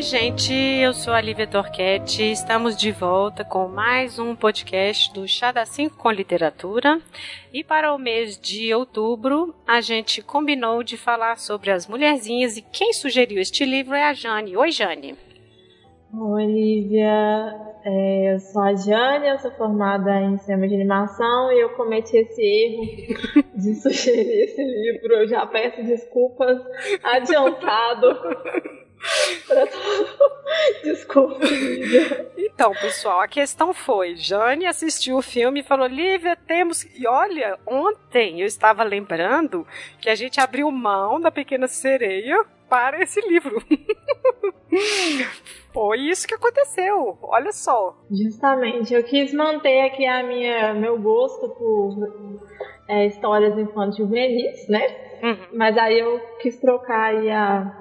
Oi, 0.00 0.04
gente, 0.04 0.54
eu 0.54 0.94
sou 0.94 1.12
a 1.12 1.20
Lívia 1.20 1.46
Torquete. 1.46 2.22
Estamos 2.22 2.74
de 2.74 2.90
volta 2.90 3.44
com 3.44 3.68
mais 3.68 4.18
um 4.18 4.34
podcast 4.34 5.12
do 5.12 5.28
Chá 5.28 5.52
da 5.52 5.66
5 5.66 5.98
com 5.98 6.10
Literatura. 6.10 6.98
E 7.52 7.62
para 7.62 7.92
o 7.92 7.98
mês 7.98 8.40
de 8.40 8.72
outubro, 8.72 9.54
a 9.68 9.82
gente 9.82 10.22
combinou 10.22 10.82
de 10.82 10.96
falar 10.96 11.36
sobre 11.36 11.70
as 11.70 11.86
mulherzinhas 11.86 12.56
e 12.56 12.62
quem 12.62 12.94
sugeriu 12.94 13.38
este 13.42 13.62
livro 13.66 13.94
é 13.94 14.04
a 14.04 14.14
Jane. 14.14 14.56
Oi, 14.56 14.70
Jane. 14.70 15.18
Oi, 16.18 16.46
Lívia. 16.46 17.54
É, 17.84 18.32
eu 18.32 18.38
sou 18.38 18.62
a 18.62 18.74
Jane, 18.74 19.28
eu 19.28 19.38
sou 19.38 19.50
formada 19.50 20.18
em 20.22 20.38
cinema 20.38 20.66
de 20.66 20.76
animação 20.76 21.52
e 21.52 21.60
eu 21.60 21.74
cometi 21.74 22.16
esse 22.16 22.40
erro 22.40 23.44
de 23.54 23.74
sugerir 23.74 24.44
esse 24.44 24.64
livro. 24.64 25.12
Eu 25.12 25.28
já 25.28 25.44
peço 25.44 25.84
desculpas 25.84 26.58
adiantado. 27.02 28.18
Desculpa, 30.82 31.44
Lívia. 31.44 32.30
Então, 32.36 32.72
pessoal, 32.72 33.20
a 33.20 33.28
questão 33.28 33.72
foi: 33.72 34.16
Jane 34.16 34.66
assistiu 34.66 35.16
o 35.16 35.22
filme 35.22 35.60
e 35.60 35.64
falou: 35.64 35.86
Lívia, 35.86 36.36
temos. 36.36 36.84
E 36.98 37.06
olha, 37.06 37.58
ontem 37.66 38.40
eu 38.40 38.46
estava 38.46 38.82
lembrando 38.82 39.66
que 40.00 40.10
a 40.10 40.14
gente 40.14 40.40
abriu 40.40 40.70
mão 40.70 41.20
da 41.20 41.30
Pequena 41.30 41.66
Sereia 41.66 42.44
para 42.68 43.02
esse 43.02 43.20
livro. 43.22 43.62
Foi 45.72 45.98
isso 45.98 46.26
que 46.26 46.34
aconteceu. 46.34 47.18
Olha 47.22 47.52
só. 47.52 47.96
Justamente, 48.10 48.94
eu 48.94 49.02
quis 49.02 49.32
manter 49.32 49.82
aqui 49.82 50.06
a 50.06 50.22
minha 50.22 50.74
meu 50.74 50.98
gosto 50.98 51.48
por 51.48 52.40
é, 52.88 53.06
histórias 53.06 53.56
infantis 53.58 53.96
juvenis, 53.96 54.68
né? 54.68 54.86
Uhum. 55.22 55.46
Mas 55.52 55.76
aí 55.76 55.98
eu 55.98 56.20
quis 56.40 56.58
trocar 56.58 57.14
aí 57.14 57.30
a 57.30 57.79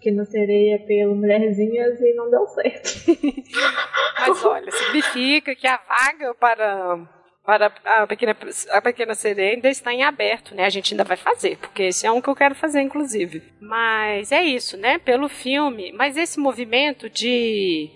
que 0.00 0.10
não 0.10 0.24
sereia 0.24 0.78
pelo 0.78 1.14
Mulherzinhas 1.14 2.00
e 2.00 2.14
não 2.14 2.30
deu 2.30 2.46
certo. 2.46 2.90
Mas 4.18 4.44
olha, 4.44 4.70
significa 4.70 5.54
que 5.54 5.66
a 5.66 5.76
vaga 5.76 6.34
para 6.34 6.98
para 7.44 7.72
a 7.84 8.06
pequena, 8.06 8.36
a 8.70 8.82
pequena 8.82 9.14
sereia 9.14 9.54
ainda 9.54 9.68
está 9.68 9.92
em 9.92 10.04
aberto, 10.04 10.54
né? 10.54 10.64
A 10.66 10.70
gente 10.70 10.92
ainda 10.92 11.04
vai 11.04 11.16
fazer, 11.16 11.56
porque 11.56 11.84
esse 11.84 12.06
é 12.06 12.12
um 12.12 12.20
que 12.20 12.28
eu 12.28 12.36
quero 12.36 12.54
fazer, 12.54 12.80
inclusive. 12.80 13.42
Mas 13.60 14.30
é 14.30 14.42
isso, 14.42 14.76
né? 14.76 14.98
Pelo 14.98 15.28
filme. 15.28 15.90
Mas 15.92 16.16
esse 16.16 16.38
movimento 16.38 17.08
de 17.08 17.90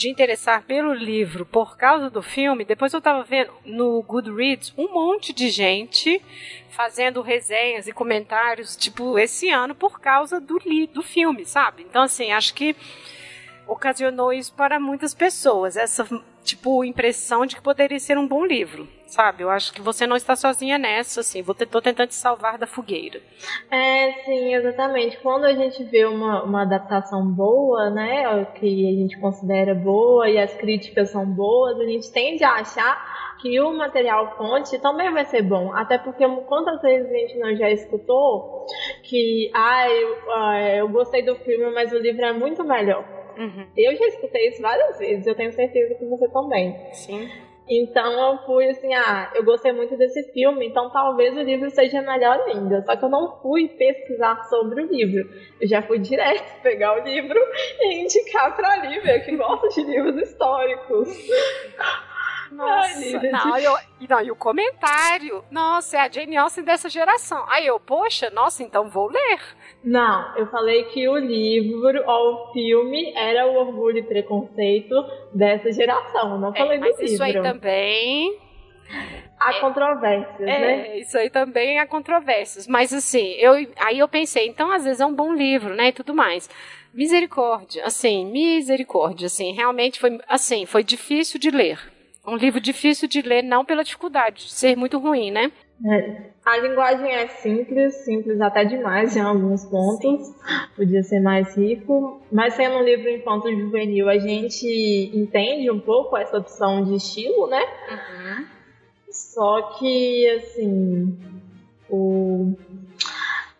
de 0.00 0.08
interessar 0.08 0.62
pelo 0.62 0.94
livro 0.94 1.44
por 1.44 1.76
causa 1.76 2.08
do 2.08 2.22
filme, 2.22 2.64
depois 2.64 2.90
eu 2.94 2.98
estava 2.98 3.22
vendo 3.22 3.52
no 3.66 4.02
Goodreads 4.02 4.72
um 4.78 4.90
monte 4.94 5.30
de 5.30 5.50
gente 5.50 6.22
fazendo 6.70 7.20
resenhas 7.20 7.86
e 7.86 7.92
comentários, 7.92 8.74
tipo, 8.76 9.18
esse 9.18 9.50
ano 9.50 9.74
por 9.74 10.00
causa 10.00 10.40
do, 10.40 10.58
li 10.64 10.86
do 10.86 11.02
filme, 11.02 11.44
sabe? 11.44 11.82
Então, 11.82 12.04
assim, 12.04 12.32
acho 12.32 12.54
que 12.54 12.74
ocasionou 13.66 14.32
isso 14.32 14.54
para 14.54 14.80
muitas 14.80 15.12
pessoas, 15.12 15.76
essa, 15.76 16.08
tipo, 16.42 16.84
impressão 16.84 17.44
de 17.44 17.56
que 17.56 17.62
poderia 17.62 17.98
ser 17.98 18.18
um 18.18 18.26
bom 18.26 18.44
livro, 18.44 18.88
sabe? 19.06 19.42
Eu 19.42 19.50
acho 19.50 19.72
que 19.72 19.80
você 19.80 20.06
não 20.06 20.16
está 20.16 20.34
sozinha 20.34 20.78
nessa, 20.78 21.20
assim, 21.20 21.42
vou 21.42 21.54
tentando 21.54 22.06
te 22.06 22.14
salvar 22.14 22.58
da 22.58 22.66
fogueira. 22.66 23.20
É, 23.70 24.12
sim, 24.24 24.54
exatamente. 24.54 25.18
Quando 25.18 25.44
a 25.44 25.54
gente 25.54 25.82
vê 25.84 26.04
uma, 26.04 26.42
uma 26.42 26.62
adaptação 26.62 27.26
boa, 27.26 27.90
né, 27.90 28.44
que 28.58 28.88
a 28.88 28.92
gente 28.92 29.18
considera 29.20 29.74
boa 29.74 30.28
e 30.28 30.38
as 30.38 30.52
críticas 30.54 31.10
são 31.10 31.26
boas, 31.26 31.78
a 31.78 31.84
gente 31.84 32.10
tende 32.10 32.42
a 32.44 32.52
achar 32.54 33.36
que 33.40 33.58
o 33.60 33.72
material 33.72 34.36
fonte 34.36 34.78
também 34.78 35.10
vai 35.12 35.24
ser 35.24 35.42
bom. 35.42 35.72
Até 35.74 35.98
porque 35.98 36.26
quantas 36.46 36.80
vezes 36.82 37.10
a 37.10 37.14
gente 37.14 37.38
não 37.38 37.56
já 37.56 37.70
escutou 37.70 38.66
que, 39.02 39.50
ah, 39.54 39.88
eu, 39.88 40.16
eu 40.78 40.88
gostei 40.88 41.22
do 41.22 41.34
filme, 41.36 41.70
mas 41.72 41.92
o 41.92 41.98
livro 41.98 42.24
é 42.24 42.32
muito 42.32 42.62
melhor. 42.64 43.19
Uhum. 43.36 43.66
Eu 43.76 43.96
já 43.96 44.06
escutei 44.06 44.48
isso 44.48 44.62
várias 44.62 44.98
vezes, 44.98 45.26
eu 45.26 45.34
tenho 45.34 45.52
certeza 45.52 45.94
que 45.94 46.04
você 46.04 46.28
também. 46.28 46.76
Sim. 46.92 47.28
Então 47.72 48.32
eu 48.32 48.38
fui 48.44 48.68
assim, 48.68 48.92
ah, 48.94 49.30
eu 49.32 49.44
gostei 49.44 49.70
muito 49.72 49.96
desse 49.96 50.32
filme, 50.32 50.66
então 50.66 50.90
talvez 50.90 51.36
o 51.36 51.40
livro 51.40 51.70
seja 51.70 52.02
melhor 52.02 52.40
ainda. 52.48 52.82
Só 52.82 52.96
que 52.96 53.04
eu 53.04 53.08
não 53.08 53.40
fui 53.40 53.68
pesquisar 53.68 54.42
sobre 54.48 54.82
o 54.82 54.86
livro. 54.86 55.30
Eu 55.60 55.68
já 55.68 55.80
fui 55.80 56.00
direto 56.00 56.52
pegar 56.62 57.00
o 57.00 57.04
livro 57.04 57.38
e 57.78 58.02
indicar 58.02 58.56
pra 58.56 58.76
Lívia, 58.78 59.20
que 59.20 59.36
gosta 59.36 59.68
de 59.68 59.82
livros 59.84 60.16
históricos. 60.16 61.08
Nossa, 62.50 63.20
não, 63.30 63.56
eu, 63.58 63.76
não, 64.08 64.20
e 64.20 64.30
o 64.32 64.34
comentário, 64.34 65.44
nossa, 65.52 65.96
é 65.96 66.00
a 66.00 66.10
Jane 66.10 66.36
Austen 66.36 66.64
dessa 66.64 66.88
geração. 66.88 67.44
Aí 67.48 67.64
eu, 67.64 67.78
poxa, 67.78 68.28
nossa, 68.30 68.64
então 68.64 68.88
vou 68.88 69.08
ler. 69.08 69.40
Não, 69.82 70.36
eu 70.36 70.46
falei 70.48 70.84
que 70.84 71.08
o 71.08 71.16
livro 71.16 72.02
ou 72.06 72.34
o 72.34 72.52
filme 72.52 73.12
era 73.16 73.46
o 73.46 73.54
orgulho 73.54 73.98
e 73.98 74.02
preconceito 74.02 74.94
dessa 75.34 75.72
geração. 75.72 76.38
não 76.38 76.50
é, 76.50 76.58
falei 76.58 76.78
do 76.78 76.80
mas 76.82 76.98
livro. 76.98 77.14
Isso 77.14 77.22
aí 77.22 77.32
também. 77.34 78.38
Há 79.38 79.54
é, 79.54 79.60
controvérsias, 79.60 80.40
é, 80.40 80.60
né? 80.60 80.98
Isso 80.98 81.16
aí 81.16 81.30
também 81.30 81.78
há 81.78 81.86
controvérsias. 81.86 82.66
Mas 82.66 82.92
assim, 82.92 83.32
eu, 83.38 83.54
aí 83.76 83.98
eu 83.98 84.08
pensei, 84.08 84.46
então 84.46 84.70
às 84.70 84.84
vezes 84.84 85.00
é 85.00 85.06
um 85.06 85.14
bom 85.14 85.32
livro, 85.32 85.74
né? 85.74 85.88
E 85.88 85.92
tudo 85.92 86.14
mais. 86.14 86.50
Misericórdia, 86.92 87.84
assim, 87.86 88.26
misericórdia, 88.26 89.26
assim, 89.26 89.52
realmente 89.52 90.00
foi, 90.00 90.18
assim, 90.28 90.66
foi 90.66 90.82
difícil 90.82 91.38
de 91.38 91.50
ler 91.50 91.78
um 92.26 92.36
livro 92.36 92.60
difícil 92.60 93.08
de 93.08 93.22
ler, 93.22 93.42
não 93.42 93.64
pela 93.64 93.82
dificuldade 93.82 94.44
de 94.46 94.52
ser 94.52 94.76
muito 94.76 94.98
ruim, 94.98 95.30
né? 95.30 95.50
É. 95.86 96.30
A 96.44 96.56
linguagem 96.56 97.12
é 97.12 97.28
simples, 97.28 97.94
simples 98.04 98.40
até 98.40 98.64
demais 98.64 99.14
em 99.14 99.20
alguns 99.20 99.64
pontos. 99.66 100.26
Sim. 100.26 100.34
Podia 100.74 101.02
ser 101.02 101.20
mais 101.20 101.54
rico. 101.56 102.20
Mas 102.32 102.54
sendo 102.54 102.76
um 102.76 102.82
livro 102.82 103.10
infanto 103.10 103.50
juvenil, 103.54 104.08
a 104.08 104.18
gente 104.18 104.66
entende 105.14 105.70
um 105.70 105.78
pouco 105.78 106.16
essa 106.16 106.38
opção 106.38 106.84
de 106.84 106.94
estilo, 106.94 107.46
né? 107.46 107.62
Uhum. 107.90 108.46
Só 109.10 109.62
que, 109.78 110.28
assim, 110.30 111.18
o, 111.90 112.56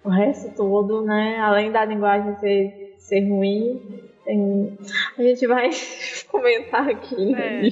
o 0.03 0.09
resto 0.09 0.55
todo, 0.57 1.03
né? 1.03 1.39
Além 1.39 1.71
da 1.71 1.85
linguagem 1.85 2.35
ser, 2.37 2.95
ser 2.99 3.29
ruim, 3.29 4.03
tem... 4.25 4.79
a 5.19 5.23
gente 5.23 5.47
vai 5.47 5.71
comentar 6.31 6.89
aqui, 6.89 7.27
né? 7.27 7.69
É. 7.69 7.71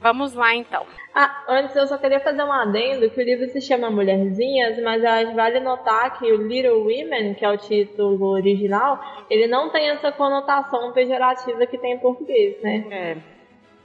Vamos 0.00 0.34
lá 0.34 0.54
então. 0.54 0.84
Ah, 1.14 1.44
antes 1.48 1.74
eu 1.74 1.86
só 1.86 1.98
queria 1.98 2.20
fazer 2.20 2.44
um 2.44 2.52
adendo 2.52 3.10
que 3.10 3.20
o 3.20 3.24
livro 3.24 3.48
se 3.48 3.60
chama 3.60 3.90
Mulherzinhas, 3.90 4.80
mas 4.82 5.02
vale 5.34 5.58
notar 5.58 6.18
que 6.18 6.30
o 6.32 6.46
Little 6.46 6.82
Women, 6.82 7.34
que 7.34 7.44
é 7.44 7.50
o 7.50 7.56
título 7.56 8.26
original, 8.26 9.00
ele 9.28 9.48
não 9.48 9.70
tem 9.70 9.90
essa 9.90 10.12
conotação 10.12 10.92
pejorativa 10.92 11.66
que 11.66 11.78
tem 11.78 11.94
em 11.94 11.98
português, 11.98 12.62
né? 12.62 12.84
É. 12.90 13.40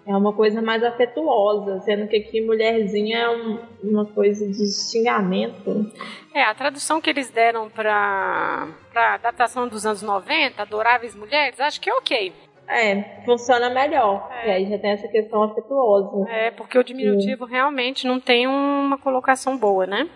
É 0.08 0.16
uma 0.16 0.34
coisa 0.34 0.62
mais 0.62 0.84
afetuosa, 0.84 1.80
sendo 1.80 2.08
que 2.08 2.16
aqui 2.16 2.40
mulherzinha 2.40 3.18
é 3.18 3.30
um, 3.30 3.60
uma 3.84 4.06
coisa 4.06 4.48
de 4.48 4.72
xingamento. 4.72 5.92
É, 6.32 6.44
a 6.44 6.54
tradução 6.54 7.02
que 7.02 7.10
eles 7.10 7.32
deram 7.32 7.72
para 7.72 8.68
a 8.94 9.14
adaptação 9.16 9.68
dos 9.68 9.84
anos 9.84 10.04
90, 10.04 10.62
Adoráveis 10.62 11.16
Mulheres, 11.16 11.60
acho 11.60 11.82
que 11.82 11.90
é 11.90 11.94
ok. 11.96 12.32
É, 12.68 13.22
funciona 13.26 13.70
melhor. 13.70 14.30
É. 14.32 14.48
E 14.48 14.52
aí 14.52 14.70
já 14.70 14.78
tem 14.78 14.92
essa 14.92 15.08
questão 15.08 15.44
afetuosa. 15.44 16.30
É, 16.30 16.52
porque 16.52 16.78
o 16.78 16.84
diminutivo 16.84 17.46
Sim. 17.46 17.52
realmente 17.52 18.08
não 18.08 18.20
tem 18.20 18.48
uma 18.48 18.98
colocação 18.98 19.58
boa, 19.58 19.86
né? 19.86 20.10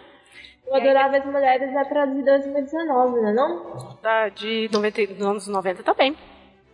O 0.68 0.76
Adoráveis 0.76 1.26
Mulheres 1.26 1.76
é 1.76 1.84
para 1.84 2.06
de 2.06 2.22
2019, 2.24 3.22
né? 3.22 3.34
Não? 3.34 3.98
Da, 4.02 4.30
de 4.30 4.70
90, 4.72 5.08
dos 5.08 5.26
anos 5.26 5.48
90 5.48 5.82
também. 5.82 6.16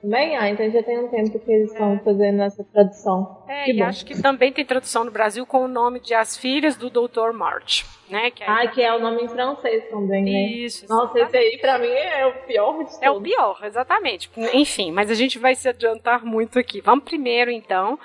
Também? 0.06 0.38
Ah, 0.38 0.48
então 0.48 0.70
já 0.70 0.84
tem 0.84 1.00
um 1.00 1.08
tempo 1.08 1.40
que 1.40 1.52
eles 1.52 1.72
estão 1.72 1.96
é. 1.96 2.00
fazendo 2.00 2.44
essa 2.44 2.64
tradução. 2.64 3.44
É, 3.48 3.64
que 3.64 3.72
e 3.72 3.78
bom. 3.80 3.86
acho 3.86 4.06
que 4.06 4.22
também 4.22 4.54
tem 4.54 4.64
tradução 4.64 5.04
no 5.04 5.10
Brasil 5.10 5.48
com 5.48 5.66
o 5.66 5.68
nome 5.68 6.00
de 6.00 6.14
As 6.14 6.38
Filhas 6.38 6.76
do 6.76 6.92
Dr. 6.92 7.32
March. 7.34 7.86
Né? 8.08 8.30
Que 8.30 8.44
ah, 8.44 8.68
que 8.68 8.84
é 8.84 8.94
o 8.94 9.00
nome 9.00 9.24
em 9.24 9.28
francês 9.28 9.90
também, 9.90 10.24
né? 10.24 10.44
Isso. 10.58 10.88
Nossa, 10.88 11.18
esse 11.18 11.36
aí 11.36 11.58
pra 11.60 11.80
mim 11.80 11.88
é 11.88 12.24
o 12.28 12.34
pior 12.46 12.74
de 12.74 12.92
todos. 12.92 13.02
É 13.02 13.10
o 13.10 13.20
pior, 13.20 13.60
exatamente. 13.64 14.30
Enfim, 14.54 14.92
mas 14.92 15.10
a 15.10 15.16
gente 15.16 15.40
vai 15.40 15.56
se 15.56 15.68
adiantar 15.68 16.24
muito 16.24 16.60
aqui. 16.60 16.82
Vamos 16.82 17.04
primeiro, 17.04 17.50
então, 17.50 17.98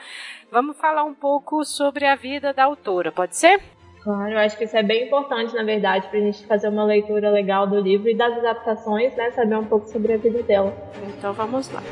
vamos 0.50 0.78
falar 0.78 1.04
um 1.04 1.12
pouco 1.12 1.66
sobre 1.66 2.06
a 2.06 2.16
vida 2.16 2.54
da 2.54 2.64
autora, 2.64 3.12
pode 3.12 3.36
ser? 3.36 3.60
Claro, 4.02 4.32
eu 4.32 4.38
acho 4.38 4.56
que 4.56 4.64
isso 4.64 4.76
é 4.76 4.82
bem 4.82 5.06
importante, 5.06 5.54
na 5.54 5.62
verdade, 5.62 6.08
para 6.08 6.18
a 6.18 6.22
gente 6.22 6.46
fazer 6.46 6.68
uma 6.68 6.84
leitura 6.84 7.30
legal 7.30 7.66
do 7.66 7.78
livro 7.78 8.08
e 8.08 8.14
das 8.14 8.32
adaptações, 8.38 9.14
né? 9.14 9.30
Saber 9.32 9.56
um 9.56 9.64
pouco 9.64 9.86
sobre 9.88 10.14
a 10.14 10.16
vida 10.16 10.42
dela. 10.42 10.74
Então 11.18 11.34
vamos 11.34 11.70
lá. 11.70 11.82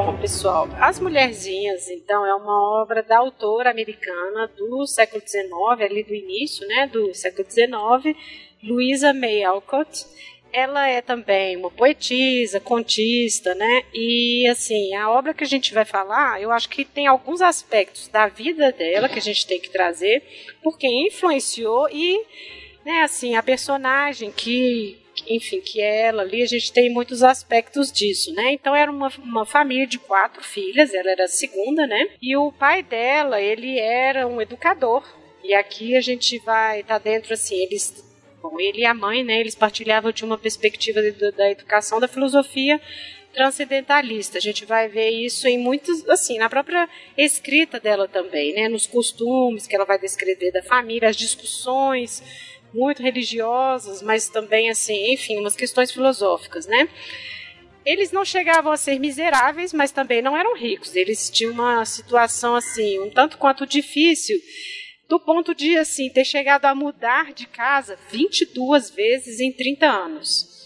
Bom, 0.00 0.16
pessoal, 0.16 0.68
As 0.80 1.00
Mulherzinhas, 1.00 1.90
então, 1.90 2.24
é 2.24 2.32
uma 2.32 2.80
obra 2.80 3.02
da 3.02 3.18
autora 3.18 3.68
americana 3.68 4.46
do 4.56 4.86
século 4.86 5.20
XIX, 5.20 5.50
ali 5.80 6.04
do 6.04 6.14
início, 6.14 6.64
né, 6.68 6.86
do 6.86 7.12
século 7.12 7.44
XIX, 7.50 8.16
Louisa 8.62 9.12
May 9.12 9.42
Alcott. 9.42 10.06
Ela 10.52 10.86
é 10.86 11.02
também 11.02 11.56
uma 11.56 11.68
poetisa, 11.68 12.60
contista, 12.60 13.56
né? 13.56 13.82
E 13.92 14.46
assim, 14.46 14.94
a 14.94 15.10
obra 15.10 15.34
que 15.34 15.42
a 15.42 15.48
gente 15.48 15.74
vai 15.74 15.84
falar, 15.84 16.40
eu 16.40 16.52
acho 16.52 16.68
que 16.68 16.84
tem 16.84 17.08
alguns 17.08 17.42
aspectos 17.42 18.06
da 18.06 18.28
vida 18.28 18.70
dela 18.70 19.08
que 19.08 19.18
a 19.18 19.22
gente 19.22 19.48
tem 19.48 19.58
que 19.58 19.68
trazer, 19.68 20.22
porque 20.62 20.86
influenciou 20.86 21.88
e, 21.90 22.24
né, 22.84 23.02
assim, 23.02 23.34
a 23.34 23.42
personagem 23.42 24.30
que 24.30 24.96
enfim, 25.26 25.60
que 25.60 25.80
ela 25.80 26.22
ali, 26.22 26.42
a 26.42 26.46
gente 26.46 26.72
tem 26.72 26.90
muitos 26.90 27.22
aspectos 27.22 27.90
disso, 27.90 28.32
né? 28.32 28.52
Então 28.52 28.74
era 28.74 28.90
uma, 28.90 29.08
uma 29.18 29.46
família 29.46 29.86
de 29.86 29.98
quatro 29.98 30.42
filhas, 30.42 30.94
ela 30.94 31.10
era 31.10 31.24
a 31.24 31.28
segunda, 31.28 31.86
né? 31.86 32.10
E 32.20 32.36
o 32.36 32.52
pai 32.52 32.82
dela, 32.82 33.40
ele 33.40 33.78
era 33.78 34.26
um 34.26 34.40
educador. 34.40 35.02
E 35.42 35.54
aqui 35.54 35.96
a 35.96 36.00
gente 36.00 36.38
vai 36.40 36.82
tá 36.82 36.98
dentro, 36.98 37.32
assim, 37.32 37.56
eles 37.56 38.06
Bom, 38.40 38.60
ele 38.60 38.82
e 38.82 38.84
a 38.84 38.94
mãe, 38.94 39.24
né, 39.24 39.40
eles 39.40 39.56
partilhavam 39.56 40.12
de 40.12 40.24
uma 40.24 40.38
perspectiva 40.38 41.02
de, 41.02 41.32
da 41.32 41.50
educação, 41.50 41.98
da 41.98 42.06
filosofia 42.06 42.80
transcendentalista. 43.32 44.38
A 44.38 44.40
gente 44.40 44.64
vai 44.64 44.88
ver 44.88 45.10
isso 45.10 45.46
em 45.48 45.58
muitos, 45.58 46.08
assim, 46.08 46.38
na 46.38 46.48
própria 46.48 46.88
escrita 47.16 47.80
dela 47.80 48.06
também, 48.06 48.54
né, 48.54 48.68
nos 48.68 48.86
costumes 48.86 49.66
que 49.66 49.74
ela 49.74 49.84
vai 49.84 49.98
descrever 49.98 50.52
da 50.52 50.62
família, 50.62 51.08
as 51.08 51.16
discussões 51.16 52.22
muito 52.72 53.02
religiosas, 53.02 54.02
mas 54.02 54.28
também 54.28 54.70
assim, 54.70 55.12
enfim, 55.12 55.38
umas 55.38 55.56
questões 55.56 55.90
filosóficas, 55.90 56.66
né? 56.66 56.88
Eles 57.84 58.12
não 58.12 58.24
chegavam 58.24 58.70
a 58.70 58.76
ser 58.76 58.98
miseráveis, 58.98 59.72
mas 59.72 59.90
também 59.90 60.20
não 60.20 60.36
eram 60.36 60.54
ricos. 60.54 60.94
Eles 60.94 61.30
tinham 61.30 61.52
uma 61.52 61.84
situação 61.84 62.54
assim, 62.54 62.98
um 63.00 63.10
tanto 63.10 63.38
quanto 63.38 63.66
difícil, 63.66 64.38
do 65.08 65.18
ponto 65.18 65.54
de 65.54 65.78
assim 65.78 66.10
ter 66.10 66.24
chegado 66.24 66.66
a 66.66 66.74
mudar 66.74 67.32
de 67.32 67.46
casa 67.46 67.98
22 68.10 68.90
vezes 68.90 69.40
em 69.40 69.50
30 69.50 69.86
anos. 69.86 70.58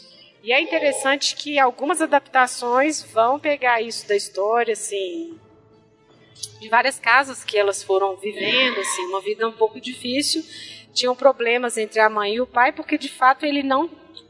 E 0.43 0.53
é 0.53 0.61
interessante 0.61 1.37
que 1.37 1.61
algumas 1.61 2.03
adaptações 2.03 3.01
vão 3.05 3.39
pegar 3.39 3.81
isso 3.81 4.09
da 4.09 4.17
história, 4.17 4.73
assim, 4.73 5.39
de 6.61 6.69
várias 6.69 6.99
casas 6.99 7.45
que 7.45 7.57
elas 7.57 7.85
foram 7.85 8.17
vivendo, 8.17 8.81
assim, 8.81 9.03
uma 9.03 9.21
vida 9.21 9.47
um 9.47 9.53
pouco 9.53 9.81
difícil 9.81 10.43
tinham 10.93 11.15
problemas 11.15 11.77
entre 11.77 12.01
a 12.01 12.09
mãe 12.09 12.35
e 12.35 12.41
o 12.41 12.47
pai, 12.47 12.73
porque 12.73 12.99
de 12.99 13.09
fato 13.09 13.45
ele 13.45 13.63
não 13.63 13.89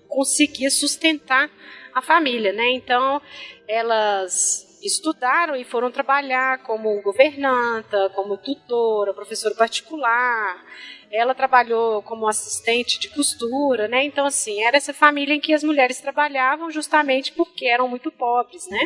conseguia 0.09 0.71
sustentar 0.71 1.51
a 1.95 2.03
família, 2.03 2.53
né? 2.53 2.71
Então 2.73 3.21
elas 3.67 4.71
estudaram 4.83 5.55
e 5.55 5.65
foram 5.65 5.91
trabalhar 5.91 6.63
como 6.65 7.01
governanta, 7.03 8.11
como 8.15 8.37
tutora, 8.37 9.15
professora 9.15 9.55
particular. 9.55 10.65
Ela 11.11 11.35
trabalhou 11.35 12.03
como 12.03 12.27
assistente 12.27 12.99
de 12.99 13.09
costura, 13.11 13.87
né? 13.87 14.03
Então, 14.03 14.25
assim, 14.27 14.63
era 14.63 14.79
essa 14.79 14.95
família 14.95 15.35
em 15.35 15.41
que 15.41 15.53
as 15.53 15.63
mulheres 15.63 16.01
trabalhavam 16.01 16.71
justamente 16.71 17.33
porque 17.33 17.67
eram 17.67 17.87
muito 17.87 18.11
pobres, 18.11 18.67
né? 18.69 18.79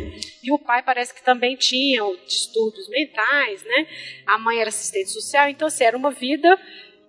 E 0.43 0.53
o 0.53 0.59
pai 0.59 0.83
parece 0.83 1.15
que 1.15 1.23
também 1.23 1.57
tinha 1.57 2.03
distúrbios 2.27 2.89
mentais, 2.89 3.63
né? 3.63 3.87
A 4.27 4.39
mãe 4.39 4.59
era 4.59 4.69
assistente 4.69 5.11
social, 5.11 5.49
então, 5.49 5.69
assim, 5.69 5.85
era 5.85 5.97
uma 5.97 6.11
vida 6.11 6.59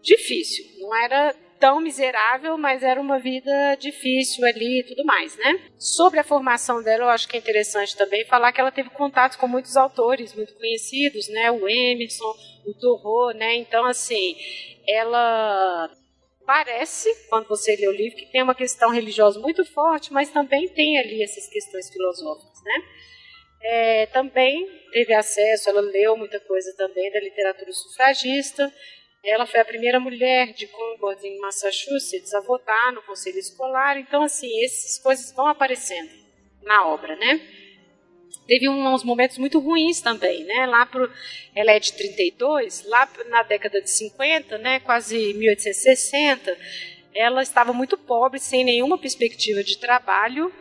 difícil. 0.07 0.65
Não 0.79 0.95
era 0.95 1.35
tão 1.59 1.81
miserável, 1.81 2.57
mas 2.57 2.83
era 2.83 3.01
uma 3.01 3.19
vida 3.19 3.75
difícil 3.75 4.45
ali 4.45 4.79
e 4.79 4.83
tudo 4.83 5.03
mais, 5.03 5.35
né? 5.37 5.59
Sobre 5.77 6.19
a 6.19 6.23
formação 6.23 6.81
dela, 6.81 7.05
eu 7.05 7.09
acho 7.09 7.27
que 7.27 7.35
é 7.35 7.39
interessante 7.39 7.97
também 7.97 8.25
falar 8.25 8.51
que 8.51 8.61
ela 8.61 8.71
teve 8.71 8.89
contato 8.91 9.37
com 9.37 9.47
muitos 9.47 9.75
autores 9.75 10.33
muito 10.33 10.53
conhecidos, 10.55 11.27
né? 11.29 11.51
O 11.51 11.67
Emerson, 11.67 12.33
o 12.65 12.73
Thoreau, 12.73 13.35
né? 13.35 13.55
Então, 13.55 13.85
assim, 13.85 14.35
ela 14.87 15.91
parece, 16.45 17.13
quando 17.27 17.47
você 17.47 17.75
lê 17.75 17.87
o 17.87 17.91
livro, 17.91 18.17
que 18.17 18.31
tem 18.31 18.43
uma 18.43 18.55
questão 18.55 18.91
religiosa 18.91 19.39
muito 19.39 19.65
forte, 19.65 20.13
mas 20.13 20.29
também 20.29 20.69
tem 20.69 20.97
ali 20.99 21.21
essas 21.21 21.47
questões 21.49 21.89
filosóficas, 21.89 22.63
né? 22.63 22.83
É, 23.63 24.05
também 24.07 24.65
teve 24.91 25.13
acesso, 25.13 25.69
ela 25.69 25.81
leu 25.81 26.15
muita 26.15 26.39
coisa 26.39 26.73
também 26.77 27.11
da 27.11 27.19
literatura 27.19 27.71
sufragista, 27.73 28.71
ela 29.23 29.45
foi 29.45 29.59
a 29.59 29.65
primeira 29.65 29.99
mulher 29.99 30.53
de 30.53 30.67
Concord, 30.67 31.25
em 31.25 31.39
Massachusetts, 31.39 32.33
a 32.33 32.41
votar 32.41 32.93
no 32.93 33.01
conselho 33.01 33.37
escolar. 33.37 33.97
Então, 33.97 34.23
assim, 34.23 34.63
essas 34.63 34.97
coisas 34.99 35.31
vão 35.33 35.47
aparecendo 35.47 36.09
na 36.63 36.87
obra, 36.87 37.15
né? 37.15 37.41
Teve 38.45 38.69
uns 38.69 39.03
momentos 39.03 39.37
muito 39.37 39.59
ruins 39.59 39.99
também, 39.99 40.45
né? 40.45 40.65
Lá 40.65 40.85
pro, 40.85 41.11
ela 41.53 41.71
é 41.71 41.79
de 41.79 41.93
32, 41.93 42.85
lá 42.85 43.09
na 43.27 43.43
década 43.43 43.81
de 43.81 43.89
50, 43.89 44.57
né? 44.57 44.79
Quase 44.79 45.33
1860, 45.33 46.57
ela 47.13 47.41
estava 47.41 47.73
muito 47.73 47.97
pobre, 47.97 48.39
sem 48.39 48.63
nenhuma 48.63 48.97
perspectiva 48.97 49.63
de 49.63 49.77
trabalho. 49.77 50.53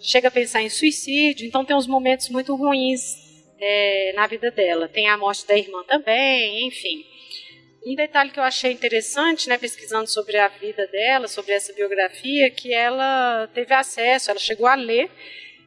Chega 0.00 0.28
a 0.28 0.30
pensar 0.30 0.62
em 0.62 0.70
suicídio. 0.70 1.46
Então, 1.46 1.64
tem 1.64 1.76
uns 1.76 1.86
momentos 1.86 2.30
muito 2.30 2.54
ruins 2.54 3.16
é, 3.60 4.12
na 4.14 4.26
vida 4.26 4.50
dela. 4.50 4.88
Tem 4.88 5.08
a 5.08 5.18
morte 5.18 5.46
da 5.46 5.56
irmã 5.56 5.84
também, 5.84 6.66
enfim. 6.66 7.04
Um 7.86 7.94
detalhe 7.94 8.30
que 8.30 8.38
eu 8.38 8.44
achei 8.44 8.72
interessante, 8.72 9.46
né, 9.46 9.58
pesquisando 9.58 10.08
sobre 10.08 10.38
a 10.38 10.48
vida 10.48 10.86
dela, 10.86 11.28
sobre 11.28 11.52
essa 11.52 11.70
biografia, 11.74 12.50
que 12.50 12.72
ela 12.72 13.46
teve 13.52 13.74
acesso, 13.74 14.30
ela 14.30 14.40
chegou 14.40 14.66
a 14.66 14.74
ler 14.74 15.10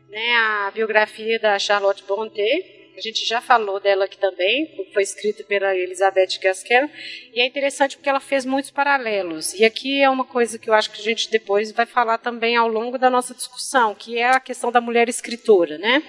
né, 0.09 0.35
a 0.35 0.71
biografia 0.73 1.39
da 1.39 1.59
Charlotte 1.59 2.03
Brontë, 2.03 2.77
a 2.97 3.01
gente 3.01 3.23
já 3.27 3.39
falou 3.39 3.79
dela 3.79 4.05
aqui 4.05 4.17
também, 4.17 4.89
foi 4.91 5.03
escrita 5.03 5.43
pela 5.43 5.75
Elizabeth 5.75 6.39
Gaskell, 6.41 6.89
e 7.31 7.39
é 7.39 7.45
interessante 7.45 7.95
porque 7.95 8.09
ela 8.09 8.19
fez 8.19 8.43
muitos 8.43 8.71
paralelos. 8.71 9.53
E 9.53 9.63
aqui 9.63 10.01
é 10.01 10.09
uma 10.09 10.25
coisa 10.25 10.57
que 10.57 10.67
eu 10.67 10.73
acho 10.73 10.89
que 10.89 10.99
a 10.99 11.03
gente 11.03 11.29
depois 11.29 11.71
vai 11.71 11.85
falar 11.85 12.17
também 12.17 12.55
ao 12.55 12.67
longo 12.67 12.97
da 12.97 13.11
nossa 13.11 13.35
discussão, 13.35 13.93
que 13.93 14.17
é 14.17 14.29
a 14.29 14.39
questão 14.39 14.71
da 14.71 14.81
mulher 14.81 15.07
escritora, 15.07 15.77
né? 15.77 16.01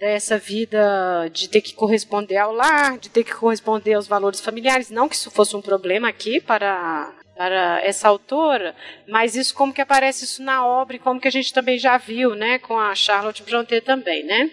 Dessa 0.00 0.38
vida 0.38 1.28
de 1.32 1.48
ter 1.48 1.60
que 1.60 1.74
corresponder 1.74 2.36
ao 2.36 2.52
lar, 2.52 2.98
de 2.98 3.08
ter 3.08 3.24
que 3.24 3.34
corresponder 3.34 3.94
aos 3.94 4.06
valores 4.06 4.40
familiares. 4.40 4.90
Não 4.90 5.08
que 5.08 5.14
isso 5.14 5.30
fosse 5.30 5.56
um 5.56 5.62
problema 5.62 6.08
aqui 6.08 6.40
para 6.40 7.12
para 7.36 7.80
essa 7.86 8.08
autora, 8.08 8.74
mas 9.06 9.36
isso 9.36 9.54
como 9.54 9.72
que 9.72 9.80
aparece 9.80 10.24
isso 10.24 10.42
na 10.42 10.66
obra 10.66 10.96
e 10.96 10.98
como 10.98 11.20
que 11.20 11.28
a 11.28 11.30
gente 11.30 11.54
também 11.54 11.78
já 11.78 11.96
viu, 11.96 12.34
né, 12.34 12.58
com 12.58 12.76
a 12.76 12.92
Charlotte 12.96 13.44
Brontë 13.44 13.80
também, 13.80 14.24
né? 14.24 14.50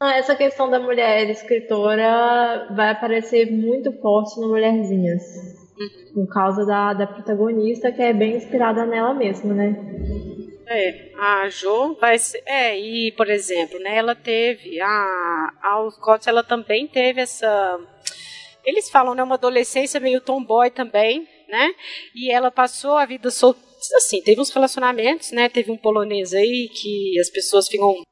Ah, 0.00 0.16
essa 0.16 0.34
questão 0.34 0.70
da 0.70 0.80
mulher 0.80 1.28
escritora 1.28 2.66
vai 2.74 2.88
aparecer 2.88 3.52
muito 3.52 3.92
forte 4.00 4.40
no 4.40 4.48
Mulherzinhas, 4.48 5.22
uhum. 5.78 6.14
por 6.14 6.32
causa 6.32 6.64
da, 6.64 6.94
da 6.94 7.06
protagonista 7.06 7.92
que 7.92 8.00
é 8.00 8.14
bem 8.14 8.36
inspirada 8.36 8.86
nela 8.86 9.12
mesma, 9.12 9.52
né? 9.52 9.76
É, 10.66 11.12
a 11.16 11.48
Jo 11.48 11.94
vai 12.00 12.18
ser. 12.18 12.42
É, 12.46 12.78
e, 12.78 13.12
por 13.12 13.28
exemplo, 13.28 13.78
né, 13.78 13.96
ela 13.96 14.14
teve. 14.14 14.80
A, 14.80 15.52
a 15.62 15.88
Scott, 15.92 16.28
ela 16.28 16.42
também 16.42 16.86
teve 16.86 17.20
essa. 17.20 17.78
Eles 18.64 18.88
falam, 18.90 19.14
né, 19.14 19.22
uma 19.22 19.34
adolescência 19.34 20.00
meio 20.00 20.20
tomboy 20.20 20.70
também, 20.70 21.28
né? 21.48 21.74
E 22.14 22.30
ela 22.30 22.50
passou 22.50 22.96
a 22.96 23.04
vida 23.04 23.30
sol... 23.30 23.54
assim, 23.96 24.22
teve 24.22 24.40
uns 24.40 24.50
relacionamentos, 24.50 25.32
né? 25.32 25.48
Teve 25.48 25.70
um 25.70 25.76
polonês 25.76 26.32
aí 26.32 26.70
que 26.72 27.18
as 27.20 27.28
pessoas 27.28 27.68
ficam 27.68 28.02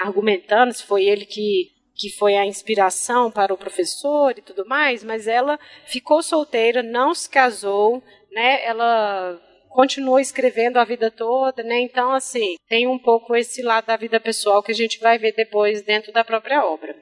argumentando 0.00 0.72
se 0.72 0.82
foi 0.82 1.04
ele 1.04 1.24
que 1.24 1.70
que 1.94 2.10
foi 2.10 2.36
a 2.36 2.46
inspiração 2.46 3.30
para 3.30 3.52
o 3.52 3.58
professor 3.58 4.34
e 4.36 4.42
tudo 4.42 4.66
mais, 4.66 5.04
mas 5.04 5.28
ela 5.28 5.60
ficou 5.86 6.22
solteira, 6.22 6.82
não 6.82 7.14
se 7.14 7.28
casou, 7.28 8.02
né? 8.32 8.64
Ela 8.64 9.38
continuou 9.72 10.20
escrevendo 10.20 10.78
a 10.78 10.84
vida 10.84 11.10
toda, 11.10 11.62
né? 11.62 11.80
Então, 11.80 12.12
assim, 12.12 12.56
tem 12.68 12.86
um 12.86 12.98
pouco 12.98 13.34
esse 13.34 13.62
lado 13.62 13.86
da 13.86 13.96
vida 13.96 14.20
pessoal 14.20 14.62
que 14.62 14.72
a 14.72 14.74
gente 14.74 15.00
vai 15.00 15.18
ver 15.18 15.34
depois 15.34 15.82
dentro 15.82 16.12
da 16.12 16.24
própria 16.24 16.64
obra. 16.64 16.94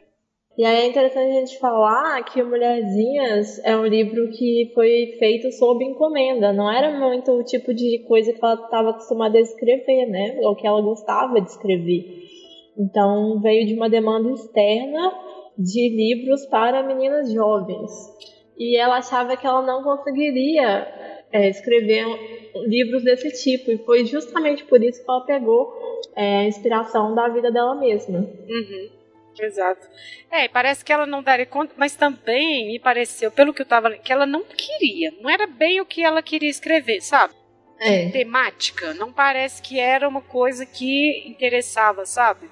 E 0.59 0.65
aí 0.65 0.85
é 0.85 0.87
interessante 0.89 1.31
a 1.31 1.41
gente 1.41 1.59
falar 1.59 2.23
que 2.25 2.43
Mulherzinhas 2.43 3.65
é 3.65 3.75
um 3.77 3.87
livro 3.87 4.31
que 4.31 4.71
foi 4.75 5.17
feito 5.19 5.51
sob 5.53 5.83
encomenda, 5.85 6.53
não 6.53 6.71
era 6.71 6.99
muito 6.99 7.33
o 7.33 7.45
tipo 7.45 7.73
de 7.73 8.05
coisa 8.07 8.33
que 8.33 8.45
ela 8.45 8.55
estava 8.55 8.91
acostumada 8.91 9.39
a 9.39 9.41
escrever, 9.41 10.07
né? 10.07 10.39
Ou 10.43 10.55
que 10.55 10.67
ela 10.67 10.83
gostava 10.83 11.41
de 11.41 11.49
escrever. 11.49 12.05
Então 12.77 13.41
veio 13.41 13.67
de 13.67 13.75
uma 13.75 13.89
demanda 13.89 14.31
externa 14.33 15.13
de 15.57 15.89
livros 15.89 16.45
para 16.47 16.83
meninas 16.83 17.33
jovens. 17.33 17.91
E 18.59 18.77
ela 18.77 18.99
achava 18.99 19.37
que 19.37 19.47
ela 19.47 19.63
não 19.63 19.83
conseguiria 19.83 20.87
é, 21.33 21.49
escrever 21.49 22.05
livros 22.57 23.05
desse 23.05 23.31
tipo. 23.43 23.71
E 23.71 23.79
foi 23.79 24.05
justamente 24.05 24.65
por 24.65 24.83
isso 24.83 25.05
que 25.05 25.11
ela 25.11 25.25
pegou 25.25 25.73
é, 26.17 26.39
a 26.41 26.45
inspiração 26.45 27.15
da 27.15 27.29
vida 27.29 27.51
dela 27.51 27.75
mesma. 27.75 28.19
Uhum. 28.19 28.91
Exato. 29.39 29.89
É, 30.31 30.49
parece 30.49 30.85
que 30.85 30.93
ela 30.93 31.07
não 31.07 31.23
daria 31.23 31.47
conta, 31.47 31.73
mas 31.77 31.97
também 31.97 32.67
me 32.67 32.79
pareceu, 32.79 33.31
pelo 33.31 33.55
que 33.55 33.63
eu 33.63 33.65
estava 33.65 33.91
que 33.93 34.13
ela 34.13 34.27
não 34.27 34.45
queria. 34.45 35.13
Não 35.21 35.31
era 35.31 35.47
bem 35.47 35.81
o 35.81 35.87
que 35.87 36.03
ela 36.03 36.23
queria 36.23 36.51
escrever, 36.51 37.01
sabe? 37.01 37.35
É. 37.79 38.11
Temática. 38.11 38.93
Não 38.95 39.13
parece 39.13 39.63
que 39.63 39.79
era 39.79 40.09
uma 40.09 40.21
coisa 40.21 40.67
que 40.67 41.27
interessava, 41.27 42.05
sabe? 42.05 42.51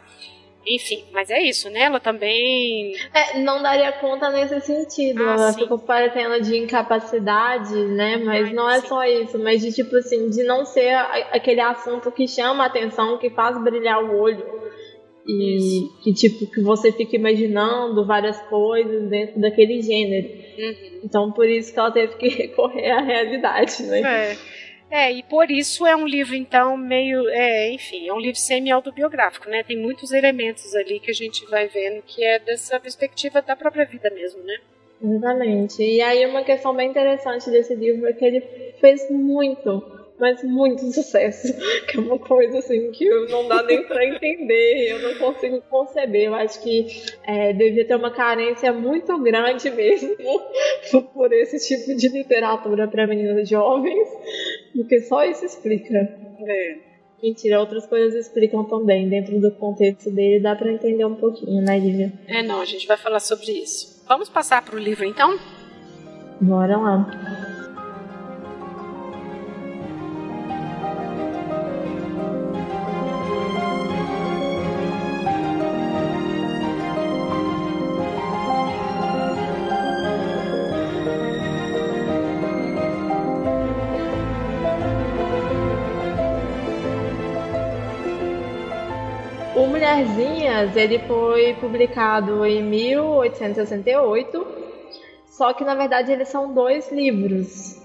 Enfim, 0.66 1.04
mas 1.12 1.30
é 1.30 1.40
isso, 1.42 1.70
né? 1.70 1.82
Ela 1.82 2.00
também. 2.00 2.94
É, 3.14 3.38
não 3.38 3.62
daria 3.62 3.92
conta 3.92 4.28
nesse 4.30 4.60
sentido. 4.60 5.22
Ah, 5.22 5.32
ela 5.32 5.52
sim. 5.52 5.60
ficou 5.60 5.78
parecendo 5.78 6.42
de 6.42 6.58
incapacidade, 6.58 7.74
né? 7.74 8.18
Mas 8.18 8.52
não 8.52 8.68
é 8.68 8.80
sim. 8.80 8.86
só 8.86 9.04
isso, 9.04 9.38
mas 9.38 9.62
de 9.62 9.72
tipo 9.72 9.96
assim, 9.96 10.28
de 10.28 10.42
não 10.44 10.64
ser 10.64 10.94
aquele 11.32 11.60
assunto 11.60 12.12
que 12.12 12.28
chama 12.28 12.64
a 12.64 12.66
atenção, 12.66 13.18
que 13.18 13.30
faz 13.30 13.60
brilhar 13.62 14.02
o 14.04 14.18
olho. 14.18 14.44
E 15.26 15.56
isso. 15.56 16.00
que 16.02 16.12
tipo, 16.14 16.50
que 16.50 16.62
você 16.62 16.90
fica 16.90 17.16
imaginando 17.16 18.06
várias 18.06 18.40
coisas 18.48 19.08
dentro 19.10 19.40
daquele 19.40 19.82
gênero. 19.82 20.28
Uhum. 20.58 21.00
Então 21.04 21.32
por 21.32 21.46
isso 21.46 21.72
que 21.72 21.78
ela 21.78 21.90
teve 21.90 22.16
que 22.16 22.28
recorrer 22.32 22.90
à 22.90 23.00
realidade, 23.00 23.82
né? 23.82 24.00
É. 24.00 24.36
É, 24.90 25.12
e 25.12 25.22
por 25.22 25.50
isso 25.50 25.86
é 25.86 25.94
um 25.94 26.06
livro, 26.06 26.34
então, 26.34 26.76
meio. 26.76 27.28
É, 27.28 27.70
enfim, 27.70 28.08
é 28.08 28.12
um 28.12 28.18
livro 28.18 28.38
semi-autobiográfico, 28.38 29.48
né? 29.48 29.62
Tem 29.62 29.76
muitos 29.76 30.12
elementos 30.12 30.74
ali 30.74 30.98
que 30.98 31.10
a 31.10 31.14
gente 31.14 31.44
vai 31.46 31.68
vendo 31.68 32.02
que 32.02 32.24
é 32.24 32.38
dessa 32.38 32.80
perspectiva 32.80 33.42
da 33.42 33.54
própria 33.54 33.84
vida 33.84 34.08
mesmo, 34.10 34.42
né? 34.42 34.58
Exatamente. 35.02 35.82
E 35.82 36.00
aí, 36.00 36.24
uma 36.26 36.42
questão 36.42 36.74
bem 36.74 36.88
interessante 36.88 37.50
desse 37.50 37.74
livro 37.74 38.06
é 38.06 38.12
que 38.12 38.24
ele 38.24 38.40
fez 38.80 39.10
muito 39.10 39.97
mas 40.18 40.42
muito 40.42 40.92
sucesso. 40.92 41.48
Que 41.88 41.96
é 41.96 42.00
uma 42.00 42.18
coisa 42.18 42.58
assim 42.58 42.90
que 42.90 43.08
não 43.30 43.48
dá 43.48 43.62
nem 43.62 43.82
para 43.84 44.04
entender, 44.04 44.90
eu 44.90 45.02
não 45.02 45.18
consigo 45.18 45.62
conceber. 45.70 46.24
Eu 46.24 46.34
acho 46.34 46.62
que 46.62 46.86
é, 47.24 47.52
devia 47.52 47.86
ter 47.86 47.94
uma 47.94 48.10
carência 48.10 48.72
muito 48.72 49.16
grande 49.22 49.70
mesmo 49.70 50.14
por 51.14 51.32
esse 51.32 51.66
tipo 51.66 51.96
de 51.96 52.08
literatura 52.08 52.86
para 52.88 53.06
meninas 53.06 53.48
jovens, 53.48 54.08
porque 54.74 55.00
só 55.00 55.24
isso 55.24 55.44
explica. 55.44 55.94
É. 56.46 56.88
Mentira, 57.22 57.58
outras 57.58 57.86
coisas 57.86 58.26
explicam 58.26 58.64
também. 58.64 59.08
Dentro 59.08 59.40
do 59.40 59.50
contexto 59.52 60.10
dele 60.10 60.40
dá 60.40 60.54
para 60.54 60.72
entender 60.72 61.04
um 61.04 61.16
pouquinho, 61.16 61.62
né, 61.62 61.78
Lívia? 61.78 62.12
É, 62.26 62.42
não, 62.42 62.60
a 62.60 62.64
gente 62.64 62.86
vai 62.86 62.96
falar 62.96 63.20
sobre 63.20 63.50
isso. 63.50 64.04
Vamos 64.06 64.28
passar 64.28 64.64
para 64.64 64.76
o 64.76 64.78
livro 64.78 65.04
então? 65.04 65.36
Bora 66.40 66.76
lá. 66.76 67.57
Mulherzinhas, 89.88 90.76
ele 90.76 90.98
foi 90.98 91.54
publicado 91.54 92.44
em 92.44 92.62
1868, 92.62 94.46
só 95.28 95.54
que 95.54 95.64
na 95.64 95.74
verdade 95.74 96.12
eles 96.12 96.28
são 96.28 96.52
dois 96.52 96.92
livros. 96.92 97.80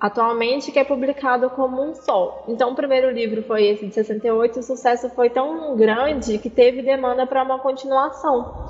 Atualmente 0.00 0.72
que 0.72 0.80
é 0.80 0.84
publicado 0.84 1.48
como 1.50 1.80
um 1.80 1.94
só. 1.94 2.44
Então 2.48 2.72
o 2.72 2.74
primeiro 2.74 3.08
livro 3.08 3.44
foi 3.44 3.66
esse 3.66 3.86
de 3.86 3.94
68, 3.94 4.58
o 4.58 4.62
sucesso 4.64 5.08
foi 5.10 5.30
tão 5.30 5.76
grande 5.76 6.38
que 6.38 6.50
teve 6.50 6.82
demanda 6.82 7.24
para 7.24 7.44
uma 7.44 7.60
continuação. 7.60 8.66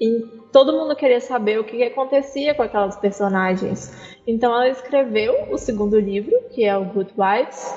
E 0.00 0.20
todo 0.52 0.72
mundo 0.72 0.96
queria 0.96 1.20
saber 1.20 1.60
o 1.60 1.64
que 1.64 1.80
acontecia 1.84 2.56
com 2.56 2.62
aquelas 2.62 2.96
personagens. 2.96 4.18
Então 4.26 4.52
ela 4.52 4.68
escreveu 4.68 5.46
o 5.48 5.56
segundo 5.56 5.96
livro, 6.00 6.36
que 6.50 6.64
é 6.64 6.76
o 6.76 6.86
Good 6.86 7.14
Wives, 7.16 7.72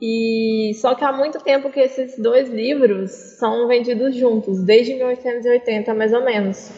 e 0.00 0.72
só 0.80 0.94
que 0.94 1.04
há 1.04 1.12
muito 1.12 1.40
tempo 1.40 1.70
que 1.70 1.80
esses 1.80 2.16
dois 2.18 2.48
livros 2.48 3.10
são 3.10 3.66
vendidos 3.66 4.14
juntos, 4.14 4.62
desde 4.62 4.94
1880 4.94 5.92
mais 5.94 6.12
ou 6.12 6.24
menos. 6.24 6.70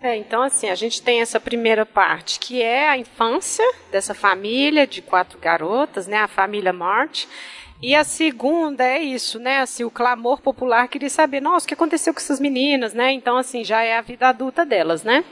É, 0.00 0.16
então 0.16 0.42
assim, 0.42 0.68
a 0.68 0.74
gente 0.74 1.02
tem 1.02 1.20
essa 1.20 1.40
primeira 1.40 1.86
parte, 1.86 2.38
que 2.38 2.62
é 2.62 2.88
a 2.88 2.98
infância 2.98 3.64
dessa 3.90 4.14
família 4.14 4.86
de 4.86 5.00
quatro 5.00 5.38
garotas, 5.38 6.06
né, 6.06 6.18
a 6.18 6.28
família 6.28 6.72
Mart. 6.72 7.24
E 7.82 7.94
a 7.94 8.04
segunda 8.04 8.84
é 8.84 9.02
isso, 9.02 9.38
né, 9.38 9.60
assim, 9.60 9.82
o 9.82 9.90
clamor 9.90 10.40
popular 10.40 10.88
queria 10.88 11.10
saber, 11.10 11.40
nossa, 11.40 11.64
o 11.64 11.68
que 11.68 11.74
aconteceu 11.74 12.12
com 12.14 12.20
essas 12.20 12.38
meninas, 12.38 12.94
né? 12.94 13.12
Então 13.12 13.36
assim, 13.36 13.64
já 13.64 13.82
é 13.82 13.96
a 13.96 14.00
vida 14.00 14.28
adulta 14.28 14.64
delas, 14.64 15.02
né? 15.02 15.24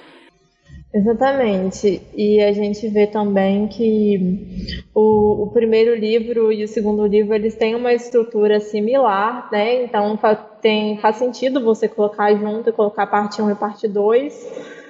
Exatamente. 0.95 2.03
E 2.15 2.41
a 2.41 2.53
gente 2.53 2.87
vê 2.89 3.07
também 3.07 3.67
que 3.67 4.85
o, 4.95 5.45
o, 5.45 5.51
primeiro 5.51 5.95
livro 5.95 6.53
e 6.53 6.65
o 6.65 6.69
segundo 6.69 7.07
livro 7.07 7.35
eles 7.35 7.55
têm 7.55 7.75
uma 7.75 7.95
estrutura 7.95 8.61
similar, 8.61 9.49
né? 9.51 9.85
Então 9.85 10.19
tem, 10.61 10.99
faz 10.99 11.17
sentido 11.17 11.65
você 11.65 11.89
colocar 11.89 12.35
junto 12.35 12.69
e 12.69 12.73
colocar 12.73 13.07
parte 13.07 13.41
1 13.41 13.51
e 13.51 13.55
parte 13.55 13.89
2. 13.89 14.83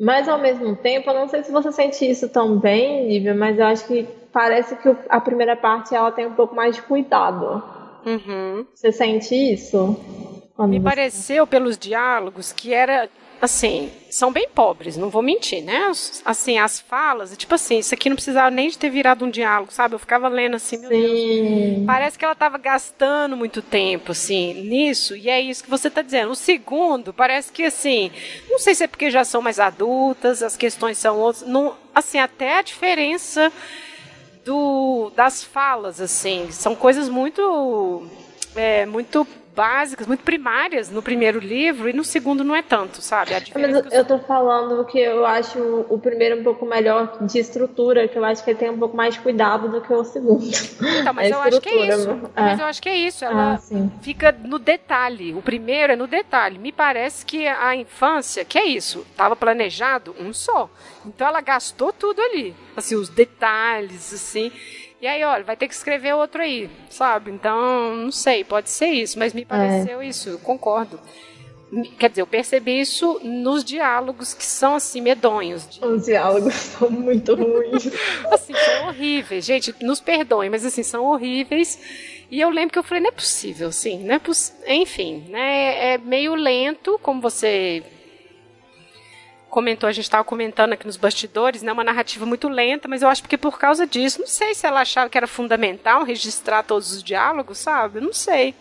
Mas 0.00 0.28
ao 0.28 0.40
mesmo 0.40 0.74
tempo, 0.76 1.10
eu 1.10 1.14
não 1.14 1.28
sei 1.28 1.42
se 1.42 1.52
você 1.52 1.70
sente 1.70 2.08
isso 2.08 2.28
também, 2.30 3.08
Lívia, 3.08 3.34
mas 3.34 3.58
eu 3.58 3.66
acho 3.66 3.86
que 3.86 4.06
parece 4.32 4.76
que 4.76 4.94
a 5.08 5.20
primeira 5.20 5.56
parte 5.56 5.94
ela 5.94 6.12
tem 6.12 6.26
um 6.26 6.34
pouco 6.34 6.54
mais 6.54 6.76
de 6.76 6.82
cuidado. 6.82 7.62
Uhum. 8.06 8.66
Você 8.74 8.92
sente 8.92 9.34
isso? 9.34 9.96
Me 10.58 10.78
você... 10.78 10.84
pareceu 10.84 11.46
pelos 11.46 11.76
diálogos 11.76 12.52
que 12.52 12.72
era 12.72 13.08
assim, 13.40 13.90
são 14.10 14.32
bem 14.32 14.48
pobres, 14.48 14.96
não 14.96 15.10
vou 15.10 15.22
mentir, 15.22 15.62
né? 15.62 15.90
Assim, 16.24 16.58
as 16.58 16.80
falas, 16.80 17.36
tipo 17.36 17.54
assim, 17.54 17.78
isso 17.78 17.94
aqui 17.94 18.08
não 18.08 18.16
precisava 18.16 18.50
nem 18.50 18.68
de 18.68 18.78
ter 18.78 18.88
virado 18.88 19.24
um 19.24 19.30
diálogo, 19.30 19.72
sabe? 19.72 19.94
Eu 19.94 19.98
ficava 19.98 20.28
lendo 20.28 20.56
assim, 20.56 20.78
meu 20.78 20.90
Sim. 20.90 21.74
Deus. 21.74 21.86
Parece 21.86 22.18
que 22.18 22.24
ela 22.24 22.32
estava 22.32 22.56
gastando 22.58 23.36
muito 23.36 23.60
tempo, 23.60 24.12
assim, 24.12 24.54
nisso, 24.54 25.14
e 25.16 25.28
é 25.28 25.40
isso 25.40 25.62
que 25.62 25.70
você 25.70 25.88
está 25.88 26.02
dizendo. 26.02 26.30
O 26.30 26.36
segundo, 26.36 27.12
parece 27.12 27.52
que, 27.52 27.64
assim, 27.64 28.10
não 28.48 28.58
sei 28.58 28.74
se 28.74 28.84
é 28.84 28.86
porque 28.86 29.10
já 29.10 29.24
são 29.24 29.42
mais 29.42 29.60
adultas, 29.60 30.42
as 30.42 30.56
questões 30.56 30.98
são 30.98 31.18
outras, 31.18 31.46
não, 31.46 31.76
assim, 31.94 32.18
até 32.18 32.58
a 32.58 32.62
diferença 32.62 33.52
do, 34.44 35.10
das 35.14 35.42
falas, 35.42 36.00
assim, 36.00 36.50
são 36.50 36.74
coisas 36.74 37.08
muito, 37.08 38.06
é, 38.54 38.86
muito 38.86 39.26
básicas, 39.56 40.06
muito 40.06 40.22
primárias 40.22 40.90
no 40.90 41.00
primeiro 41.00 41.40
livro 41.40 41.88
e 41.88 41.92
no 41.94 42.04
segundo 42.04 42.44
não 42.44 42.54
é 42.54 42.60
tanto, 42.60 43.00
sabe? 43.00 43.30
Mas 43.54 43.74
eu, 43.74 43.84
eu 43.90 44.04
tô 44.04 44.18
falando 44.18 44.84
que 44.84 44.98
eu 44.98 45.24
acho 45.24 45.58
o 45.88 45.98
primeiro 45.98 46.38
um 46.38 46.44
pouco 46.44 46.66
melhor 46.66 47.16
de 47.22 47.38
estrutura, 47.38 48.06
que 48.06 48.18
eu 48.18 48.24
acho 48.24 48.44
que 48.44 48.50
ele 48.50 48.58
tem 48.58 48.68
um 48.68 48.78
pouco 48.78 48.94
mais 48.94 49.14
de 49.14 49.20
cuidado 49.20 49.70
do 49.70 49.80
que 49.80 49.90
o 49.92 50.04
segundo. 50.04 50.44
Então, 51.00 51.14
mas 51.14 51.30
eu 51.30 51.40
acho 51.40 51.60
que 51.60 51.70
é 51.70 51.88
isso. 51.88 52.10
É. 52.36 52.40
Mas 52.42 52.60
eu 52.60 52.66
acho 52.66 52.82
que 52.82 52.88
é 52.90 52.96
isso. 52.96 53.24
Ela 53.24 53.54
ah, 53.54 53.88
fica 54.02 54.30
no 54.44 54.58
detalhe. 54.58 55.32
O 55.32 55.40
primeiro 55.40 55.94
é 55.94 55.96
no 55.96 56.06
detalhe. 56.06 56.58
Me 56.58 56.70
parece 56.70 57.24
que 57.24 57.46
a 57.46 57.74
infância, 57.74 58.44
que 58.44 58.58
é 58.58 58.66
isso, 58.66 59.06
estava 59.10 59.34
planejado 59.34 60.14
um 60.20 60.34
só. 60.34 60.68
Então 61.06 61.26
ela 61.26 61.40
gastou 61.40 61.92
tudo 61.92 62.20
ali. 62.20 62.54
Assim, 62.76 62.94
os 62.94 63.08
detalhes, 63.08 64.12
assim. 64.12 64.52
E 65.00 65.06
aí, 65.06 65.22
olha, 65.24 65.44
vai 65.44 65.56
ter 65.56 65.68
que 65.68 65.74
escrever 65.74 66.14
outro 66.14 66.42
aí, 66.42 66.70
sabe? 66.88 67.30
Então, 67.30 67.94
não 67.94 68.10
sei, 68.10 68.42
pode 68.44 68.70
ser 68.70 68.88
isso, 68.88 69.18
mas 69.18 69.34
me 69.34 69.42
é. 69.42 69.44
pareceu 69.44 70.00
é. 70.00 70.06
isso, 70.06 70.30
eu 70.30 70.38
concordo. 70.38 70.98
Quer 71.98 72.10
dizer, 72.10 72.22
eu 72.22 72.26
percebi 72.26 72.80
isso 72.80 73.20
nos 73.22 73.64
diálogos 73.64 74.32
que 74.32 74.44
são 74.44 74.76
assim 74.76 75.00
medonhos. 75.00 75.80
Os 75.82 76.06
diálogos 76.06 76.54
são 76.78 76.88
muito 76.88 77.34
ruins. 77.34 77.88
assim, 78.30 78.54
são 78.54 78.88
horríveis. 78.88 79.44
Gente, 79.44 79.74
nos 79.82 80.00
perdoem, 80.00 80.48
mas 80.48 80.64
assim, 80.64 80.82
são 80.82 81.04
horríveis. 81.04 81.78
E 82.30 82.40
eu 82.40 82.48
lembro 82.50 82.72
que 82.72 82.78
eu 82.78 82.82
falei, 82.82 83.02
não 83.02 83.10
é 83.10 83.12
possível, 83.12 83.70
sim, 83.70 84.02
não 84.04 84.14
é 84.14 84.20
Enfim, 84.74 85.26
né? 85.28 85.94
É 85.94 85.98
meio 85.98 86.34
lento, 86.34 86.98
como 87.02 87.20
você 87.20 87.82
comentou, 89.56 89.88
a 89.88 89.92
gente 89.92 90.04
estava 90.04 90.22
comentando 90.22 90.74
aqui 90.74 90.84
nos 90.84 90.98
bastidores, 90.98 91.62
né, 91.62 91.72
uma 91.72 91.82
narrativa 91.82 92.26
muito 92.26 92.46
lenta, 92.46 92.86
mas 92.86 93.00
eu 93.00 93.08
acho 93.08 93.22
que 93.22 93.38
por 93.38 93.58
causa 93.58 93.86
disso, 93.86 94.20
não 94.20 94.26
sei 94.26 94.54
se 94.54 94.66
ela 94.66 94.82
achava 94.82 95.08
que 95.08 95.16
era 95.16 95.26
fundamental 95.26 96.04
registrar 96.04 96.62
todos 96.62 96.92
os 96.92 97.02
diálogos, 97.02 97.56
sabe? 97.56 97.98
Não 97.98 98.12
sei. 98.12 98.54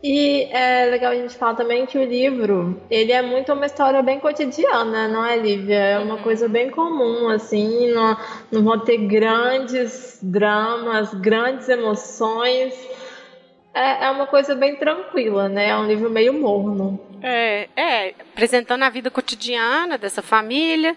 E 0.00 0.44
é 0.52 0.86
legal 0.86 1.10
a 1.10 1.16
gente 1.16 1.34
falar 1.34 1.56
também 1.56 1.84
que 1.84 1.98
o 1.98 2.04
livro, 2.04 2.80
ele 2.88 3.10
é 3.10 3.20
muito 3.20 3.52
uma 3.52 3.66
história 3.66 4.00
bem 4.02 4.20
cotidiana, 4.20 5.08
não 5.08 5.26
é, 5.26 5.36
Lívia? 5.36 5.78
É 5.78 5.98
uma 5.98 6.18
coisa 6.18 6.48
bem 6.48 6.70
comum, 6.70 7.28
assim, 7.28 7.90
não, 7.92 8.16
não 8.52 8.62
vão 8.62 8.78
ter 8.78 8.98
grandes 8.98 10.20
dramas, 10.22 11.12
grandes 11.12 11.68
emoções. 11.68 12.72
É, 13.74 14.04
é 14.04 14.10
uma 14.12 14.28
coisa 14.28 14.54
bem 14.54 14.76
tranquila, 14.76 15.48
né? 15.48 15.70
É 15.70 15.76
um 15.76 15.86
livro 15.86 16.08
meio 16.08 16.32
morno. 16.32 17.00
É, 17.22 17.68
é, 17.76 18.14
apresentando 18.32 18.82
a 18.82 18.90
vida 18.90 19.10
cotidiana 19.10 19.96
dessa 19.96 20.22
família, 20.22 20.96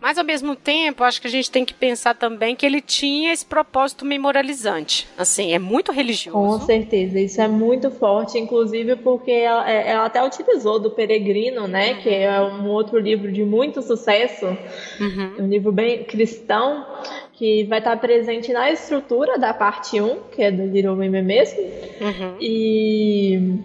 mas 0.00 0.18
ao 0.18 0.24
mesmo 0.24 0.56
tempo, 0.56 1.04
acho 1.04 1.20
que 1.20 1.26
a 1.26 1.30
gente 1.30 1.50
tem 1.50 1.64
que 1.64 1.74
pensar 1.74 2.14
também 2.14 2.56
que 2.56 2.64
ele 2.64 2.80
tinha 2.80 3.32
esse 3.32 3.44
propósito 3.44 4.04
memorializante. 4.04 5.06
Assim, 5.16 5.52
é 5.52 5.58
muito 5.58 5.92
religioso. 5.92 6.58
Com 6.58 6.66
certeza, 6.66 7.20
isso 7.20 7.40
é 7.40 7.48
muito 7.48 7.90
forte, 7.90 8.38
inclusive 8.38 8.96
porque 8.96 9.30
ela, 9.30 9.70
é, 9.70 9.90
ela 9.90 10.06
até 10.06 10.24
utilizou 10.24 10.78
do 10.78 10.90
Peregrino, 10.90 11.68
né, 11.68 11.92
uhum. 11.92 12.00
que 12.00 12.08
é 12.08 12.40
um 12.40 12.68
outro 12.68 12.98
livro 12.98 13.30
de 13.30 13.44
muito 13.44 13.82
sucesso, 13.82 14.46
uhum. 14.46 15.34
um 15.40 15.48
livro 15.48 15.70
bem 15.70 16.04
cristão, 16.04 16.86
que 17.34 17.64
vai 17.64 17.78
estar 17.78 17.96
presente 17.96 18.52
na 18.52 18.70
estrutura 18.70 19.38
da 19.38 19.54
parte 19.54 20.00
1, 20.00 20.18
que 20.30 20.42
é 20.42 20.50
do 20.50 20.66
Little 20.66 20.92
Women 20.92 21.22
mesmo. 21.22 21.60
Uhum. 21.60 22.36
E 22.38 23.60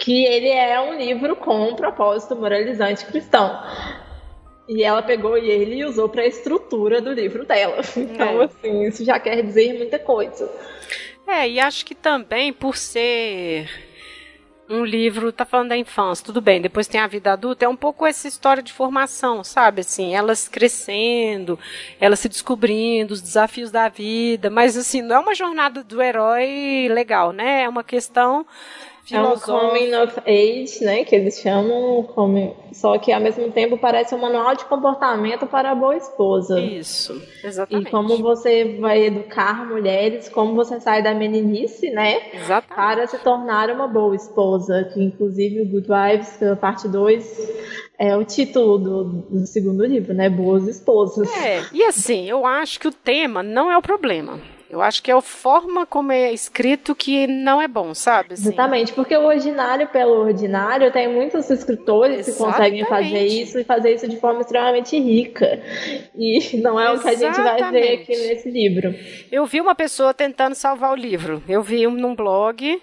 que 0.00 0.24
ele 0.24 0.48
é 0.48 0.80
um 0.80 0.96
livro 0.96 1.36
com 1.36 1.68
um 1.68 1.76
propósito 1.76 2.34
moralizante 2.34 3.04
cristão. 3.04 3.62
E 4.66 4.82
ela 4.82 5.02
pegou 5.02 5.36
ele 5.36 5.76
e 5.76 5.84
usou 5.84 6.08
para 6.08 6.22
a 6.22 6.26
estrutura 6.26 7.00
do 7.00 7.12
livro 7.12 7.44
dela. 7.44 7.82
Então, 7.96 8.42
é. 8.42 8.44
assim, 8.46 8.82
isso 8.86 9.04
já 9.04 9.20
quer 9.20 9.42
dizer 9.42 9.74
muita 9.74 9.98
coisa. 9.98 10.50
É, 11.26 11.48
e 11.48 11.60
acho 11.60 11.84
que 11.84 11.94
também 11.94 12.52
por 12.52 12.76
ser 12.76 13.68
um 14.70 14.84
livro, 14.84 15.32
tá 15.32 15.44
falando 15.44 15.70
da 15.70 15.76
infância, 15.76 16.24
tudo 16.24 16.40
bem, 16.40 16.60
depois 16.60 16.86
tem 16.86 17.00
a 17.00 17.06
vida 17.08 17.32
adulta, 17.32 17.64
é 17.64 17.68
um 17.68 17.76
pouco 17.76 18.06
essa 18.06 18.28
história 18.28 18.62
de 18.62 18.72
formação, 18.72 19.42
sabe? 19.42 19.80
Assim, 19.80 20.14
elas 20.14 20.46
crescendo, 20.48 21.58
elas 22.00 22.20
se 22.20 22.28
descobrindo, 22.28 23.12
os 23.12 23.20
desafios 23.20 23.72
da 23.72 23.88
vida, 23.88 24.48
mas 24.48 24.76
assim, 24.76 25.02
não 25.02 25.16
é 25.16 25.18
uma 25.18 25.34
jornada 25.34 25.82
do 25.82 26.00
herói 26.00 26.88
legal, 26.88 27.32
né? 27.32 27.64
É 27.64 27.68
uma 27.68 27.82
questão 27.82 28.46
é 29.14 29.22
um 29.22 29.38
coming 29.38 29.94
of 29.94 30.20
age, 30.26 30.84
né? 30.84 31.04
Que 31.04 31.16
eles 31.16 31.40
chamam, 31.40 32.06
só 32.72 32.98
que 32.98 33.12
ao 33.12 33.20
mesmo 33.20 33.50
tempo 33.50 33.76
parece 33.78 34.14
um 34.14 34.18
manual 34.18 34.54
de 34.54 34.64
comportamento 34.64 35.46
para 35.46 35.72
a 35.72 35.74
boa 35.74 35.96
esposa. 35.96 36.60
Isso, 36.60 37.20
exatamente. 37.42 37.88
E 37.88 37.90
como 37.90 38.16
você 38.18 38.76
vai 38.80 39.06
educar 39.06 39.66
mulheres, 39.66 40.28
como 40.28 40.54
você 40.54 40.80
sai 40.80 41.02
da 41.02 41.14
meninice, 41.14 41.90
né? 41.90 42.20
Exatamente. 42.34 42.74
Para 42.74 43.06
se 43.06 43.18
tornar 43.18 43.70
uma 43.70 43.86
boa 43.88 44.14
esposa. 44.14 44.90
Que 44.92 45.02
inclusive 45.02 45.62
o 45.62 45.66
Good 45.66 45.88
Wives, 45.90 46.36
pela 46.36 46.56
parte 46.56 46.88
2, 46.88 47.50
é 47.98 48.16
o 48.16 48.24
título 48.24 48.78
do, 48.78 49.04
do, 49.04 49.46
segundo 49.46 49.84
livro, 49.84 50.14
né? 50.14 50.30
Boas 50.30 50.66
esposas. 50.66 51.30
É, 51.36 51.62
e 51.72 51.84
assim, 51.84 52.28
eu 52.28 52.46
acho 52.46 52.80
que 52.80 52.88
o 52.88 52.92
tema 52.92 53.42
não 53.42 53.70
é 53.70 53.76
o 53.76 53.82
problema. 53.82 54.40
Eu 54.70 54.80
acho 54.80 55.02
que 55.02 55.10
é 55.10 55.14
a 55.14 55.20
forma 55.20 55.84
como 55.84 56.12
é 56.12 56.32
escrito 56.32 56.94
que 56.94 57.26
não 57.26 57.60
é 57.60 57.66
bom, 57.66 57.92
sabe? 57.92 58.34
Assim. 58.34 58.48
Exatamente, 58.48 58.92
porque 58.92 59.16
o 59.16 59.26
ordinário 59.26 59.88
pelo 59.88 60.20
ordinário 60.20 60.92
tem 60.92 61.08
muitos 61.08 61.50
escritores 61.50 62.28
Exatamente. 62.28 62.36
que 62.36 62.84
conseguem 62.84 62.84
fazer 62.84 63.26
isso 63.26 63.58
e 63.58 63.64
fazer 63.64 63.94
isso 63.94 64.06
de 64.06 64.16
forma 64.20 64.42
extremamente 64.42 64.96
rica. 64.96 65.60
E 66.14 66.56
não 66.62 66.78
é 66.78 66.92
Exatamente. 66.92 66.98
o 66.98 67.02
que 67.02 67.08
a 67.08 67.14
gente 67.14 67.40
vai 67.42 67.72
ver 67.72 67.94
aqui 67.94 68.16
nesse 68.16 68.48
livro. 68.48 68.94
Eu 69.32 69.44
vi 69.44 69.60
uma 69.60 69.74
pessoa 69.74 70.14
tentando 70.14 70.54
salvar 70.54 70.92
o 70.92 70.96
livro. 70.96 71.42
Eu 71.48 71.62
vi 71.62 71.86
um 71.86 71.90
num 71.90 72.14
blog 72.14 72.80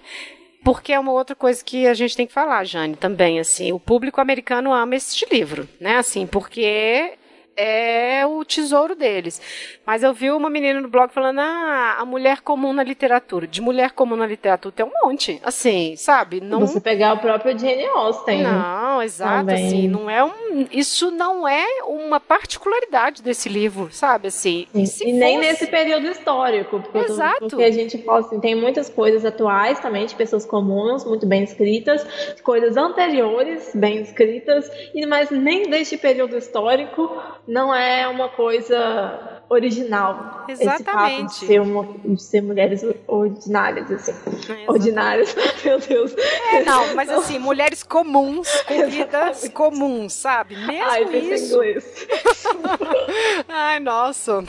porque 0.64 0.92
é 0.92 1.00
uma 1.00 1.14
outra 1.14 1.34
coisa 1.34 1.64
que 1.64 1.88
a 1.88 1.94
gente 1.94 2.18
tem 2.18 2.28
que 2.28 2.34
falar, 2.34 2.66
Jane, 2.66 2.98
também, 2.98 3.40
assim, 3.40 3.72
o 3.72 3.80
público 3.80 4.20
americano 4.20 4.74
ama 4.74 4.98
este 4.98 5.26
livro, 5.32 5.66
né, 5.80 5.96
assim, 5.96 6.28
porque 6.28 7.14
é 7.56 8.26
o 8.26 8.44
tesouro 8.46 8.96
deles. 8.96 9.42
Mas 9.88 10.04
eu 10.04 10.14
vi 10.14 10.30
uma 10.32 10.50
menina 10.50 10.82
no 10.82 10.90
blog 10.90 11.14
falando, 11.14 11.40
ah, 11.40 11.96
a 11.98 12.04
mulher 12.04 12.42
comum 12.42 12.74
na 12.74 12.84
literatura. 12.84 13.48
De 13.48 13.62
mulher 13.62 13.92
comum 13.92 14.18
na 14.18 14.28
literatura 14.28 14.74
tem 14.76 14.86
um 14.86 14.92
monte, 15.02 15.40
assim, 15.42 15.96
sabe? 15.96 16.42
Não... 16.42 16.60
Você 16.60 16.82
pegar 16.82 17.14
o 17.14 17.20
próprio 17.20 17.58
Jane 17.58 17.86
Austen. 17.86 18.44
Não, 18.44 19.02
exato, 19.02 19.46
também. 19.46 19.66
assim, 19.66 19.88
não 19.88 20.10
é 20.10 20.22
um... 20.22 20.68
Isso 20.74 21.10
não 21.10 21.48
é 21.48 21.66
uma 21.86 22.20
particularidade 22.20 23.24
desse 23.24 23.48
livro, 23.48 23.88
sabe, 23.90 24.28
assim. 24.28 24.68
E, 24.74 24.84
e 24.84 24.88
fosse... 24.88 25.10
nem 25.14 25.38
nesse 25.38 25.68
período 25.68 26.06
histórico. 26.08 26.82
Porque 26.82 27.10
exato. 27.10 27.48
Porque 27.48 27.64
a 27.64 27.72
gente 27.72 27.98
pode, 27.98 28.28
assim, 28.28 28.42
tem 28.42 28.56
muitas 28.56 28.90
coisas 28.90 29.24
atuais 29.24 29.80
também, 29.80 30.06
de 30.06 30.16
pessoas 30.16 30.46
comuns, 30.46 31.06
muito 31.06 31.26
bem 31.26 31.46
escritas, 31.46 32.06
coisas 32.44 32.76
anteriores, 32.76 33.72
bem 33.74 34.02
escritas, 34.02 34.70
mas 35.08 35.32
nem 35.32 35.70
deste 35.70 35.98
período 35.98 36.36
histórico 36.36 37.10
não 37.48 37.74
é 37.74 38.06
uma 38.06 38.28
coisa 38.28 39.37
original. 39.50 40.46
Exatamente. 40.48 41.26
Esse 41.26 41.40
de 41.40 41.48
ser, 41.48 41.62
uma, 41.62 41.88
de 42.06 42.22
ser 42.22 42.42
mulheres 42.42 42.86
ordinárias, 43.08 43.92
assim. 43.92 44.14
É, 44.50 44.70
ordinárias, 44.72 45.36
meu 45.64 45.80
Deus. 45.80 46.14
É, 46.52 46.64
não, 46.64 46.96
mas 46.96 47.10
assim, 47.10 47.40
mulheres 47.40 47.84
comuns, 47.84 48.50
com 48.62 48.88
vidas 48.88 49.48
comuns, 49.50 50.14
sabe? 50.14 50.56
Mesmo 50.56 50.84
ai, 50.84 51.04
isso. 51.04 51.56
inglês. 51.56 52.08
ai, 53.48 53.80
nossa. 53.80 54.44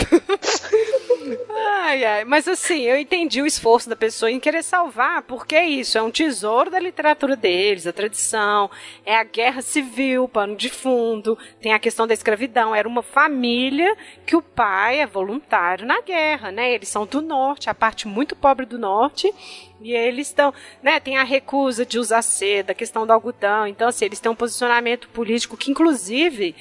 Ai, 1.67 2.05
ai. 2.05 2.25
Mas 2.25 2.47
assim, 2.47 2.83
eu 2.83 2.99
entendi 2.99 3.41
o 3.41 3.47
esforço 3.47 3.89
da 3.89 3.97
pessoa 3.97 4.31
em 4.31 4.41
querer 4.41 4.63
salvar, 4.63 5.23
porque 5.23 5.55
é 5.55 5.67
isso, 5.67 5.97
é 5.97 6.03
um 6.03 6.11
tesouro 6.11 6.71
da 6.71 6.79
literatura 6.79 7.35
deles, 7.35 7.87
a 7.87 7.93
tradição, 7.93 8.71
é 9.05 9.17
a 9.17 9.25
guerra 9.25 9.63
civil, 9.63 10.29
pano 10.29 10.55
de 10.55 10.69
fundo, 10.69 11.39
tem 11.61 11.73
a 11.73 11.79
questão 11.79 12.07
da 12.07 12.15
escravidão. 12.15 12.75
Era 12.75 12.87
uma 12.87 13.03
família 13.03 13.97
que 14.27 14.37
o 14.37 14.43
pai 14.43 15.01
é 15.01 15.07
voluntário 15.07 15.87
na 15.87 16.01
guerra, 16.01 16.53
né? 16.53 16.73
Eles 16.73 16.89
são 16.89 17.07
do 17.07 17.23
norte, 17.23 17.71
a 17.71 17.75
parte 17.75 18.07
muito 18.07 18.37
pobre 18.37 18.67
do 18.67 18.79
norte, 18.79 19.33
e 19.81 19.93
eles 19.93 20.29
estão, 20.29 20.53
né, 20.83 20.99
tem 20.99 21.17
a 21.17 21.23
recusa 21.23 21.87
de 21.87 21.99
usar 21.99 22.23
seda, 22.23 22.73
a 22.73 22.75
questão 22.75 23.07
do 23.07 23.13
algodão. 23.13 23.67
Então, 23.67 23.89
assim, 23.89 24.05
eles 24.05 24.19
têm 24.19 24.31
um 24.31 24.35
posicionamento 24.35 25.09
político 25.11 25.57
que, 25.57 25.71
inclusive, 25.71 26.55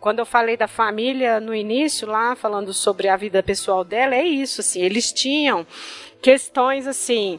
quando 0.00 0.18
eu 0.18 0.26
falei 0.26 0.56
da 0.56 0.66
família 0.66 1.38
no 1.38 1.54
início, 1.54 2.08
lá, 2.08 2.34
falando 2.34 2.72
sobre 2.72 3.08
a 3.08 3.16
vida 3.16 3.42
pessoal 3.42 3.84
dela, 3.84 4.14
é 4.14 4.24
isso, 4.24 4.62
assim, 4.62 4.80
eles 4.80 5.12
tinham 5.12 5.66
questões 6.22 6.86
assim. 6.86 7.38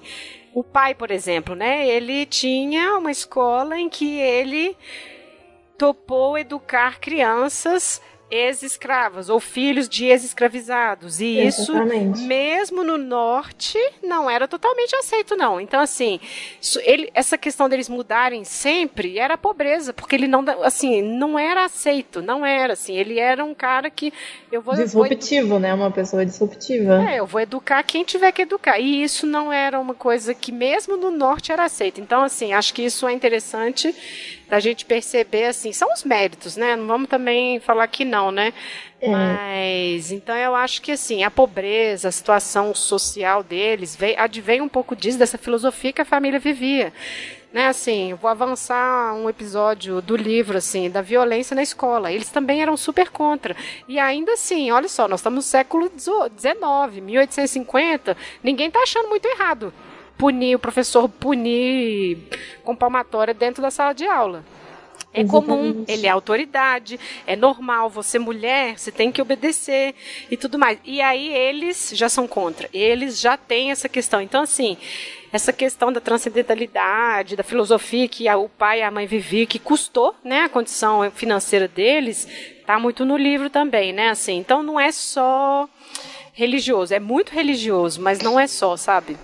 O 0.54 0.64
pai, 0.64 0.94
por 0.94 1.12
exemplo, 1.12 1.56
né? 1.56 1.88
Ele 1.88 2.26
tinha 2.26 2.98
uma 2.98 3.12
escola 3.12 3.80
em 3.80 3.90
que 3.90 4.20
ele 4.20 4.78
topou 5.78 6.38
educar 6.38 7.00
crianças 7.00 8.02
ex-escravas 8.32 9.28
ou 9.30 9.40
filhos 9.40 9.90
de 9.90 10.06
ex-escravizados. 10.06 11.20
E 11.20 11.40
Exatamente. 11.40 12.20
isso, 12.20 12.28
mesmo 12.28 12.84
no 12.84 12.98
norte, 12.98 13.78
não 14.02 14.30
era 14.30 14.48
totalmente 14.48 14.96
aceito, 14.96 15.36
não. 15.36 15.60
Então, 15.60 15.82
assim, 15.82 16.20
ele, 16.84 17.12
essa 17.14 17.38
questão 17.38 17.68
deles 17.68 17.90
mudarem 17.90 18.46
sempre 18.46 19.20
era 19.20 19.38
pobreza, 19.38 19.94
porque 19.94 20.16
ele 20.16 20.28
não, 20.28 20.46
assim, 20.64 21.02
não 21.02 21.38
era 21.38 21.66
aceito, 21.66 22.22
não 22.22 22.46
era, 22.46 22.74
assim. 22.74 22.96
Ele 22.96 23.20
era 23.20 23.44
um 23.44 23.54
cara 23.54 23.90
que 23.90 24.14
eu 24.52 24.62
vou... 24.62 24.76
Disruptivo, 24.76 25.50
vou, 25.50 25.60
né? 25.60 25.74
Uma 25.74 25.92
pessoa 25.92 26.26
disruptiva. 26.26 27.04
É, 27.10 27.20
eu 27.20 27.26
vou 27.26 27.42
educar 27.42 27.84
quem 27.84 28.06
tiver 28.06 28.32
que 28.32 28.44
educar. 28.44 28.80
E 28.80 29.04
isso 29.04 29.28
não 29.28 29.52
era 29.52 29.80
uma 29.80 29.94
coisa 29.94 30.34
que 30.34 30.52
mesmo 30.52 30.96
no 30.96 31.12
norte 31.12 31.52
era 31.52 31.66
aceito. 31.66 32.00
Então, 32.00 32.24
assim, 32.24 32.54
acho 32.54 32.74
que 32.74 32.84
isso 32.84 33.06
é 33.08 33.12
interessante 33.12 33.94
da 34.52 34.60
gente 34.60 34.84
perceber, 34.84 35.46
assim, 35.46 35.72
são 35.72 35.88
os 35.94 36.04
méritos, 36.04 36.58
né? 36.58 36.76
Não 36.76 36.86
vamos 36.86 37.08
também 37.08 37.62
falar 37.62 37.88
que 37.88 38.04
não, 38.04 38.34
né? 38.34 38.54
É. 39.00 39.08
Mas, 39.10 40.12
então 40.12 40.36
eu 40.36 40.54
acho 40.54 40.82
que, 40.82 40.92
assim, 40.92 41.24
a 41.24 41.32
pobreza, 41.32 42.10
a 42.10 42.12
situação 42.12 42.76
social 42.76 43.44
deles, 43.44 43.96
veio, 43.96 44.20
advém 44.20 44.60
um 44.60 44.68
pouco 44.68 44.94
disso, 44.94 45.18
dessa 45.18 45.38
filosofia 45.38 45.94
que 45.94 46.02
a 46.02 46.06
família 46.06 46.38
vivia. 46.38 46.92
Né, 47.54 47.68
assim, 47.68 48.14
vou 48.14 48.30
avançar 48.30 49.14
um 49.14 49.30
episódio 49.30 50.02
do 50.02 50.18
livro, 50.18 50.58
assim, 50.58 50.90
da 50.90 51.02
violência 51.02 51.56
na 51.56 51.64
escola. 51.64 52.12
Eles 52.12 52.30
também 52.30 52.62
eram 52.62 52.76
super 52.76 53.10
contra. 53.10 53.56
E 53.88 54.00
ainda 54.00 54.34
assim, 54.34 54.70
olha 54.72 54.90
só, 54.90 55.08
nós 55.08 55.22
estamos 55.22 55.46
no 55.46 55.50
século 55.50 55.90
XIX, 55.98 57.02
1850, 57.02 58.18
ninguém 58.44 58.68
está 58.68 58.80
achando 58.82 59.08
muito 59.08 59.26
errado 59.26 59.74
punir, 60.22 60.56
o 60.56 60.60
professor 60.60 61.10
punir 61.10 62.20
com 62.64 62.76
palmatória 62.76 63.34
dentro 63.34 63.60
da 63.60 63.72
sala 63.72 63.92
de 63.92 64.06
aula. 64.06 64.46
É 65.12 65.22
Exatamente. 65.22 65.32
comum, 65.32 65.86
ele 65.88 66.06
é 66.06 66.12
autoridade, 66.12 67.00
é 67.26 67.36
normal, 67.36 67.90
você 67.90 68.20
mulher, 68.20 68.78
você 68.78 68.92
tem 68.92 69.12
que 69.12 69.20
obedecer 69.20 69.96
e 70.30 70.38
tudo 70.38 70.60
mais. 70.60 70.78
E 70.86 71.02
aí 71.02 71.34
eles 71.34 71.92
já 71.96 72.08
são 72.08 72.28
contra, 72.28 72.70
eles 72.72 73.20
já 73.20 73.36
têm 73.36 73.72
essa 73.72 73.90
questão. 73.90 74.22
Então, 74.22 74.44
assim, 74.44 74.78
essa 75.34 75.52
questão 75.52 75.92
da 75.92 76.00
transcendentalidade, 76.00 77.36
da 77.36 77.44
filosofia 77.44 78.08
que 78.08 78.30
o 78.30 78.48
pai 78.48 78.82
e 78.82 78.84
a 78.84 78.92
mãe 78.92 79.08
viviam, 79.08 79.48
que 79.48 79.58
custou 79.58 80.14
né, 80.24 80.42
a 80.42 80.50
condição 80.50 81.10
financeira 81.10 81.68
deles, 81.68 82.28
tá 82.64 82.78
muito 82.78 83.04
no 83.06 83.18
livro 83.18 83.50
também, 83.50 83.92
né? 83.92 84.10
Assim, 84.10 84.38
então 84.38 84.62
não 84.62 84.80
é 84.80 84.92
só 84.92 85.68
religioso, 86.32 86.94
é 86.94 87.00
muito 87.00 87.32
religioso, 87.32 88.00
mas 88.00 88.20
não 88.20 88.40
é 88.40 88.46
só, 88.46 88.78
sabe? 88.78 89.18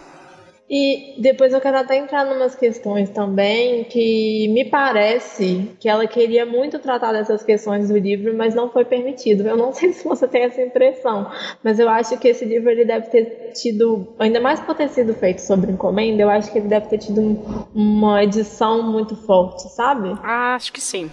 E 0.69 1.15
depois 1.19 1.53
eu 1.53 1.61
quero 1.61 1.77
até 1.77 1.97
entrar 1.97 2.27
em 2.27 2.35
umas 2.35 2.53
questões 2.53 3.09
também 3.09 3.85
que 3.85 4.49
me 4.49 4.65
parece 4.65 5.71
que 5.79 5.87
ela 5.87 6.05
queria 6.05 6.45
muito 6.45 6.77
tratar 6.77 7.13
dessas 7.13 7.41
questões 7.41 7.87
do 7.87 7.97
livro, 7.97 8.35
mas 8.35 8.53
não 8.53 8.69
foi 8.69 8.83
permitido. 8.83 9.47
Eu 9.47 9.55
não 9.55 9.71
sei 9.73 9.93
se 9.93 10.03
você 10.03 10.27
tem 10.27 10.43
essa 10.43 10.61
impressão, 10.61 11.31
mas 11.63 11.79
eu 11.79 11.87
acho 11.87 12.17
que 12.17 12.27
esse 12.27 12.43
livro 12.43 12.69
ele 12.69 12.83
deve 12.83 13.07
ter 13.07 13.53
tido, 13.53 14.13
ainda 14.19 14.41
mais 14.41 14.59
por 14.59 14.75
ter 14.75 14.89
sido 14.89 15.13
feito 15.13 15.39
sobre 15.39 15.71
encomenda, 15.71 16.21
eu 16.21 16.29
acho 16.29 16.51
que 16.51 16.57
ele 16.57 16.67
deve 16.67 16.87
ter 16.87 16.97
tido 16.97 17.21
uma 17.73 18.21
edição 18.21 18.83
muito 18.83 19.15
forte, 19.15 19.69
sabe? 19.69 20.17
Ah, 20.21 20.55
acho 20.55 20.73
que 20.73 20.81
sim. 20.81 21.09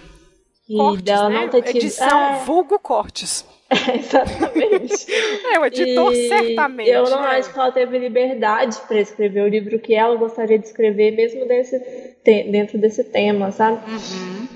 E 0.67 0.75
cortes, 0.75 1.03
dela 1.03 1.29
né? 1.29 1.41
não 1.41 1.49
ter 1.49 1.61
tido. 1.61 1.77
Edição 1.77 2.19
é... 2.19 2.39
vulgo 2.43 2.77
cortes. 2.77 3.45
É, 3.69 3.97
exatamente. 3.97 5.11
é, 5.53 5.59
o 5.59 5.65
editor 5.65 6.13
e 6.13 6.27
certamente. 6.27 6.89
Eu 6.89 7.09
não 7.09 7.21
né? 7.21 7.29
acho 7.29 7.51
que 7.51 7.59
ela 7.59 7.71
teve 7.71 7.97
liberdade 7.97 8.77
para 8.87 8.99
escrever 8.99 9.41
o 9.41 9.47
livro 9.47 9.79
que 9.79 9.95
ela 9.95 10.15
gostaria 10.15 10.59
de 10.59 10.65
escrever, 10.65 11.11
mesmo 11.11 11.47
desse, 11.47 11.79
dentro 12.23 12.77
desse 12.77 13.03
tema, 13.03 13.51
sabe? 13.51 13.79
Uhum. 13.89 14.47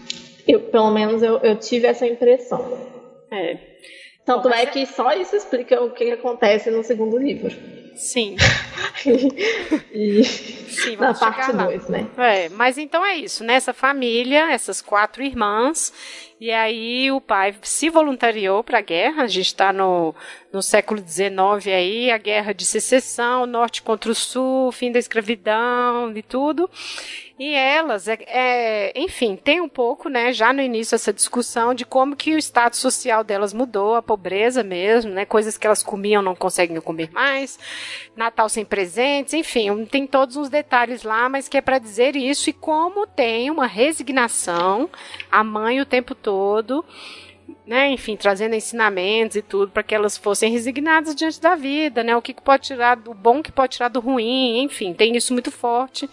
Eu, 0.47 0.59
pelo 0.61 0.91
menos 0.91 1.23
eu, 1.23 1.37
eu 1.39 1.55
tive 1.55 1.87
essa 1.87 2.05
impressão. 2.05 2.77
É. 3.31 3.57
Tanto 4.25 4.49
Bom, 4.49 4.55
é 4.55 4.65
que 4.65 4.85
só 4.85 5.11
isso 5.13 5.35
explica 5.35 5.81
o 5.81 5.91
que 5.91 6.11
acontece 6.11 6.69
no 6.69 6.83
segundo 6.83 7.17
livro. 7.17 7.51
Sim. 7.95 8.35
e, 9.91 10.23
Sim, 10.23 10.95
na 10.97 11.13
parte 11.13 11.51
2, 11.51 11.89
né? 11.89 12.07
É, 12.17 12.49
mas 12.49 12.77
então 12.77 13.05
é 13.05 13.15
isso, 13.15 13.43
né? 13.43 13.55
Essa 13.55 13.73
família, 13.73 14.51
essas 14.51 14.81
quatro 14.81 15.21
irmãs, 15.21 15.91
e 16.39 16.51
aí 16.51 17.11
o 17.11 17.19
pai 17.19 17.53
se 17.61 17.89
voluntariou 17.89 18.63
para 18.63 18.77
a 18.77 18.81
guerra. 18.81 19.23
A 19.23 19.27
gente 19.27 19.47
está 19.47 19.73
no, 19.73 20.15
no 20.51 20.61
século 20.61 20.99
XIX 20.99 21.67
aí, 21.67 22.11
a 22.11 22.17
guerra 22.17 22.53
de 22.53 22.65
secessão, 22.65 23.45
norte 23.45 23.81
contra 23.81 24.11
o 24.11 24.15
sul, 24.15 24.71
fim 24.71 24.91
da 24.91 24.97
escravidão 24.97 26.11
e 26.15 26.23
tudo. 26.23 26.69
E 27.39 27.53
elas, 27.53 28.09
é, 28.09 28.17
é, 28.27 28.93
enfim, 28.99 29.37
tem 29.37 29.61
um 29.61 29.69
pouco, 29.69 30.09
né, 30.09 30.33
já 30.33 30.51
no 30.51 30.61
início 30.61 30.93
essa 30.93 31.13
discussão 31.13 31.73
de 31.73 31.85
como 31.85 32.13
que 32.13 32.35
o 32.35 32.37
status 32.37 32.79
social 32.79 33.23
delas 33.23 33.53
mudou, 33.53 33.95
a 33.95 34.01
pobreza 34.01 34.61
mesmo, 34.61 35.11
né, 35.11 35.23
coisas 35.23 35.57
que 35.57 35.65
elas 35.65 35.81
comiam 35.81 36.21
não 36.21 36.35
conseguem 36.35 36.81
comer 36.81 37.09
mais, 37.13 37.57
Natal 38.13 38.49
sem 38.49 38.65
presentes, 38.65 39.33
enfim, 39.33 39.85
tem 39.85 40.05
todos 40.05 40.35
uns 40.35 40.49
detalhes 40.49 41.03
lá, 41.03 41.29
mas 41.29 41.47
que 41.47 41.55
é 41.55 41.61
para 41.61 41.79
dizer 41.79 42.17
isso 42.17 42.49
e 42.49 42.53
como 42.53 43.07
tem 43.07 43.49
uma 43.49 43.67
resignação, 43.67 44.89
a 45.31 45.41
mãe 45.41 45.79
o 45.79 45.85
tempo 45.85 46.13
todo, 46.13 46.83
né, 47.65 47.89
enfim, 47.91 48.15
trazendo 48.15 48.55
ensinamentos 48.55 49.37
e 49.37 49.41
tudo 49.41 49.71
para 49.71 49.83
que 49.83 49.95
elas 49.95 50.17
fossem 50.17 50.51
resignadas 50.51 51.15
diante 51.15 51.39
da 51.39 51.55
vida, 51.55 52.03
né, 52.03 52.15
o 52.15 52.21
que 52.21 52.33
pode 52.33 52.63
tirar 52.63 52.95
do 52.95 53.13
bom, 53.13 53.41
que 53.41 53.51
pode 53.51 53.73
tirar 53.73 53.89
do 53.89 53.99
ruim, 53.99 54.61
enfim, 54.63 54.93
tem 54.93 55.15
isso 55.15 55.33
muito 55.33 55.51
forte 55.51 56.09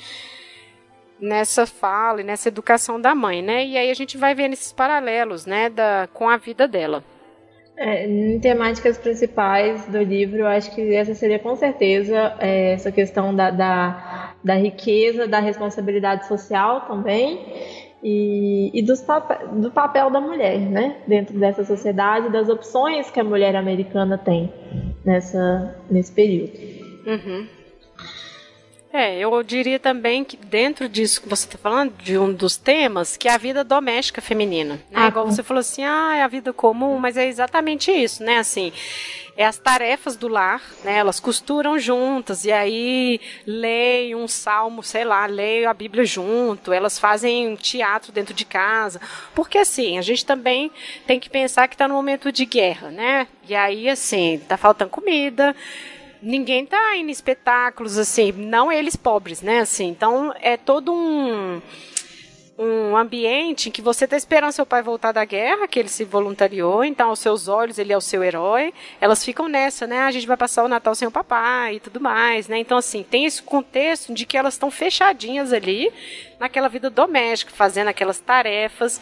nessa 1.20 1.66
fala 1.66 2.20
e 2.20 2.24
nessa 2.24 2.48
educação 2.48 3.00
da 3.00 3.14
mãe, 3.14 3.40
né? 3.40 3.64
E 3.64 3.76
aí 3.76 3.90
a 3.90 3.94
gente 3.94 4.18
vai 4.18 4.34
vendo 4.34 4.52
esses 4.52 4.72
paralelos, 4.72 5.46
né, 5.46 5.70
da, 5.70 6.08
com 6.12 6.28
a 6.28 6.36
vida 6.36 6.68
dela. 6.68 7.02
É, 7.78 8.06
em 8.06 8.40
temáticas 8.40 8.96
principais 8.96 9.84
do 9.86 9.98
livro, 10.02 10.38
eu 10.38 10.46
acho 10.46 10.74
que 10.74 10.94
essa 10.94 11.14
seria 11.14 11.38
com 11.38 11.54
certeza 11.56 12.34
é, 12.38 12.72
essa 12.72 12.90
questão 12.90 13.34
da, 13.34 13.50
da, 13.50 14.34
da, 14.42 14.54
riqueza, 14.54 15.26
da 15.26 15.40
responsabilidade 15.40 16.26
social 16.26 16.82
também 16.86 17.85
e, 18.08 18.70
e 18.72 18.82
dos 18.82 19.04
do 19.54 19.68
papel 19.72 20.10
da 20.10 20.20
mulher, 20.20 20.60
né, 20.60 20.98
dentro 21.08 21.36
dessa 21.36 21.64
sociedade, 21.64 22.30
das 22.30 22.48
opções 22.48 23.10
que 23.10 23.18
a 23.18 23.24
mulher 23.24 23.56
americana 23.56 24.16
tem 24.16 24.52
nessa, 25.04 25.76
nesse 25.90 26.12
período. 26.12 26.52
Uhum. 27.04 27.48
É, 28.96 29.18
eu 29.18 29.42
diria 29.42 29.78
também 29.78 30.24
que 30.24 30.38
dentro 30.38 30.88
disso 30.88 31.20
que 31.20 31.28
você 31.28 31.46
está 31.46 31.58
falando, 31.58 31.92
de 31.98 32.16
um 32.16 32.32
dos 32.32 32.56
temas, 32.56 33.14
que 33.14 33.28
é 33.28 33.32
a 33.32 33.36
vida 33.36 33.62
doméstica 33.62 34.22
feminina. 34.22 34.76
Né? 34.76 34.80
Ah, 34.94 35.08
Igual 35.08 35.26
você 35.26 35.42
falou 35.42 35.60
assim, 35.60 35.84
ah, 35.84 36.16
é 36.16 36.22
a 36.22 36.28
vida 36.28 36.50
comum, 36.50 36.98
mas 36.98 37.18
é 37.18 37.26
exatamente 37.26 37.90
isso, 37.90 38.24
né? 38.24 38.38
Assim, 38.38 38.72
é 39.36 39.44
as 39.44 39.58
tarefas 39.58 40.16
do 40.16 40.28
lar, 40.28 40.62
né? 40.82 40.96
Elas 40.96 41.20
costuram 41.20 41.78
juntas 41.78 42.46
e 42.46 42.50
aí 42.50 43.20
leem 43.46 44.14
um 44.14 44.26
salmo, 44.26 44.82
sei 44.82 45.04
lá, 45.04 45.26
leem 45.26 45.66
a 45.66 45.74
Bíblia 45.74 46.06
junto, 46.06 46.72
elas 46.72 46.98
fazem 46.98 47.54
teatro 47.54 48.10
dentro 48.10 48.32
de 48.32 48.46
casa. 48.46 48.98
Porque 49.34 49.58
assim, 49.58 49.98
a 49.98 50.02
gente 50.02 50.24
também 50.24 50.70
tem 51.06 51.20
que 51.20 51.28
pensar 51.28 51.68
que 51.68 51.74
está 51.74 51.86
no 51.86 51.94
momento 51.94 52.32
de 52.32 52.46
guerra, 52.46 52.90
né? 52.90 53.28
E 53.46 53.54
aí, 53.54 53.90
assim, 53.90 54.40
tá 54.48 54.56
faltando 54.56 54.90
comida 54.90 55.54
ninguém 56.22 56.66
tá 56.66 56.96
em 56.96 57.10
espetáculos 57.10 57.98
assim, 57.98 58.32
não 58.32 58.70
eles 58.70 58.96
pobres, 58.96 59.42
né? 59.42 59.60
Assim, 59.60 59.88
então 59.88 60.34
é 60.40 60.56
todo 60.56 60.92
um 60.92 61.60
um 62.58 62.96
ambiente 62.96 63.68
em 63.68 63.72
que 63.72 63.82
você 63.82 64.04
está 64.04 64.16
esperando 64.16 64.52
seu 64.52 64.64
pai 64.64 64.82
voltar 64.82 65.12
da 65.12 65.24
guerra, 65.24 65.68
que 65.68 65.78
ele 65.78 65.88
se 65.88 66.04
voluntariou, 66.04 66.82
então 66.84 67.10
aos 67.10 67.18
seus 67.18 67.48
olhos 67.48 67.78
ele 67.78 67.92
é 67.92 67.96
o 67.96 68.00
seu 68.00 68.24
herói. 68.24 68.72
Elas 69.00 69.24
ficam 69.24 69.46
nessa, 69.48 69.86
né? 69.86 70.00
A 70.00 70.10
gente 70.10 70.26
vai 70.26 70.36
passar 70.36 70.64
o 70.64 70.68
Natal 70.68 70.94
sem 70.94 71.06
o 71.06 71.10
papai 71.10 71.74
e 71.74 71.80
tudo 71.80 72.00
mais, 72.00 72.48
né? 72.48 72.58
Então 72.58 72.78
assim, 72.78 73.02
tem 73.02 73.26
esse 73.26 73.42
contexto 73.42 74.14
de 74.14 74.24
que 74.24 74.38
elas 74.38 74.54
estão 74.54 74.70
fechadinhas 74.70 75.52
ali 75.52 75.92
naquela 76.40 76.68
vida 76.68 76.88
doméstica, 76.88 77.52
fazendo 77.54 77.88
aquelas 77.88 78.18
tarefas. 78.18 79.00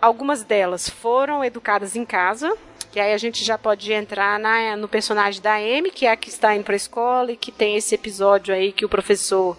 Algumas 0.00 0.42
delas 0.42 0.88
foram 0.88 1.44
educadas 1.44 1.94
em 1.94 2.04
casa, 2.04 2.56
que 2.92 3.00
aí 3.00 3.14
a 3.14 3.18
gente 3.18 3.42
já 3.42 3.56
pode 3.56 3.90
entrar 3.90 4.38
na, 4.38 4.76
no 4.76 4.86
personagem 4.86 5.40
da 5.40 5.54
Amy, 5.54 5.90
que 5.90 6.04
é 6.04 6.10
a 6.10 6.16
que 6.16 6.28
está 6.28 6.54
indo 6.54 6.62
para 6.62 6.74
a 6.74 6.76
escola 6.76 7.32
e 7.32 7.36
que 7.38 7.50
tem 7.50 7.74
esse 7.74 7.94
episódio 7.94 8.54
aí 8.54 8.70
que 8.70 8.84
o 8.84 8.88
professor 8.88 9.56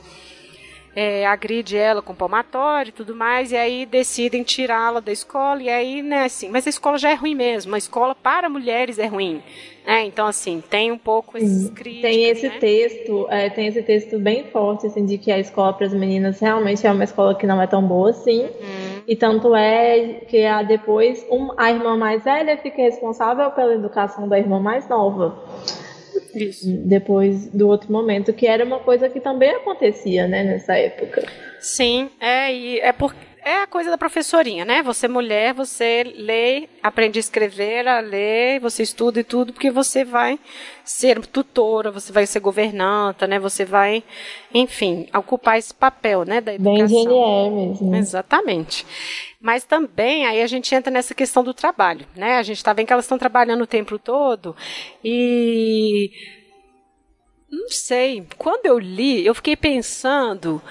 é, 0.95 1.25
agride 1.25 1.77
ela 1.77 2.01
com 2.01 2.13
palmatório 2.13 2.89
e 2.89 2.93
tudo 2.93 3.15
mais, 3.15 3.51
e 3.51 3.57
aí 3.57 3.85
decidem 3.85 4.43
tirá-la 4.43 4.99
da 4.99 5.11
escola, 5.11 5.61
e 5.61 5.69
aí, 5.69 6.01
né, 6.01 6.25
assim, 6.25 6.49
mas 6.49 6.67
a 6.67 6.69
escola 6.69 6.97
já 6.97 7.11
é 7.11 7.15
ruim 7.15 7.35
mesmo, 7.35 7.73
a 7.75 7.77
escola 7.77 8.15
para 8.15 8.49
mulheres 8.49 8.99
é 8.99 9.07
ruim. 9.07 9.41
Né? 9.85 10.05
Então, 10.05 10.27
assim, 10.27 10.63
tem 10.69 10.91
um 10.91 10.97
pouco 10.97 11.37
esses 11.37 11.69
críticos. 11.71 12.09
Tem 12.09 12.23
esse 12.29 12.47
né? 12.47 12.57
texto, 12.57 13.27
é, 13.29 13.49
tem 13.49 13.67
esse 13.67 13.83
texto 13.83 14.17
bem 14.17 14.45
forte, 14.45 14.87
assim, 14.87 15.05
de 15.05 15.17
que 15.17 15.29
a 15.31 15.37
escola 15.37 15.73
para 15.73 15.85
as 15.85 15.93
meninas 15.93 16.39
realmente 16.39 16.87
é 16.87 16.91
uma 16.91 17.03
escola 17.03 17.35
que 17.35 17.45
não 17.45 17.61
é 17.61 17.67
tão 17.67 17.85
boa 17.85 18.11
assim. 18.11 18.43
Uhum. 18.43 19.01
E 19.05 19.15
tanto 19.15 19.53
é 19.53 20.21
que 20.27 20.45
a 20.45 20.63
depois 20.63 21.25
um, 21.29 21.49
a 21.57 21.69
irmã 21.69 21.97
mais 21.97 22.23
velha 22.23 22.57
fica 22.57 22.81
responsável 22.81 23.51
pela 23.51 23.73
educação 23.73 24.27
da 24.27 24.39
irmã 24.39 24.59
mais 24.59 24.87
nova. 24.87 25.37
Isso. 26.33 26.67
Depois 26.85 27.47
do 27.47 27.67
outro 27.67 27.91
momento, 27.91 28.33
que 28.33 28.47
era 28.47 28.63
uma 28.63 28.79
coisa 28.79 29.09
que 29.09 29.19
também 29.19 29.51
acontecia, 29.51 30.27
né, 30.27 30.43
nessa 30.43 30.77
época. 30.77 31.23
Sim, 31.59 32.09
é, 32.19 32.53
e 32.53 32.79
é 32.79 32.91
porque 32.91 33.32
é 33.43 33.61
a 33.61 33.67
coisa 33.67 33.89
da 33.89 33.97
professorinha, 33.97 34.63
né? 34.63 34.81
Você 34.83 35.07
mulher, 35.07 35.53
você 35.53 36.03
lê, 36.15 36.69
aprende 36.81 37.19
a 37.19 37.21
escrever, 37.21 37.87
a 37.87 37.99
ler, 37.99 38.59
você 38.59 38.83
estuda 38.83 39.19
e 39.19 39.23
tudo, 39.23 39.53
porque 39.53 39.69
você 39.69 40.05
vai 40.05 40.39
ser 40.83 41.25
tutora, 41.27 41.91
você 41.91 42.11
vai 42.11 42.25
ser 42.25 42.39
governanta, 42.39 43.27
né? 43.27 43.39
Você 43.39 43.65
vai, 43.65 44.03
enfim, 44.53 45.07
ocupar 45.13 45.57
esse 45.57 45.73
papel, 45.73 46.23
né, 46.23 46.39
da 46.39 46.53
educação. 46.53 46.87
Bem 46.87 47.05
GNR 47.05 47.49
mesmo. 47.51 47.95
Exatamente. 47.95 48.85
Mas 49.41 49.65
também 49.65 50.25
aí 50.25 50.41
a 50.41 50.47
gente 50.47 50.73
entra 50.73 50.89
nessa 50.89 51.13
questão 51.13 51.43
do 51.43 51.53
trabalho, 51.53 52.07
né? 52.15 52.37
A 52.37 52.43
gente 52.43 52.57
está 52.57 52.71
vendo 52.71 52.87
que 52.87 52.93
elas 52.93 53.05
estão 53.05 53.17
trabalhando 53.17 53.63
o 53.63 53.67
tempo 53.67 53.99
todo 53.99 54.55
e 55.03 56.09
não 57.51 57.69
sei. 57.69 58.25
Quando 58.37 58.65
eu 58.65 58.79
li, 58.79 59.25
eu 59.25 59.35
fiquei 59.35 59.55
pensando 59.55 60.61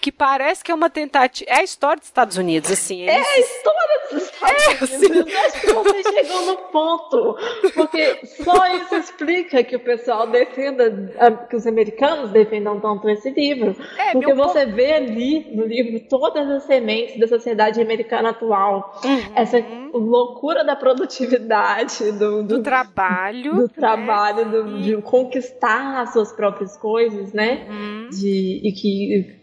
que 0.00 0.12
parece 0.12 0.62
que 0.62 0.70
é 0.70 0.74
uma 0.74 0.88
tentativa. 0.88 1.50
É 1.50 1.60
a 1.60 1.62
história 1.62 1.96
dos 1.96 2.06
Estados 2.06 2.36
Unidos, 2.36 2.70
assim. 2.70 3.02
Eles... 3.02 3.14
É 3.14 3.18
a 3.18 3.38
história 3.40 4.00
dos 4.10 4.22
Estados 4.22 4.92
é, 4.92 4.96
Unidos. 4.96 5.32
Eu 5.32 5.38
acho 5.40 5.60
que 5.60 5.72
você 5.72 6.02
chegou 6.02 6.46
no 6.46 6.56
ponto. 6.56 7.36
Porque 7.74 8.20
só 8.44 8.66
isso 8.76 8.94
explica 8.94 9.64
que 9.64 9.76
o 9.76 9.80
pessoal 9.80 10.28
defenda, 10.28 11.46
que 11.48 11.56
os 11.56 11.66
americanos 11.66 12.30
defendam 12.30 12.80
tanto 12.80 13.08
esse 13.08 13.30
livro. 13.30 13.76
É, 13.98 14.12
porque 14.12 14.32
você 14.34 14.64
ponto... 14.64 14.76
vê 14.76 14.92
ali 14.92 15.54
no 15.54 15.66
livro 15.66 16.00
todas 16.08 16.48
as 16.48 16.62
sementes 16.64 17.18
da 17.18 17.26
sociedade 17.26 17.80
americana 17.80 18.30
atual. 18.30 19.00
Uhum. 19.04 19.32
Essa 19.34 19.58
loucura 19.92 20.64
da 20.64 20.76
produtividade, 20.76 22.12
do, 22.12 22.42
do, 22.42 22.58
do 22.58 22.62
trabalho. 22.62 23.54
Do 23.54 23.62
né? 23.62 23.68
trabalho, 23.74 24.50
do, 24.50 24.80
de 24.80 25.02
conquistar 25.02 26.02
as 26.02 26.12
suas 26.12 26.32
próprias 26.32 26.76
coisas, 26.76 27.32
né? 27.32 27.66
Uhum. 27.68 28.08
De, 28.10 28.60
e 28.64 28.72
que 28.72 29.37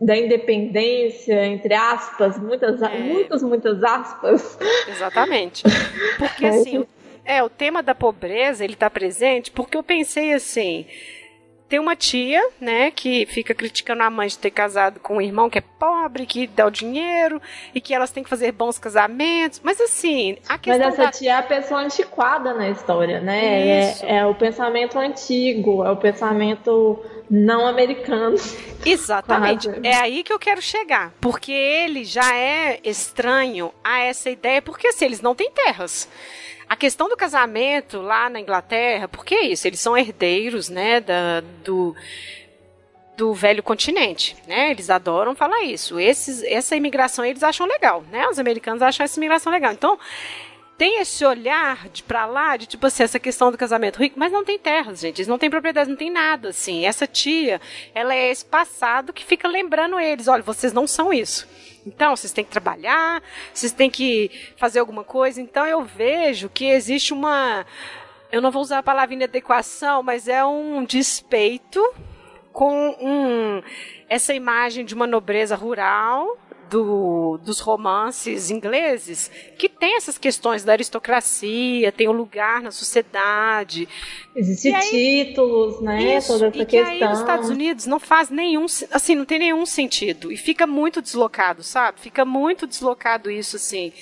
da 0.00 0.16
independência, 0.16 1.46
entre 1.46 1.74
aspas, 1.74 2.38
muitas, 2.38 2.82
é. 2.82 2.98
muitas, 2.98 3.42
muitas 3.42 3.82
aspas. 3.84 4.58
Exatamente. 4.88 5.62
Porque 6.18 6.44
assim, 6.46 6.84
é, 7.24 7.42
o 7.42 7.48
tema 7.48 7.82
da 7.82 7.94
pobreza, 7.94 8.64
ele 8.64 8.72
está 8.72 8.90
presente, 8.90 9.50
porque 9.50 9.76
eu 9.76 9.82
pensei 9.82 10.32
assim, 10.32 10.86
tem 11.72 11.78
uma 11.78 11.96
tia, 11.96 12.42
né, 12.60 12.90
que 12.90 13.24
fica 13.24 13.54
criticando 13.54 14.02
a 14.02 14.10
mãe 14.10 14.28
de 14.28 14.36
ter 14.36 14.50
casado 14.50 15.00
com 15.00 15.16
um 15.16 15.22
irmão 15.22 15.48
que 15.48 15.56
é 15.56 15.62
pobre, 15.78 16.26
que 16.26 16.46
dá 16.46 16.66
o 16.66 16.70
dinheiro 16.70 17.40
e 17.74 17.80
que 17.80 17.94
elas 17.94 18.10
têm 18.10 18.22
que 18.22 18.28
fazer 18.28 18.52
bons 18.52 18.78
casamentos. 18.78 19.58
Mas 19.64 19.80
assim, 19.80 20.36
a 20.48 20.58
questão. 20.58 20.84
Mas 20.84 20.94
essa 20.94 21.04
da... 21.04 21.10
tia 21.10 21.30
é 21.30 21.34
a 21.34 21.42
pessoa 21.42 21.80
antiquada 21.80 22.52
na 22.52 22.68
história, 22.68 23.20
né? 23.20 23.68
É, 23.68 24.16
é, 24.18 24.26
o 24.26 24.34
pensamento 24.34 24.98
antigo, 24.98 25.82
é 25.82 25.90
o 25.90 25.96
pensamento 25.96 27.02
não 27.32 27.66
americano. 27.66 28.36
Exatamente. 28.84 29.70
É 29.82 29.94
aí 29.94 30.22
que 30.22 30.30
eu 30.30 30.38
quero 30.38 30.60
chegar. 30.60 31.14
Porque 31.18 31.50
ele 31.50 32.04
já 32.04 32.36
é 32.36 32.78
estranho 32.84 33.72
a 33.82 34.00
essa 34.00 34.28
ideia, 34.28 34.60
porque 34.60 34.88
assim, 34.88 35.06
eles 35.06 35.22
não 35.22 35.34
têm 35.34 35.50
terras. 35.50 36.06
A 36.68 36.76
questão 36.76 37.08
do 37.08 37.16
casamento 37.16 38.02
lá 38.02 38.28
na 38.28 38.38
Inglaterra, 38.38 39.08
por 39.08 39.24
que 39.24 39.34
isso? 39.34 39.66
Eles 39.66 39.80
são 39.80 39.96
herdeiros, 39.96 40.68
né, 40.68 41.00
da, 41.00 41.40
do, 41.64 41.96
do 43.16 43.32
velho 43.32 43.62
continente, 43.62 44.36
né? 44.46 44.70
Eles 44.70 44.90
adoram 44.90 45.34
falar 45.34 45.62
isso. 45.62 45.98
Esses, 45.98 46.42
essa 46.42 46.76
imigração 46.76 47.24
eles 47.24 47.42
acham 47.42 47.66
legal, 47.66 48.04
né? 48.10 48.28
Os 48.28 48.38
americanos 48.38 48.82
acham 48.82 49.04
essa 49.04 49.18
imigração 49.18 49.50
legal. 49.50 49.72
Então, 49.72 49.98
tem 50.78 51.00
esse 51.00 51.24
olhar 51.24 51.88
de 51.88 52.02
para 52.02 52.26
lá, 52.26 52.56
de 52.56 52.66
tipo 52.66 52.86
assim, 52.86 53.02
essa 53.02 53.18
questão 53.18 53.50
do 53.50 53.58
casamento 53.58 53.98
rico, 53.98 54.18
mas 54.18 54.32
não 54.32 54.44
tem 54.44 54.58
terras, 54.58 55.00
gente. 55.00 55.18
Eles 55.18 55.28
não 55.28 55.38
têm 55.38 55.50
propriedade, 55.50 55.90
não 55.90 55.96
tem 55.96 56.10
nada, 56.10 56.48
assim. 56.48 56.84
Essa 56.84 57.06
tia, 57.06 57.60
ela 57.94 58.14
é 58.14 58.30
esse 58.30 58.44
passado 58.44 59.12
que 59.12 59.24
fica 59.24 59.46
lembrando 59.46 60.00
eles: 60.00 60.28
olha, 60.28 60.42
vocês 60.42 60.72
não 60.72 60.86
são 60.86 61.12
isso. 61.12 61.48
Então, 61.86 62.14
vocês 62.16 62.32
têm 62.32 62.44
que 62.44 62.50
trabalhar, 62.50 63.22
vocês 63.52 63.72
têm 63.72 63.90
que 63.90 64.30
fazer 64.56 64.78
alguma 64.78 65.02
coisa. 65.02 65.40
Então, 65.40 65.66
eu 65.66 65.82
vejo 65.82 66.48
que 66.48 66.66
existe 66.66 67.12
uma 67.12 67.66
eu 68.32 68.40
não 68.40 68.50
vou 68.50 68.62
usar 68.62 68.78
a 68.78 68.82
palavra 68.82 69.14
inadequação, 69.14 70.02
mas 70.02 70.26
é 70.26 70.42
um 70.42 70.86
despeito 70.86 71.86
com 72.50 72.96
um, 72.98 73.62
essa 74.08 74.32
imagem 74.32 74.86
de 74.86 74.94
uma 74.94 75.06
nobreza 75.06 75.54
rural 75.54 76.38
do, 76.72 77.38
dos 77.44 77.60
romances 77.60 78.50
ingleses, 78.50 79.30
que 79.58 79.68
tem 79.68 79.94
essas 79.94 80.16
questões 80.16 80.64
da 80.64 80.72
aristocracia, 80.72 81.92
tem 81.92 82.08
o 82.08 82.12
um 82.12 82.14
lugar 82.14 82.62
na 82.62 82.70
sociedade. 82.70 83.86
Existem 84.34 84.72
títulos, 84.80 85.82
né? 85.82 86.16
Isso, 86.16 86.28
Toda 86.28 86.46
essa 86.46 86.56
e 86.56 86.64
questão. 86.64 86.96
Que 86.96 87.04
aí 87.04 87.10
nos 87.10 87.20
Estados 87.20 87.50
Unidos 87.50 87.84
não 87.84 88.00
faz 88.00 88.30
nenhum, 88.30 88.64
assim, 88.90 89.14
não 89.14 89.26
tem 89.26 89.38
nenhum 89.38 89.66
sentido. 89.66 90.32
E 90.32 90.36
fica 90.38 90.66
muito 90.66 91.02
deslocado, 91.02 91.62
sabe? 91.62 92.00
Fica 92.00 92.24
muito 92.24 92.66
deslocado 92.66 93.30
isso, 93.30 93.56
assim. 93.56 93.92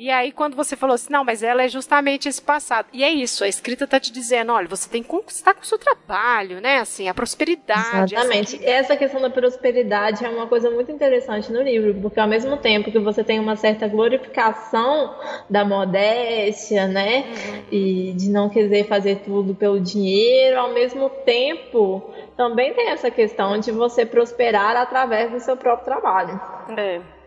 E 0.00 0.08
aí, 0.08 0.32
quando 0.32 0.56
você 0.56 0.76
falou 0.76 0.94
assim, 0.94 1.12
não, 1.12 1.22
mas 1.22 1.42
ela 1.42 1.62
é 1.62 1.68
justamente 1.68 2.26
esse 2.26 2.40
passado. 2.40 2.86
E 2.90 3.04
é 3.04 3.10
isso, 3.10 3.44
a 3.44 3.48
escrita 3.48 3.84
está 3.84 4.00
te 4.00 4.10
dizendo, 4.10 4.50
olha, 4.50 4.66
você 4.66 4.88
tem 4.88 5.02
que 5.02 5.10
conquistar 5.10 5.52
com 5.52 5.60
o 5.60 5.66
seu 5.66 5.78
trabalho, 5.78 6.58
né? 6.58 6.78
Assim, 6.78 7.06
a 7.06 7.12
prosperidade. 7.12 8.14
Exatamente. 8.14 8.56
Essa, 8.56 8.70
essa 8.70 8.96
questão 8.96 9.20
da 9.20 9.28
prosperidade 9.28 10.24
é 10.24 10.28
uma 10.30 10.46
coisa 10.46 10.70
muito 10.70 10.90
interessante 10.90 11.52
no 11.52 11.60
livro, 11.60 11.92
porque 12.00 12.18
ao 12.18 12.26
mesmo 12.26 12.56
tempo 12.56 12.90
que 12.90 12.98
você 12.98 13.22
tem 13.22 13.38
uma 13.38 13.56
certa 13.56 13.86
glorificação 13.88 15.14
da 15.50 15.66
modéstia, 15.66 16.88
né? 16.88 17.18
Uhum. 17.18 17.64
E 17.70 18.12
de 18.14 18.30
não 18.30 18.48
querer 18.48 18.84
fazer 18.84 19.16
tudo 19.16 19.54
pelo 19.54 19.78
dinheiro, 19.78 20.58
ao 20.60 20.72
mesmo 20.72 21.10
tempo 21.10 22.10
também 22.38 22.72
tem 22.72 22.88
essa 22.88 23.10
questão 23.10 23.58
de 23.58 23.70
você 23.70 24.06
prosperar 24.06 24.78
através 24.78 25.30
do 25.30 25.40
seu 25.40 25.58
próprio 25.58 25.84
trabalho. 25.84 26.40
É. 26.74 27.19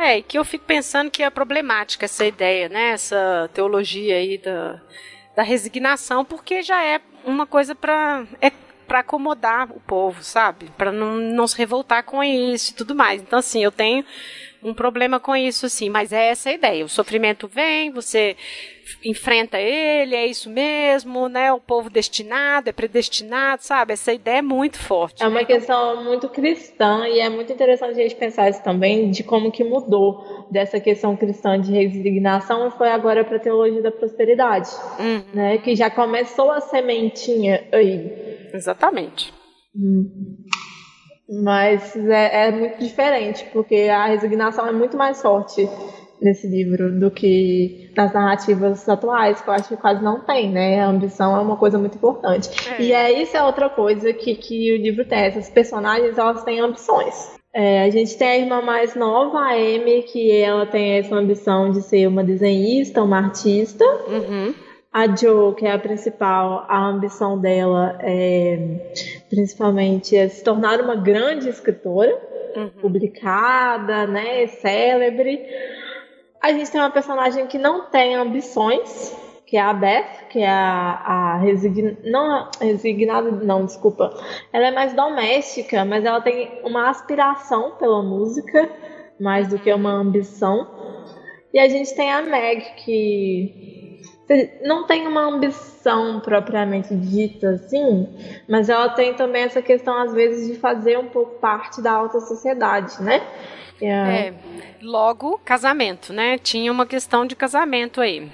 É, 0.00 0.16
e 0.16 0.22
que 0.22 0.38
eu 0.38 0.44
fico 0.46 0.64
pensando 0.64 1.10
que 1.10 1.22
é 1.22 1.28
problemática 1.28 2.06
essa 2.06 2.24
ideia, 2.24 2.70
né? 2.70 2.92
Essa 2.92 3.50
teologia 3.52 4.16
aí 4.16 4.38
da, 4.38 4.80
da 5.36 5.42
resignação, 5.42 6.24
porque 6.24 6.62
já 6.62 6.82
é 6.82 7.02
uma 7.22 7.46
coisa 7.46 7.74
para 7.74 8.24
é 8.40 8.50
para 8.88 9.00
acomodar 9.00 9.70
o 9.70 9.78
povo, 9.78 10.22
sabe? 10.24 10.72
Para 10.76 10.90
não, 10.90 11.16
não 11.16 11.46
se 11.46 11.56
revoltar 11.56 12.02
com 12.02 12.24
isso 12.24 12.72
e 12.72 12.74
tudo 12.74 12.94
mais. 12.94 13.20
Então, 13.20 13.38
assim, 13.38 13.62
eu 13.62 13.70
tenho 13.70 14.04
um 14.62 14.74
problema 14.74 15.18
com 15.18 15.34
isso, 15.34 15.66
assim, 15.66 15.88
mas 15.88 16.12
é 16.12 16.28
essa 16.28 16.50
a 16.50 16.52
ideia. 16.52 16.84
O 16.84 16.88
sofrimento 16.88 17.48
vem, 17.48 17.90
você 17.90 18.36
enfrenta 19.04 19.58
ele, 19.58 20.14
é 20.14 20.26
isso 20.26 20.50
mesmo, 20.50 21.28
né? 21.28 21.52
O 21.52 21.60
povo 21.60 21.88
destinado, 21.88 22.68
é 22.68 22.72
predestinado, 22.72 23.62
sabe? 23.62 23.92
Essa 23.92 24.12
ideia 24.12 24.38
é 24.38 24.42
muito 24.42 24.78
forte. 24.78 25.22
É 25.22 25.28
uma 25.28 25.40
né? 25.40 25.44
questão 25.44 26.02
muito 26.04 26.28
cristã 26.28 27.06
e 27.06 27.20
é 27.20 27.28
muito 27.28 27.52
interessante 27.52 27.92
a 27.92 28.02
gente 28.02 28.16
pensar 28.16 28.50
isso 28.50 28.62
também, 28.62 29.10
de 29.10 29.22
como 29.22 29.50
que 29.50 29.64
mudou 29.64 30.48
dessa 30.50 30.80
questão 30.80 31.16
cristã 31.16 31.60
de 31.60 31.72
resignação 31.72 32.68
e 32.68 32.70
foi 32.72 32.90
agora 32.90 33.24
para 33.24 33.36
a 33.36 33.40
teologia 33.40 33.82
da 33.82 33.92
prosperidade, 33.92 34.68
uhum. 34.98 35.22
né? 35.32 35.58
Que 35.58 35.74
já 35.74 35.88
começou 35.88 36.50
a 36.50 36.60
sementinha 36.60 37.64
aí. 37.72 38.48
Exatamente. 38.52 39.32
Hum. 39.74 40.10
Mas 41.30 41.94
é, 41.94 42.48
é, 42.48 42.50
muito 42.50 42.78
diferente, 42.78 43.46
porque 43.52 43.88
a 43.88 44.06
resignação 44.06 44.66
é 44.66 44.72
muito 44.72 44.96
mais 44.96 45.22
forte 45.22 45.68
nesse 46.20 46.46
livro 46.46 46.98
do 46.98 47.10
que 47.10 47.90
nas 47.96 48.12
narrativas 48.12 48.86
atuais, 48.88 49.40
que 49.40 49.48
eu 49.48 49.54
acho 49.54 49.68
que 49.68 49.76
quase 49.76 50.02
não 50.02 50.20
tem, 50.20 50.50
né? 50.50 50.80
A 50.80 50.88
ambição 50.88 51.36
é 51.36 51.40
uma 51.40 51.56
coisa 51.56 51.78
muito 51.78 51.96
importante. 51.96 52.50
É. 52.68 52.82
E 52.82 52.92
é 52.92 53.22
isso 53.22 53.36
é 53.36 53.42
outra 53.42 53.70
coisa 53.70 54.12
que, 54.12 54.34
que 54.34 54.74
o 54.74 54.82
livro 54.82 55.04
tem. 55.04 55.20
Essas 55.20 55.48
personagens, 55.48 56.18
elas 56.18 56.42
têm 56.42 56.60
ambições. 56.60 57.38
É, 57.52 57.82
a 57.82 57.90
gente 57.90 58.16
tem 58.16 58.28
a 58.28 58.38
irmã 58.38 58.62
mais 58.62 58.94
nova, 58.94 59.38
a 59.38 59.52
Amy, 59.54 60.02
que 60.02 60.30
ela 60.30 60.66
tem 60.66 60.98
essa 60.98 61.14
ambição 61.14 61.70
de 61.70 61.82
ser 61.82 62.06
uma 62.06 62.22
desenhista, 62.22 63.02
uma 63.02 63.18
artista. 63.18 63.84
Uhum. 64.08 64.54
A 64.92 65.06
Jo, 65.06 65.54
que 65.54 65.64
é 65.64 65.72
a 65.72 65.78
principal, 65.78 66.64
a 66.68 66.86
ambição 66.86 67.38
dela 67.38 67.96
é 68.00 68.58
principalmente 69.28 70.16
é 70.16 70.28
se 70.28 70.42
tornar 70.42 70.80
uma 70.80 70.96
grande 70.96 71.48
escritora, 71.48 72.10
uhum. 72.56 72.70
publicada, 72.80 74.08
né, 74.08 74.48
célebre. 74.48 75.46
A 76.42 76.52
gente 76.52 76.72
tem 76.72 76.80
uma 76.80 76.90
personagem 76.90 77.46
que 77.46 77.56
não 77.56 77.84
tem 77.84 78.16
ambições, 78.16 79.16
que 79.46 79.56
é 79.56 79.60
a 79.60 79.72
Beth, 79.72 80.28
que 80.28 80.40
é 80.40 80.48
a, 80.48 81.02
a 81.04 81.36
resign... 81.38 81.96
não 82.04 82.48
resignada, 82.60 83.30
não, 83.30 83.64
desculpa. 83.64 84.12
Ela 84.52 84.68
é 84.68 84.70
mais 84.72 84.92
doméstica, 84.92 85.84
mas 85.84 86.04
ela 86.04 86.20
tem 86.20 86.60
uma 86.64 86.90
aspiração 86.90 87.76
pela 87.78 88.02
música, 88.02 88.68
mais 89.20 89.46
do 89.46 89.58
que 89.58 89.72
uma 89.72 89.92
ambição. 89.92 90.66
E 91.54 91.60
a 91.60 91.68
gente 91.68 91.94
tem 91.94 92.10
a 92.10 92.22
Meg, 92.22 92.64
que 92.84 93.79
não 94.62 94.86
tem 94.86 95.08
uma 95.08 95.22
ambição 95.22 96.20
propriamente 96.20 96.94
dita 96.94 97.50
assim, 97.50 98.08
mas 98.48 98.68
ela 98.68 98.88
tem 98.90 99.14
também 99.14 99.42
essa 99.42 99.60
questão, 99.60 99.96
às 100.00 100.12
vezes, 100.12 100.46
de 100.46 100.58
fazer 100.58 100.98
um 100.98 101.06
pouco 101.06 101.38
parte 101.40 101.82
da 101.82 101.92
alta 101.92 102.20
sociedade, 102.20 103.02
né? 103.02 103.22
É, 103.82 104.34
logo, 104.82 105.40
casamento, 105.44 106.12
né? 106.12 106.38
Tinha 106.38 106.70
uma 106.70 106.86
questão 106.86 107.26
de 107.26 107.34
casamento 107.34 108.00
aí. 108.00 108.30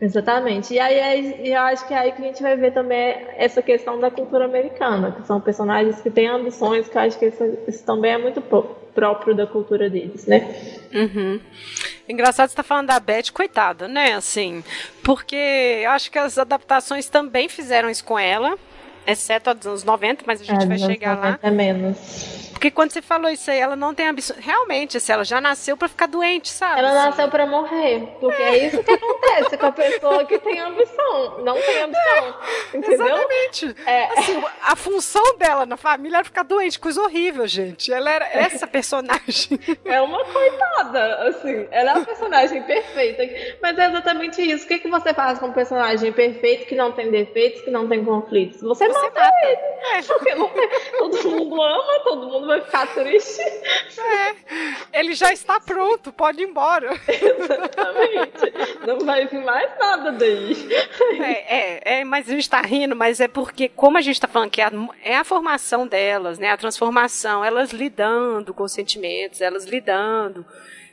Exatamente. 0.00 0.74
E 0.74 0.78
aí 0.78 1.50
eu 1.50 1.60
acho 1.62 1.86
que 1.86 1.94
é 1.94 1.98
aí 1.98 2.12
que 2.12 2.22
a 2.22 2.24
gente 2.24 2.42
vai 2.42 2.56
ver 2.56 2.72
também 2.72 3.16
essa 3.36 3.62
questão 3.62 3.98
da 3.98 4.10
cultura 4.10 4.44
americana, 4.44 5.12
que 5.12 5.26
são 5.26 5.40
personagens 5.40 6.00
que 6.00 6.10
têm 6.10 6.28
ambições, 6.28 6.88
que 6.88 6.96
eu 6.96 7.02
acho 7.02 7.18
que 7.18 7.26
isso, 7.26 7.44
isso 7.66 7.84
também 7.84 8.12
é 8.12 8.18
muito 8.18 8.40
próprio 8.98 9.32
da 9.32 9.46
cultura 9.46 9.88
deles, 9.88 10.26
né? 10.26 10.56
Uhum. 10.92 11.38
Engraçado 12.08 12.48
você 12.48 12.52
estar 12.52 12.64
tá 12.64 12.66
falando 12.66 12.88
da 12.88 12.98
Beth, 12.98 13.30
coitada, 13.32 13.86
né? 13.86 14.14
Assim, 14.14 14.64
porque 15.04 15.36
eu 15.84 15.90
acho 15.92 16.10
que 16.10 16.18
as 16.18 16.36
adaptações 16.36 17.08
também 17.08 17.48
fizeram 17.48 17.88
isso 17.88 18.02
com 18.02 18.18
ela, 18.18 18.58
exceto 19.06 19.50
a 19.50 19.52
dos 19.52 19.68
anos 19.68 19.84
90, 19.84 20.24
mas 20.26 20.40
a 20.40 20.44
gente 20.44 20.64
é, 20.64 20.66
vai 20.66 20.78
chegar 20.78 21.16
lá. 21.16 21.38
É 21.40 21.48
menos. 21.48 22.50
Porque 22.58 22.72
quando 22.72 22.90
você 22.90 23.00
falou 23.00 23.30
isso 23.30 23.48
aí, 23.52 23.60
ela 23.60 23.76
não 23.76 23.94
tem 23.94 24.08
ambição. 24.08 24.34
Realmente, 24.36 24.96
assim, 24.96 25.12
ela 25.12 25.22
já 25.22 25.40
nasceu 25.40 25.76
para 25.76 25.86
ficar 25.86 26.06
doente, 26.06 26.48
sabe? 26.48 26.80
Ela 26.80 26.88
assim. 26.88 27.08
nasceu 27.10 27.28
para 27.28 27.46
morrer. 27.46 28.16
Porque 28.18 28.42
é. 28.42 28.48
é. 28.48 28.66
isso 28.66 28.82
que 28.82 28.90
acontece 28.90 29.56
com 29.56 29.66
a 29.66 29.72
pessoa 29.72 30.24
que 30.24 30.40
tem 30.40 30.58
ambição. 30.58 31.38
Não 31.44 31.54
tem 31.54 31.82
ambição. 31.82 32.34
É, 32.72 32.76
entendeu? 32.76 33.06
Exatamente. 33.06 33.76
É. 33.86 34.04
Assim, 34.18 34.44
a 34.60 34.74
função 34.74 35.36
dela 35.38 35.64
na 35.66 35.76
família 35.76 36.16
era 36.16 36.24
ficar 36.24 36.42
doente, 36.42 36.80
coisa 36.80 37.00
horrível, 37.00 37.46
gente. 37.46 37.92
Ela 37.92 38.10
era 38.10 38.26
essa 38.26 38.66
personagem. 38.66 39.60
É 39.84 40.00
uma 40.00 40.24
coitada, 40.24 41.28
assim. 41.28 41.68
Ela 41.70 41.92
é 41.92 42.02
a 42.02 42.04
personagem 42.04 42.60
perfeita. 42.64 43.22
Mas 43.62 43.78
é 43.78 43.86
exatamente 43.86 44.42
isso. 44.42 44.64
O 44.64 44.68
que, 44.68 44.80
que 44.80 44.88
você 44.88 45.14
faz 45.14 45.38
com 45.38 45.46
um 45.46 45.52
personagem 45.52 46.12
perfeito 46.12 46.66
que 46.66 46.74
não 46.74 46.90
tem 46.90 47.08
defeitos, 47.08 47.62
que 47.62 47.70
não 47.70 47.86
tem 47.88 48.04
conflitos? 48.04 48.60
Você, 48.62 48.88
você 48.88 49.00
mata, 49.00 49.20
mata, 49.20 49.32
ele. 49.44 49.98
É. 49.98 50.02
Porque 50.02 50.34
não 50.34 50.48
tem... 50.48 50.68
todo 50.98 51.30
mundo 51.30 51.62
ama, 51.62 52.00
todo 52.02 52.26
mundo 52.26 52.47
vai 52.48 52.60
ficar 52.62 52.86
triste. 52.88 53.40
É, 53.40 55.00
ele 55.00 55.14
já 55.14 55.32
está 55.32 55.60
pronto, 55.60 56.12
pode 56.12 56.42
ir 56.42 56.48
embora. 56.48 56.90
Exatamente. 57.06 58.86
Não 58.86 58.98
vai 59.00 59.26
vir 59.26 59.44
mais 59.44 59.70
nada 59.78 60.12
daí. 60.12 60.56
É, 61.20 61.56
é, 61.56 61.98
é, 62.00 62.04
mas 62.04 62.26
a 62.26 62.32
gente 62.32 62.40
está 62.40 62.60
rindo, 62.60 62.96
mas 62.96 63.20
é 63.20 63.28
porque, 63.28 63.68
como 63.68 63.98
a 63.98 64.00
gente 64.00 64.16
está 64.16 64.26
falando 64.26 64.50
que 64.50 64.60
é 64.60 64.64
a, 64.64 64.72
é 65.04 65.16
a 65.16 65.24
formação 65.24 65.86
delas, 65.86 66.38
né? 66.38 66.50
A 66.50 66.56
transformação, 66.56 67.44
elas 67.44 67.70
lidando 67.70 68.52
com 68.52 68.64
os 68.64 68.72
sentimentos, 68.72 69.40
elas 69.40 69.64
lidando 69.64 70.44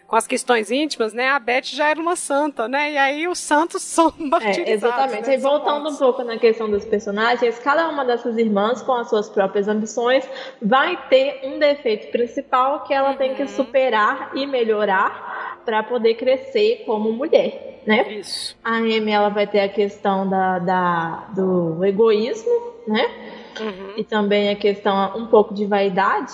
com 0.08 0.15
as 0.15 0.28
questões 0.28 0.70
íntimas, 0.70 1.13
né? 1.13 1.30
A 1.30 1.39
Beth 1.39 1.63
já 1.63 1.89
era 1.89 2.00
uma 2.00 2.15
santa, 2.15 2.68
né? 2.68 2.91
E 2.91 2.98
aí 2.98 3.28
os 3.28 3.39
santos 3.39 3.82
são 3.84 4.13
martirizados. 4.18 4.68
É, 4.68 4.74
exatamente. 4.74 5.28
Né? 5.28 5.36
E 5.36 5.38
voltando 5.38 5.89
um 5.89 5.96
pouco 5.96 6.24
na 6.24 6.38
questão 6.38 6.70
dos 6.70 6.86
personagens, 6.86 7.58
cada 7.60 7.89
uma 7.89 8.06
dessas 8.06 8.38
irmãs, 8.38 8.82
com 8.82 8.94
as 8.94 9.10
suas 9.10 9.30
próprias 9.30 9.68
ambições, 9.68 10.28
vai 10.62 10.98
ter 11.10 11.41
um 11.44 11.60
defeito 11.60 12.12
principal 12.12 12.84
que 12.84 12.94
ela 12.94 13.12
uhum. 13.12 13.18
tem 13.18 13.36
que 13.36 13.41
uhum. 13.44 13.48
superar 13.48 14.32
e 14.36 14.46
melhorar 14.46 15.62
para 15.65 15.82
poder 15.82 16.13
crescer 16.13 16.84
como 16.86 17.12
mulher, 17.12 17.82
né? 17.88 18.13
Isso. 18.13 18.56
A 18.63 18.76
Amy, 18.78 19.12
ela 19.12 19.30
vai 19.30 19.48
ter 19.48 19.62
a 19.62 19.70
questão 19.70 20.30
da, 20.30 20.60
da 20.60 21.28
do 21.36 21.84
egoísmo, 21.84 22.76
né? 22.88 23.06
Uhum. 23.60 23.94
E 23.98 24.04
também 24.04 24.50
a 24.50 24.56
questão 24.56 25.18
um 25.18 25.26
pouco 25.26 25.54
de 25.54 25.65
vaidade. 25.65 26.34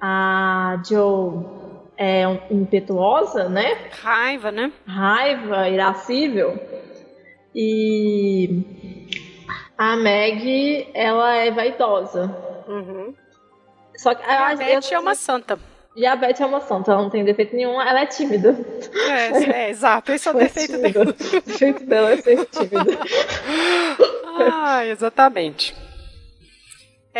A 0.00 0.80
Joe 0.88 1.67
é, 1.98 2.22
impetuosa, 2.50 3.48
né? 3.48 3.76
Raiva, 4.00 4.52
né? 4.52 4.72
Raiva, 4.86 5.68
irascível. 5.68 6.56
E 7.52 8.62
a 9.76 9.96
Meg, 9.96 10.88
ela 10.94 11.34
é 11.34 11.50
vaidosa. 11.50 12.34
Uhum. 12.68 13.12
Só 13.96 14.14
que 14.14 14.22
a, 14.22 14.50
a 14.50 14.54
Beth 14.54 14.92
é 14.92 14.98
uma 14.98 15.16
santa. 15.16 15.58
E 15.96 16.06
a 16.06 16.14
Beth 16.14 16.40
é 16.40 16.46
uma 16.46 16.60
santa, 16.60 16.92
ela 16.92 17.02
não 17.02 17.10
tem 17.10 17.24
defeito 17.24 17.56
nenhum, 17.56 17.80
ela 17.82 18.02
é 18.02 18.06
tímida. 18.06 18.56
É, 18.94 19.64
é 19.64 19.70
exato, 19.70 20.12
esse 20.12 20.28
é 20.28 20.30
o 20.30 20.34
defeito 20.38 20.76
é 20.76 20.90
dela. 20.90 21.06
O 21.10 21.40
defeito 21.40 21.84
dela 21.84 22.12
é 22.12 22.16
ser 22.18 22.46
tímida. 22.46 22.98
ah, 24.52 24.86
exatamente. 24.86 25.74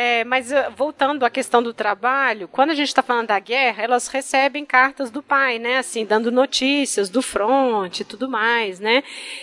É, 0.00 0.22
mas 0.22 0.52
uh, 0.52 0.70
voltando 0.76 1.26
à 1.26 1.30
questão 1.30 1.60
do 1.60 1.74
trabalho, 1.74 2.46
quando 2.46 2.70
a 2.70 2.74
gente 2.74 2.86
está 2.86 3.02
falando 3.02 3.26
da 3.26 3.40
guerra, 3.40 3.82
elas 3.82 4.06
recebem 4.06 4.64
cartas 4.64 5.10
do 5.10 5.20
pai, 5.20 5.58
né? 5.58 5.78
Assim, 5.78 6.06
dando 6.06 6.30
notícias 6.30 7.10
do 7.10 7.20
front 7.20 7.98
e 7.98 8.04
tudo 8.04 8.28
mais, 8.28 8.78
né? 8.78 9.02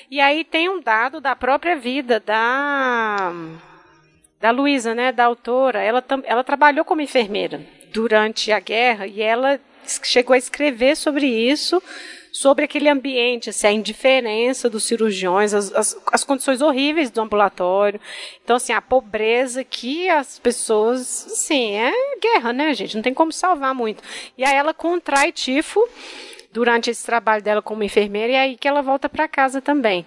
E 0.09 0.21
aí 0.21 0.45
tem 0.45 0.69
um 0.69 0.79
dado 0.79 1.19
da 1.19 1.35
própria 1.35 1.75
vida 1.75 2.21
da 2.21 3.33
da 4.39 4.51
Luísa, 4.51 4.95
né? 4.95 5.11
Da 5.11 5.25
autora. 5.25 5.81
Ela, 5.81 6.01
ela 6.23 6.41
trabalhou 6.41 6.85
como 6.85 7.01
enfermeira 7.01 7.59
durante 7.91 8.49
a 8.53 8.59
guerra 8.61 9.07
e 9.07 9.21
ela 9.21 9.59
chegou 10.03 10.33
a 10.33 10.37
escrever 10.37 10.95
sobre 10.95 11.27
isso 11.27 11.83
sobre 12.36 12.65
aquele 12.65 12.89
ambiente, 12.89 13.50
assim, 13.50 13.65
a 13.65 13.71
indiferença 13.71 14.69
dos 14.69 14.84
cirurgiões, 14.84 15.54
as, 15.54 15.71
as, 15.71 15.98
as, 16.12 16.21
condições 16.26 16.62
horríveis 16.62 17.10
do 17.10 17.21
ambulatório. 17.21 17.98
Então, 18.43 18.58
assim, 18.58 18.74
a 18.74 18.82
pobreza 18.82 19.63
que 19.63 20.10
as 20.10 20.38
pessoas, 20.38 21.28
assim, 21.32 21.78
é 21.78 21.93
guerra, 22.19 22.52
né, 22.52 22.74
gente? 22.74 22.93
Não 22.93 23.02
tem 23.02 23.13
como 23.13 23.32
salvar 23.32 23.74
muito. 23.74 24.04
E 24.38 24.43
aí 24.43 24.54
ela 24.54 24.74
contrai 24.74 25.32
tifo 25.32 25.80
durante 26.52 26.89
esse 26.89 27.06
trabalho 27.06 27.41
dela 27.41 27.62
como 27.62 27.84
enfermeira 27.84 28.34
e 28.34 28.36
é 28.36 28.39
aí 28.39 28.58
que 28.58 28.67
ela 28.67 28.82
volta 28.82 29.08
para 29.08 29.30
casa 29.30 29.62
também. 29.62 30.06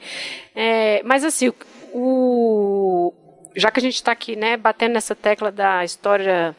É, 0.55 1.03
mas, 1.05 1.25
assim, 1.25 1.51
o, 1.95 3.11
já 3.59 3.71
que 3.71 3.81
a 3.81 3.83
gente 3.83 3.97
está 3.97 4.13
aqui, 4.13 4.37
né, 4.37 4.57
batendo 4.57 4.93
nessa 4.93 5.15
tecla 5.15 5.51
da 5.51 5.85
história 5.85 6.55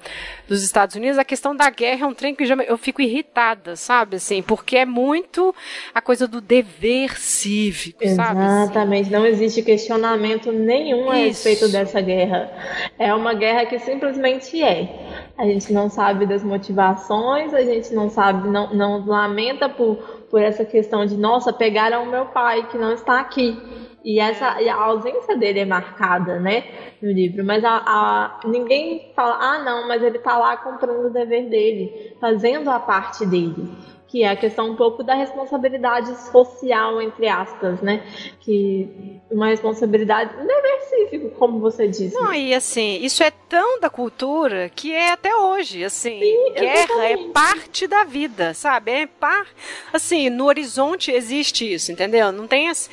dos 0.48 0.64
Estados 0.64 0.96
Unidos, 0.96 1.18
a 1.18 1.24
questão 1.24 1.56
da 1.56 1.70
guerra 1.70 2.06
é 2.06 2.08
um 2.08 2.14
trem 2.14 2.36
que 2.36 2.46
já, 2.46 2.56
eu 2.56 2.78
fico 2.78 3.02
irritada, 3.02 3.76
sabe, 3.76 4.18
assim, 4.18 4.42
porque 4.42 4.78
é 4.78 4.86
muito 4.86 5.56
a 5.94 6.02
coisa 6.02 6.28
do 6.28 6.42
dever 6.42 7.20
cívico, 7.20 8.04
Exatamente. 8.04 8.38
sabe? 8.38 8.54
Assim. 8.54 8.64
Exatamente, 8.64 9.10
não 9.12 9.26
existe 9.26 9.62
questionamento 9.62 10.52
nenhum 10.52 11.10
a 11.10 11.18
Isso. 11.20 11.28
respeito 11.28 11.72
dessa 11.72 12.02
guerra. 12.02 12.52
É 12.98 13.14
uma 13.14 13.34
guerra 13.34 13.66
que 13.66 13.80
simplesmente 13.80 14.62
é. 14.62 15.30
A 15.38 15.46
gente 15.46 15.72
não 15.72 15.90
sabe 15.90 16.26
das 16.26 16.44
motivações, 16.44 17.54
a 17.54 17.62
gente 17.62 17.94
não 17.94 18.10
sabe, 18.10 18.50
não, 18.50 18.74
não 18.74 19.06
lamenta 19.06 19.70
por, 19.70 20.19
por 20.30 20.42
essa 20.42 20.64
questão 20.64 21.06
de, 21.06 21.18
nossa, 21.18 21.52
pegaram 21.52 22.04
o 22.04 22.10
meu 22.10 22.26
pai 22.28 22.68
que 22.68 22.78
não 22.78 22.94
está 22.94 23.20
aqui. 23.20 23.58
E 24.04 24.20
essa 24.20 24.62
e 24.62 24.70
a 24.70 24.76
ausência 24.76 25.36
dele 25.38 25.60
é 25.60 25.66
marcada, 25.66 26.40
né, 26.40 26.64
no 27.02 27.12
livro. 27.12 27.44
Mas 27.44 27.64
a, 27.66 27.84
a, 27.86 28.40
ninguém 28.46 29.12
fala, 29.16 29.38
ah, 29.40 29.60
não, 29.64 29.88
mas 29.88 30.02
ele 30.02 30.18
está 30.18 30.38
lá 30.38 30.56
cumprindo 30.58 31.08
o 31.08 31.10
dever 31.10 31.50
dele, 31.50 32.16
fazendo 32.20 32.70
a 32.70 32.80
parte 32.80 33.26
dele. 33.26 33.70
Que 34.10 34.24
é 34.24 34.30
a 34.30 34.36
questão 34.36 34.72
um 34.72 34.76
pouco 34.76 35.04
da 35.04 35.14
responsabilidade 35.14 36.14
social, 36.32 37.02
entre 37.02 37.28
aspas, 37.28 37.80
né? 37.82 38.04
Que 38.40 39.20
uma 39.30 39.48
responsabilidade, 39.48 40.36
um 40.36 40.48
dever 40.48 40.82
cívico, 40.90 41.30
como 41.38 41.60
você 41.60 41.88
disse. 41.88 42.16
Não, 42.16 42.34
e 42.34 42.54
assim, 42.54 43.00
isso 43.04 43.22
é 43.22 43.32
tão 43.32 43.80
da 43.80 43.90
cultura 43.90 44.70
que 44.76 44.92
é 44.92 45.12
até 45.12 45.36
hoje, 45.36 45.84
assim. 45.84 46.20
Sim, 46.20 46.54
guerra 46.54 47.06
é 47.06 47.18
parte 47.32 47.86
da 47.86 48.04
vida, 48.04 48.54
sabe? 48.56 48.92
É 48.92 49.06
par, 49.06 49.46
assim, 49.94 50.30
no 50.30 50.46
horizonte 50.46 51.12
existe 51.12 51.72
isso, 51.72 51.92
entendeu? 51.92 52.32
Não 52.32 52.48
tem 52.48 52.68
assim 52.68 52.90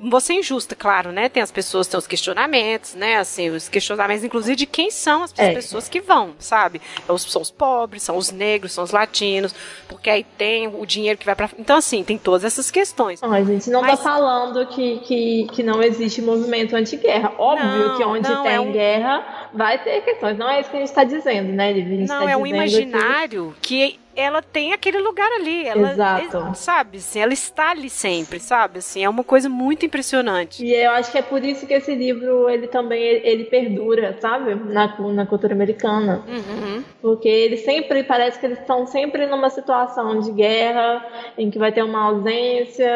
vou 0.00 0.20
ser 0.20 0.34
injusta, 0.34 0.74
claro, 0.74 1.12
né? 1.12 1.28
Tem 1.28 1.42
as 1.42 1.50
pessoas, 1.50 1.86
tem 1.86 1.98
os 1.98 2.06
questionamentos, 2.06 2.94
né? 2.94 3.16
Assim, 3.16 3.50
os 3.50 3.68
questionamentos, 3.68 4.24
inclusive, 4.24 4.56
de 4.56 4.66
quem 4.66 4.90
são 4.90 5.22
as 5.22 5.34
é. 5.36 5.54
pessoas 5.54 5.88
que 5.88 6.00
vão, 6.00 6.34
sabe? 6.38 6.80
Então, 7.02 7.16
são 7.18 7.42
os 7.42 7.50
pobres, 7.50 8.02
são 8.02 8.16
os 8.16 8.30
negros, 8.30 8.72
são 8.72 8.84
os 8.84 8.90
latinos, 8.90 9.54
porque 9.88 10.08
aí 10.08 10.24
tem 10.36 10.68
o 10.68 10.84
dinheiro 10.86 11.18
que 11.18 11.26
vai 11.26 11.34
para. 11.34 11.50
Então, 11.58 11.76
assim, 11.76 12.02
tem 12.04 12.18
todas 12.18 12.44
essas 12.44 12.70
questões. 12.70 13.20
Não, 13.20 13.32
a 13.32 13.42
gente 13.42 13.70
não 13.70 13.80
tá 13.80 13.88
Mas... 13.88 13.98
tá 13.98 14.04
falando 14.04 14.66
que, 14.66 14.98
que, 15.00 15.46
que 15.52 15.62
não 15.62 15.82
existe 15.82 16.22
movimento 16.22 16.76
anti-guerra. 16.76 17.32
Óbvio 17.38 17.88
não, 17.88 17.96
que 17.96 18.04
onde 18.04 18.28
não, 18.28 18.42
tem 18.42 18.54
é 18.54 18.60
um... 18.60 18.72
guerra 18.72 19.47
vai 19.52 19.78
ter 19.82 20.00
questões. 20.02 20.36
Não 20.36 20.48
é 20.48 20.60
isso 20.60 20.70
que 20.70 20.76
a 20.76 20.80
gente 20.80 20.88
está 20.88 21.04
dizendo, 21.04 21.52
né, 21.52 21.72
Lívia? 21.72 22.06
Não, 22.06 22.24
tá 22.24 22.30
é 22.30 22.36
um 22.36 22.46
imaginário 22.46 23.54
que... 23.60 23.92
que 23.92 24.08
ela 24.18 24.42
tem 24.42 24.72
aquele 24.72 24.98
lugar 24.98 25.30
ali. 25.30 25.64
Ela, 25.64 25.92
Exato. 25.92 26.50
Sabe, 26.56 26.98
assim, 26.98 27.20
ela 27.20 27.32
está 27.32 27.70
ali 27.70 27.88
sempre, 27.88 28.40
sabe? 28.40 28.78
Assim, 28.78 29.04
é 29.04 29.08
uma 29.08 29.22
coisa 29.22 29.48
muito 29.48 29.86
impressionante. 29.86 30.64
E 30.64 30.74
eu 30.74 30.90
acho 30.90 31.12
que 31.12 31.18
é 31.18 31.22
por 31.22 31.44
isso 31.44 31.68
que 31.68 31.72
esse 31.72 31.94
livro, 31.94 32.50
ele 32.50 32.66
também, 32.66 33.00
ele, 33.00 33.44
perdura, 33.44 34.18
sabe? 34.20 34.56
Na, 34.56 34.98
na 34.98 35.24
cultura 35.24 35.54
americana. 35.54 36.24
Uhum. 36.26 36.82
Porque 37.00 37.28
ele 37.28 37.58
sempre, 37.58 38.02
parece 38.02 38.40
que 38.40 38.46
eles 38.46 38.58
estão 38.58 38.88
sempre 38.88 39.24
numa 39.26 39.50
situação 39.50 40.18
de 40.18 40.32
guerra, 40.32 41.06
em 41.38 41.48
que 41.48 41.58
vai 41.58 41.70
ter 41.70 41.84
uma 41.84 42.06
ausência, 42.06 42.90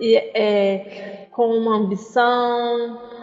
e, 0.00 0.16
é, 0.16 1.28
com 1.30 1.46
uma 1.56 1.76
ambição... 1.76 3.16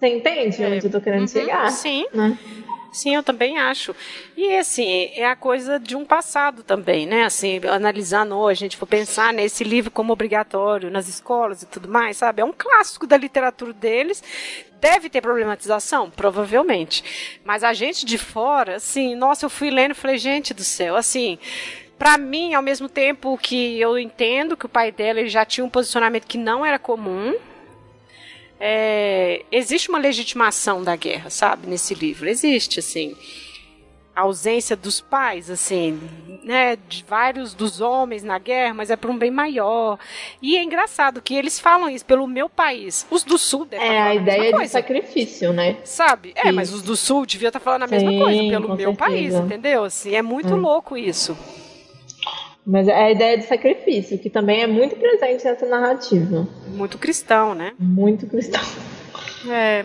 Você 0.00 0.08
entende 0.08 0.64
onde 0.64 0.86
eu 0.86 0.90
tô 0.90 0.98
querendo 0.98 1.20
uhum, 1.20 1.28
chegar? 1.28 1.70
Sim. 1.70 2.06
Né? 2.14 2.38
Sim, 2.90 3.14
eu 3.14 3.22
também 3.22 3.58
acho. 3.58 3.94
E 4.34 4.56
assim, 4.56 5.10
é 5.14 5.26
a 5.26 5.36
coisa 5.36 5.78
de 5.78 5.94
um 5.94 6.06
passado 6.06 6.62
também, 6.62 7.06
né? 7.06 7.24
Assim, 7.24 7.60
analisando 7.68 8.34
hoje, 8.34 8.64
a 8.64 8.64
gente 8.64 8.78
for 8.78 8.86
pensar 8.86 9.32
nesse 9.32 9.62
livro 9.62 9.90
como 9.90 10.12
obrigatório 10.12 10.90
nas 10.90 11.06
escolas 11.06 11.62
e 11.62 11.66
tudo 11.66 11.86
mais, 11.86 12.16
sabe? 12.16 12.40
É 12.40 12.44
um 12.44 12.52
clássico 12.56 13.06
da 13.06 13.18
literatura 13.18 13.74
deles. 13.74 14.24
Deve 14.80 15.10
ter 15.10 15.20
problematização? 15.20 16.10
Provavelmente. 16.10 17.40
Mas 17.44 17.62
a 17.62 17.74
gente 17.74 18.06
de 18.06 18.16
fora, 18.16 18.76
assim, 18.76 19.14
nossa, 19.14 19.44
eu 19.44 19.50
fui 19.50 19.70
lendo 19.70 19.90
e 19.90 19.94
falei, 19.94 20.16
gente 20.16 20.54
do 20.54 20.64
céu, 20.64 20.96
assim, 20.96 21.38
para 21.98 22.16
mim, 22.16 22.54
ao 22.54 22.62
mesmo 22.62 22.88
tempo 22.88 23.36
que 23.36 23.78
eu 23.78 23.98
entendo 23.98 24.56
que 24.56 24.64
o 24.64 24.68
pai 24.70 24.90
dela 24.90 25.20
ele 25.20 25.28
já 25.28 25.44
tinha 25.44 25.62
um 25.62 25.68
posicionamento 25.68 26.26
que 26.26 26.38
não 26.38 26.64
era 26.64 26.78
comum, 26.78 27.36
é, 28.60 29.42
existe 29.50 29.88
uma 29.88 29.98
legitimação 29.98 30.84
da 30.84 30.94
guerra, 30.94 31.30
sabe, 31.30 31.66
nesse 31.66 31.94
livro. 31.94 32.28
Existe, 32.28 32.78
assim. 32.78 33.16
A 34.14 34.22
ausência 34.22 34.76
dos 34.76 35.00
pais, 35.00 35.48
assim, 35.48 35.98
né, 36.42 36.76
de 36.88 37.02
vários 37.08 37.54
dos 37.54 37.80
homens 37.80 38.22
na 38.22 38.38
guerra, 38.38 38.74
mas 38.74 38.90
é 38.90 38.96
por 38.96 39.08
um 39.08 39.16
bem 39.16 39.30
maior. 39.30 39.98
E 40.42 40.58
é 40.58 40.62
engraçado 40.62 41.22
que 41.22 41.34
eles 41.34 41.58
falam 41.58 41.88
isso 41.88 42.04
pelo 42.04 42.26
meu 42.26 42.48
país. 42.48 43.06
Os 43.10 43.22
do 43.22 43.38
sul 43.38 43.64
devem 43.64 43.86
É 43.86 44.02
a 44.02 44.14
ideia 44.14 44.52
de 44.52 44.68
sacrifício, 44.68 45.54
né? 45.54 45.78
Sabe? 45.84 46.32
É, 46.34 46.52
mas 46.52 46.70
os 46.70 46.82
do 46.82 46.96
sul 46.96 47.24
deviam 47.24 47.48
estar 47.48 47.60
falando 47.60 47.84
a 47.84 47.86
mesma 47.86 48.10
Sim, 48.10 48.18
coisa 48.18 48.38
pelo 48.40 48.68
meu 48.68 48.76
certeza. 48.76 48.96
país, 48.96 49.34
entendeu? 49.34 49.84
Assim, 49.84 50.14
é 50.14 50.20
muito 50.20 50.52
hum. 50.54 50.60
louco 50.60 50.98
isso. 50.98 51.38
Mas 52.70 52.86
é 52.86 52.94
a 52.94 53.10
ideia 53.10 53.36
de 53.36 53.44
sacrifício, 53.46 54.16
que 54.16 54.30
também 54.30 54.62
é 54.62 54.66
muito 54.66 54.94
presente 54.94 55.44
nessa 55.44 55.66
narrativa. 55.66 56.46
Muito 56.68 56.98
cristão, 56.98 57.52
né? 57.52 57.72
Muito 57.76 58.28
cristão. 58.28 58.60
É. 59.50 59.84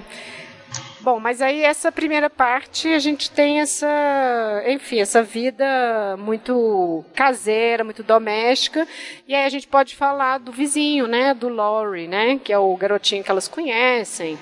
Bom, 1.01 1.19
mas 1.19 1.41
aí 1.41 1.63
essa 1.63 1.91
primeira 1.91 2.29
parte 2.29 2.87
a 2.89 2.99
gente 2.99 3.31
tem 3.31 3.59
essa, 3.59 4.63
enfim, 4.67 4.99
essa 4.99 5.23
vida 5.23 6.15
muito 6.17 7.03
caseira, 7.15 7.83
muito 7.83 8.03
doméstica, 8.03 8.87
e 9.27 9.33
aí 9.33 9.45
a 9.45 9.49
gente 9.49 9.67
pode 9.67 9.95
falar 9.95 10.39
do 10.39 10.51
vizinho, 10.51 11.07
né, 11.07 11.33
do 11.33 11.49
Laurie, 11.49 12.07
né, 12.07 12.39
que 12.43 12.51
é 12.51 12.57
o 12.57 12.75
garotinho 12.75 13.23
que 13.23 13.29
elas 13.29 13.47
conhecem 13.47 14.37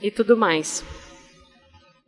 e 0.00 0.10
tudo 0.10 0.36
mais. 0.36 0.84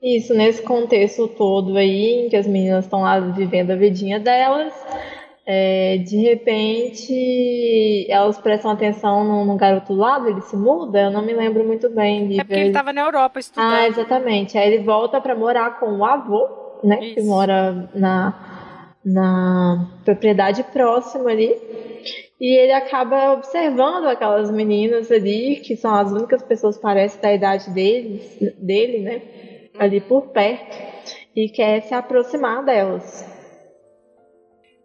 Isso, 0.01 0.33
nesse 0.33 0.62
contexto 0.62 1.27
todo 1.27 1.77
aí, 1.77 2.25
em 2.25 2.29
que 2.29 2.37
as 2.37 2.47
meninas 2.47 2.85
estão 2.85 3.03
lá 3.03 3.19
vivendo 3.19 3.73
a 3.73 3.77
vidinha 3.77 4.21
delas, 4.21 4.73
é, 5.50 5.96
de 5.96 6.18
repente 6.18 8.06
elas 8.11 8.37
prestam 8.37 8.70
atenção 8.70 9.24
no, 9.24 9.46
no, 9.46 9.56
garoto 9.56 9.94
do 9.94 9.98
lado, 9.98 10.28
ele 10.28 10.42
se 10.42 10.54
muda, 10.54 11.04
eu 11.04 11.11
não 11.11 11.24
me 11.24 11.32
lembro 11.32 11.64
muito 11.64 11.88
bem. 11.88 12.28
De 12.28 12.38
é 12.38 12.44
porque 12.44 12.61
ele 12.61 12.68
estava 12.68 12.92
na 12.92 13.00
Europa 13.00 13.40
estudando. 13.40 13.72
Ah, 13.72 13.88
exatamente. 13.88 14.58
Aí 14.58 14.74
ele 14.74 14.84
volta 14.84 15.18
para 15.22 15.34
morar 15.34 15.80
com 15.80 15.87
o 15.96 16.04
avô, 16.04 16.46
né, 16.84 17.03
Isso. 17.03 17.14
que 17.14 17.22
mora 17.22 17.88
na, 17.94 18.92
na 19.03 19.88
propriedade 20.05 20.62
próxima 20.64 21.30
ali. 21.30 21.57
E 22.38 22.55
ele 22.55 22.72
acaba 22.72 23.32
observando 23.32 24.05
aquelas 24.05 24.51
meninas 24.51 25.11
ali, 25.11 25.62
que 25.64 25.76
são 25.76 25.94
as 25.94 26.12
únicas 26.12 26.42
pessoas, 26.42 26.76
parece, 26.76 27.22
da 27.22 27.32
idade 27.32 27.70
deles, 27.70 28.36
dele, 28.59 28.99
né? 28.99 29.22
Ali 29.78 29.99
por 30.03 30.28
perto. 30.28 30.76
E 31.34 31.49
quer 31.49 31.80
se 31.84 31.94
aproximar 31.94 32.62
delas. 32.66 33.38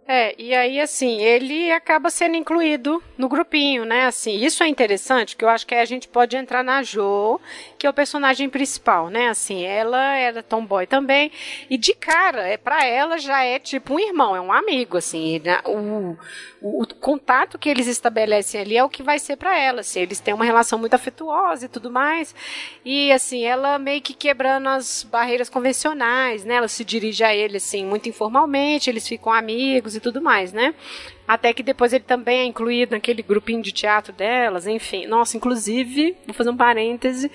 É, 0.05 0.35
e 0.37 0.53
aí, 0.53 0.81
assim, 0.81 1.21
ele 1.21 1.71
acaba 1.71 2.09
sendo 2.09 2.35
incluído 2.35 3.01
no 3.17 3.29
grupinho, 3.29 3.85
né? 3.85 4.05
Assim, 4.05 4.35
isso 4.35 4.61
é 4.61 4.67
interessante, 4.67 5.35
que 5.37 5.45
eu 5.45 5.49
acho 5.49 5.65
que 5.65 5.73
a 5.73 5.85
gente 5.85 6.09
pode 6.09 6.35
entrar 6.35 6.61
na 6.61 6.83
Jo, 6.83 7.39
que 7.83 7.87
é 7.87 7.89
o 7.89 7.93
personagem 7.93 8.49
principal, 8.49 9.09
né? 9.09 9.27
Assim, 9.27 9.65
ela 9.65 10.15
era 10.15 10.41
tomboy 10.41 10.87
também, 10.87 11.29
e 11.69 11.77
de 11.77 11.93
cara, 11.93 12.47
é 12.47 12.55
para 12.55 12.85
ela 12.85 13.17
já 13.17 13.43
é 13.43 13.59
tipo 13.59 13.95
um 13.95 13.99
irmão, 13.99 14.33
é 14.33 14.39
um 14.39 14.53
amigo, 14.53 14.95
assim. 14.95 15.41
Né? 15.43 15.59
O, 15.65 16.15
o, 16.61 16.83
o 16.83 16.87
contato 16.95 17.59
que 17.59 17.67
eles 17.67 17.87
estabelecem 17.87 18.61
ali 18.61 18.77
é 18.77 18.83
o 18.85 18.87
que 18.87 19.03
vai 19.03 19.19
ser 19.19 19.35
para 19.35 19.59
ela, 19.59 19.81
assim. 19.81 19.99
Eles 19.99 20.21
têm 20.21 20.33
uma 20.33 20.45
relação 20.45 20.79
muito 20.79 20.93
afetuosa 20.93 21.65
e 21.65 21.67
tudo 21.67 21.91
mais, 21.91 22.33
e, 22.85 23.11
assim, 23.11 23.43
ela 23.43 23.77
meio 23.77 24.01
que 24.01 24.13
quebrando 24.13 24.69
as 24.69 25.03
barreiras 25.03 25.49
convencionais, 25.49 26.45
né? 26.45 26.55
Ela 26.55 26.69
se 26.69 26.85
dirige 26.85 27.21
a 27.21 27.35
ele, 27.35 27.57
assim, 27.57 27.83
muito 27.83 28.07
informalmente, 28.07 28.89
eles 28.89 29.05
ficam 29.05 29.33
amigos 29.33 29.93
e 29.93 29.99
tudo 29.99 30.21
mais, 30.21 30.53
né? 30.53 30.73
Até 31.27 31.53
que 31.53 31.63
depois 31.63 31.93
ele 31.93 32.03
também 32.03 32.41
é 32.41 32.45
incluído 32.45 32.91
naquele 32.91 33.21
grupinho 33.21 33.61
de 33.61 33.71
teatro 33.71 34.11
delas, 34.11 34.67
enfim. 34.67 35.07
Nossa, 35.07 35.37
inclusive, 35.37 36.15
vou 36.25 36.33
fazer 36.33 36.49
um 36.49 36.57
parêntese. 36.57 37.31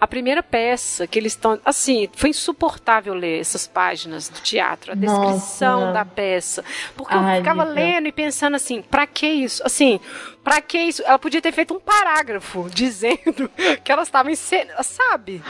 A 0.00 0.06
primeira 0.06 0.42
peça 0.42 1.06
que 1.06 1.18
eles 1.18 1.32
estão. 1.32 1.60
Assim, 1.64 2.08
foi 2.14 2.30
insuportável 2.30 3.12
ler 3.12 3.40
essas 3.40 3.66
páginas 3.66 4.28
do 4.28 4.40
teatro, 4.40 4.92
a 4.92 4.94
descrição 4.94 5.80
Nossa. 5.80 5.92
da 5.92 6.04
peça. 6.04 6.64
Porque 6.96 7.14
Ai, 7.14 7.36
eu 7.36 7.42
ficava 7.42 7.64
lendo 7.64 8.06
e 8.06 8.12
pensando 8.12 8.54
assim, 8.54 8.80
pra 8.80 9.06
que 9.06 9.26
isso? 9.26 9.62
Assim, 9.64 10.00
pra 10.42 10.60
que 10.60 10.78
isso? 10.78 11.02
Ela 11.04 11.18
podia 11.18 11.40
ter 11.40 11.52
feito 11.52 11.74
um 11.74 11.80
parágrafo 11.80 12.68
dizendo 12.72 13.50
que 13.82 13.92
elas 13.92 14.08
estavam 14.08 14.30
em 14.30 14.34
cena, 14.34 14.82
sabe? 14.82 15.42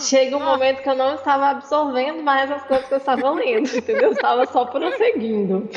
Chega 0.00 0.36
um 0.36 0.42
ah. 0.42 0.46
momento 0.46 0.82
que 0.82 0.88
eu 0.88 0.94
não 0.94 1.14
estava 1.14 1.50
absorvendo 1.50 2.22
mais 2.22 2.50
as 2.50 2.62
coisas 2.64 2.86
que 2.86 2.94
eu 2.94 2.98
estava 2.98 3.30
lendo, 3.30 3.76
entendeu? 3.76 4.06
Eu 4.06 4.12
estava 4.12 4.46
só 4.46 4.64
prosseguindo. 4.64 5.68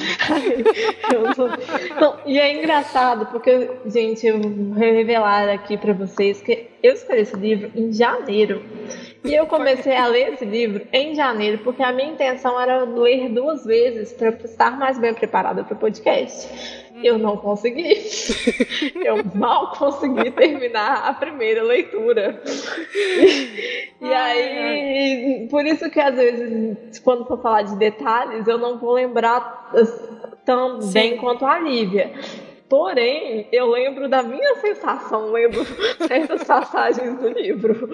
Então, 1.86 2.20
e 2.26 2.40
é 2.40 2.54
engraçado, 2.54 3.26
porque, 3.28 3.70
gente, 3.86 4.26
eu 4.26 4.40
vou 4.40 4.74
revelar 4.74 5.50
aqui 5.50 5.78
para 5.78 5.94
vocês 5.94 6.42
que 6.42 6.70
eu 6.82 6.94
escolhi 6.94 7.22
esse 7.22 7.36
livro 7.36 7.72
em 7.76 7.92
janeiro. 7.92 8.64
E 9.24 9.34
eu 9.34 9.46
comecei 9.48 9.96
a 9.96 10.08
ler 10.08 10.34
esse 10.34 10.46
livro 10.46 10.88
em 10.94 11.14
janeiro, 11.14 11.60
porque 11.60 11.84
a 11.84 11.92
minha 11.92 12.10
intenção 12.10 12.60
era 12.60 12.84
ler 12.84 13.30
duas 13.30 13.66
vezes 13.66 14.14
para 14.14 14.30
estar 14.30 14.78
mais 14.78 14.98
bem 14.98 15.14
preparada 15.14 15.64
para 15.64 15.74
o 15.74 15.78
podcast. 15.78 16.48
Eu 17.04 17.18
não 17.18 17.38
consegui. 17.38 17.98
Eu 19.04 19.24
mal 19.36 19.72
consegui 19.72 20.32
terminar 20.32 21.08
a 21.08 21.14
primeira 21.14 21.64
leitura. 21.64 22.42
E, 22.96 24.06
e 24.06 24.14
aí, 24.14 25.48
por 25.50 25.66
isso 25.66 25.90
que 25.90 26.00
às 26.00 26.16
vezes, 26.16 27.00
quando 27.00 27.26
for 27.26 27.42
falar 27.42 27.64
de 27.64 27.76
detalhes, 27.78 28.48
eu 28.48 28.58
não 28.58 28.78
vou 28.78 28.94
lembrar 28.94 29.72
tão 30.46 30.82
Sim. 30.82 30.94
bem 30.94 31.18
quanto 31.18 31.46
a 31.46 31.60
Lívia. 31.60 32.12
Porém, 32.70 33.48
eu 33.52 33.68
lembro 33.68 34.08
da 34.08 34.22
minha 34.22 34.56
sensação 34.58 35.32
lendo 35.32 35.66
certas 36.08 36.44
passagens 36.44 37.18
do 37.20 37.28
livro. 37.28 37.90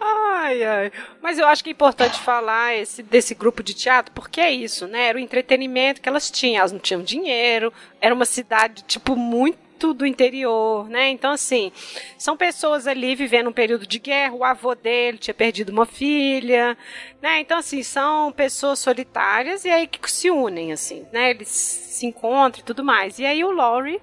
Ai, 0.00 0.64
ai. 0.64 0.92
Mas 1.22 1.38
eu 1.38 1.46
acho 1.46 1.62
que 1.62 1.70
é 1.70 1.72
importante 1.72 2.18
falar 2.18 2.74
esse, 2.74 3.00
desse 3.00 3.32
grupo 3.32 3.62
de 3.62 3.72
teatro, 3.72 4.12
porque 4.12 4.40
é 4.40 4.50
isso, 4.50 4.88
né? 4.88 5.06
Era 5.06 5.18
o 5.18 5.20
entretenimento 5.20 6.00
que 6.00 6.08
elas 6.08 6.28
tinham. 6.30 6.58
Elas 6.58 6.72
não 6.72 6.80
tinham 6.80 7.00
dinheiro, 7.00 7.72
era 8.00 8.12
uma 8.12 8.24
cidade, 8.24 8.82
tipo, 8.82 9.14
muito 9.14 9.69
do 9.94 10.06
interior, 10.06 10.88
né? 10.88 11.08
Então, 11.08 11.32
assim, 11.32 11.72
são 12.16 12.36
pessoas 12.36 12.86
ali 12.86 13.14
vivendo 13.14 13.48
um 13.48 13.52
período 13.52 13.86
de 13.86 13.98
guerra, 13.98 14.34
o 14.34 14.44
avô 14.44 14.74
dele 14.74 15.18
tinha 15.18 15.34
perdido 15.34 15.70
uma 15.70 15.86
filha, 15.86 16.76
né? 17.20 17.40
Então, 17.40 17.58
assim, 17.58 17.82
são 17.82 18.30
pessoas 18.30 18.78
solitárias 18.78 19.64
e 19.64 19.70
aí 19.70 19.86
que 19.86 20.10
se 20.10 20.30
unem, 20.30 20.72
assim, 20.72 21.06
né? 21.12 21.30
Eles 21.30 21.48
se 21.48 22.06
encontram 22.06 22.62
e 22.62 22.64
tudo 22.64 22.84
mais. 22.84 23.18
E 23.18 23.26
aí 23.26 23.42
o 23.42 23.50
Laurie 23.50 24.00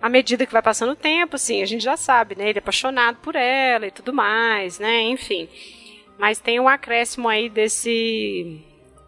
à 0.00 0.08
medida 0.08 0.46
que 0.46 0.52
vai 0.52 0.62
passando 0.62 0.92
o 0.92 0.96
tempo, 0.96 1.36
assim, 1.36 1.62
a 1.62 1.66
gente 1.66 1.82
já 1.82 1.96
sabe, 1.96 2.34
né? 2.36 2.48
Ele 2.48 2.58
é 2.58 2.62
apaixonado 2.62 3.16
por 3.16 3.34
ela 3.34 3.86
e 3.86 3.90
tudo 3.90 4.12
mais, 4.12 4.78
né? 4.78 5.02
Enfim. 5.02 5.48
Mas 6.18 6.40
tem 6.40 6.58
um 6.60 6.68
acréscimo 6.68 7.28
aí 7.28 7.48
desse 7.48 8.64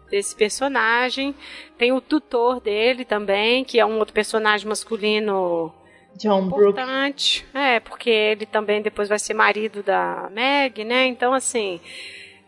desse 0.09 0.35
personagem. 0.35 1.33
Tem 1.77 1.93
o 1.93 2.01
tutor 2.01 2.59
dele 2.59 3.05
também, 3.05 3.63
que 3.63 3.79
é 3.79 3.85
um 3.85 3.97
outro 3.97 4.13
personagem 4.13 4.67
masculino 4.67 5.73
John 6.17 6.47
importante. 6.47 7.45
Brooke. 7.51 7.65
É, 7.65 7.79
porque 7.79 8.09
ele 8.09 8.45
também 8.45 8.81
depois 8.81 9.09
vai 9.09 9.19
ser 9.19 9.33
marido 9.33 9.81
da 9.81 10.29
Meg, 10.31 10.83
né? 10.83 11.05
Então, 11.07 11.33
assim, 11.33 11.79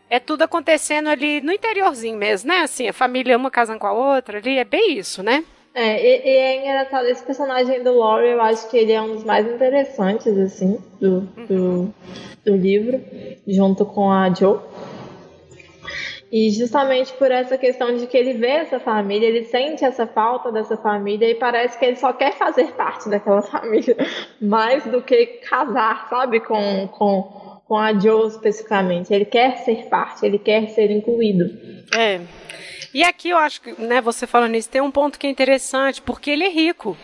é 0.10 0.20
tudo 0.20 0.44
acontecendo 0.44 1.10
ali 1.10 1.42
no 1.42 1.52
interiorzinho 1.52 2.18
mesmo, 2.18 2.50
né? 2.50 2.60
Assim, 2.60 2.88
a 2.88 2.94
família 2.94 3.38
uma 3.38 3.50
casando 3.50 3.80
com 3.80 3.88
a 3.88 3.94
outra 3.94 4.38
ali, 4.38 4.58
é 4.58 4.64
bem 4.64 4.98
isso, 4.98 5.24
né? 5.24 5.44
É, 5.74 6.00
e, 6.00 6.22
e, 6.24 6.38
é 6.38 6.60
engraçado, 6.60 7.08
esse 7.08 7.24
personagem 7.24 7.82
do 7.82 7.98
Laurie, 7.98 8.30
eu 8.30 8.42
acho 8.42 8.70
que 8.70 8.78
ele 8.78 8.92
é 8.92 9.02
um 9.02 9.16
dos 9.16 9.24
mais 9.24 9.48
interessantes, 9.48 10.38
assim, 10.38 10.78
do, 11.02 11.22
do, 11.22 11.94
do 12.46 12.56
livro, 12.56 13.02
junto 13.48 13.84
com 13.84 14.12
a 14.12 14.32
Joe. 14.32 14.60
E 16.34 16.50
justamente 16.50 17.14
por 17.14 17.30
essa 17.30 17.60
questão 17.60 17.96
de 17.96 18.08
que 18.08 18.18
ele 18.18 18.34
vê 18.34 18.48
essa 18.48 18.80
família, 18.80 19.28
ele 19.28 19.44
sente 19.44 19.86
essa 19.86 20.08
falta 20.08 20.52
dessa 20.52 20.76
família 20.76 21.30
e 21.30 21.36
parece 21.36 21.78
que 21.78 21.86
ele 21.86 21.96
só 21.96 22.12
quer 22.12 22.36
fazer 22.36 22.72
parte 22.72 23.08
daquela 23.08 23.44
família, 23.46 23.96
mais 24.42 24.84
do 24.84 25.00
que 25.00 25.28
casar, 25.48 26.08
sabe, 26.10 26.40
com, 26.40 26.88
com, 26.88 27.62
com 27.68 27.78
a 27.78 27.94
Joe 27.94 28.30
especificamente. 28.30 29.14
Ele 29.14 29.26
quer 29.26 29.58
ser 29.58 29.88
parte, 29.90 30.26
ele 30.26 30.40
quer 30.40 30.70
ser 30.70 30.90
incluído. 30.90 31.56
É. 31.96 32.20
E 32.92 33.04
aqui 33.04 33.30
eu 33.30 33.38
acho 33.38 33.62
que, 33.62 33.80
né, 33.80 34.02
você 34.02 34.26
falando 34.26 34.56
isso, 34.56 34.72
tem 34.72 34.82
um 34.82 34.90
ponto 34.90 35.20
que 35.20 35.28
é 35.28 35.30
interessante, 35.30 36.02
porque 36.02 36.32
ele 36.32 36.46
é 36.46 36.50
rico 36.50 36.98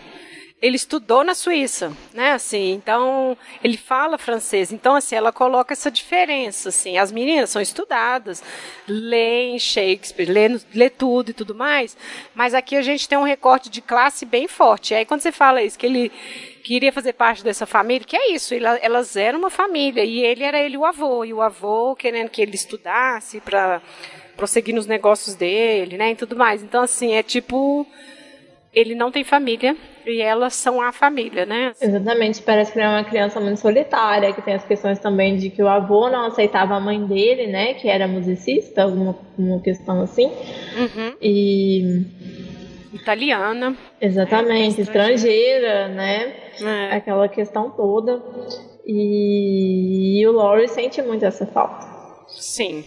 ele 0.61 0.75
estudou 0.75 1.23
na 1.23 1.33
Suíça, 1.33 1.93
né? 2.13 2.33
Assim, 2.33 2.73
então 2.73 3.37
ele 3.63 3.77
fala 3.77 4.17
francês. 4.17 4.73
Então 4.73 4.95
assim, 4.95 5.15
ela 5.15 5.31
coloca 5.31 5.73
essa 5.73 5.89
diferença, 5.89 6.69
assim. 6.69 6.97
As 6.97 7.11
meninas 7.11 7.49
são 7.49 7.61
estudadas, 7.61 8.43
leem 8.87 9.57
Shakespeare, 9.57 10.29
lê, 10.29 10.59
lê 10.73 10.89
tudo 10.89 11.31
e 11.31 11.33
tudo 11.33 11.55
mais. 11.55 11.95
Mas 12.35 12.53
aqui 12.53 12.75
a 12.75 12.81
gente 12.81 13.07
tem 13.07 13.17
um 13.17 13.23
recorte 13.23 13.69
de 13.69 13.81
classe 13.81 14.25
bem 14.25 14.47
forte. 14.47 14.93
E 14.93 14.97
aí 14.97 15.05
quando 15.05 15.21
você 15.21 15.31
fala 15.31 15.63
isso, 15.63 15.79
que 15.79 15.85
ele 15.85 16.11
queria 16.61 16.91
fazer 16.91 17.13
parte 17.13 17.41
dessa 17.41 17.65
família, 17.65 18.05
que 18.05 18.17
é 18.17 18.33
isso, 18.33 18.53
elas 18.53 19.15
eram 19.15 19.39
uma 19.39 19.49
família 19.49 20.03
e 20.03 20.19
ele 20.19 20.43
era 20.43 20.59
ele 20.59 20.77
o 20.77 20.85
avô 20.85 21.23
e 21.23 21.33
o 21.33 21.41
avô 21.41 21.95
querendo 21.95 22.29
que 22.29 22.41
ele 22.41 22.55
estudasse 22.55 23.39
para 23.39 23.81
prosseguir 24.35 24.75
nos 24.75 24.85
negócios 24.85 25.35
dele, 25.35 25.97
né? 25.97 26.11
E 26.11 26.15
tudo 26.15 26.35
mais. 26.35 26.61
Então 26.61 26.83
assim 26.83 27.13
é 27.13 27.23
tipo 27.23 27.87
ele 28.73 28.95
não 28.95 29.11
tem 29.11 29.23
família 29.23 29.75
e 30.05 30.21
elas 30.21 30.53
são 30.53 30.81
a 30.81 30.91
família, 30.91 31.45
né? 31.45 31.73
Exatamente, 31.81 32.41
parece 32.41 32.71
que 32.71 32.79
ele 32.79 32.85
é 32.85 32.89
uma 32.89 33.03
criança 33.03 33.39
muito 33.39 33.59
solitária, 33.59 34.33
que 34.33 34.41
tem 34.41 34.53
as 34.53 34.65
questões 34.65 34.99
também 34.99 35.37
de 35.37 35.49
que 35.49 35.61
o 35.61 35.67
avô 35.67 36.09
não 36.09 36.25
aceitava 36.25 36.75
a 36.75 36.79
mãe 36.79 37.03
dele, 37.05 37.47
né, 37.47 37.73
que 37.73 37.87
era 37.87 38.07
musicista, 38.07 38.83
alguma, 38.83 39.17
alguma 39.37 39.61
questão 39.61 40.01
assim. 40.01 40.27
Uhum. 40.27 41.15
E 41.21 42.05
italiana. 42.93 43.75
Exatamente, 44.01 44.79
é, 44.79 44.83
estrangeira, 44.83 45.87
né? 45.89 46.33
É. 46.61 46.95
Aquela 46.95 47.27
questão 47.27 47.69
toda. 47.71 48.21
E, 48.85 50.19
e 50.19 50.27
o 50.27 50.31
Laurie 50.31 50.67
sente 50.67 51.01
muito 51.01 51.25
essa 51.25 51.45
falta. 51.45 51.87
Sim. 52.27 52.83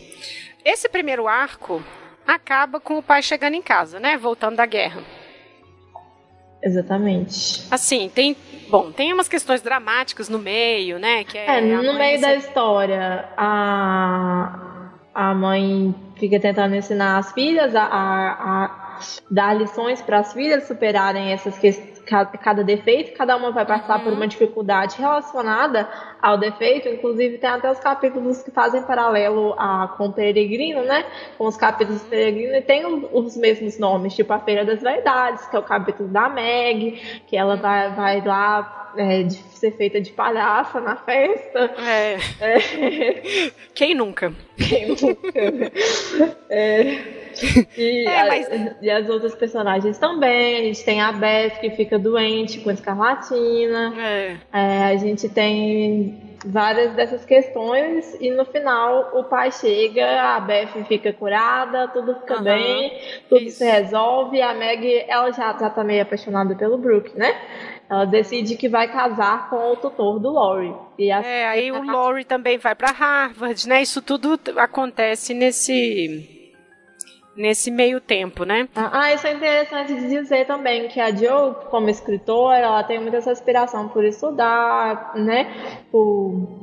Esse 0.65 0.89
primeiro 0.89 1.27
arco 1.27 1.83
acaba 2.27 2.81
com 2.81 2.99
o 2.99 3.03
pai 3.03 3.23
chegando 3.23 3.55
em 3.55 3.63
casa, 3.63 3.99
né? 3.99 4.17
Voltando 4.17 4.57
da 4.57 4.67
guerra. 4.67 5.03
Exatamente. 6.63 7.63
Assim, 7.71 8.11
tem. 8.15 8.37
Bom, 8.69 8.91
tem 8.91 9.13
umas 9.13 9.29
questões 9.29 9.61
dramáticas 9.61 10.29
no 10.29 10.39
meio, 10.39 10.99
né? 10.99 11.25
Que 11.25 11.37
é, 11.37 11.59
é 11.59 11.61
no 11.61 11.95
meio 11.95 12.21
da 12.21 12.35
história, 12.35 13.29
a, 13.37 14.93
a 15.15 15.35
mãe 15.35 15.95
fica 16.17 16.41
tentando 16.41 16.75
ensinar 16.75 17.19
as 17.19 17.33
filhas 17.33 17.75
a, 17.75 17.83
a, 17.83 18.65
a 18.65 18.99
dar 19.31 19.55
lições 19.55 20.01
para 20.01 20.21
as 20.21 20.33
filhas 20.33 20.67
superarem 20.67 21.33
essas 21.33 21.59
questões 21.59 21.92
cada 22.05 22.63
defeito, 22.63 23.17
cada 23.17 23.37
uma 23.37 23.51
vai 23.51 23.65
passar 23.65 23.99
uhum. 23.99 24.05
por 24.05 24.13
uma 24.13 24.27
dificuldade 24.27 24.97
relacionada 24.99 25.89
ao 26.21 26.37
defeito, 26.37 26.89
inclusive 26.89 27.39
tem 27.39 27.51
até 27.51 27.71
os 27.71 27.79
capítulos 27.79 28.43
que 28.43 28.51
fazem 28.51 28.83
paralelo 28.83 29.55
a, 29.59 29.95
com 29.97 30.07
o 30.07 30.13
Peregrino, 30.13 30.83
né? 30.83 31.05
Com 31.39 31.47
os 31.47 31.57
capítulos 31.57 32.03
do 32.03 32.09
Peregrino, 32.09 32.55
e 32.55 32.63
tem 32.63 32.85
os 32.87 33.37
mesmos 33.37 33.79
nomes, 33.79 34.15
tipo 34.15 34.33
a 34.33 34.39
Feira 34.39 34.65
das 34.65 34.83
Verdades, 34.83 35.47
que 35.47 35.57
é 35.57 35.59
o 35.59 35.63
capítulo 35.63 36.09
da 36.09 36.29
Meg, 36.29 37.23
que 37.27 37.37
ela 37.37 37.57
vai, 37.57 37.91
vai 37.95 38.21
lá 38.25 38.93
é, 38.97 39.23
de 39.23 39.35
ser 39.35 39.73
feita 39.73 40.01
de 40.01 40.13
palhaça 40.13 40.81
na 40.81 40.97
festa. 40.97 41.75
É. 41.79 42.17
é. 42.41 43.53
Quem 43.75 43.95
nunca? 43.95 44.33
Quem 44.57 44.89
nunca? 44.89 45.73
é. 46.51 47.22
E, 47.77 48.07
é, 48.09 48.29
mas... 48.29 48.51
a, 48.51 48.77
e, 48.81 48.91
as 48.91 49.09
outras 49.09 49.35
personagens 49.35 49.99
também. 49.99 50.57
A 50.57 50.65
gente 50.65 50.85
tem 50.85 51.01
a 51.01 51.13
Beth 51.13 51.61
que 51.61 51.71
fica 51.71 51.99
doente 51.99 52.61
com 52.61 52.71
escarlatina. 52.71 53.95
É. 53.99 54.37
É, 54.53 54.85
a 54.85 54.97
gente 54.97 55.29
tem 55.29 56.33
várias 56.45 56.93
dessas 56.95 57.25
questões 57.25 58.17
e 58.21 58.31
no 58.31 58.45
final 58.45 59.11
o 59.15 59.25
pai 59.25 59.53
chega, 59.53 60.35
a 60.35 60.41
Beth 60.41 60.85
fica 60.89 61.13
curada, 61.13 61.89
tudo 61.89 62.15
fica 62.17 62.39
uhum. 62.39 62.43
bem, 62.43 62.93
tudo 63.29 63.43
Isso. 63.43 63.59
se 63.59 63.65
resolve. 63.65 64.41
A 64.43 64.55
Meg, 64.55 65.05
ela 65.09 65.31
já, 65.33 65.57
já 65.59 65.71
tá 65.71 65.85
meio 65.85 66.03
apaixonada 66.03 66.55
pelo 66.55 66.79
Brook, 66.79 67.17
né? 67.17 67.35
Ela 67.89 68.07
decide 68.07 68.57
que 68.57 68.69
vai 68.69 68.91
casar 68.91 69.51
com 69.51 69.73
o 69.73 69.77
tutor 69.77 70.19
do 70.19 70.31
Laurie. 70.31 70.75
E 70.99 71.11
é, 71.11 71.47
aí 71.47 71.71
o 71.71 71.85
Laurie 71.85 72.25
também 72.25 72.57
vai 72.57 72.75
para 72.75 72.91
Harvard, 72.91 73.69
né? 73.69 73.83
Isso 73.83 74.01
tudo 74.01 74.41
acontece 74.57 75.35
nesse 75.35 76.42
nesse 77.37 77.71
meio 77.71 78.01
tempo, 78.01 78.45
né? 78.45 78.69
Ah, 78.75 79.13
isso 79.13 79.27
é 79.27 79.33
interessante 79.33 79.95
de 79.95 80.09
dizer 80.09 80.47
também 80.47 80.89
que 80.89 81.01
a 81.01 81.15
Joe, 81.15 81.55
como 81.71 81.89
escritora, 81.89 82.59
ela 82.59 82.85
tem 82.85 83.01
muita 83.01 83.19
essa 83.19 83.31
aspiração 83.31 83.89
por 83.89 84.05
estudar, 84.05 85.13
né? 85.15 85.83
Por 85.91 86.63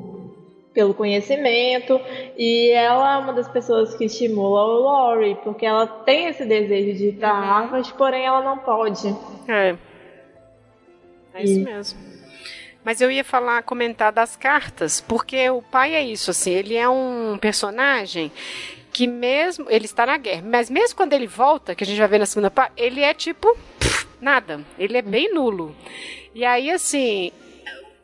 pelo 0.73 0.93
conhecimento 0.93 1.99
e 2.37 2.69
ela 2.71 3.15
é 3.15 3.17
uma 3.17 3.33
das 3.33 3.49
pessoas 3.49 3.95
que 3.95 4.05
estimula 4.05 4.63
o 4.63 4.83
Laurie 4.83 5.35
porque 5.43 5.65
ela 5.65 5.87
tem 5.87 6.27
esse 6.27 6.45
desejo 6.45 6.97
de 6.97 7.07
ir 7.09 7.13
para 7.13 7.33
uhum. 7.33 7.41
Harvard, 7.41 7.93
porém 7.95 8.25
ela 8.25 8.41
não 8.43 8.59
pode. 8.59 9.13
É. 9.47 9.75
É 11.33 11.43
isso 11.43 11.59
mesmo. 11.63 11.99
Mas 12.83 13.01
eu 13.01 13.11
ia 13.11 13.23
falar, 13.23 13.61
comentar 13.63 14.11
das 14.11 14.35
cartas, 14.35 15.01
porque 15.01 15.49
o 15.49 15.61
pai 15.61 15.95
é 15.95 16.01
isso, 16.01 16.31
assim, 16.31 16.51
ele 16.51 16.75
é 16.75 16.87
um 16.87 17.37
personagem 17.37 18.31
que 18.99 19.07
mesmo 19.07 19.65
ele 19.69 19.85
está 19.85 20.05
na 20.05 20.17
guerra, 20.17 20.43
mas 20.45 20.69
mesmo 20.69 20.97
quando 20.97 21.13
ele 21.13 21.25
volta, 21.25 21.73
que 21.73 21.85
a 21.85 21.87
gente 21.87 21.97
vai 21.97 22.07
ver 22.09 22.19
na 22.19 22.25
segunda 22.25 22.51
parte, 22.51 22.73
ele 22.75 22.99
é 22.99 23.13
tipo 23.13 23.57
nada, 24.19 24.59
ele 24.77 24.97
é 24.97 25.01
bem 25.01 25.33
nulo. 25.33 25.73
E 26.35 26.43
aí 26.43 26.69
assim, 26.69 27.31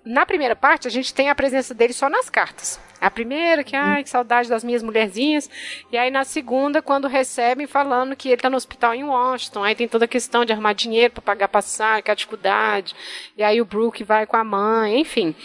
na 0.05 0.25
primeira 0.25 0.55
parte 0.55 0.87
a 0.87 0.89
gente 0.89 1.13
tem 1.13 1.29
a 1.29 1.35
presença 1.35 1.73
dele 1.73 1.91
só 1.91 2.09
nas 2.09 2.29
cartas. 2.29 2.79
A 3.01 3.11
primeira, 3.11 3.61
que, 3.61 3.75
ai, 3.75 4.03
que 4.03 4.09
saudade 4.09 4.47
das 4.47 4.63
minhas 4.63 4.81
mulherzinhas. 4.81 5.49
E 5.91 5.97
aí 5.97 6.09
na 6.09 6.23
segunda, 6.23 6.81
quando 6.81 7.09
recebem 7.09 7.67
falando 7.67 8.15
que 8.15 8.29
ele 8.29 8.35
está 8.35 8.49
no 8.49 8.55
hospital 8.55 8.95
em 8.95 9.03
Washington, 9.03 9.65
aí 9.65 9.75
tem 9.75 9.89
toda 9.89 10.05
a 10.05 10.07
questão 10.07 10.45
de 10.45 10.53
arrumar 10.53 10.71
dinheiro 10.71 11.15
para 11.15 11.21
pagar 11.21 11.49
passagem, 11.49 12.03
que 12.03 12.09
é 12.09 12.13
a 12.13 12.15
dificuldade. 12.15 12.95
E 13.35 13.43
aí 13.43 13.59
o 13.59 13.65
Brooke 13.65 14.01
vai 14.01 14.25
com 14.25 14.37
a 14.37 14.45
mãe, 14.45 15.01
enfim. 15.01 15.35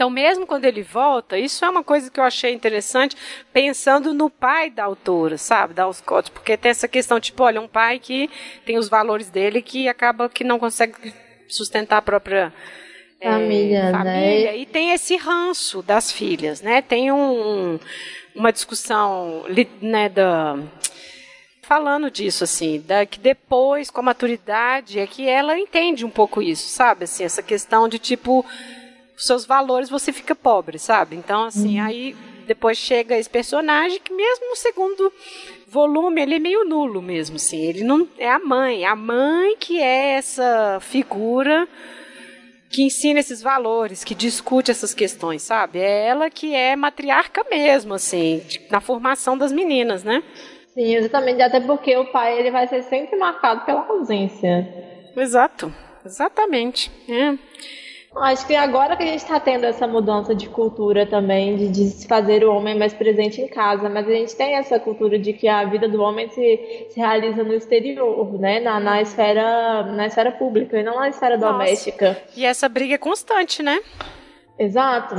Então, 0.00 0.08
mesmo 0.08 0.46
quando 0.46 0.64
ele 0.64 0.82
volta, 0.82 1.36
isso 1.36 1.62
é 1.62 1.68
uma 1.68 1.84
coisa 1.84 2.10
que 2.10 2.18
eu 2.18 2.24
achei 2.24 2.54
interessante, 2.54 3.14
pensando 3.52 4.14
no 4.14 4.30
pai 4.30 4.70
da 4.70 4.84
autora, 4.84 5.36
sabe, 5.36 5.74
da 5.74 5.92
Scott, 5.92 6.30
porque 6.30 6.56
tem 6.56 6.70
essa 6.70 6.88
questão, 6.88 7.20
tipo, 7.20 7.42
olha, 7.42 7.60
um 7.60 7.68
pai 7.68 7.98
que 7.98 8.30
tem 8.64 8.78
os 8.78 8.88
valores 8.88 9.28
dele 9.28 9.60
que 9.60 9.90
acaba 9.90 10.30
que 10.30 10.42
não 10.42 10.58
consegue 10.58 10.94
sustentar 11.46 11.98
a 11.98 12.02
própria 12.02 12.50
família, 13.22 13.78
é, 13.78 13.92
família 13.92 14.52
né? 14.52 14.56
e 14.56 14.64
tem 14.64 14.92
esse 14.92 15.18
ranço 15.18 15.82
das 15.82 16.10
filhas, 16.10 16.62
né? 16.62 16.80
Tem 16.80 17.12
um, 17.12 17.78
uma 18.34 18.50
discussão, 18.50 19.44
né, 19.82 20.08
da 20.08 20.56
falando 21.60 22.10
disso 22.10 22.42
assim, 22.42 22.80
da 22.80 23.04
que 23.04 23.20
depois 23.20 23.90
com 23.90 24.00
a 24.00 24.04
maturidade 24.04 24.98
é 24.98 25.06
que 25.06 25.28
ela 25.28 25.58
entende 25.58 26.06
um 26.06 26.10
pouco 26.10 26.40
isso, 26.40 26.68
sabe? 26.68 27.04
Assim, 27.04 27.22
essa 27.22 27.42
questão 27.42 27.86
de 27.86 27.98
tipo 27.98 28.46
seus 29.24 29.44
valores 29.44 29.88
você 29.88 30.12
fica 30.12 30.34
pobre, 30.34 30.78
sabe? 30.78 31.16
Então 31.16 31.44
assim, 31.44 31.78
uhum. 31.78 31.86
aí 31.86 32.16
depois 32.46 32.76
chega 32.78 33.16
esse 33.16 33.30
personagem 33.30 34.00
que 34.00 34.12
mesmo 34.12 34.50
no 34.50 34.56
segundo 34.56 35.12
volume 35.68 36.20
ele 36.20 36.34
é 36.34 36.38
meio 36.38 36.64
nulo 36.64 37.00
mesmo, 37.00 37.36
assim. 37.36 37.64
Ele 37.64 37.84
não 37.84 38.08
é 38.18 38.28
a 38.28 38.38
mãe, 38.38 38.84
a 38.84 38.96
mãe 38.96 39.56
que 39.56 39.80
é 39.80 40.14
essa 40.14 40.78
figura 40.80 41.68
que 42.70 42.82
ensina 42.82 43.18
esses 43.18 43.42
valores, 43.42 44.04
que 44.04 44.14
discute 44.14 44.70
essas 44.70 44.94
questões, 44.94 45.42
sabe? 45.42 45.80
É 45.80 46.06
ela 46.06 46.30
que 46.30 46.54
é 46.54 46.76
matriarca 46.76 47.44
mesmo, 47.50 47.94
assim, 47.94 48.42
na 48.70 48.80
formação 48.80 49.36
das 49.36 49.50
meninas, 49.50 50.04
né? 50.04 50.22
Sim, 50.72 50.94
exatamente, 50.94 51.42
até 51.42 51.58
porque 51.60 51.96
o 51.96 52.12
pai 52.12 52.38
ele 52.38 52.50
vai 52.52 52.68
ser 52.68 52.82
sempre 52.84 53.16
marcado 53.18 53.64
pela 53.64 53.86
ausência. 53.88 54.68
Exato, 55.16 55.74
exatamente. 56.06 56.90
É. 57.08 57.36
Acho 58.16 58.44
que 58.44 58.56
agora 58.56 58.96
que 58.96 59.04
a 59.04 59.06
gente 59.06 59.20
está 59.20 59.38
tendo 59.38 59.64
essa 59.64 59.86
mudança 59.86 60.34
de 60.34 60.48
cultura 60.48 61.06
também, 61.06 61.56
de, 61.56 61.68
de 61.68 62.06
fazer 62.08 62.44
o 62.44 62.52
homem 62.52 62.76
mais 62.76 62.92
presente 62.92 63.40
em 63.40 63.46
casa, 63.46 63.88
mas 63.88 64.08
a 64.08 64.10
gente 64.10 64.34
tem 64.34 64.56
essa 64.56 64.80
cultura 64.80 65.16
de 65.16 65.32
que 65.32 65.46
a 65.46 65.64
vida 65.64 65.88
do 65.88 66.02
homem 66.02 66.28
se, 66.28 66.88
se 66.90 66.98
realiza 66.98 67.44
no 67.44 67.54
exterior, 67.54 68.32
né? 68.38 68.58
Na, 68.58 68.80
na, 68.80 69.00
esfera, 69.00 69.84
na 69.84 70.06
esfera 70.06 70.32
pública 70.32 70.76
e 70.76 70.82
não 70.82 70.96
na 70.96 71.08
esfera 71.08 71.36
Nossa. 71.36 71.52
doméstica. 71.52 72.20
E 72.36 72.44
essa 72.44 72.68
briga 72.68 72.94
é 72.94 72.98
constante, 72.98 73.62
né? 73.62 73.80
Exato. 74.58 75.14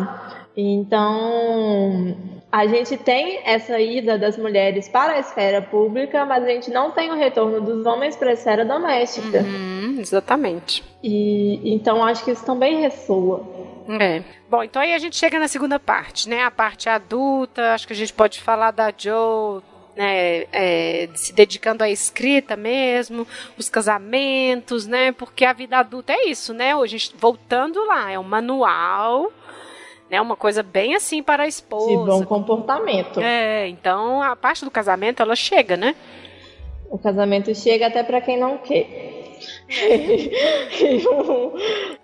Então, 0.55 2.15
a 2.51 2.67
gente 2.67 2.97
tem 2.97 3.39
essa 3.45 3.79
ida 3.79 4.17
das 4.17 4.37
mulheres 4.37 4.89
para 4.89 5.13
a 5.13 5.19
esfera 5.19 5.61
pública, 5.61 6.25
mas 6.25 6.43
a 6.43 6.47
gente 6.47 6.69
não 6.69 6.91
tem 6.91 7.09
o 7.09 7.15
retorno 7.15 7.61
dos 7.61 7.85
homens 7.85 8.17
para 8.17 8.31
a 8.31 8.33
esfera 8.33 8.65
doméstica. 8.65 9.39
Uhum, 9.39 9.80
exatamente. 10.01 10.83
E 11.03 11.73
então 11.73 12.03
acho 12.03 12.23
que 12.23 12.31
isso 12.31 12.45
também 12.45 12.81
ressoa. 12.81 13.45
É. 13.99 14.23
Bom, 14.49 14.63
então 14.63 14.81
aí 14.81 14.93
a 14.93 14.99
gente 14.99 15.15
chega 15.15 15.39
na 15.39 15.47
segunda 15.47 15.79
parte, 15.79 16.29
né? 16.29 16.43
A 16.43 16.51
parte 16.51 16.89
adulta, 16.89 17.73
acho 17.73 17.87
que 17.87 17.93
a 17.93 17.95
gente 17.95 18.13
pode 18.13 18.39
falar 18.39 18.71
da 18.71 18.93
Joe 18.95 19.61
né, 19.95 20.45
é, 20.53 21.09
se 21.13 21.33
dedicando 21.33 21.83
à 21.83 21.89
escrita 21.89 22.55
mesmo, 22.55 23.27
os 23.57 23.69
casamentos, 23.69 24.87
né? 24.87 25.11
Porque 25.11 25.43
a 25.45 25.53
vida 25.53 25.77
adulta 25.77 26.13
é 26.13 26.29
isso, 26.29 26.53
né? 26.53 26.75
Hoje, 26.75 27.11
voltando 27.17 27.85
lá, 27.85 28.11
é 28.11 28.17
um 28.17 28.23
manual 28.23 29.31
né? 30.11 30.19
Uma 30.19 30.35
coisa 30.35 30.61
bem 30.61 30.93
assim 30.93 31.23
para 31.23 31.43
a 31.43 31.47
esposa. 31.47 31.87
De 31.87 31.95
bom 31.95 32.25
comportamento. 32.25 33.21
É, 33.21 33.69
então 33.69 34.21
a 34.21 34.35
parte 34.35 34.65
do 34.65 34.69
casamento 34.69 35.21
ela 35.23 35.37
chega, 35.37 35.77
né? 35.77 35.95
O 36.89 36.97
casamento 36.97 37.55
chega 37.55 37.87
até 37.87 38.03
para 38.03 38.19
quem 38.19 38.37
não 38.37 38.57
quer. 38.57 39.20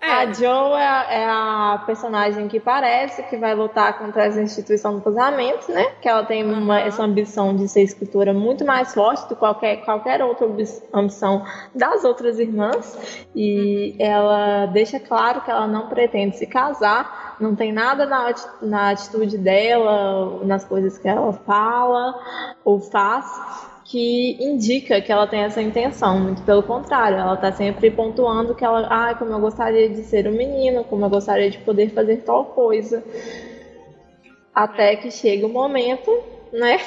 A 0.00 0.32
Jo 0.32 0.46
é 0.76 0.86
a, 0.86 1.06
é 1.10 1.24
a, 1.26 1.82
personagem 1.86 2.48
que 2.48 2.60
parece 2.60 3.22
que 3.24 3.36
vai 3.36 3.54
lutar 3.54 3.98
contra 3.98 4.24
essa 4.24 4.40
instituição 4.40 4.96
do 4.96 5.00
casamento, 5.02 5.70
né? 5.70 5.84
Que 6.00 6.08
ela 6.08 6.24
tem 6.24 6.44
uma, 6.44 6.80
essa 6.80 7.02
ambição 7.02 7.54
de 7.54 7.68
ser 7.68 7.82
escritora 7.82 8.32
muito 8.32 8.64
mais 8.64 8.94
forte 8.94 9.22
do 9.22 9.28
que 9.28 9.36
qualquer, 9.36 9.84
qualquer 9.84 10.22
outra 10.22 10.46
ambição 10.92 11.44
das 11.74 12.04
outras 12.04 12.38
irmãs. 12.38 13.26
E 13.34 13.96
ela 13.98 14.66
deixa 14.66 14.98
claro 14.98 15.40
que 15.42 15.50
ela 15.50 15.66
não 15.66 15.88
pretende 15.88 16.36
se 16.36 16.46
casar, 16.46 17.36
não 17.40 17.54
tem 17.54 17.72
nada 17.72 18.06
na, 18.06 18.34
na 18.62 18.90
atitude 18.90 19.38
dela, 19.38 20.44
nas 20.44 20.64
coisas 20.64 20.98
que 20.98 21.08
ela 21.08 21.32
fala 21.32 22.14
ou 22.64 22.80
faz 22.80 23.77
que 23.88 24.36
indica 24.38 25.00
que 25.00 25.10
ela 25.10 25.26
tem 25.26 25.40
essa 25.40 25.62
intenção, 25.62 26.20
muito 26.20 26.42
pelo 26.42 26.62
contrário, 26.62 27.16
ela 27.16 27.34
está 27.34 27.50
sempre 27.50 27.90
pontuando 27.90 28.54
que 28.54 28.62
ela, 28.62 28.86
ah, 28.90 29.14
como 29.14 29.32
eu 29.32 29.40
gostaria 29.40 29.88
de 29.88 30.02
ser 30.02 30.28
um 30.28 30.32
menino, 30.32 30.84
como 30.84 31.06
eu 31.06 31.10
gostaria 31.10 31.50
de 31.50 31.56
poder 31.58 31.88
fazer 31.90 32.18
tal 32.18 32.44
coisa, 32.44 33.02
até 34.54 34.94
que 34.94 35.10
chega 35.10 35.46
o 35.46 35.48
momento, 35.48 36.22
né? 36.52 36.78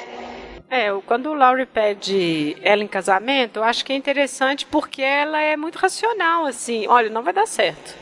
É, 0.70 0.92
quando 1.04 1.26
o 1.26 1.34
Laurie 1.34 1.66
pede 1.66 2.56
ela 2.62 2.84
em 2.84 2.88
casamento, 2.88 3.58
eu 3.58 3.64
acho 3.64 3.84
que 3.84 3.92
é 3.92 3.96
interessante 3.96 4.64
porque 4.64 5.02
ela 5.02 5.40
é 5.40 5.56
muito 5.56 5.76
racional, 5.76 6.46
assim, 6.46 6.86
olha, 6.86 7.10
não 7.10 7.22
vai 7.22 7.32
dar 7.32 7.46
certo. 7.46 8.01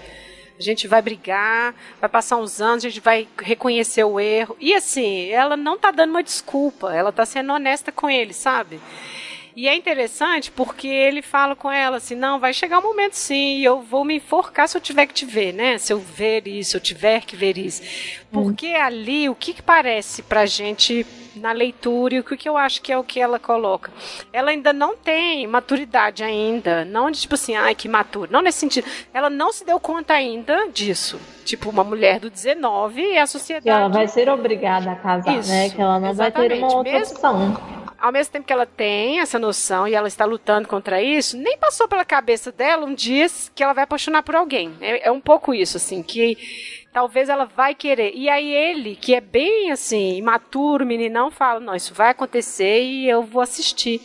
A 0.60 0.62
gente 0.62 0.86
vai 0.86 1.00
brigar, 1.00 1.74
vai 1.98 2.10
passar 2.10 2.36
uns 2.36 2.60
anos, 2.60 2.84
a 2.84 2.90
gente 2.90 3.00
vai 3.00 3.26
reconhecer 3.40 4.04
o 4.04 4.20
erro. 4.20 4.54
E 4.60 4.74
assim, 4.74 5.30
ela 5.30 5.56
não 5.56 5.78
tá 5.78 5.90
dando 5.90 6.10
uma 6.10 6.22
desculpa, 6.22 6.94
ela 6.94 7.10
tá 7.10 7.24
sendo 7.24 7.50
honesta 7.50 7.90
com 7.90 8.10
ele, 8.10 8.34
sabe? 8.34 8.78
E 9.60 9.68
é 9.68 9.76
interessante 9.76 10.50
porque 10.50 10.88
ele 10.88 11.20
fala 11.20 11.54
com 11.54 11.70
ela 11.70 11.98
assim: 11.98 12.14
não, 12.14 12.40
vai 12.40 12.50
chegar 12.54 12.78
um 12.78 12.82
momento 12.82 13.12
sim, 13.12 13.58
e 13.58 13.64
eu 13.64 13.82
vou 13.82 14.06
me 14.06 14.16
enforcar 14.16 14.66
se 14.66 14.74
eu 14.74 14.80
tiver 14.80 15.04
que 15.04 15.12
te 15.12 15.26
ver, 15.26 15.52
né? 15.52 15.76
Se 15.76 15.92
eu 15.92 15.98
ver 15.98 16.48
isso, 16.48 16.70
se 16.70 16.76
eu 16.78 16.80
tiver 16.80 17.26
que 17.26 17.36
ver 17.36 17.58
isso. 17.58 17.82
Porque 18.32 18.68
hum. 18.68 18.82
ali, 18.82 19.28
o 19.28 19.34
que, 19.34 19.52
que 19.52 19.60
parece 19.60 20.22
pra 20.22 20.46
gente 20.46 21.06
na 21.36 21.52
leitura 21.52 22.14
e 22.14 22.20
o 22.20 22.24
que 22.24 22.48
eu 22.48 22.56
acho 22.56 22.80
que 22.80 22.90
é 22.90 22.96
o 22.96 23.04
que 23.04 23.20
ela 23.20 23.38
coloca. 23.38 23.92
Ela 24.32 24.50
ainda 24.50 24.72
não 24.72 24.96
tem 24.96 25.46
maturidade 25.46 26.24
ainda, 26.24 26.82
não 26.86 27.10
de 27.10 27.20
tipo 27.20 27.34
assim, 27.34 27.54
ai 27.54 27.74
que 27.74 27.86
maturo, 27.86 28.32
não 28.32 28.40
nesse 28.40 28.60
sentido. 28.60 28.88
Ela 29.12 29.28
não 29.28 29.52
se 29.52 29.62
deu 29.62 29.78
conta 29.78 30.14
ainda 30.14 30.70
disso. 30.72 31.20
Tipo, 31.44 31.68
uma 31.68 31.84
mulher 31.84 32.18
do 32.18 32.30
19 32.30 33.02
e 33.02 33.18
a 33.18 33.26
sociedade. 33.26 33.64
Que 33.64 33.68
ela 33.68 33.88
vai 33.88 34.08
ser 34.08 34.30
obrigada 34.30 34.92
a 34.92 34.96
casar, 34.96 35.38
Isso, 35.38 35.50
né? 35.50 35.68
Que 35.68 35.82
ela 35.82 36.00
não 36.00 36.08
exatamente. 36.08 36.48
vai 36.48 36.58
ter 36.58 36.64
uma 36.64 36.76
outra 36.76 36.92
Mesmo, 36.92 37.14
opção 37.14 37.79
ao 38.00 38.10
mesmo 38.10 38.32
tempo 38.32 38.46
que 38.46 38.52
ela 38.52 38.66
tem 38.66 39.20
essa 39.20 39.38
noção 39.38 39.86
e 39.86 39.94
ela 39.94 40.08
está 40.08 40.24
lutando 40.24 40.66
contra 40.66 41.02
isso, 41.02 41.36
nem 41.36 41.58
passou 41.58 41.86
pela 41.86 42.04
cabeça 42.04 42.50
dela 42.50 42.86
um 42.86 42.94
dia 42.94 43.26
que 43.54 43.62
ela 43.62 43.72
vai 43.72 43.84
apaixonar 43.84 44.22
por 44.22 44.34
alguém. 44.34 44.72
É, 44.80 45.08
é 45.08 45.12
um 45.12 45.20
pouco 45.20 45.52
isso, 45.52 45.76
assim, 45.76 46.02
que 46.02 46.36
talvez 46.92 47.28
ela 47.28 47.44
vai 47.44 47.74
querer. 47.74 48.12
E 48.14 48.28
aí 48.28 48.52
ele, 48.52 48.96
que 48.96 49.14
é 49.14 49.20
bem 49.20 49.70
assim, 49.70 50.16
imaturo, 50.16 50.86
meninão, 50.86 51.30
fala: 51.30 51.60
não, 51.60 51.74
isso 51.74 51.92
vai 51.92 52.10
acontecer 52.10 52.82
e 52.82 53.08
eu 53.08 53.22
vou 53.22 53.42
assistir. 53.42 54.00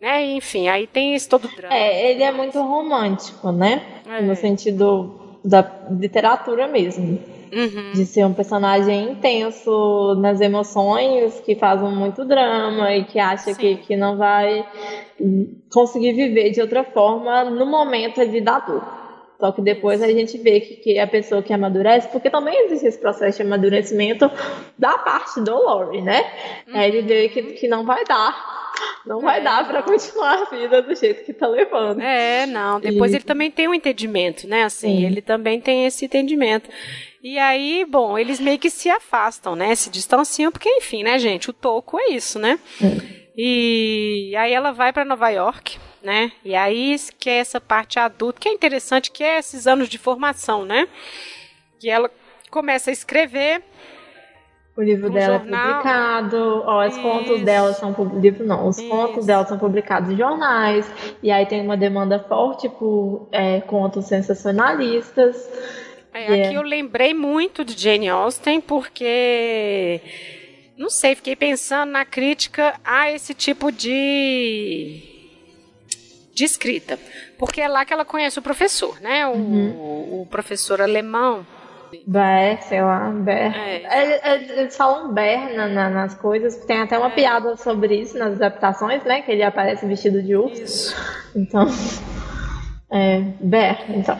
Né? 0.00 0.32
Enfim, 0.32 0.68
aí 0.68 0.86
tem 0.86 1.14
esse 1.14 1.28
todo 1.28 1.48
drama. 1.48 1.74
É, 1.74 2.10
ele 2.10 2.22
é 2.22 2.32
muito 2.32 2.60
romântico, 2.60 3.50
né? 3.50 4.02
É. 4.06 4.20
No 4.22 4.34
sentido 4.36 5.38
da 5.44 5.68
literatura 5.90 6.66
mesmo. 6.66 7.37
Uhum. 7.52 7.92
De 7.92 8.04
ser 8.04 8.24
um 8.24 8.32
personagem 8.32 9.12
intenso 9.12 10.14
nas 10.20 10.40
emoções, 10.40 11.40
que 11.40 11.54
faz 11.54 11.80
muito 11.80 12.24
drama 12.24 12.94
e 12.94 13.04
que 13.04 13.18
acha 13.18 13.54
que, 13.54 13.76
que 13.76 13.96
não 13.96 14.16
vai 14.16 14.66
conseguir 15.70 16.12
viver 16.12 16.50
de 16.50 16.60
outra 16.60 16.84
forma 16.84 17.44
no 17.44 17.66
momento 17.66 18.20
de 18.20 18.30
vida 18.30 18.52
adulta. 18.52 18.98
Só 19.38 19.52
que 19.52 19.62
depois 19.62 20.02
a 20.02 20.08
gente 20.08 20.36
vê 20.36 20.60
que, 20.60 20.76
que 20.76 20.98
a 20.98 21.06
pessoa 21.06 21.42
que 21.42 21.52
amadurece, 21.52 22.08
porque 22.08 22.28
também 22.28 22.64
existe 22.64 22.88
esse 22.88 22.98
processo 22.98 23.36
de 23.38 23.44
amadurecimento 23.44 24.28
da 24.76 24.98
parte 24.98 25.40
do 25.40 25.54
Lori, 25.54 26.02
né? 26.02 26.24
Uhum. 26.66 26.74
Aí 26.74 26.88
ele 26.88 27.02
vê 27.02 27.28
que, 27.28 27.42
que 27.42 27.68
não 27.68 27.84
vai 27.84 28.04
dar. 28.04 28.58
Não 29.06 29.20
vai 29.20 29.38
é, 29.38 29.42
dar 29.42 29.66
para 29.66 29.82
continuar 29.82 30.42
a 30.42 30.44
vida 30.44 30.82
do 30.82 30.94
jeito 30.94 31.24
que 31.24 31.32
tá 31.32 31.46
levando. 31.46 32.00
É, 32.00 32.46
não. 32.46 32.80
Depois 32.80 33.12
e... 33.12 33.16
ele 33.16 33.24
também 33.24 33.50
tem 33.50 33.68
um 33.68 33.74
entendimento, 33.74 34.46
né? 34.48 34.64
Assim, 34.64 34.98
Sim. 34.98 35.06
ele 35.06 35.22
também 35.22 35.60
tem 35.60 35.86
esse 35.86 36.04
entendimento. 36.04 36.68
E 37.28 37.38
aí, 37.38 37.84
bom, 37.84 38.16
eles 38.16 38.40
meio 38.40 38.58
que 38.58 38.70
se 38.70 38.88
afastam, 38.88 39.54
né? 39.54 39.74
Se 39.74 39.90
distanciam, 39.90 40.50
porque, 40.50 40.66
enfim, 40.66 41.02
né, 41.02 41.18
gente? 41.18 41.50
O 41.50 41.52
toco 41.52 42.00
é 42.00 42.08
isso, 42.08 42.38
né? 42.38 42.58
Hum. 42.80 42.96
E 43.36 44.34
aí 44.34 44.50
ela 44.50 44.72
vai 44.72 44.94
para 44.94 45.04
Nova 45.04 45.28
York, 45.28 45.78
né? 46.02 46.32
E 46.42 46.54
aí 46.54 46.96
que 47.20 47.28
é 47.28 47.36
essa 47.36 47.60
parte 47.60 47.98
adulta, 47.98 48.40
que 48.40 48.48
é 48.48 48.52
interessante, 48.54 49.10
que 49.10 49.22
é 49.22 49.40
esses 49.40 49.66
anos 49.66 49.90
de 49.90 49.98
formação, 49.98 50.64
né? 50.64 50.88
Que 51.78 51.90
ela 51.90 52.10
começa 52.50 52.88
a 52.88 52.94
escrever 52.94 53.62
o 54.74 54.80
livro 54.80 55.08
Um 55.08 55.12
dela 55.12 55.34
é 55.34 55.38
jornal. 55.38 55.82
publicado, 55.82 56.62
ó, 56.64 56.86
os 56.86 56.96
contos 56.96 57.42
dela 57.42 57.74
são 57.74 57.94
livro 58.18 58.46
não, 58.46 58.68
os 58.68 58.78
Isso. 58.78 58.88
contos 58.88 59.26
dela 59.26 59.44
são 59.44 59.58
publicados 59.58 60.10
em 60.10 60.16
jornais 60.16 60.90
e 61.22 61.30
aí 61.30 61.44
tem 61.44 61.60
uma 61.60 61.76
demanda 61.76 62.20
forte 62.20 62.70
por 62.70 63.28
é, 63.32 63.60
contos 63.60 64.06
sensacionalistas. 64.06 65.46
É, 66.12 66.20
Yeah. 66.20 66.46
Aqui 66.46 66.54
eu 66.56 66.62
lembrei 66.62 67.14
muito 67.14 67.64
de 67.64 67.80
Jane 67.80 68.08
Austen 68.08 68.60
porque 68.60 70.00
não 70.76 70.88
sei, 70.90 71.14
fiquei 71.14 71.36
pensando 71.36 71.90
na 71.90 72.04
crítica 72.04 72.74
a 72.84 73.10
esse 73.12 73.34
tipo 73.34 73.70
de 73.70 75.02
de 76.34 76.44
escrita, 76.44 76.96
porque 77.36 77.60
é 77.60 77.66
lá 77.68 77.84
que 77.84 77.92
ela 77.92 78.04
conhece 78.04 78.38
o 78.38 78.42
professor, 78.42 79.00
né? 79.00 79.26
O, 79.26 79.32
Uhum. 79.32 80.20
o 80.22 80.26
professor 80.30 80.80
alemão. 80.80 81.44
Ber, 82.06 82.62
sei 82.62 82.80
lá, 82.80 83.10
Ber. 83.10 83.56
É. 83.56 83.82
É, 83.82 84.20
é, 84.34 84.60
Eles 84.60 84.76
falam 84.76 85.12
Ber 85.12 85.54
na- 85.56 85.66
na- 85.66 85.90
nas 85.90 86.14
coisas, 86.14 86.54
tem 86.64 86.78
até 86.80 86.96
uma 86.96 87.08
É. 87.08 87.10
piada 87.10 87.56
sobre 87.56 87.96
isso 88.00 88.16
nas 88.16 88.34
adaptações, 88.34 89.02
né? 89.04 89.22
Que 89.22 89.32
ele 89.32 89.42
aparece 89.42 89.84
vestido 89.86 90.22
de 90.22 90.36
urso. 90.36 90.62
Isso. 90.62 90.96
Então. 91.34 91.66
É, 92.90 93.20
Ber, 93.40 93.84
então. 93.90 94.18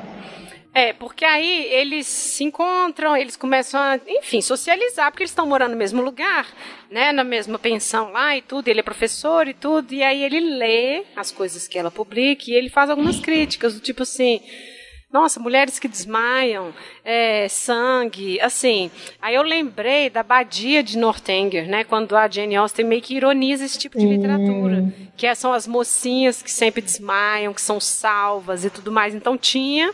É, 0.78 0.92
porque 0.92 1.24
aí 1.24 1.66
eles 1.72 2.06
se 2.06 2.44
encontram, 2.44 3.16
eles 3.16 3.34
começam 3.36 3.80
a, 3.80 3.98
enfim, 4.06 4.40
socializar, 4.40 5.10
porque 5.10 5.24
eles 5.24 5.32
estão 5.32 5.44
morando 5.44 5.72
no 5.72 5.76
mesmo 5.76 6.00
lugar, 6.00 6.46
né, 6.88 7.10
na 7.10 7.24
mesma 7.24 7.58
pensão 7.58 8.12
lá 8.12 8.36
e 8.36 8.42
tudo, 8.42 8.68
ele 8.68 8.78
é 8.78 8.82
professor 8.84 9.48
e 9.48 9.54
tudo, 9.54 9.92
e 9.92 10.04
aí 10.04 10.22
ele 10.22 10.38
lê 10.38 11.02
as 11.16 11.32
coisas 11.32 11.66
que 11.66 11.76
ela 11.76 11.90
publica 11.90 12.44
e 12.46 12.54
ele 12.54 12.68
faz 12.68 12.90
algumas 12.90 13.18
críticas, 13.18 13.74
do 13.74 13.80
tipo 13.80 14.04
assim, 14.04 14.40
nossa, 15.10 15.40
mulheres 15.40 15.78
que 15.78 15.88
desmaiam, 15.88 16.72
é, 17.02 17.48
sangue, 17.48 18.38
assim. 18.40 18.90
Aí 19.22 19.34
eu 19.34 19.42
lembrei 19.42 20.10
da 20.10 20.22
Badia 20.22 20.82
de 20.82 20.98
Northanger, 20.98 21.66
né? 21.66 21.82
Quando 21.82 22.14
a 22.14 22.28
Jane 22.28 22.56
Austen 22.56 22.84
meio 22.84 23.00
que 23.00 23.14
ironiza 23.16 23.64
esse 23.64 23.78
tipo 23.78 23.98
de 23.98 24.04
literatura. 24.06 24.92
Que 25.16 25.26
é- 25.26 25.34
são 25.34 25.52
as 25.52 25.66
mocinhas 25.66 26.42
que 26.42 26.50
sempre 26.50 26.82
desmaiam, 26.82 27.54
que 27.54 27.62
são 27.62 27.80
salvas 27.80 28.64
e 28.64 28.70
tudo 28.70 28.92
mais. 28.92 29.14
Então 29.14 29.38
tinha 29.38 29.92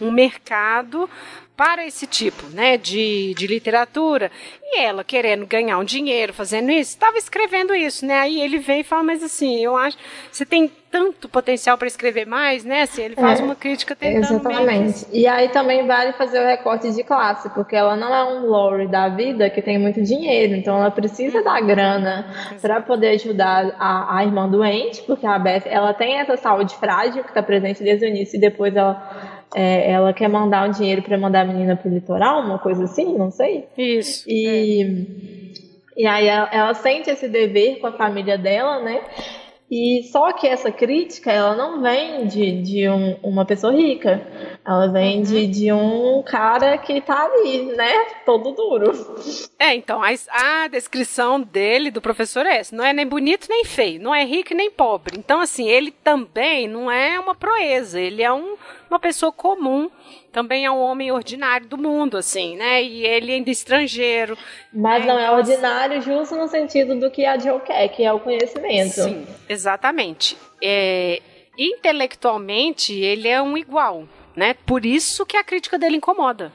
um 0.00 0.10
mercado 0.10 1.08
para 1.56 1.86
esse 1.86 2.06
tipo 2.06 2.46
né, 2.48 2.76
de, 2.76 3.34
de 3.34 3.46
literatura. 3.46 4.30
E 4.62 4.80
ela, 4.80 5.02
querendo 5.02 5.46
ganhar 5.46 5.78
um 5.78 5.84
dinheiro 5.84 6.34
fazendo 6.34 6.70
isso, 6.70 6.90
estava 6.90 7.16
escrevendo 7.16 7.74
isso, 7.74 8.04
né? 8.04 8.20
Aí 8.20 8.40
ele 8.40 8.58
vem 8.58 8.80
e 8.80 8.84
fala, 8.84 9.02
mas 9.04 9.22
assim, 9.22 9.64
eu 9.64 9.74
acho 9.76 9.96
você 10.30 10.44
tem 10.44 10.70
tanto 10.96 11.28
potencial 11.28 11.76
para 11.76 11.86
escrever 11.86 12.26
mais, 12.26 12.64
né? 12.64 12.82
Assim, 12.82 13.02
ele 13.02 13.14
faz 13.14 13.38
É, 13.38 13.42
uma 13.42 13.54
crítica 13.54 13.94
tentando 13.94 14.24
Exatamente. 14.24 15.06
E 15.12 15.26
aí 15.26 15.50
também 15.50 15.86
vale 15.86 16.14
fazer 16.14 16.40
o 16.40 16.46
recorte 16.46 16.90
de 16.90 17.04
classe, 17.04 17.50
porque 17.50 17.76
ela 17.76 17.94
não 17.96 18.14
é 18.14 18.24
um 18.24 18.46
Lori 18.46 18.88
da 18.88 19.10
vida 19.10 19.50
que 19.50 19.60
tem 19.60 19.78
muito 19.78 20.02
dinheiro, 20.02 20.54
então 20.54 20.78
ela 20.78 20.90
precisa 20.90 21.42
da 21.42 21.60
grana 21.60 22.26
para 22.62 22.80
poder 22.80 23.08
ajudar 23.08 23.76
a, 23.78 24.16
a 24.18 24.24
irmã 24.24 24.48
doente, 24.48 25.02
porque 25.02 25.26
a 25.26 25.38
Beth 25.38 25.64
ela 25.66 25.92
tem 25.92 26.18
essa 26.18 26.36
saúde 26.38 26.74
frágil 26.76 27.22
que 27.22 27.28
está 27.28 27.42
presente 27.42 27.82
desde 27.82 28.06
o 28.06 28.08
início 28.08 28.38
e 28.38 28.40
depois 28.40 28.74
ela 28.74 29.36
é, 29.54 29.92
ela 29.92 30.14
quer 30.14 30.28
mandar 30.28 30.66
um 30.66 30.72
dinheiro 30.72 31.02
para 31.02 31.18
mandar 31.18 31.42
a 31.42 31.44
menina 31.44 31.76
pro 31.76 31.90
litoral, 31.90 32.40
uma 32.40 32.58
coisa 32.58 32.84
assim, 32.84 33.16
não 33.16 33.30
sei. 33.30 33.66
Isso. 33.76 34.24
E, 34.26 35.44
e 35.94 36.06
aí 36.06 36.26
ela, 36.26 36.48
ela 36.50 36.74
sente 36.74 37.10
esse 37.10 37.28
dever 37.28 37.80
com 37.80 37.86
a 37.86 37.92
família 37.92 38.38
dela, 38.38 38.80
né? 38.80 39.02
E 39.68 40.04
só 40.12 40.32
que 40.32 40.46
essa 40.46 40.70
crítica, 40.70 41.32
ela 41.32 41.56
não 41.56 41.82
vem 41.82 42.26
de, 42.28 42.62
de 42.62 42.88
um- 42.88 43.16
uma 43.22 43.44
pessoa 43.44 43.72
rica. 43.72 44.24
Ela 44.64 44.86
vem 44.92 45.22
de, 45.22 45.46
de 45.48 45.72
um 45.72 46.22
cara 46.24 46.78
que 46.78 47.00
tá 47.00 47.24
ali, 47.24 47.64
né? 47.74 47.92
Todo 48.24 48.52
duro. 48.52 48.92
É, 49.58 49.74
então, 49.74 50.00
a, 50.02 50.08
a 50.64 50.68
descrição 50.68 51.40
dele, 51.40 51.90
do 51.90 52.00
professor, 52.00 52.46
é 52.46 52.58
essa. 52.58 52.76
Não 52.76 52.84
é 52.84 52.92
nem 52.92 53.06
bonito 53.06 53.48
nem 53.50 53.64
feio, 53.64 54.00
não 54.00 54.14
é 54.14 54.24
rico 54.24 54.54
nem 54.54 54.70
pobre. 54.70 55.18
Então, 55.18 55.40
assim, 55.40 55.68
ele 55.68 55.90
também 55.90 56.68
não 56.68 56.88
é 56.90 57.18
uma 57.18 57.34
proeza, 57.34 58.00
ele 58.00 58.22
é 58.22 58.32
um, 58.32 58.54
uma 58.90 58.98
pessoa 59.00 59.32
comum, 59.32 59.90
também 60.32 60.64
é 60.64 60.70
um 60.70 60.78
homem 60.80 61.10
ordinário 61.12 61.66
do 61.66 61.76
mundo, 61.78 62.16
assim, 62.16 62.56
né? 62.56 62.82
E 62.82 63.04
ele 63.04 63.32
ainda 63.32 63.50
é 63.50 63.52
estrangeiro. 63.52 64.36
Mas 64.72 65.02
É, 65.04 65.06
não 65.06 65.18
é 65.18 65.24
então, 65.24 65.36
assim- 65.36 65.50
ordinário 65.52 66.02
justo 66.02 66.34
no 66.36 66.46
sentido 66.48 66.98
do 66.98 67.10
que 67.10 67.24
a 67.24 67.38
Joe 67.38 67.60
quer, 67.60 67.88
que 67.88 68.02
é 68.04 68.12
o 68.12 68.20
conhecimento. 68.20 68.92
Sim, 69.02 69.26
exatamente. 69.48 70.36
É, 70.62 71.20
intelectualmente, 71.58 72.92
ele 72.92 73.28
é 73.28 73.40
um 73.40 73.56
igual, 73.56 74.06
né? 74.34 74.54
Por 74.66 74.84
isso 74.84 75.24
que 75.24 75.36
a 75.36 75.44
crítica 75.44 75.78
dele 75.78 75.96
incomoda. 75.96 76.52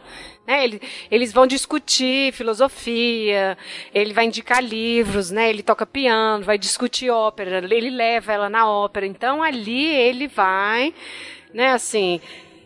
Né? 0.48 0.64
Ele- 0.64 0.82
eles 1.10 1.32
vão 1.32 1.46
discutir 1.46 2.34
filosofia, 2.34 3.56
ele 3.94 4.12
vai 4.14 4.26
indicar 4.26 4.62
livros, 4.64 5.30
né? 5.32 5.50
Ele 5.50 5.62
toca 5.62 5.86
piano, 5.86 6.44
vai 6.44 6.58
discutir 6.58 7.10
ópera, 7.12 7.60
ele 7.64 7.90
leva 7.92 8.34
ela 8.34 8.50
na 8.50 8.68
ópera. 8.70 9.06
Então 9.06 9.42
ali 9.44 9.86
ele 9.86 10.28
vai, 10.28 10.94
né? 11.54 11.72
Assim, 11.72 12.20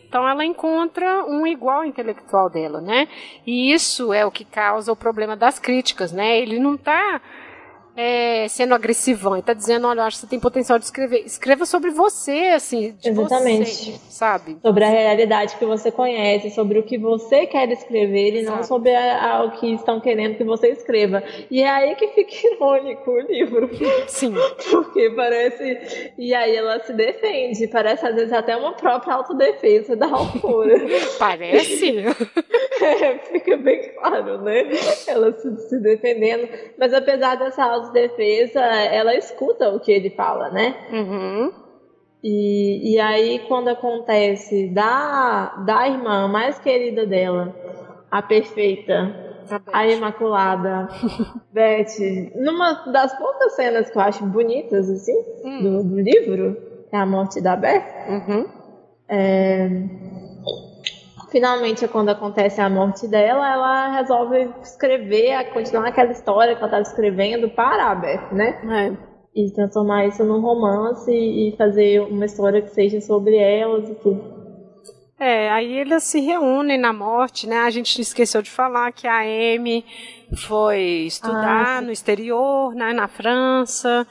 então 0.08 0.26
ela 0.26 0.44
encontra 0.44 1.24
um 1.24 1.46
igual 1.46 1.84
intelectual 1.84 2.48
dela, 2.48 2.80
né? 2.80 3.08
E 3.46 3.72
isso 3.72 4.12
é 4.12 4.24
o 4.24 4.30
que 4.30 4.44
causa 4.44 4.92
o 4.92 4.96
problema 4.96 5.36
das 5.36 5.58
críticas, 5.58 6.12
né? 6.12 6.38
Ele 6.38 6.58
não 6.58 6.74
está 6.74 7.20
é, 7.96 8.46
sendo 8.48 8.74
agressivão, 8.74 9.34
ele 9.34 9.42
tá 9.42 9.52
dizendo, 9.54 9.86
olha, 9.88 10.00
eu 10.00 10.04
acho 10.04 10.16
que 10.16 10.20
você 10.22 10.26
tem 10.28 10.38
potencial 10.40 10.78
de 10.78 10.84
escrever. 10.84 11.22
Escreva 11.24 11.64
sobre 11.66 11.90
você, 11.90 12.52
assim, 12.54 12.94
de 13.00 13.08
Exatamente. 13.08 13.92
você, 13.92 13.98
sabe? 14.10 14.58
Sobre 14.62 14.84
a 14.84 14.88
realidade 14.88 15.56
que 15.56 15.64
você 15.64 15.90
conhece, 15.90 16.50
sobre 16.50 16.78
o 16.78 16.82
que 16.82 16.98
você 16.98 17.46
quer 17.46 17.70
escrever 17.70 18.34
e 18.34 18.42
não 18.42 18.62
sobre 18.62 18.94
a- 18.94 19.36
a- 19.36 19.44
o 19.44 19.52
que 19.52 19.72
estão 19.74 20.00
querendo 20.00 20.36
que 20.36 20.44
você 20.44 20.68
escreva. 20.68 21.22
E 21.50 21.62
é 21.62 21.68
aí 21.70 21.94
que 21.96 22.08
fica 22.08 22.30
irônico 22.54 23.10
o 23.10 23.20
livro. 23.20 23.70
Sim, 24.08 24.34
Porque 24.70 25.10
parece. 25.10 26.12
E 26.18 26.34
aí 26.34 26.54
ela 26.54 26.78
se 26.80 26.92
defende. 26.92 27.66
Parece 27.68 28.06
às 28.06 28.14
vezes 28.14 28.32
até 28.32 28.56
uma 28.56 28.72
própria 28.74 29.14
autodefesa 29.14 29.96
da 29.96 30.06
autora. 30.06 30.74
parece. 31.18 31.94
É, 32.78 33.18
fica 33.32 33.56
bem 33.56 33.90
claro, 33.94 34.42
né? 34.42 34.64
Ela 35.06 35.32
se, 35.32 35.56
se 35.66 35.78
defendendo. 35.80 36.46
Mas 36.78 36.92
apesar 36.92 37.34
dessa 37.36 37.64
autodefesa, 37.86 38.60
ela 38.60 39.14
escuta 39.14 39.70
o 39.70 39.80
que 39.80 39.92
ele 39.92 40.10
fala, 40.10 40.50
né? 40.50 40.74
Uhum. 40.92 41.52
E, 42.22 42.94
e 42.94 43.00
aí, 43.00 43.38
quando 43.46 43.68
acontece 43.68 44.68
da, 44.68 45.54
da 45.64 45.86
irmã 45.88 46.26
mais 46.28 46.58
querida 46.58 47.06
dela, 47.06 47.54
a 48.10 48.20
perfeita, 48.22 49.14
bem. 49.48 49.60
a 49.72 49.86
Imaculada, 49.86 50.88
Beth, 51.52 52.32
numa 52.34 52.72
das 52.90 53.16
poucas 53.16 53.54
cenas 53.54 53.90
que 53.90 53.96
eu 53.96 54.02
acho 54.02 54.24
bonitas, 54.26 54.90
assim, 54.90 55.16
Hum. 55.44 55.62
do, 55.62 55.84
do 55.84 56.00
livro, 56.00 56.56
é 56.90 56.96
a 56.96 57.06
morte 57.06 57.40
da 57.40 57.54
Beth. 57.54 57.84
Uhum. 58.08 58.46
É, 59.08 59.68
Finalmente, 61.30 61.86
quando 61.88 62.10
acontece 62.10 62.60
a 62.60 62.68
morte 62.70 63.08
dela, 63.08 63.52
ela 63.52 63.88
resolve 63.96 64.48
escrever, 64.62 65.52
continuar 65.52 65.88
aquela 65.88 66.12
história 66.12 66.54
que 66.54 66.58
ela 66.58 66.66
estava 66.66 66.82
escrevendo 66.82 67.48
para 67.50 67.90
a 67.90 67.94
Beth, 67.94 68.32
né? 68.32 68.60
É. 68.94 69.16
E 69.34 69.50
transformar 69.52 70.06
isso 70.06 70.24
num 70.24 70.40
romance 70.40 71.10
e 71.10 71.54
fazer 71.58 72.00
uma 72.00 72.24
história 72.24 72.62
que 72.62 72.70
seja 72.70 73.00
sobre 73.00 73.36
elas 73.36 73.88
e 73.88 73.94
tudo. 73.96 74.36
É, 75.18 75.50
aí 75.50 75.78
eles 75.78 76.04
se 76.04 76.20
reúnem 76.20 76.78
na 76.78 76.92
morte, 76.92 77.46
né? 77.46 77.58
A 77.60 77.70
gente 77.70 78.00
esqueceu 78.00 78.42
de 78.42 78.50
falar 78.50 78.92
que 78.92 79.06
a 79.06 79.20
Amy 79.20 79.84
foi 80.46 81.06
estudar 81.06 81.78
Ah, 81.78 81.80
no 81.80 81.90
exterior, 81.90 82.74
né? 82.74 82.92
Na 82.92 83.08
França. 83.08 84.06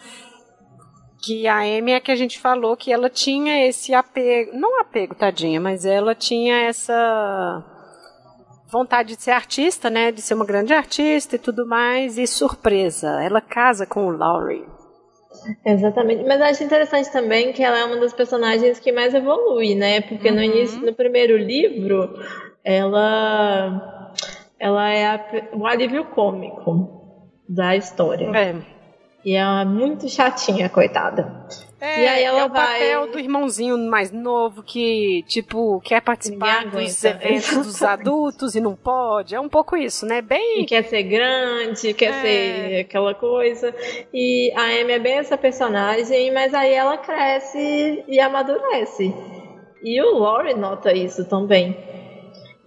Que 1.25 1.47
a 1.47 1.59
Amy 1.59 1.93
é 1.93 1.99
que 1.99 2.11
a 2.11 2.15
gente 2.15 2.39
falou 2.39 2.75
que 2.77 2.91
ela 2.91 3.09
tinha 3.09 3.65
esse 3.67 3.93
apego, 3.93 4.51
não 4.55 4.79
apego, 4.79 5.15
tadinha, 5.15 5.59
mas 5.59 5.85
ela 5.85 6.13
tinha 6.13 6.55
essa 6.67 7.63
vontade 8.71 9.15
de 9.15 9.21
ser 9.23 9.31
artista, 9.31 9.89
né? 9.89 10.11
De 10.11 10.21
ser 10.21 10.33
uma 10.33 10.45
grande 10.45 10.73
artista 10.73 11.35
e 11.35 11.39
tudo 11.39 11.65
mais. 11.65 12.17
E 12.17 12.27
surpresa, 12.27 13.23
ela 13.23 13.41
casa 13.41 13.85
com 13.85 14.05
o 14.07 14.11
Laurie. 14.11 14.65
Exatamente. 15.65 16.23
Mas 16.25 16.41
acho 16.41 16.63
interessante 16.63 17.11
também 17.11 17.51
que 17.53 17.63
ela 17.63 17.77
é 17.79 17.85
uma 17.85 17.97
das 17.97 18.13
personagens 18.13 18.79
que 18.79 18.91
mais 18.91 19.13
evolui, 19.13 19.75
né? 19.75 20.01
Porque 20.01 20.29
no 20.31 20.37
Uhum. 20.37 20.43
início, 20.43 20.79
no 20.85 20.93
primeiro 20.93 21.37
livro, 21.37 22.13
ela, 22.63 24.11
ela 24.59 24.89
é 24.91 25.05
a- 25.07 25.49
o 25.53 25.65
alívio 25.67 26.05
cômico 26.05 27.29
da 27.47 27.75
história. 27.75 28.25
É. 28.35 28.74
E 29.25 29.33
ela 29.33 29.61
é 29.61 29.65
muito 29.65 30.07
chatinha, 30.07 30.69
coitada. 30.69 31.47
É, 31.81 32.03
e 32.03 32.07
aí 32.07 32.23
ela 32.23 32.41
é 32.41 32.45
o 32.45 32.49
vai... 32.49 32.79
papel 32.79 33.11
do 33.11 33.19
irmãozinho 33.19 33.77
mais 33.77 34.11
novo 34.11 34.61
que, 34.61 35.23
tipo, 35.27 35.81
quer 35.81 35.99
participar 36.01 36.65
dos 36.65 37.03
eventos 37.03 37.65
dos 37.65 37.81
adultos 37.81 38.55
e 38.55 38.61
não 38.61 38.75
pode. 38.75 39.33
É 39.33 39.39
um 39.39 39.49
pouco 39.49 39.75
isso, 39.75 40.05
né? 40.05 40.21
Bem. 40.21 40.61
E 40.61 40.65
quer 40.65 40.83
ser 40.83 41.03
grande, 41.03 41.93
quer 41.95 42.13
é. 42.13 42.21
ser 42.21 42.79
aquela 42.81 43.15
coisa. 43.15 43.73
E 44.13 44.53
a 44.55 44.61
Amy 44.61 44.93
é 44.93 44.99
bem 44.99 45.17
essa 45.17 45.37
personagem, 45.37 46.31
mas 46.31 46.53
aí 46.53 46.73
ela 46.73 46.97
cresce 46.97 48.03
e 48.07 48.19
amadurece. 48.19 49.11
E 49.83 50.01
o 50.01 50.19
Laurie 50.19 50.53
nota 50.53 50.93
isso 50.93 51.25
também. 51.25 51.94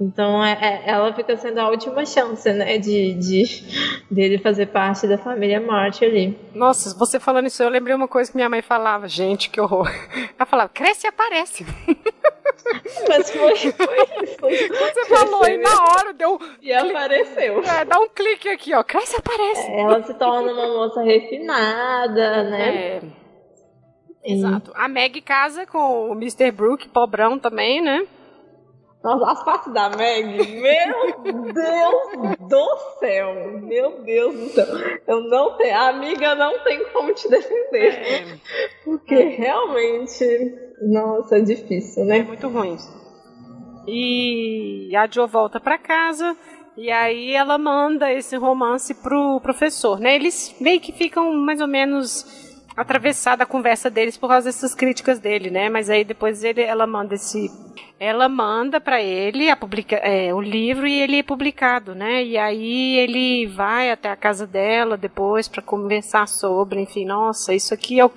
Então 0.01 0.45
é, 0.45 0.53
é, 0.53 0.91
ela 0.91 1.13
fica 1.13 1.37
sendo 1.37 1.59
a 1.59 1.69
última 1.69 2.07
chance, 2.07 2.53
né, 2.53 2.79
de, 2.79 3.15
de 3.15 4.05
dele 4.09 4.39
fazer 4.39 4.67
parte 4.67 5.09
da 5.09 5.19
família 5.19 5.61
March 5.61 6.03
ali. 6.03 6.39
Nossa, 6.55 6.97
você 6.97 7.19
falando 7.19 7.47
isso, 7.47 7.63
eu 7.63 7.69
lembrei 7.69 7.95
uma 7.97 8.07
coisa 8.07 8.31
que 8.31 8.37
minha 8.37 8.49
mãe 8.49 8.63
falava, 8.63 9.09
gente, 9.09 9.51
que 9.51 9.61
horror. 9.61 9.91
Ela 10.39 10.47
falava, 10.47 10.69
cresce 10.69 11.07
e 11.07 11.09
aparece. 11.09 11.67
Mas 13.09 13.31
foi, 13.31 13.57
foi 13.57 14.03
isso. 14.23 14.69
Você 14.69 15.05
falou 15.07 15.49
e 15.49 15.57
na 15.57 15.85
hora 15.85 16.13
deu. 16.13 16.39
E 16.61 16.73
apareceu. 16.73 17.63
É, 17.65 17.85
dá 17.85 17.99
um 17.99 18.09
clique 18.09 18.49
aqui, 18.49 18.75
ó. 18.75 18.83
Cresce 18.85 19.17
e 19.17 19.19
aparece. 19.19 19.71
É, 19.71 19.81
ela 19.81 20.03
se 20.03 20.15
torna 20.15 20.53
uma 20.53 20.67
moça 20.69 21.03
refinada, 21.03 22.45
né? 22.45 22.69
É. 22.69 23.01
Exato. 24.23 24.73
A 24.75 24.87
Meg 24.89 25.21
casa 25.23 25.65
com 25.67 26.11
o 26.11 26.13
Mr. 26.13 26.51
Brook, 26.51 26.89
pobrão 26.89 27.39
também, 27.39 27.81
né? 27.81 28.07
Nossa, 29.09 29.33
as 29.33 29.43
partes 29.43 29.73
da 29.73 29.89
Meg, 29.89 30.27
meu 30.61 31.23
Deus 31.23 32.39
do 32.41 32.79
céu, 32.99 33.59
meu 33.63 34.03
Deus 34.03 34.35
do 34.35 34.49
céu. 34.51 34.67
Eu 35.07 35.23
não 35.23 35.57
tenho, 35.57 35.75
a 35.75 35.89
amiga 35.89 36.35
não 36.35 36.63
tem 36.63 36.85
como 36.93 37.15
te 37.15 37.27
defender. 37.27 37.95
É. 37.95 38.39
Porque 38.85 39.15
é. 39.15 39.29
realmente, 39.29 40.55
nossa, 40.83 41.39
é 41.39 41.41
difícil, 41.41 42.05
né? 42.05 42.19
É 42.19 42.23
muito 42.23 42.49
ruim. 42.49 42.77
E 43.87 44.95
a 44.95 45.07
Jo 45.07 45.27
volta 45.27 45.59
para 45.59 45.79
casa 45.79 46.37
e 46.77 46.91
aí 46.91 47.33
ela 47.33 47.57
manda 47.57 48.13
esse 48.13 48.37
romance 48.37 48.95
pro 48.95 49.41
professor, 49.41 49.99
né? 49.99 50.17
Eles 50.17 50.55
meio 50.61 50.81
que 50.81 50.93
ficam 50.93 51.33
mais 51.33 51.63
ou 51.63 51.67
menos 51.67 52.48
atravessada 52.79 53.43
a 53.43 53.47
conversa 53.47 53.91
deles 53.91 54.16
por 54.16 54.29
causa 54.29 54.47
dessas 54.47 54.72
críticas 54.72 55.18
dele, 55.18 55.51
né? 55.51 55.68
Mas 55.68 55.91
aí 55.91 56.05
depois 56.05 56.45
ele, 56.45 56.62
ela 56.62 56.87
manda 56.87 57.16
esse, 57.16 57.51
ela 57.99 58.29
manda 58.29 58.81
para 58.81 59.03
ele 59.03 59.51
a 59.51 59.57
publica, 59.57 59.97
é, 59.97 60.33
o 60.33 60.41
livro 60.41 60.87
e 60.87 61.01
ele 61.01 61.18
é 61.18 61.22
publicado, 61.24 61.93
né? 61.93 62.22
E 62.22 62.39
aí 62.39 62.97
ele 62.99 63.49
vai 63.49 63.91
até 63.91 64.09
a 64.09 64.16
casa 64.16 64.47
dela 64.47 64.97
depois 64.97 65.49
para 65.49 65.61
conversar 65.61 66.29
sobre, 66.29 66.81
enfim, 66.81 67.05
nossa, 67.05 67.53
isso 67.53 67.74
aqui 67.74 67.99
é, 67.99 68.07
o, 68.07 68.12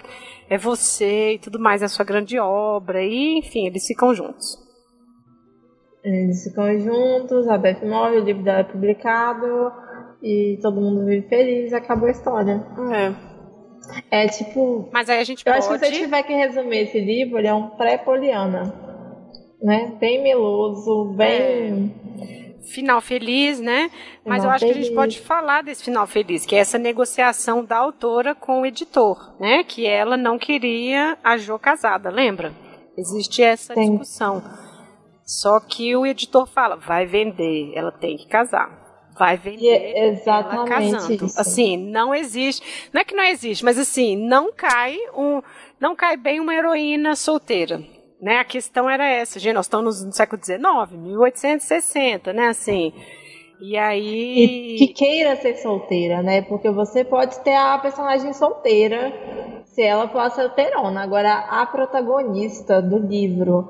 é 0.47 0.59
você 0.59 1.33
e 1.33 1.39
tudo 1.39 1.59
mais, 1.59 1.81
é 1.81 1.85
a 1.85 1.89
sua 1.89 2.05
grande 2.05 2.37
obra 2.37 3.03
e, 3.03 3.39
enfim, 3.39 3.65
eles 3.65 3.87
ficam 3.87 4.13
juntos. 4.13 4.59
Eles 6.03 6.43
ficam 6.43 6.79
juntos, 6.79 7.47
a 7.47 7.57
Beth 7.57 7.83
morre, 7.83 8.17
o 8.17 8.23
livro 8.23 8.43
dela 8.43 8.59
é 8.59 8.63
publicado 8.63 9.71
e 10.21 10.59
todo 10.61 10.79
mundo 10.79 11.03
vive 11.03 11.27
feliz, 11.27 11.73
acabou 11.73 12.07
a 12.07 12.11
história. 12.11 12.63
É. 12.93 13.30
É 14.09 14.27
tipo. 14.27 14.89
Mas 14.91 15.09
aí 15.09 15.19
a 15.19 15.23
gente 15.23 15.43
eu 15.45 15.51
pode. 15.51 15.65
acho 15.65 15.79
que 15.79 15.85
se 15.85 15.93
eu 15.93 15.99
tiver 16.03 16.23
que 16.23 16.33
resumir 16.33 16.77
esse 16.79 16.99
livro, 16.99 17.37
ele 17.37 17.47
é 17.47 17.53
um 17.53 17.69
pré-poliana. 17.69 18.73
Né? 19.61 19.95
Bem 19.99 20.23
meloso, 20.23 21.13
bem. 21.15 21.93
É. 22.19 22.41
Final 22.63 23.01
feliz, 23.01 23.59
né? 23.59 23.89
Mas 24.25 24.41
final 24.41 24.45
eu 24.45 24.49
acho 24.51 24.59
feliz. 24.65 24.75
que 24.75 24.79
a 24.79 24.83
gente 24.83 24.95
pode 24.95 25.19
falar 25.19 25.63
desse 25.63 25.83
final 25.83 26.05
feliz, 26.05 26.45
que 26.45 26.55
é 26.55 26.59
essa 26.59 26.77
negociação 26.77 27.63
da 27.63 27.77
autora 27.77 28.35
com 28.35 28.61
o 28.61 28.65
editor, 28.65 29.35
né? 29.39 29.63
Que 29.63 29.85
ela 29.87 30.15
não 30.15 30.37
queria 30.37 31.17
a 31.23 31.37
Jo 31.37 31.57
casada, 31.57 32.09
lembra? 32.09 32.53
Existe 32.97 33.41
essa 33.41 33.73
Sim. 33.73 33.91
discussão. 33.91 34.43
Só 35.23 35.59
que 35.59 35.95
o 35.95 36.05
editor 36.05 36.45
fala, 36.47 36.75
vai 36.75 37.05
vender, 37.05 37.71
ela 37.75 37.91
tem 37.91 38.17
que 38.17 38.27
casar 38.27 38.80
vai 39.21 39.37
vender 39.37 39.67
é 39.67 40.07
exatamente 40.07 40.71
ela 40.71 40.97
casando. 40.97 41.25
Isso. 41.25 41.39
Assim, 41.39 41.77
não 41.77 42.15
existe, 42.15 42.89
não 42.91 43.01
é 43.01 43.03
que 43.03 43.13
não 43.13 43.23
existe, 43.23 43.63
mas 43.63 43.77
assim, 43.77 44.15
não 44.15 44.51
cai 44.51 44.97
um, 45.15 45.43
não 45.79 45.95
cai 45.95 46.17
bem 46.17 46.39
uma 46.39 46.55
heroína 46.55 47.15
solteira. 47.15 47.83
Né? 48.19 48.37
A 48.37 48.43
questão 48.43 48.89
era 48.89 49.07
essa, 49.07 49.39
gente, 49.39 49.53
nós 49.53 49.67
estamos 49.67 50.03
no 50.03 50.11
século 50.11 50.43
XIX, 50.43 50.59
1860, 50.91 52.33
né, 52.33 52.47
assim. 52.47 52.91
E 53.59 53.77
aí. 53.77 54.73
E 54.73 54.77
que 54.77 54.87
queira 54.87 55.35
ser 55.35 55.55
solteira, 55.57 56.23
né? 56.23 56.41
Porque 56.41 56.71
você 56.71 57.03
pode 57.03 57.39
ter 57.41 57.53
a 57.53 57.77
personagem 57.77 58.33
solteira 58.33 59.13
se 59.65 59.83
ela 59.83 60.07
for 60.07 60.17
a 60.17 60.31
solteirona. 60.31 61.03
Agora, 61.03 61.31
a 61.31 61.63
protagonista 61.67 62.81
do 62.81 62.97
livro, 62.97 63.69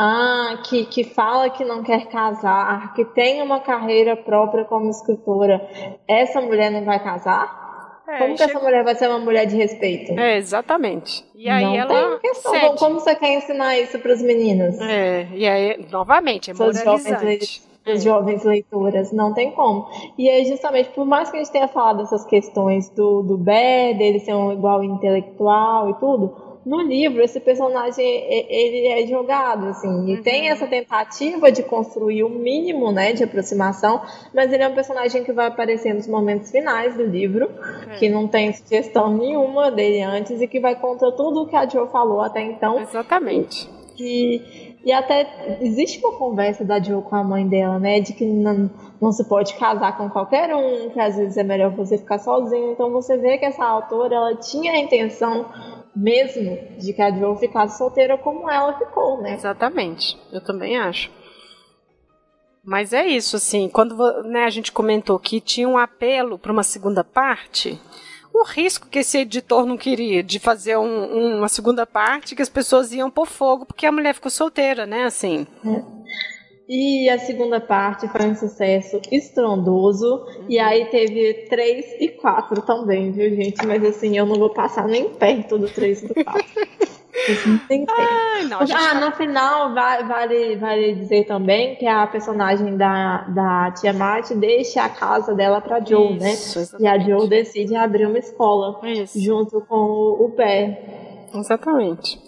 ah, 0.00 0.62
que, 0.62 0.84
que 0.84 1.02
fala 1.02 1.50
que 1.50 1.64
não 1.64 1.82
quer 1.82 2.06
casar, 2.06 2.94
que 2.94 3.04
tem 3.04 3.42
uma 3.42 3.58
carreira 3.58 4.16
própria 4.16 4.64
como 4.64 4.88
escritora, 4.88 5.60
essa 6.06 6.40
mulher 6.40 6.70
não 6.70 6.84
vai 6.84 7.02
casar? 7.02 8.02
É, 8.08 8.18
como 8.18 8.36
que 8.36 8.42
essa 8.44 8.60
mulher 8.60 8.84
vai 8.84 8.94
ser 8.94 9.08
uma 9.08 9.18
mulher 9.18 9.44
de 9.44 9.56
respeito? 9.56 10.12
É, 10.12 10.36
exatamente. 10.36 11.24
E 11.34 11.48
aí 11.48 11.64
não 11.64 11.74
ela. 11.74 12.18
Tem 12.18 12.30
questão. 12.30 12.52
Cede. 12.52 12.78
Como 12.78 13.00
você 13.00 13.14
quer 13.16 13.34
ensinar 13.34 13.76
isso 13.76 13.98
para 13.98 14.12
as 14.12 14.22
meninas? 14.22 14.80
É, 14.80 15.26
e 15.34 15.46
aí, 15.46 15.86
novamente, 15.90 16.52
é 16.52 16.54
moralizante. 16.54 17.62
As 17.84 18.04
jovens 18.04 18.44
leitoras, 18.44 19.12
não 19.12 19.34
tem 19.34 19.50
como. 19.50 19.88
E 20.16 20.28
aí, 20.28 20.44
justamente, 20.44 20.90
por 20.90 21.06
mais 21.06 21.30
que 21.30 21.38
a 21.38 21.40
gente 21.40 21.50
tenha 21.50 21.68
falado 21.68 21.98
dessas 21.98 22.24
questões 22.24 22.88
do, 22.90 23.22
do 23.22 23.36
Bé, 23.36 23.94
dele 23.94 24.20
ser 24.20 24.34
um 24.34 24.52
igual 24.52 24.84
intelectual 24.84 25.90
e 25.90 25.94
tudo, 25.94 26.47
no 26.68 26.82
livro 26.82 27.22
esse 27.22 27.40
personagem 27.40 28.04
ele 28.06 28.88
é 28.88 29.06
jogado 29.06 29.68
assim 29.68 30.10
e 30.10 30.16
uhum. 30.16 30.22
tem 30.22 30.50
essa 30.50 30.66
tentativa 30.66 31.50
de 31.50 31.62
construir 31.62 32.22
o 32.22 32.26
um 32.26 32.30
mínimo 32.30 32.92
né 32.92 33.14
de 33.14 33.24
aproximação 33.24 34.02
mas 34.34 34.52
ele 34.52 34.62
é 34.62 34.68
um 34.68 34.74
personagem 34.74 35.24
que 35.24 35.32
vai 35.32 35.46
aparecer 35.46 35.94
nos 35.94 36.06
momentos 36.06 36.50
finais 36.50 36.94
do 36.94 37.04
livro 37.04 37.50
é. 37.90 37.96
que 37.96 38.10
não 38.10 38.28
tem 38.28 38.52
sugestão 38.52 39.16
nenhuma 39.16 39.70
dele 39.70 40.02
antes 40.02 40.42
e 40.42 40.46
que 40.46 40.60
vai 40.60 40.76
contra 40.76 41.10
tudo 41.10 41.42
o 41.42 41.46
que 41.46 41.56
a 41.56 41.66
Joe 41.66 41.88
falou 41.88 42.20
até 42.20 42.42
então 42.42 42.80
exatamente 42.82 43.78
e, 43.98 44.67
e 44.84 44.92
até 44.92 45.58
existe 45.60 45.98
uma 45.98 46.16
conversa 46.16 46.64
da 46.64 46.80
Joe 46.80 47.02
com 47.02 47.16
a 47.16 47.24
mãe 47.24 47.46
dela 47.46 47.78
né 47.78 48.00
de 48.00 48.12
que 48.12 48.24
não, 48.24 48.70
não 49.00 49.12
se 49.12 49.28
pode 49.28 49.54
casar 49.54 49.96
com 49.96 50.08
qualquer 50.08 50.54
um 50.54 50.90
que 50.90 51.00
às 51.00 51.16
vezes 51.16 51.36
é 51.36 51.42
melhor 51.42 51.70
você 51.70 51.98
ficar 51.98 52.18
sozinho 52.18 52.72
então 52.72 52.90
você 52.90 53.16
vê 53.16 53.38
que 53.38 53.44
essa 53.44 53.64
autora 53.64 54.14
ela 54.14 54.36
tinha 54.36 54.72
a 54.72 54.78
intenção 54.78 55.46
mesmo 55.98 56.58
de 56.78 56.92
que 56.92 57.02
a 57.02 57.10
Joe 57.10 57.36
ficasse 57.38 57.76
solteira 57.76 58.16
como 58.16 58.48
ela 58.48 58.78
ficou, 58.78 59.20
né? 59.20 59.34
Exatamente, 59.34 60.16
eu 60.32 60.40
também 60.40 60.78
acho. 60.78 61.10
Mas 62.64 62.92
é 62.92 63.06
isso, 63.06 63.36
assim, 63.36 63.68
quando 63.68 63.96
né, 64.24 64.44
a 64.44 64.50
gente 64.50 64.70
comentou 64.70 65.18
que 65.18 65.40
tinha 65.40 65.68
um 65.68 65.78
apelo 65.78 66.38
para 66.38 66.52
uma 66.52 66.62
segunda 66.62 67.02
parte, 67.02 67.80
o 68.40 68.44
risco 68.44 68.88
que 68.88 69.00
esse 69.00 69.18
editor 69.18 69.66
não 69.66 69.76
queria 69.76 70.22
de 70.22 70.38
fazer 70.38 70.76
um, 70.76 71.38
uma 71.38 71.48
segunda 71.48 71.86
parte 71.86 72.34
que 72.34 72.42
as 72.42 72.48
pessoas 72.48 72.92
iam 72.92 73.10
por 73.10 73.26
fogo 73.26 73.66
porque 73.66 73.86
a 73.86 73.92
mulher 73.92 74.14
ficou 74.14 74.30
solteira, 74.30 74.86
né? 74.86 75.04
Assim. 75.04 75.46
É. 75.64 75.98
E 76.68 77.08
a 77.08 77.18
segunda 77.18 77.60
parte 77.60 78.06
foi 78.08 78.26
um 78.26 78.36
sucesso 78.36 79.00
estrondoso. 79.10 80.16
Uhum. 80.16 80.46
E 80.50 80.58
aí 80.58 80.84
teve 80.86 81.46
3 81.48 81.96
e 81.98 82.08
4 82.08 82.60
também, 82.60 83.10
viu, 83.10 83.30
gente? 83.34 83.66
Mas 83.66 83.82
assim, 83.82 84.18
eu 84.18 84.26
não 84.26 84.36
vou 84.36 84.50
passar 84.50 84.86
nem 84.86 85.08
perto 85.08 85.56
do 85.56 85.66
3 85.68 86.02
e 86.02 86.08
do 86.08 86.24
4. 86.24 86.44
Ai, 87.88 88.44
não, 88.44 88.58
ah, 88.60 88.94
no 88.94 89.12
final 89.12 89.74
vale, 89.74 90.56
vale 90.56 90.94
dizer 90.94 91.24
também 91.24 91.74
que 91.76 91.86
a 91.86 92.06
personagem 92.06 92.76
da, 92.76 93.22
da 93.28 93.70
tia 93.72 93.92
Marte 93.92 94.34
deixa 94.34 94.84
a 94.84 94.88
casa 94.88 95.34
dela 95.34 95.60
pra 95.60 95.80
Joe, 95.80 96.18
né? 96.18 96.32
Isso, 96.32 96.60
né? 96.60 96.78
E 96.80 96.86
a 96.86 96.98
Joe 96.98 97.28
decide 97.28 97.74
abrir 97.74 98.06
uma 98.06 98.18
escola 98.18 98.78
Isso. 98.86 99.20
junto 99.20 99.60
com 99.62 99.76
o, 99.76 100.26
o 100.26 100.30
Pé. 100.30 101.28
Exatamente. 101.34 102.20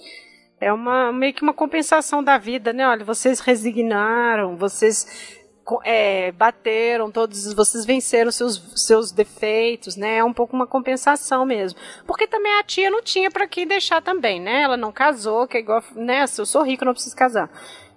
É 0.60 0.72
uma 0.72 1.10
meio 1.12 1.32
que 1.32 1.42
uma 1.42 1.54
compensação 1.54 2.22
da 2.22 2.36
vida, 2.36 2.72
né? 2.72 2.86
Olha, 2.86 3.04
vocês 3.04 3.40
resignaram, 3.40 4.56
vocês 4.56 5.39
é, 5.84 6.32
bateram 6.32 7.10
todos, 7.10 7.52
vocês 7.52 7.84
venceram 7.84 8.30
seus, 8.30 8.62
seus 8.76 9.12
defeitos, 9.12 9.96
né? 9.96 10.18
É 10.18 10.24
um 10.24 10.32
pouco 10.32 10.56
uma 10.56 10.66
compensação 10.66 11.44
mesmo. 11.44 11.78
Porque 12.06 12.26
também 12.26 12.58
a 12.58 12.64
tia 12.64 12.90
não 12.90 13.02
tinha 13.02 13.30
para 13.30 13.46
quem 13.46 13.66
deixar 13.66 14.02
também, 14.02 14.40
né? 14.40 14.62
Ela 14.62 14.76
não 14.76 14.92
casou, 14.92 15.46
que 15.46 15.56
é 15.56 15.60
igual, 15.60 15.82
né? 15.94 16.24
Eu 16.38 16.46
sou 16.46 16.62
rico, 16.62 16.84
não 16.84 16.92
preciso 16.92 17.16
casar. 17.16 17.50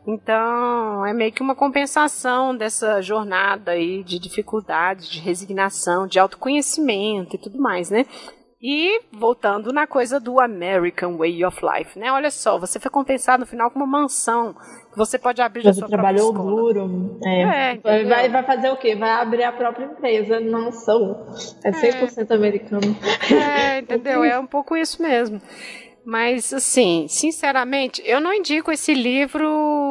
Então, 0.05 1.05
é 1.05 1.13
meio 1.13 1.31
que 1.31 1.41
uma 1.41 1.55
compensação 1.55 2.55
dessa 2.55 3.01
jornada 3.01 3.71
aí 3.71 4.03
de 4.03 4.19
dificuldade, 4.19 5.09
de 5.09 5.19
resignação, 5.19 6.05
de 6.05 6.19
autoconhecimento 6.19 7.35
e 7.35 7.39
tudo 7.39 7.57
mais, 7.57 7.89
né? 7.89 8.05
E 8.61 9.01
voltando 9.11 9.73
na 9.73 9.87
coisa 9.87 10.19
do 10.19 10.39
American 10.39 11.17
Way 11.17 11.45
of 11.45 11.59
Life, 11.61 11.99
né? 11.99 12.11
Olha 12.11 12.31
só, 12.31 12.57
você 12.57 12.79
foi 12.79 12.91
compensado 12.91 13.41
no 13.41 13.45
final 13.45 13.71
com 13.71 13.79
uma 13.79 13.85
mansão. 13.85 14.55
Você 14.95 15.17
pode 15.17 15.41
abrir 15.41 15.63
você 15.63 15.79
sua 15.79 15.87
trabalhou 15.87 16.31
duro. 16.31 17.19
É. 17.25 17.73
é 17.73 18.03
vai, 18.03 18.29
vai 18.29 18.43
fazer 18.43 18.69
o 18.69 18.77
quê? 18.77 18.95
Vai 18.95 19.09
abrir 19.09 19.43
a 19.43 19.51
própria 19.51 19.85
empresa. 19.85 20.39
Não 20.39 20.71
sou. 20.71 21.25
É 21.63 21.71
100% 21.71 22.29
é. 22.29 22.33
americano. 22.33 22.95
É, 23.31 23.79
entendeu? 23.79 24.23
É 24.23 24.37
um 24.39 24.45
pouco 24.45 24.77
isso 24.77 25.01
mesmo. 25.01 25.41
Mas, 26.05 26.53
assim, 26.53 27.05
sinceramente, 27.07 28.01
eu 28.05 28.19
não 28.19 28.33
indico 28.33 28.71
esse 28.71 28.93
livro 28.93 29.82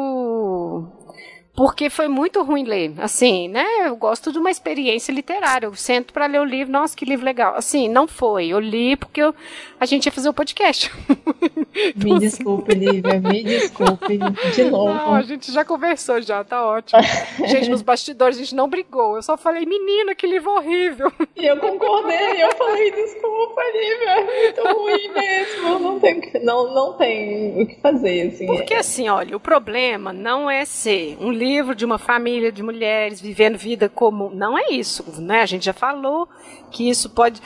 porque 1.55 1.91
foi 1.91 2.09
muito 2.09 2.43
ruim 2.43 2.65
ler. 2.65 2.95
Assim, 2.99 3.47
né? 3.49 3.67
Eu 3.85 3.97
gosto 3.97 4.33
de 4.33 4.39
uma 4.39 4.51
experiência 4.51 5.13
literária. 5.13 5.67
Eu 5.67 5.75
sento 5.75 6.13
para 6.13 6.27
ler 6.27 6.41
o 6.41 6.45
livro, 6.45 6.73
nossa, 6.73 6.97
que 6.97 7.05
livro 7.05 7.25
legal. 7.25 7.55
Assim, 7.55 7.89
não 7.89 8.09
foi. 8.09 8.49
Eu 8.49 8.59
li 8.59 8.97
porque 8.97 9.23
eu, 9.23 9.35
a 9.79 9.85
gente 9.85 10.07
ia 10.07 10.13
fazer 10.13 10.29
o 10.31 10.35
podcast. 10.35 10.91
Me 11.97 12.19
desculpe, 12.19 12.75
Lívia, 12.75 13.19
me 13.19 13.43
desculpe. 13.43 14.19
De 14.55 14.65
novo. 14.65 14.93
Não, 14.93 15.15
a 15.15 15.23
gente 15.23 15.51
já 15.51 15.65
conversou 15.65 16.21
já, 16.21 16.45
tá 16.45 16.67
ótimo. 16.67 17.01
gente, 17.49 17.71
nos 17.71 17.81
bastidores 17.81 18.37
a 18.37 18.41
gente 18.41 18.55
não 18.55 18.69
brigou. 18.69 19.17
Eu 19.17 19.23
só 19.23 19.39
falei, 19.39 19.65
menina, 19.65 20.15
que 20.15 20.27
livro 20.27 20.51
horrível. 20.51 21.11
E 21.35 21.47
eu 21.47 21.57
concordei, 21.57 22.43
eu 22.43 22.55
falei, 22.57 22.91
desculpa, 22.91 23.61
Lívia, 23.73 24.11
é 24.11 24.25
muito 24.25 24.79
ruim 24.79 25.09
mesmo. 25.13 25.79
Não 25.79 26.01
tem, 26.01 26.21
não, 26.43 26.75
não 26.75 26.93
tem 26.95 27.63
o 27.63 27.67
que 27.67 27.81
fazer, 27.81 28.29
assim. 28.29 28.47
Porque 28.47 28.75
assim, 28.75 29.09
olha, 29.09 29.35
o 29.35 29.41
problema 29.41 30.13
não 30.13 30.51
é 30.51 30.65
ser 30.67 31.17
um 31.21 31.31
livro 31.31 31.42
de 31.75 31.85
uma 31.85 31.99
família 31.99 32.53
de 32.53 32.63
mulheres 32.63 33.21
vivendo 33.21 33.57
vida 33.57 33.89
comum. 33.89 34.31
Não 34.31 34.59
é 34.59 34.71
isso, 34.71 35.05
né? 35.21 35.43
A 35.43 35.47
gente 35.47 35.65
já 35.65 35.73
falou 35.73 36.29
que 36.71 36.89
isso 36.89 37.11
pode. 37.11 37.41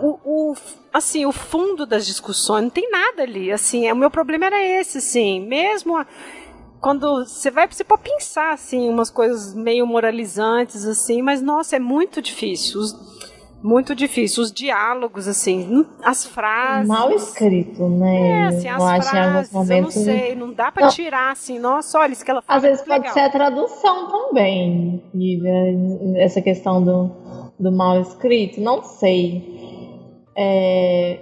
O, 0.00 0.18
o, 0.24 0.54
assim, 0.92 1.26
o 1.26 1.32
fundo 1.32 1.84
das 1.84 2.06
discussões 2.06 2.62
não 2.62 2.70
tem 2.70 2.90
nada 2.90 3.22
ali. 3.22 3.52
Assim, 3.52 3.90
o 3.90 3.96
meu 3.96 4.10
problema 4.10 4.46
era 4.46 4.62
esse, 4.62 4.98
assim, 4.98 5.40
mesmo 5.40 5.96
a, 5.96 6.06
quando 6.80 7.24
você 7.24 7.50
vai 7.50 7.66
você 7.66 7.84
pode 7.84 8.02
pensar 8.02 8.52
assim 8.52 8.88
umas 8.88 9.10
coisas 9.10 9.54
meio 9.54 9.86
moralizantes 9.86 10.84
assim, 10.84 11.20
mas 11.22 11.42
nossa, 11.42 11.76
é 11.76 11.78
muito 11.78 12.22
difícil. 12.22 12.80
Os, 12.80 13.15
muito 13.62 13.94
difícil. 13.94 14.42
Os 14.42 14.52
diálogos, 14.52 15.26
assim, 15.26 15.84
as 16.02 16.24
frases. 16.26 16.88
Mal 16.88 17.10
escrito, 17.12 17.88
né? 17.88 18.28
É, 18.28 18.42
assim, 18.44 18.68
as 18.68 18.82
eu 18.82 19.02
frases, 19.02 19.52
momentos... 19.52 19.70
eu 19.70 19.82
não 19.82 19.90
sei, 19.90 20.34
não 20.34 20.52
dá 20.52 20.70
pra 20.70 20.84
não. 20.84 20.90
tirar, 20.90 21.32
assim, 21.32 21.58
nossa, 21.58 21.98
olha 21.98 22.12
isso 22.12 22.24
que 22.24 22.30
ela 22.30 22.42
fala. 22.42 22.56
Às 22.56 22.62
vezes 22.62 22.84
pode 22.84 23.00
legal. 23.00 23.14
ser 23.14 23.20
a 23.20 23.30
tradução 23.30 24.08
também, 24.08 25.02
Lívia, 25.14 25.52
essa 26.16 26.40
questão 26.40 26.82
do, 26.82 27.10
do 27.58 27.72
mal 27.72 28.00
escrito, 28.00 28.60
não 28.60 28.82
sei. 28.82 29.66
É, 30.36 31.18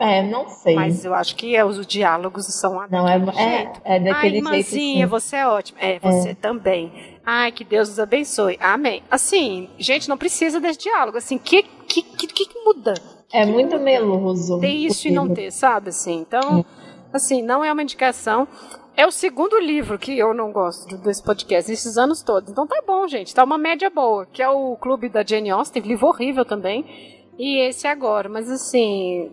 é, 0.00 0.22
não 0.22 0.48
sei. 0.48 0.74
Mas 0.74 1.04
eu 1.04 1.14
acho 1.14 1.36
que 1.36 1.54
é, 1.54 1.64
os 1.64 1.86
diálogos 1.86 2.46
são 2.46 2.86
não, 2.90 3.08
é, 3.08 3.16
é, 3.36 3.72
é 3.84 4.00
daquele 4.00 4.12
Ai, 4.12 4.36
irmãzinha, 4.36 4.96
jeito, 4.98 5.10
você 5.10 5.36
é 5.36 5.46
ótima. 5.46 5.78
É, 5.80 5.98
você 5.98 6.30
é. 6.30 6.34
também. 6.34 6.92
Ai, 7.26 7.52
que 7.52 7.64
Deus 7.64 7.88
os 7.88 7.98
abençoe. 7.98 8.58
Amém. 8.60 9.02
Assim, 9.10 9.70
gente, 9.78 10.08
não 10.08 10.18
precisa 10.18 10.60
desse 10.60 10.80
diálogo. 10.80 11.16
Assim, 11.16 11.38
que 11.38 11.64
que, 12.02 12.02
que, 12.02 12.46
que 12.46 12.64
muda? 12.64 12.94
É 13.32 13.44
muito 13.44 13.78
meloso. 13.78 14.60
Ter 14.60 14.68
isso 14.68 15.08
e 15.08 15.10
não 15.10 15.32
ter, 15.32 15.50
sabe? 15.50 15.90
Assim, 15.90 16.20
então, 16.20 16.64
assim, 17.12 17.42
não 17.42 17.64
é 17.64 17.72
uma 17.72 17.82
indicação. 17.82 18.48
É 18.96 19.06
o 19.06 19.10
segundo 19.10 19.58
livro 19.58 19.98
que 19.98 20.16
eu 20.16 20.32
não 20.32 20.52
gosto 20.52 20.96
desse 20.98 21.22
podcast, 21.22 21.70
esses 21.70 21.96
anos 21.96 22.22
todos. 22.22 22.50
Então 22.50 22.66
tá 22.66 22.82
bom, 22.86 23.06
gente. 23.08 23.34
Tá 23.34 23.42
uma 23.42 23.58
média 23.58 23.90
boa. 23.90 24.26
Que 24.26 24.42
é 24.42 24.48
o 24.48 24.76
Clube 24.76 25.08
da 25.08 25.24
Jane 25.24 25.50
Austen, 25.50 25.82
livro 25.82 26.08
horrível 26.08 26.44
também. 26.44 26.84
E 27.38 27.58
esse 27.58 27.88
agora. 27.88 28.28
Mas 28.28 28.48
assim, 28.48 29.32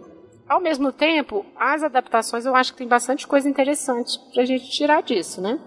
ao 0.49 0.59
mesmo 0.59 0.91
tempo, 0.91 1.45
as 1.55 1.83
adaptações 1.83 2.45
eu 2.45 2.55
acho 2.55 2.71
que 2.71 2.79
tem 2.79 2.87
bastante 2.87 3.27
coisa 3.27 3.47
interessante 3.47 4.19
pra 4.33 4.45
gente 4.45 4.69
tirar 4.71 5.03
disso, 5.03 5.39
né? 5.39 5.59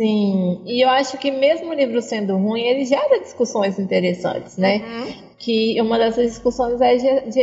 Sim, 0.00 0.62
e 0.64 0.82
eu 0.82 0.88
acho 0.88 1.18
que 1.18 1.30
mesmo 1.30 1.68
o 1.68 1.74
livro 1.74 2.00
sendo 2.00 2.34
ruim, 2.34 2.62
ele 2.62 2.86
gera 2.86 3.20
discussões 3.20 3.78
interessantes, 3.78 4.56
né? 4.56 4.78
Uhum. 4.78 5.12
Que 5.38 5.78
uma 5.78 5.98
dessas 5.98 6.24
discussões 6.24 6.80
é, 6.80 6.96
de, 6.96 7.38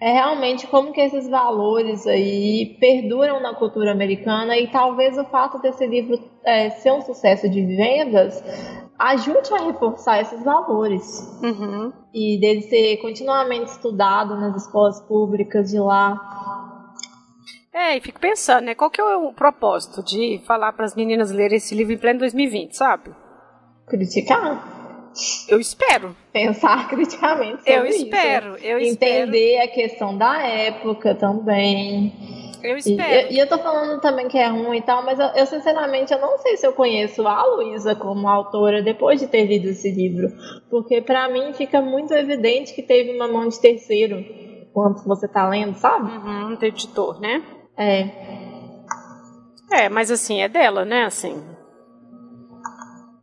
é 0.00 0.12
realmente 0.12 0.66
como 0.66 0.90
que 0.90 1.00
esses 1.00 1.28
valores 1.28 2.04
aí 2.04 2.76
perduram 2.80 3.40
na 3.40 3.54
cultura 3.54 3.92
americana 3.92 4.58
e 4.58 4.66
talvez 4.66 5.16
o 5.16 5.24
fato 5.26 5.60
desse 5.60 5.86
livro 5.86 6.18
é, 6.42 6.70
ser 6.70 6.90
um 6.90 7.00
sucesso 7.00 7.48
de 7.48 7.64
vendas 7.64 8.42
ajude 8.98 9.54
a 9.54 9.62
reforçar 9.66 10.20
esses 10.20 10.42
valores. 10.42 11.40
Uhum. 11.44 11.92
E 12.12 12.40
dele 12.40 12.62
ser 12.62 12.96
continuamente 12.96 13.70
estudado 13.70 14.34
nas 14.34 14.64
escolas 14.64 15.00
públicas 15.02 15.70
de 15.70 15.78
lá. 15.78 16.73
É, 17.74 17.96
e 17.96 18.00
fico 18.00 18.20
pensando, 18.20 18.66
né? 18.66 18.74
Qual 18.76 18.88
que 18.88 19.00
é 19.00 19.04
o 19.16 19.32
propósito 19.32 20.00
de 20.04 20.40
falar 20.46 20.72
para 20.72 20.84
as 20.84 20.94
meninas 20.94 21.32
lerem 21.32 21.56
esse 21.56 21.74
livro 21.74 21.92
em 21.92 21.98
pleno 21.98 22.20
2020, 22.20 22.72
sabe? 22.76 23.10
Criticar. 23.88 24.84
Eu 25.48 25.58
espero. 25.58 26.14
Pensar 26.32 26.86
criticamente 26.88 27.58
sobre 27.58 27.72
Eu 27.72 27.86
espero, 27.86 28.56
isso. 28.56 28.64
eu 28.64 28.78
Entender 28.78 29.54
espero. 29.54 29.64
a 29.64 29.74
questão 29.74 30.16
da 30.16 30.40
época 30.46 31.16
também. 31.16 32.12
Eu 32.62 32.76
espero. 32.76 33.32
E, 33.32 33.34
e, 33.34 33.38
eu 33.40 33.48
tô 33.48 33.58
falando 33.58 34.00
também 34.00 34.28
que 34.28 34.38
é 34.38 34.46
ruim 34.46 34.78
e 34.78 34.82
tal, 34.82 35.04
mas 35.04 35.18
eu, 35.18 35.26
eu, 35.34 35.44
sinceramente 35.44 36.12
eu 36.12 36.20
não 36.20 36.38
sei 36.38 36.56
se 36.56 36.66
eu 36.66 36.72
conheço 36.72 37.26
a 37.26 37.44
Luísa 37.44 37.94
como 37.96 38.28
autora 38.28 38.82
depois 38.82 39.20
de 39.20 39.26
ter 39.26 39.44
lido 39.46 39.68
esse 39.68 39.90
livro. 39.90 40.28
Porque 40.70 41.00
para 41.00 41.28
mim 41.28 41.52
fica 41.52 41.82
muito 41.82 42.14
evidente 42.14 42.72
que 42.72 42.82
teve 42.82 43.10
uma 43.10 43.26
mão 43.26 43.48
de 43.48 43.60
terceiro 43.60 44.24
quando 44.72 45.04
você 45.04 45.28
tá 45.28 45.48
lendo, 45.48 45.76
sabe? 45.76 46.10
Uhum, 46.10 46.54
do 46.56 46.64
editor, 46.64 47.20
né? 47.20 47.42
É. 47.76 48.08
É, 49.70 49.88
mas 49.88 50.10
assim, 50.10 50.40
é 50.40 50.48
dela, 50.48 50.84
né? 50.84 51.04
Assim. 51.04 51.42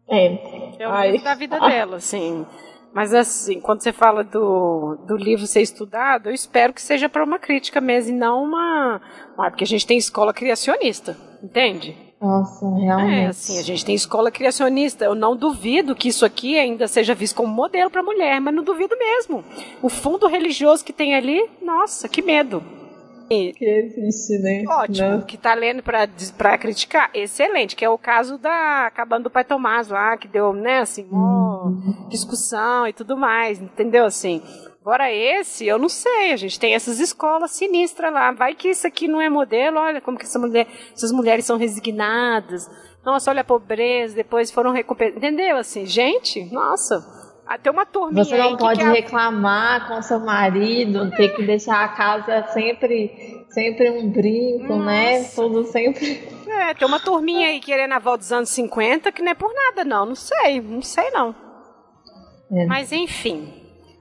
É. 0.10 0.74
É 0.80 0.88
o 0.88 0.92
Ai. 0.92 1.18
da 1.20 1.36
vida 1.36 1.60
dela, 1.60 1.98
assim. 1.98 2.46
Mas 2.94 3.14
assim, 3.14 3.62
quando 3.62 3.82
você 3.82 3.94
fala 3.94 4.24
do, 4.24 4.98
do 5.08 5.16
livro 5.16 5.48
ser 5.48 5.62
estudado, 5.62 6.28
eu 6.28 6.34
espero 6.34 6.74
que 6.74 6.82
seja 6.82 7.08
para 7.08 7.24
uma 7.24 7.40
crítica 7.40 7.80
mesmo 7.80 8.14
e 8.14 8.20
não 8.20 8.44
uma. 8.44 9.02
Porque 9.36 9.64
a 9.64 9.68
gente 9.68 9.88
tem 9.88 9.98
escola 9.98 10.34
criacionista, 10.34 11.18
entende? 11.42 11.96
Nossa, 12.22 12.70
realmente. 12.78 13.22
É, 13.22 13.28
assim, 13.28 13.58
a 13.58 13.64
gente 13.64 13.86
tem 13.86 13.96
escola 13.96 14.30
criacionista. 14.30 15.06
Eu 15.06 15.16
não 15.16 15.36
duvido 15.36 15.96
que 15.96 16.10
isso 16.10 16.26
aqui 16.26 16.60
ainda 16.60 16.88
seja 16.88 17.16
visto 17.16 17.36
como 17.36 17.52
modelo 17.52 17.90
para 17.90 18.04
mulher, 18.04 18.42
mas 18.42 18.54
não 18.54 18.64
duvido 18.64 18.98
mesmo. 18.98 19.44
O 19.82 19.88
fundo 19.88 20.28
religioso 20.28 20.84
que 20.84 20.94
tem 20.94 21.16
ali, 21.16 21.50
nossa, 21.62 22.10
que 22.10 22.22
medo. 22.22 22.62
Que 23.54 23.66
existe, 23.66 24.38
né? 24.40 24.64
Ótimo. 24.68 25.24
Que 25.24 25.38
tá 25.38 25.54
lendo 25.54 25.82
pra, 25.82 26.08
pra 26.38 26.58
criticar, 26.58 27.10
excelente. 27.14 27.76
Que 27.76 27.86
é 27.86 27.90
o 27.90 27.98
caso 27.98 28.38
da 28.38 28.88
Acabando 28.88 29.24
do 29.24 29.30
Pai 29.30 29.46
Tomás 29.46 29.88
lá, 29.88 30.18
que 30.18 30.28
deu, 30.28 30.52
né, 30.54 30.80
assim, 30.80 31.08
uhum. 31.12 32.08
discussão 32.10 32.88
e 32.88 32.94
tudo 32.94 33.16
mais, 33.16 33.62
entendeu? 33.62 34.06
Assim. 34.06 34.42
Agora 34.82 35.12
esse, 35.12 35.68
eu 35.68 35.78
não 35.78 35.88
sei, 35.88 36.34
a 36.34 36.36
gente 36.36 36.60
tem 36.60 36.74
essas 36.74 37.00
escolas 37.00 37.52
sinistras 37.52 38.12
lá. 38.12 38.32
Vai 38.32 38.56
que 38.56 38.70
isso 38.70 38.88
aqui 38.88 39.08
não 39.08 39.22
é 39.22 39.30
modelo, 39.30 39.78
olha 39.78 40.02
como 40.02 40.18
que 40.18 40.26
essa 40.26 40.40
mulher, 40.40 40.68
essas 40.92 41.12
mulheres 41.12 41.46
são 41.46 41.56
resignadas. 41.56 42.68
Nossa, 43.06 43.30
olha 43.30 43.42
a 43.42 43.46
pobreza, 43.46 44.16
depois 44.16 44.52
foram 44.52 44.72
recuperadas. 44.72 45.18
Entendeu? 45.18 45.58
Assim, 45.58 45.86
gente, 45.86 46.52
nossa. 46.52 47.21
Até 47.54 47.70
uma 47.70 47.86
turminha 47.86 48.24
Você 48.24 48.38
não 48.38 48.56
pode 48.56 48.82
reclamar 48.82 49.88
com 49.88 50.02
seu 50.02 50.20
marido, 50.22 51.12
ter 51.12 51.36
que 51.36 51.46
deixar 51.46 51.84
a 51.84 51.90
casa 51.90 52.48
sempre, 52.54 53.46
sempre 53.50 53.90
um 53.92 54.10
brinco, 54.10 54.74
né? 54.78 55.20
Nossa. 55.20 55.42
né? 55.42 55.50
Tudo 55.50 55.64
sempre. 55.66 56.30
É, 56.48 56.74
tem 56.74 56.88
uma 56.88 57.00
turminha 57.00 57.48
aí 57.48 57.60
querendo 57.60 57.92
a 57.92 58.00
volta 58.00 58.20
dos 58.20 58.32
anos 58.32 58.50
50 58.50 59.12
que 59.12 59.22
não 59.22 59.32
é 59.32 59.36
por 59.36 59.54
nada, 59.54 59.84
não. 59.84 60.06
Não 60.06 60.16
sei, 60.16 60.62
não 60.62 60.82
sei 60.82 61.10
não. 61.12 61.36
É. 62.54 62.66
Mas 62.68 62.94
enfim. 62.94 63.54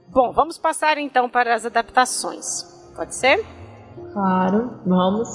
Bom, 0.09 0.33
vamos 0.33 0.57
passar 0.57 0.99
então 0.99 1.29
para 1.29 1.53
as 1.53 1.67
adaptações. 1.67 2.63
Pode 2.95 3.15
ser? 3.17 3.45
Claro, 4.13 4.81
vamos. 4.87 5.29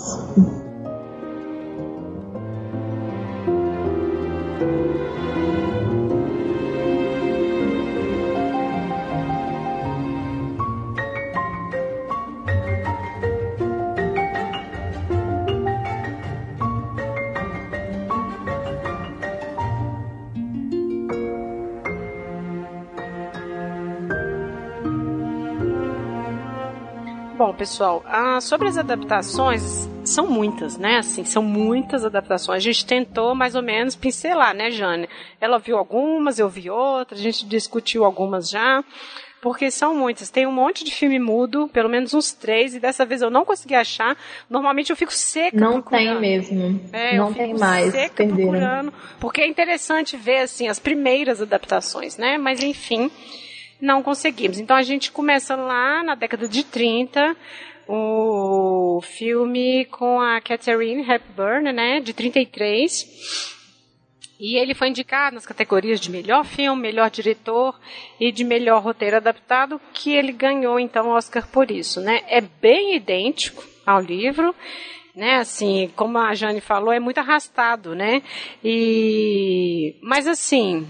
Bom, 27.38 27.54
pessoal, 27.54 28.02
ah, 28.08 28.40
sobre 28.40 28.70
as 28.70 28.78
adaptações, 28.78 29.90
são 30.06 30.26
muitas, 30.30 30.78
né? 30.78 31.00
Assim, 31.00 31.26
são 31.26 31.44
muitas 31.44 32.06
adaptações. 32.06 32.58
A 32.58 32.60
gente 32.64 32.86
tentou 32.86 33.36
mais 33.36 33.56
ou 33.56 33.62
menos 33.62 33.94
pincelar, 33.94 34.56
né, 34.56 34.72
Jane? 34.72 35.10
Ela 35.42 35.60
viu 35.60 35.78
algumas, 35.78 36.40
eu 36.40 36.48
vi 36.48 36.70
outras, 36.70 37.20
a 37.20 37.24
gente 37.24 37.46
discutiu 37.46 38.06
algumas 38.06 38.50
já 38.50 38.84
porque 39.42 39.70
são 39.70 39.94
muitas. 39.94 40.30
Tem 40.32 40.48
um 40.48 40.52
monte 40.52 40.84
de 40.84 40.92
filme 40.92 41.20
mudo, 41.20 41.68
pelo 41.72 41.88
menos 41.88 42.16
uns 42.16 42.32
três, 42.32 42.74
e 42.74 42.80
dessa 42.80 43.06
vez 43.06 43.22
eu 43.22 43.30
não 43.30 43.46
consegui 43.46 43.76
achar. 43.76 44.18
Normalmente 44.50 44.90
eu 44.90 44.96
fico 44.96 45.14
seca 45.14 45.56
Não 45.56 45.74
procurando. 45.74 46.20
tem 46.20 46.20
mesmo. 46.20 46.82
É, 46.92 47.16
não 47.18 47.32
tem 47.32 47.50
fico 47.50 47.60
mais. 47.60 47.92
seca 47.92 48.16
Perderam. 48.16 48.38
procurando, 48.50 48.94
porque 49.20 49.42
é 49.42 49.48
interessante 49.48 50.18
ver 50.18 50.40
assim 50.40 50.68
as 50.68 50.80
primeiras 50.80 51.44
adaptações, 51.44 52.18
né? 52.18 52.40
Mas 52.40 52.64
enfim, 52.64 53.12
não 53.80 54.02
conseguimos. 54.02 54.60
Então 54.60 54.76
a 54.76 54.84
gente 54.84 55.12
começa 55.12 55.56
lá 55.56 56.04
na 56.04 56.16
década 56.16 56.48
de 56.48 56.64
30, 56.64 57.36
o 57.88 59.00
filme 59.02 59.86
com 59.86 60.20
a 60.20 60.42
Catherine 60.42 61.08
Hepburn, 61.08 61.72
né, 61.72 62.00
de 62.00 62.14
33. 62.14 63.54
E 64.40 64.58
ele 64.58 64.74
foi 64.74 64.90
indicado 64.90 65.36
nas 65.36 65.46
categorias 65.46 66.00
de 66.00 66.12
melhor 66.12 66.44
filme, 66.44 66.82
melhor 66.82 67.10
diretor 67.10 67.80
e 68.20 68.32
de 68.32 68.44
melhor 68.44 68.82
roteiro 68.84 69.16
adaptado, 69.16 69.80
que 69.94 70.12
ele 70.12 70.34
ganhou 70.34 70.78
então 70.80 71.08
o 71.08 71.16
Oscar 71.16 71.48
por 71.48 71.72
isso, 71.72 72.02
né? 72.02 72.22
É 72.28 72.42
bem 72.42 72.96
idêntico 72.96 73.64
ao 73.86 74.02
livro, 74.02 74.54
né? 75.16 75.36
Assim, 75.36 75.90
como 75.96 76.18
a 76.18 76.34
Jane 76.34 76.60
falou, 76.60 76.92
é 76.92 77.00
muito 77.00 77.18
arrastado, 77.18 77.96
né? 77.96 78.22
E 78.62 79.96
mas 80.02 80.28
assim, 80.28 80.86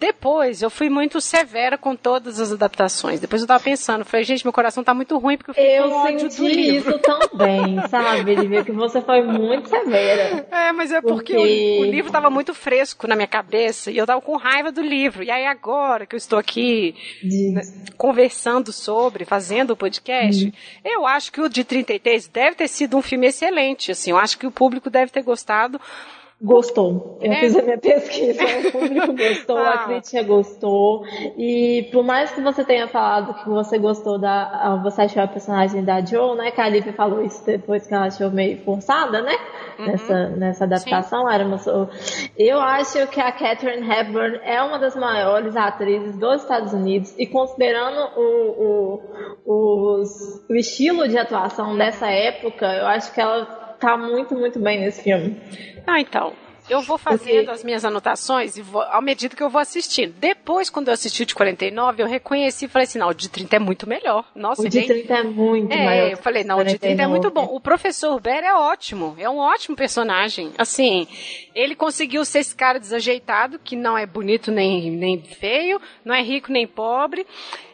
depois 0.00 0.62
eu 0.62 0.70
fui 0.70 0.88
muito 0.88 1.20
severa 1.20 1.76
com 1.76 1.94
todas 1.94 2.40
as 2.40 2.50
adaptações. 2.50 3.20
Depois 3.20 3.42
eu 3.42 3.46
tava 3.46 3.62
pensando, 3.62 4.04
falei, 4.04 4.24
gente, 4.24 4.44
meu 4.44 4.52
coração 4.52 4.82
tá 4.82 4.94
muito 4.94 5.16
ruim 5.18 5.36
porque 5.36 5.50
eu 5.50 5.54
fiquei 5.54 5.78
Eu 5.78 5.88
com 5.90 5.94
ódio 5.96 6.26
do 6.28 6.32
senti 6.32 6.52
livro. 6.52 6.90
isso 6.90 6.98
também, 7.00 7.80
sabe? 7.88 8.32
Ele 8.32 8.48
viu 8.48 8.64
que 8.64 8.72
você 8.72 9.02
foi 9.02 9.22
muito 9.22 9.68
severa. 9.68 10.46
É, 10.50 10.72
mas 10.72 10.90
é 10.90 11.00
porque, 11.02 11.34
Porque- 11.34 11.76
O, 11.80 11.82
o 11.82 11.84
livro 11.84 12.06
estava 12.08 12.30
muito 12.30 12.54
fresco 12.54 13.06
na 13.06 13.14
minha 13.14 13.28
cabeça 13.28 13.90
e 13.90 13.98
eu 13.98 14.06
tava 14.06 14.20
com 14.22 14.36
raiva 14.36 14.72
do 14.72 14.80
livro. 14.80 15.22
E 15.22 15.30
aí 15.30 15.44
agora 15.46 16.06
que 16.06 16.14
eu 16.14 16.18
estou 16.18 16.38
aqui 16.38 16.94
né, 17.22 17.60
conversando 17.96 18.72
sobre, 18.72 19.24
fazendo 19.26 19.72
o 19.72 19.76
podcast, 19.76 20.44
Uhum. 20.46 20.52
eu 20.84 21.06
acho 21.06 21.30
que 21.30 21.40
o 21.40 21.48
de 21.48 21.62
33 21.62 22.26
deve 22.28 22.56
ter 22.56 22.68
sido 22.68 22.96
um 22.96 23.02
filme 23.02 23.26
excelente, 23.26 23.92
assim. 23.92 24.10
Eu 24.10 24.16
acho 24.16 24.38
que 24.38 24.46
o 24.46 24.50
público 24.50 24.88
deve 24.88 25.12
ter 25.12 25.22
gostado. 25.22 25.78
Gostou. 26.42 27.18
Eu 27.20 27.30
É. 27.32 27.40
fiz 27.40 27.54
a 27.54 27.60
minha 27.62 27.76
pesquisa, 27.76 28.42
o 28.42 28.72
público 28.72 29.12
gostou, 29.14 29.58
Ah. 29.58 29.70
a 29.74 29.78
crítica 29.84 30.22
gostou. 30.22 31.04
E 31.36 31.88
por 31.92 32.02
mais 32.02 32.30
que 32.30 32.40
você 32.40 32.64
tenha 32.64 32.88
falado 32.88 33.34
que 33.42 33.48
você 33.50 33.78
gostou 33.78 34.18
da. 34.18 34.48
ah, 34.52 34.80
Você 34.82 35.02
achou 35.02 35.22
a 35.22 35.26
personagem 35.28 35.84
da 35.84 36.00
Joe, 36.00 36.34
né? 36.38 36.50
Que 36.50 36.60
a 36.62 36.68
Lívia 36.68 36.94
falou 36.94 37.22
isso 37.22 37.44
depois 37.44 37.86
que 37.86 37.92
ela 37.92 38.06
achou 38.06 38.30
meio 38.30 38.56
forçada, 38.64 39.20
né? 39.20 39.36
Uhum. 39.78 39.86
Nessa, 39.86 40.28
nessa 40.30 40.64
adaptação. 40.64 41.28
Era 41.30 41.44
uma, 41.44 41.58
eu 42.38 42.58
acho 42.58 43.06
que 43.08 43.20
a 43.20 43.32
Catherine 43.32 43.86
Hepburn 43.86 44.40
é 44.42 44.62
uma 44.62 44.78
das 44.78 44.96
maiores 44.96 45.54
atrizes 45.56 46.16
dos 46.18 46.40
Estados 46.42 46.72
Unidos 46.72 47.14
e 47.18 47.26
considerando 47.26 48.18
o, 48.18 49.00
o, 49.44 50.00
os- 50.00 50.46
o 50.48 50.54
estilo 50.54 51.06
de 51.06 51.18
atuação 51.18 51.76
dessa 51.76 52.08
época, 52.10 52.64
eu 52.66 52.86
acho 52.86 53.12
que 53.12 53.20
ela 53.20 53.59
tá 53.80 53.96
muito, 53.96 54.34
muito 54.34 54.58
bem 54.58 54.80
nesse 54.80 55.02
filme. 55.02 55.36
Ah, 55.86 56.00
então. 56.00 56.32
Eu 56.68 56.82
vou 56.82 56.96
fazendo 56.96 57.34
Porque- 57.38 57.50
as 57.50 57.64
minhas 57.64 57.84
anotações 57.84 58.56
e 58.56 58.62
vou, 58.62 58.80
à 58.82 59.00
medida 59.00 59.34
que 59.34 59.42
eu 59.42 59.50
vou 59.50 59.60
assistindo. 59.60 60.14
Depois, 60.20 60.70
quando 60.70 60.86
eu 60.86 60.94
assisti 60.94 61.24
o 61.24 61.26
de 61.26 61.34
49, 61.34 62.00
eu 62.00 62.06
reconheci 62.06 62.66
e 62.66 62.68
falei 62.68 62.86
assim: 62.86 62.98
não, 63.00 63.08
o 63.08 63.14
de 63.14 63.28
30 63.28 63.56
é 63.56 63.58
muito 63.58 63.88
melhor. 63.88 64.24
Nossa, 64.36 64.62
O 64.62 64.68
de 64.68 64.78
é 64.78 64.82
30 64.84 65.14
é 65.14 65.22
muito 65.24 65.72
É, 65.72 65.84
maior. 65.84 66.10
eu 66.12 66.16
falei, 66.18 66.44
não, 66.44 66.58
o 66.60 66.64
de 66.64 66.78
30 66.78 66.86
é 67.02 67.06
49. 67.06 67.10
muito 67.10 67.30
bom. 67.34 67.56
O 67.56 67.60
professor 67.60 68.20
Bear 68.20 68.44
é 68.44 68.54
ótimo, 68.54 69.16
é 69.18 69.28
um 69.28 69.38
ótimo 69.38 69.74
personagem. 69.74 70.52
Assim, 70.56 71.08
ele 71.56 71.74
conseguiu 71.74 72.24
ser 72.24 72.38
esse 72.38 72.54
cara 72.54 72.78
desajeitado, 72.78 73.58
que 73.58 73.74
não 73.74 73.98
é 73.98 74.06
bonito 74.06 74.52
nem, 74.52 74.92
nem 74.92 75.20
feio, 75.20 75.80
não 76.04 76.14
é 76.14 76.22
rico 76.22 76.52
nem 76.52 76.68
pobre. 76.68 77.26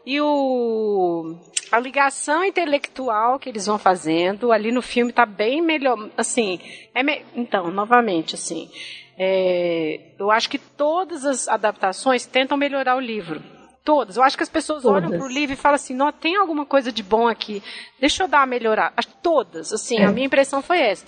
E 0.07 0.19
o 0.23 1.37
a 1.73 1.79
ligação 1.81 2.45
intelectual 2.45 3.39
que 3.39 3.49
eles 3.49 3.67
vão 3.67 3.79
fazendo 3.79 4.53
ali 4.53 4.71
no 4.71 4.81
filme 4.83 5.13
tá 5.13 5.27
bem 5.27 5.61
melhor, 5.61 6.09
assim, 6.17 6.61
é 6.95 7.03
me- 7.03 7.25
então, 7.35 7.71
novamente, 7.71 8.35
assim, 8.35 8.71
é, 9.19 10.13
eu 10.19 10.31
acho 10.31 10.49
que 10.49 10.59
todas 10.59 11.25
as 11.25 11.49
adaptações 11.49 12.25
tentam 12.27 12.57
melhorar 12.57 12.97
o 12.97 13.01
livro. 13.01 13.43
Todas. 13.85 14.17
Eu 14.17 14.25
acho 14.25 14.37
que 14.37 14.43
as 14.43 14.49
pessoas 14.49 14.85
olham 14.85 15.05
Todas. 15.11 15.19
pro 15.21 15.29
livro 15.33 15.53
e 15.55 15.57
falam 15.57 15.77
assim, 15.77 15.95
não, 15.95 16.11
tem 16.11 16.35
alguma 16.37 16.67
coisa 16.67 16.91
de 16.91 17.05
bom 17.05 17.29
aqui. 17.29 17.63
Deixa 18.01 18.25
eu 18.25 18.29
dar 18.29 18.41
uma 18.41 18.47
melhorada. 18.47 18.95
Todas, 19.23 19.73
assim, 19.73 20.01
É. 20.01 20.05
a 20.07 20.11
minha 20.11 20.27
impressão 20.27 20.61
foi 20.61 20.81
essa. 20.81 21.07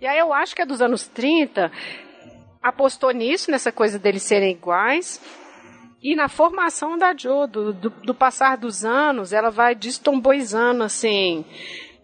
E 0.00 0.06
aí 0.06 0.18
eu 0.18 0.32
acho 0.32 0.56
que 0.56 0.62
a 0.62 0.64
dos 0.64 0.80
anos 0.80 1.06
30 1.06 1.70
apostou 2.62 3.10
nisso, 3.10 3.50
nessa 3.50 3.70
coisa 3.70 3.98
deles 3.98 4.22
serem 4.22 4.52
iguais. 4.52 5.20
E 6.04 6.14
na 6.14 6.28
formação 6.28 6.98
da 6.98 7.14
Jo, 7.16 7.46
do, 7.46 7.72
do, 7.72 7.88
do 7.88 8.14
passar 8.14 8.58
dos 8.58 8.84
anos, 8.84 9.32
ela 9.32 9.50
vai 9.50 9.74
destomboizando, 9.74 10.84
assim. 10.84 11.46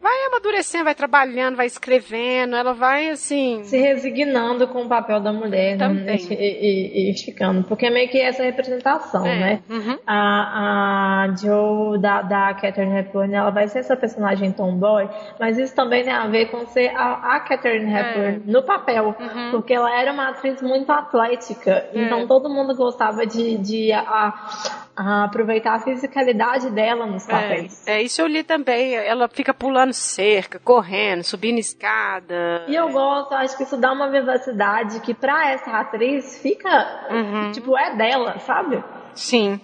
Vai 0.02 0.26
amadurecendo, 0.28 0.84
vai 0.84 0.94
trabalhando, 0.94 1.56
vai 1.56 1.66
escrevendo, 1.66 2.56
ela 2.56 2.72
vai, 2.72 3.10
assim. 3.10 3.62
Se 3.64 3.76
resignando 3.76 4.66
com 4.68 4.82
o 4.84 4.88
papel 4.88 5.20
da 5.20 5.30
mulher 5.32 5.76
né? 5.76 5.86
Também. 5.86 6.16
e, 6.30 6.34
e, 6.34 7.10
e 7.10 7.18
ficando. 7.18 7.64
Porque 7.64 7.84
é 7.86 7.90
meio 7.90 8.08
que 8.08 8.18
essa 8.18 8.42
representação, 8.42 9.26
É, 9.26 9.38
né? 9.38 9.60
uhum. 9.68 9.98
A, 10.06 11.24
a 11.24 11.34
Joe 11.36 11.98
da, 12.00 12.22
da 12.22 12.54
Catherine 12.54 12.98
Hepburn, 12.98 13.34
ela 13.34 13.50
vai 13.50 13.68
ser 13.68 13.80
essa 13.80 13.96
personagem 13.96 14.52
tomboy, 14.52 15.08
mas 15.38 15.58
isso 15.58 15.74
também 15.74 16.02
tem 16.02 16.12
a 16.12 16.26
ver 16.26 16.46
com 16.46 16.66
ser 16.68 16.88
a, 16.96 17.36
a 17.36 17.40
Catherine 17.40 17.92
É. 17.92 18.00
Hepburn 18.00 18.42
no 18.46 18.62
papel, 18.62 19.14
Uhum. 19.20 19.50
porque 19.50 19.74
ela 19.74 19.94
era 19.94 20.12
uma 20.12 20.30
atriz 20.30 20.62
muito 20.62 20.90
atlética, 20.90 21.88
então 21.92 22.26
todo 22.26 22.48
mundo 22.48 22.74
gostava 22.74 23.26
de, 23.26 23.58
de 23.58 23.92
a- 23.92 24.88
a 25.00 25.24
aproveitar 25.24 25.74
a 25.74 25.80
fisicalidade 25.80 26.70
dela 26.70 27.06
nos 27.06 27.26
papéis. 27.26 27.86
É, 27.86 27.94
é, 27.98 28.02
isso 28.02 28.20
eu 28.20 28.26
li 28.26 28.42
também. 28.42 28.94
Ela 28.94 29.28
fica 29.28 29.54
pulando 29.54 29.92
cerca, 29.92 30.58
correndo, 30.58 31.22
subindo 31.24 31.58
escada. 31.58 32.64
E 32.68 32.74
eu 32.74 32.88
gosto, 32.90 33.32
acho 33.34 33.56
que 33.56 33.62
isso 33.62 33.76
dá 33.76 33.92
uma 33.92 34.10
vivacidade 34.10 35.00
que 35.00 35.14
pra 35.14 35.50
essa 35.50 35.70
atriz 35.72 36.38
fica, 36.42 37.06
Uhum. 37.10 37.50
tipo, 37.52 37.76
é 37.76 37.96
dela, 37.96 38.38
sabe? 38.40 38.82
Sim. 39.14 39.60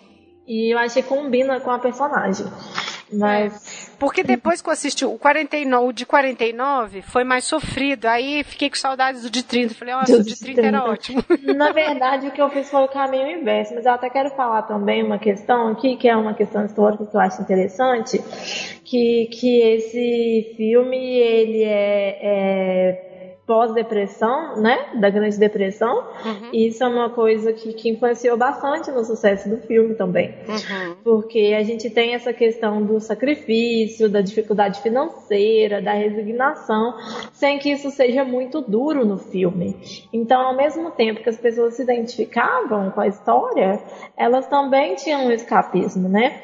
E 0.46 0.72
eu 0.72 0.78
acho 0.78 0.94
que 0.94 1.02
combina 1.02 1.58
com 1.60 1.70
a 1.70 1.78
personagem. 1.78 2.46
Mas 3.12 3.94
Porque 3.98 4.22
depois 4.22 4.60
que 4.60 4.68
eu 4.68 4.72
assisti 4.72 5.04
o, 5.04 5.16
49, 5.18 5.86
o 5.86 5.92
de 5.92 6.04
49, 6.04 7.02
foi 7.02 7.24
mais 7.24 7.44
sofrido. 7.44 8.06
Aí 8.06 8.42
fiquei 8.42 8.68
com 8.68 8.76
saudades 8.76 9.22
do 9.22 9.30
de 9.30 9.42
30. 9.42 9.74
Falei, 9.74 9.94
nossa, 9.94 10.16
o 10.16 10.24
de 10.24 10.38
30 10.38 10.60
era 10.60 10.84
ótimo. 10.84 11.24
Na 11.54 11.70
verdade, 11.72 12.26
o 12.26 12.30
que 12.32 12.42
eu 12.42 12.50
fiz 12.50 12.68
foi 12.68 12.82
o 12.84 12.88
caminho 12.88 13.30
inverso, 13.30 13.74
mas 13.74 13.86
eu 13.86 13.92
até 13.92 14.10
quero 14.10 14.30
falar 14.30 14.62
também 14.62 15.02
uma 15.02 15.18
questão 15.18 15.68
aqui, 15.68 15.96
que 15.96 16.08
é 16.08 16.16
uma 16.16 16.34
questão 16.34 16.64
histórica 16.64 17.06
que 17.06 17.16
eu 17.16 17.20
acho 17.20 17.40
interessante, 17.42 18.18
que, 18.84 19.26
que 19.26 19.60
esse 19.60 20.54
filme, 20.56 20.96
ele 20.96 21.62
é, 21.62 22.18
é 22.22 23.15
pós-depressão, 23.46 24.60
né, 24.60 24.88
da 25.00 25.08
Grande 25.08 25.38
Depressão, 25.38 26.04
e 26.52 26.66
isso 26.66 26.82
é 26.82 26.88
uma 26.88 27.10
coisa 27.10 27.52
que, 27.52 27.72
que 27.74 27.88
influenciou 27.88 28.36
bastante 28.36 28.90
no 28.90 29.04
sucesso 29.04 29.48
do 29.48 29.58
filme 29.58 29.94
também. 29.94 30.34
Uhum. 30.48 30.96
Porque 31.04 31.54
a 31.56 31.62
gente 31.62 31.88
tem 31.88 32.14
essa 32.14 32.32
questão 32.32 32.82
do 32.82 32.98
sacrifício, 32.98 34.08
da 34.08 34.20
dificuldade 34.20 34.80
financeira, 34.80 35.80
da 35.80 35.92
resignação, 35.92 36.94
sem 37.32 37.58
que 37.58 37.70
isso 37.70 37.88
seja 37.90 38.24
muito 38.24 38.60
duro 38.60 39.04
no 39.06 39.16
filme. 39.16 39.76
Então, 40.12 40.40
ao 40.40 40.56
mesmo 40.56 40.90
tempo 40.90 41.22
que 41.22 41.28
as 41.28 41.38
pessoas 41.38 41.74
se 41.74 41.82
identificavam 41.82 42.90
com 42.90 43.00
a 43.00 43.06
história, 43.06 43.80
elas 44.16 44.48
também 44.48 44.96
tinham 44.96 45.26
um 45.26 45.30
escapismo, 45.30 46.08
né? 46.08 46.40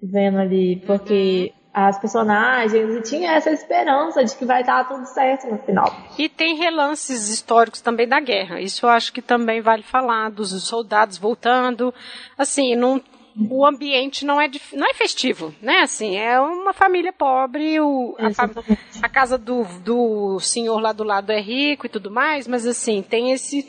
Vendo 0.00 0.38
ali, 0.38 0.76
porque 0.86 1.52
as 1.86 1.98
personagens 1.98 2.90
e 2.90 3.02
tinha 3.02 3.32
essa 3.32 3.50
esperança 3.50 4.24
de 4.24 4.34
que 4.34 4.44
vai 4.44 4.64
dar 4.64 4.88
tudo 4.88 5.06
certo 5.06 5.46
no 5.46 5.58
final. 5.58 5.94
E 6.18 6.28
tem 6.28 6.56
relances 6.56 7.28
históricos 7.28 7.80
também 7.80 8.08
da 8.08 8.18
guerra. 8.18 8.60
Isso 8.60 8.84
eu 8.84 8.90
acho 8.90 9.12
que 9.12 9.22
também 9.22 9.60
vale 9.60 9.82
falar 9.82 10.30
dos 10.30 10.50
soldados 10.64 11.18
voltando. 11.18 11.94
Assim, 12.36 12.74
não, 12.74 13.00
o 13.48 13.64
ambiente 13.64 14.24
não 14.24 14.40
é, 14.40 14.50
não 14.72 14.88
é 14.88 14.94
festivo, 14.94 15.54
né? 15.62 15.80
Assim, 15.80 16.16
é 16.16 16.40
uma 16.40 16.72
família 16.72 17.12
pobre, 17.12 17.80
o, 17.80 18.16
a, 18.18 19.06
a 19.06 19.08
casa 19.08 19.38
do, 19.38 19.64
do 19.84 20.40
senhor 20.40 20.80
lá 20.80 20.92
do 20.92 21.04
lado 21.04 21.30
é 21.30 21.40
rico 21.40 21.86
e 21.86 21.88
tudo 21.88 22.10
mais, 22.10 22.48
mas 22.48 22.66
assim, 22.66 23.02
tem 23.02 23.30
esse 23.30 23.62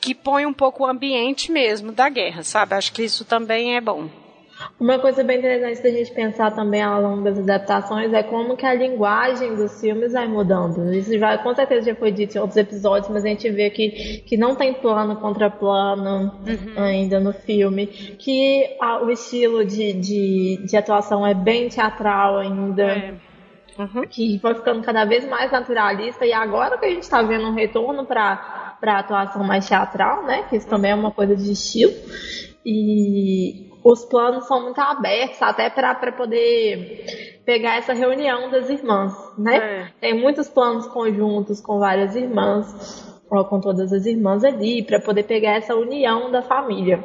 que 0.00 0.14
põe 0.14 0.46
um 0.46 0.52
pouco 0.52 0.84
o 0.84 0.86
ambiente 0.86 1.50
mesmo 1.50 1.92
da 1.92 2.08
guerra, 2.08 2.42
sabe? 2.42 2.74
Acho 2.74 2.92
que 2.92 3.02
isso 3.02 3.24
também 3.24 3.76
é 3.76 3.80
bom. 3.80 4.08
Uma 4.80 4.98
coisa 4.98 5.22
bem 5.22 5.38
interessante 5.38 5.82
da 5.82 5.90
gente 5.90 6.12
pensar 6.12 6.50
também 6.54 6.82
ao 6.82 7.00
longo 7.00 7.22
das 7.22 7.38
adaptações 7.38 8.12
é 8.12 8.22
como 8.22 8.56
que 8.56 8.66
a 8.66 8.74
linguagem 8.74 9.54
dos 9.54 9.80
filmes 9.80 10.12
vai 10.12 10.26
mudando. 10.26 10.92
Isso 10.92 11.16
já, 11.18 11.38
com 11.38 11.54
certeza 11.54 11.86
já 11.90 11.94
foi 11.94 12.10
dito 12.10 12.36
em 12.36 12.40
outros 12.40 12.56
episódios, 12.56 13.10
mas 13.10 13.24
a 13.24 13.28
gente 13.28 13.48
vê 13.50 13.70
que, 13.70 14.22
que 14.26 14.36
não 14.36 14.54
tem 14.56 14.74
plano 14.74 15.16
contra 15.16 15.48
plano 15.50 16.32
ainda 16.76 17.20
no 17.20 17.32
filme, 17.32 17.86
que 17.86 18.76
a- 18.80 19.02
o 19.02 19.10
estilo 19.10 19.64
de, 19.64 19.92
de, 19.92 20.66
de 20.66 20.76
atuação 20.76 21.26
é 21.26 21.34
bem 21.34 21.68
teatral 21.68 22.38
ainda. 22.38 22.82
É. 22.84 23.14
uhum. 23.78 24.06
que 24.08 24.38
foi 24.40 24.54
ficando 24.54 24.82
cada 24.82 25.04
vez 25.04 25.28
mais 25.28 25.50
naturalista, 25.50 26.24
e 26.24 26.32
agora 26.32 26.78
que 26.78 26.84
a 26.86 26.90
gente 26.90 27.02
está 27.02 27.22
vendo 27.22 27.46
um 27.46 27.54
retorno 27.54 28.04
para 28.06 28.76
a 28.82 28.98
atuação 28.98 29.42
mais 29.44 29.66
teatral, 29.68 30.24
né? 30.24 30.44
Que 30.48 30.56
isso 30.56 30.68
também 30.68 30.90
é 30.92 30.94
uma 30.94 31.10
coisa 31.10 31.34
de 31.34 31.50
estilo. 31.50 31.92
E 32.64 33.70
os 33.84 34.02
planos 34.06 34.46
são 34.46 34.62
muito 34.62 34.80
abertos, 34.80 35.40
até 35.42 35.68
para 35.68 36.12
poder 36.12 37.04
pegar 37.44 37.76
essa 37.76 37.92
reunião 37.92 38.50
das 38.50 38.70
irmãs, 38.70 39.12
né? 39.36 39.56
É. 39.56 39.88
Tem 40.00 40.18
muitos 40.18 40.48
planos 40.48 40.86
conjuntos 40.86 41.60
com 41.60 41.78
várias 41.78 42.16
irmãs, 42.16 43.14
ou 43.30 43.44
com 43.44 43.60
todas 43.60 43.92
as 43.92 44.06
irmãs 44.06 44.42
ali, 44.42 44.82
para 44.82 44.98
poder 45.00 45.24
pegar 45.24 45.56
essa 45.56 45.74
união 45.74 46.32
da 46.32 46.40
família. 46.40 47.04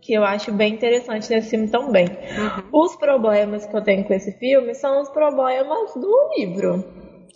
Que 0.00 0.14
eu 0.14 0.24
acho 0.24 0.50
bem 0.52 0.72
interessante 0.72 1.28
nesse 1.28 1.50
filme 1.50 1.68
também. 1.68 2.06
Uhum. 2.06 2.80
Os 2.84 2.96
problemas 2.96 3.66
que 3.66 3.76
eu 3.76 3.84
tenho 3.84 4.04
com 4.04 4.14
esse 4.14 4.32
filme 4.38 4.74
são 4.74 5.02
os 5.02 5.10
problemas 5.10 5.92
do 5.94 6.30
livro 6.34 6.82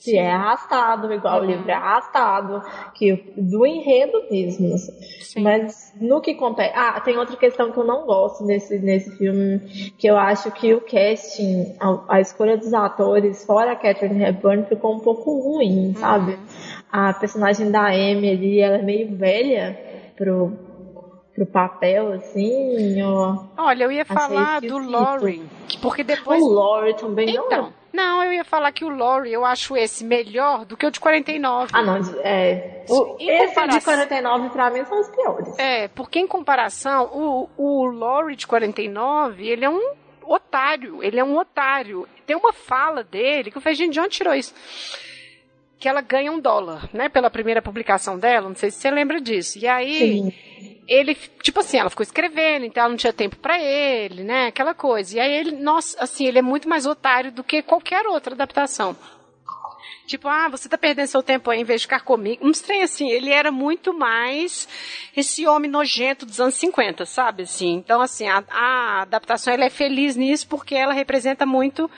que 0.03 0.17
é 0.17 0.31
arrastado, 0.33 1.13
igual 1.13 1.39
uhum. 1.39 1.45
o 1.45 1.51
livro 1.51 1.71
é 1.71 1.75
arrastado, 1.75 2.63
que 2.95 3.33
do 3.37 3.65
enredo 3.65 4.25
mesmo. 4.31 4.75
Mas 5.39 5.93
no 6.01 6.21
que 6.21 6.35
compete. 6.35 6.73
Ah, 6.75 7.01
tem 7.01 7.17
outra 7.17 7.37
questão 7.37 7.71
que 7.71 7.79
eu 7.79 7.85
não 7.85 8.05
gosto 8.05 8.45
nesse, 8.45 8.79
nesse 8.79 9.17
filme, 9.17 9.61
que 9.97 10.07
eu 10.09 10.17
acho 10.17 10.51
que 10.51 10.75
o 10.75 10.81
casting, 10.81 11.77
a, 11.81 12.17
a 12.17 12.21
escolha 12.21 12.57
dos 12.57 12.75
atores, 12.75 13.45
fora 13.45 13.73
a 13.73 13.77
Catherine 13.77 14.25
Hepburn, 14.25 14.67
ficou 14.67 14.97
um 14.97 15.01
pouco 15.01 15.39
ruim, 15.39 15.95
sabe? 15.97 16.33
Uhum. 16.33 16.47
A 16.91 17.13
personagem 17.15 17.71
da 17.71 17.87
Amy 17.87 18.31
ali, 18.31 18.61
ela 18.61 18.79
é 18.79 18.83
meio 18.83 19.17
velha 19.17 19.79
pro, 20.17 20.53
pro 21.33 21.47
papel, 21.47 22.13
assim, 22.13 23.01
ó. 23.03 23.45
Olha, 23.57 23.85
eu 23.85 23.93
ia 23.93 24.05
falar 24.05 24.61
do 24.61 24.79
Laurie, 24.79 25.43
porque 25.81 26.03
depois... 26.03 26.43
O 26.43 26.49
Laurie 26.49 26.95
também 26.95 27.31
então, 27.31 27.49
não 27.49 27.82
não, 27.93 28.25
eu 28.25 28.33
ia 28.33 28.45
falar 28.45 28.73
que 28.73 28.85
o 28.85 28.89
Laurie, 28.89 29.33
eu 29.33 29.45
acho 29.45 29.77
esse 29.77 30.05
melhor 30.05 30.65
do 30.65 30.77
que 30.77 30.87
o 30.87 30.91
de 30.91 30.99
49. 30.99 31.71
Ah, 31.75 31.83
não, 31.83 31.97
é. 32.23 32.85
O, 32.89 33.17
esse 33.21 33.67
de 33.69 33.81
49 33.81 34.51
pra 34.51 34.71
mim 34.71 34.85
são 34.85 35.01
os 35.01 35.09
piores. 35.11 35.59
É, 35.59 35.89
porque 35.89 36.19
em 36.19 36.27
comparação, 36.27 37.11
o, 37.13 37.49
o 37.57 37.87
Laurie 37.87 38.37
de 38.37 38.47
49, 38.47 39.47
ele 39.47 39.65
é 39.65 39.71
um 39.71 39.95
otário, 40.25 41.03
ele 41.03 41.21
é 41.21 41.25
um 41.25 41.37
otário. 41.37 42.09
Tem 42.27 42.37
uma 42.37 42.53
fala 42.53 43.05
dele 43.05 43.51
que 43.51 43.59
eu 43.59 43.63
falei, 43.63 43.77
gente, 43.77 43.93
de 43.93 44.01
onde 44.01 44.11
tirou 44.11 44.35
isso? 44.35 44.55
Que 45.79 45.89
ela 45.89 46.01
ganha 46.01 46.33
um 46.33 46.41
dólar, 46.41 46.89
né, 46.93 47.09
pela 47.09 47.29
primeira 47.29 47.61
publicação 47.61 48.19
dela, 48.19 48.49
não 48.49 48.57
sei 48.57 48.71
se 48.71 48.79
você 48.79 48.91
lembra 48.91 49.21
disso. 49.21 49.59
E 49.59 49.67
aí. 49.67 49.99
Sim 49.99 50.72
ele, 50.87 51.15
tipo 51.43 51.61
assim, 51.61 51.79
ela 51.79 51.91
ficou 51.91 52.03
escrevendo, 52.03 52.65
então 52.65 52.83
ela 52.83 52.91
não 52.91 52.97
tinha 52.97 53.13
tempo 53.13 53.37
para 53.37 53.59
ele, 53.63 54.25
né? 54.25 54.47
Aquela 54.47 54.75
coisa. 54.75 55.17
E 55.17 55.21
aí 55.21 55.33
ele, 55.33 55.53
nossa, 55.53 55.97
assim, 56.03 56.27
ele 56.27 56.39
é 56.39 56.43
muito 56.43 56.69
mais 56.69 56.87
otário 56.87 57.31
do 57.31 57.45
que 57.45 57.63
qualquer 57.63 58.07
outra 58.07 58.35
adaptação. 58.35 58.97
Tipo, 60.07 60.29
ah, 60.29 60.49
você 60.49 60.69
tá 60.69 60.77
perdendo 60.77 61.07
seu 61.07 61.23
tempo 61.23 61.51
aí 61.51 61.61
em 61.61 61.65
vez 61.65 61.81
de 61.81 61.87
ficar 61.87 62.01
comigo. 62.01 62.45
Um 62.45 62.51
estranho 62.51 62.83
assim, 62.83 63.09
ele 63.09 63.31
era 63.31 63.53
muito 63.53 63.95
mais 63.95 64.69
esse 65.17 65.47
homem 65.47 65.71
nojento 65.71 66.27
dos 66.27 66.41
anos 66.41 66.57
50, 66.57 67.07
sabe? 67.07 67.45
Assim, 67.45 67.75
então, 67.75 68.01
assim, 68.01 68.27
a, 68.27 68.45
a 68.51 69.03
adaptação 69.03 69.55
ela 69.55 69.65
é 69.65 69.71
feliz 69.71 70.17
nisso 70.17 70.49
porque 70.49 70.75
ela 70.75 70.93
representa 70.93 71.47
muito 71.47 71.91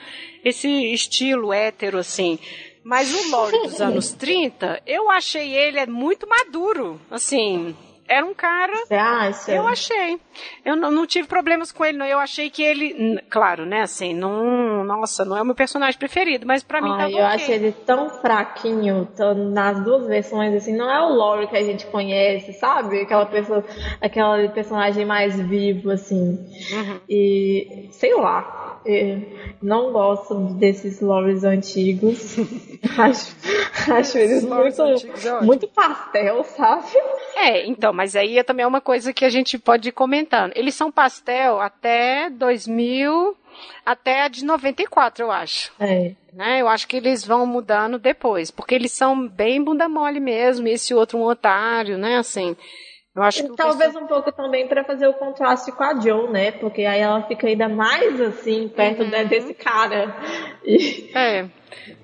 esse 0.43 0.69
estilo 0.93 1.51
hétero, 1.51 1.97
assim. 1.97 2.37
Mas 2.83 3.11
o 3.11 3.31
Lorde 3.31 3.57
dos 3.63 3.81
anos 3.81 4.13
30, 4.13 4.83
eu 4.85 5.09
achei 5.09 5.55
ele 5.55 5.79
é 5.79 5.87
muito 5.87 6.27
maduro, 6.29 7.01
assim, 7.09 7.75
era 8.07 8.25
um 8.25 8.33
cara. 8.33 8.73
Você 8.85 8.95
acha? 8.95 9.51
Eu 9.51 9.67
achei. 9.67 10.19
Eu 10.63 10.75
não, 10.75 10.91
não, 10.91 11.07
tive 11.07 11.27
problemas 11.27 11.71
com 11.71 11.83
ele, 11.83 11.97
não. 11.97 12.05
Eu 12.05 12.19
achei 12.19 12.49
que 12.49 12.63
ele. 12.63 13.21
Claro, 13.29 13.65
né? 13.65 13.81
Assim, 13.81 14.13
não. 14.13 14.83
Nossa, 14.83 15.25
não 15.25 15.37
é 15.37 15.41
o 15.41 15.45
meu 15.45 15.55
personagem 15.55 15.97
preferido, 15.97 16.45
mas 16.45 16.63
pra 16.63 16.81
mim 16.81 16.89
tá 16.89 17.09
Eu 17.09 17.15
okay. 17.15 17.21
acho 17.21 17.51
ele 17.51 17.71
tão 17.71 18.09
fraquinho 18.09 19.07
tão, 19.15 19.33
nas 19.33 19.83
duas 19.83 20.07
versões, 20.07 20.53
assim. 20.53 20.75
Não 20.75 20.89
é 20.89 21.01
o 21.01 21.13
Lore 21.13 21.47
que 21.47 21.57
a 21.57 21.63
gente 21.63 21.85
conhece, 21.87 22.53
sabe? 22.53 23.01
Aquela 23.01 23.25
pessoa. 23.25 23.63
Aquela 23.99 24.47
personagem 24.49 25.05
mais 25.05 25.39
vivo, 25.39 25.89
assim. 25.89 26.37
Uhum. 26.71 26.99
E. 27.09 27.89
Sei 27.91 28.13
lá. 28.13 28.64
Não 29.61 29.91
gosto 29.91 30.35
desses 30.55 31.01
lores 31.01 31.43
antigos. 31.43 32.37
acho, 32.97 33.35
acho 33.91 34.17
eles 34.17 34.43
muito, 34.43 34.81
é 34.81 35.41
muito 35.41 35.67
pastel, 35.67 36.43
sabe? 36.43 36.87
É, 37.35 37.65
então, 37.65 37.91
mas 37.91 38.15
aí 38.15 38.37
é 38.37 38.43
também 38.43 38.65
uma 38.65 38.81
coisa 38.81 39.11
que 39.11 39.25
a 39.25 39.29
gente 39.29 39.57
pode 39.57 39.89
ir 39.89 39.91
comentando. 39.91 40.53
Eles 40.55 40.75
são 40.75 40.91
pastel 40.91 41.59
até 41.59 42.29
2000, 42.29 43.35
até 43.85 44.23
a 44.23 44.27
de 44.27 44.45
94, 44.45 45.23
eu 45.25 45.31
acho. 45.31 45.71
É. 45.79 46.13
Né? 46.33 46.61
Eu 46.61 46.67
acho 46.67 46.87
que 46.87 46.97
eles 46.97 47.25
vão 47.25 47.45
mudando 47.45 47.97
depois, 47.97 48.51
porque 48.51 48.75
eles 48.75 48.91
são 48.91 49.27
bem 49.27 49.63
bunda 49.63 49.87
mole 49.87 50.19
mesmo, 50.19 50.67
e 50.67 50.71
esse 50.71 50.93
outro 50.93 51.17
um 51.17 51.23
otário, 51.23 51.97
né, 51.97 52.17
assim. 52.17 52.55
Eu 53.15 53.23
acho 53.23 53.43
que 53.43 53.55
Talvez 53.55 53.93
pessoal... 53.93 54.03
um 54.03 54.07
pouco 54.07 54.31
também 54.33 54.67
para 54.67 54.83
fazer 54.83 55.07
o 55.07 55.13
contraste 55.13 55.71
com 55.71 55.83
a 55.83 55.97
Joe, 55.97 56.29
né? 56.29 56.51
Porque 56.51 56.83
aí 56.83 56.99
ela 56.99 57.21
fica 57.23 57.47
ainda 57.47 57.69
mais 57.69 58.19
assim, 58.19 58.67
perto 58.67 59.03
uhum. 59.03 59.09
né, 59.09 59.23
desse 59.23 59.53
cara. 59.53 60.13
E... 60.65 61.11
É, 61.15 61.45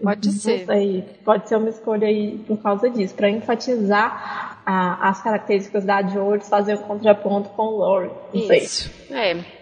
pode 0.02 0.32
ser. 0.32 0.66
Sei, 0.66 1.04
pode 1.26 1.50
ser 1.50 1.58
uma 1.58 1.68
escolha 1.68 2.08
aí 2.08 2.38
por 2.48 2.58
causa 2.62 2.90
disso, 2.90 3.14
para 3.14 3.30
enfatizar 3.30 4.62
a, 4.66 5.10
as 5.10 5.22
características 5.22 5.84
da 5.84 6.02
Joe 6.02 6.38
e 6.38 6.42
fazer 6.42 6.76
o 6.76 6.80
contraponto 6.80 7.50
com 7.50 7.64
o. 7.64 8.00
Não 8.00 8.12
Isso. 8.34 8.90
Sei. 9.10 9.18
É. 9.18 9.62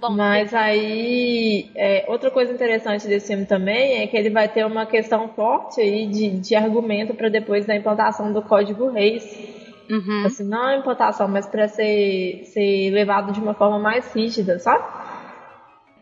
Bom, 0.00 0.10
Mas 0.10 0.52
aí, 0.52 1.70
é, 1.76 2.04
outra 2.08 2.32
coisa 2.32 2.52
interessante 2.52 3.06
desse 3.06 3.28
filme 3.28 3.46
também 3.46 4.02
é 4.02 4.06
que 4.08 4.16
ele 4.16 4.28
vai 4.28 4.48
ter 4.48 4.66
uma 4.66 4.86
questão 4.86 5.28
forte 5.28 5.80
aí 5.80 6.08
de, 6.08 6.30
de 6.30 6.56
argumento 6.56 7.14
para 7.14 7.28
depois 7.28 7.64
da 7.64 7.76
implantação 7.76 8.32
do 8.32 8.42
Código 8.42 8.90
Reis 8.90 9.22
Uhum. 9.90 10.24
Assim, 10.26 10.44
não 10.44 10.62
a 10.62 10.76
implantação, 10.76 11.28
mas 11.28 11.46
para 11.46 11.68
ser, 11.68 12.44
ser 12.44 12.90
levado 12.90 13.32
de 13.32 13.40
uma 13.40 13.54
forma 13.54 13.78
mais 13.78 14.12
rígida, 14.14 14.58
sabe? 14.58 14.84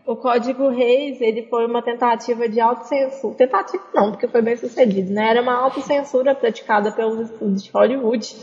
O 0.05 0.17
Código 0.17 0.69
Reis, 0.69 1.21
ele 1.21 1.45
foi 1.45 1.67
uma 1.67 1.81
tentativa 1.83 2.49
de 2.49 2.61
autocensura. 2.61 3.35
Tentativa 3.35 3.85
não, 3.95 4.11
porque 4.11 4.27
foi 4.27 4.43
bem 4.43 4.57
sucedido, 4.57 5.13
né? 5.13 5.31
Era 5.31 5.43
uma 5.43 5.55
autocensura 5.55 6.35
praticada 6.35 6.91
pelos 6.91 7.31
estudos 7.31 7.63
de 7.63 7.71
Hollywood. 7.71 8.35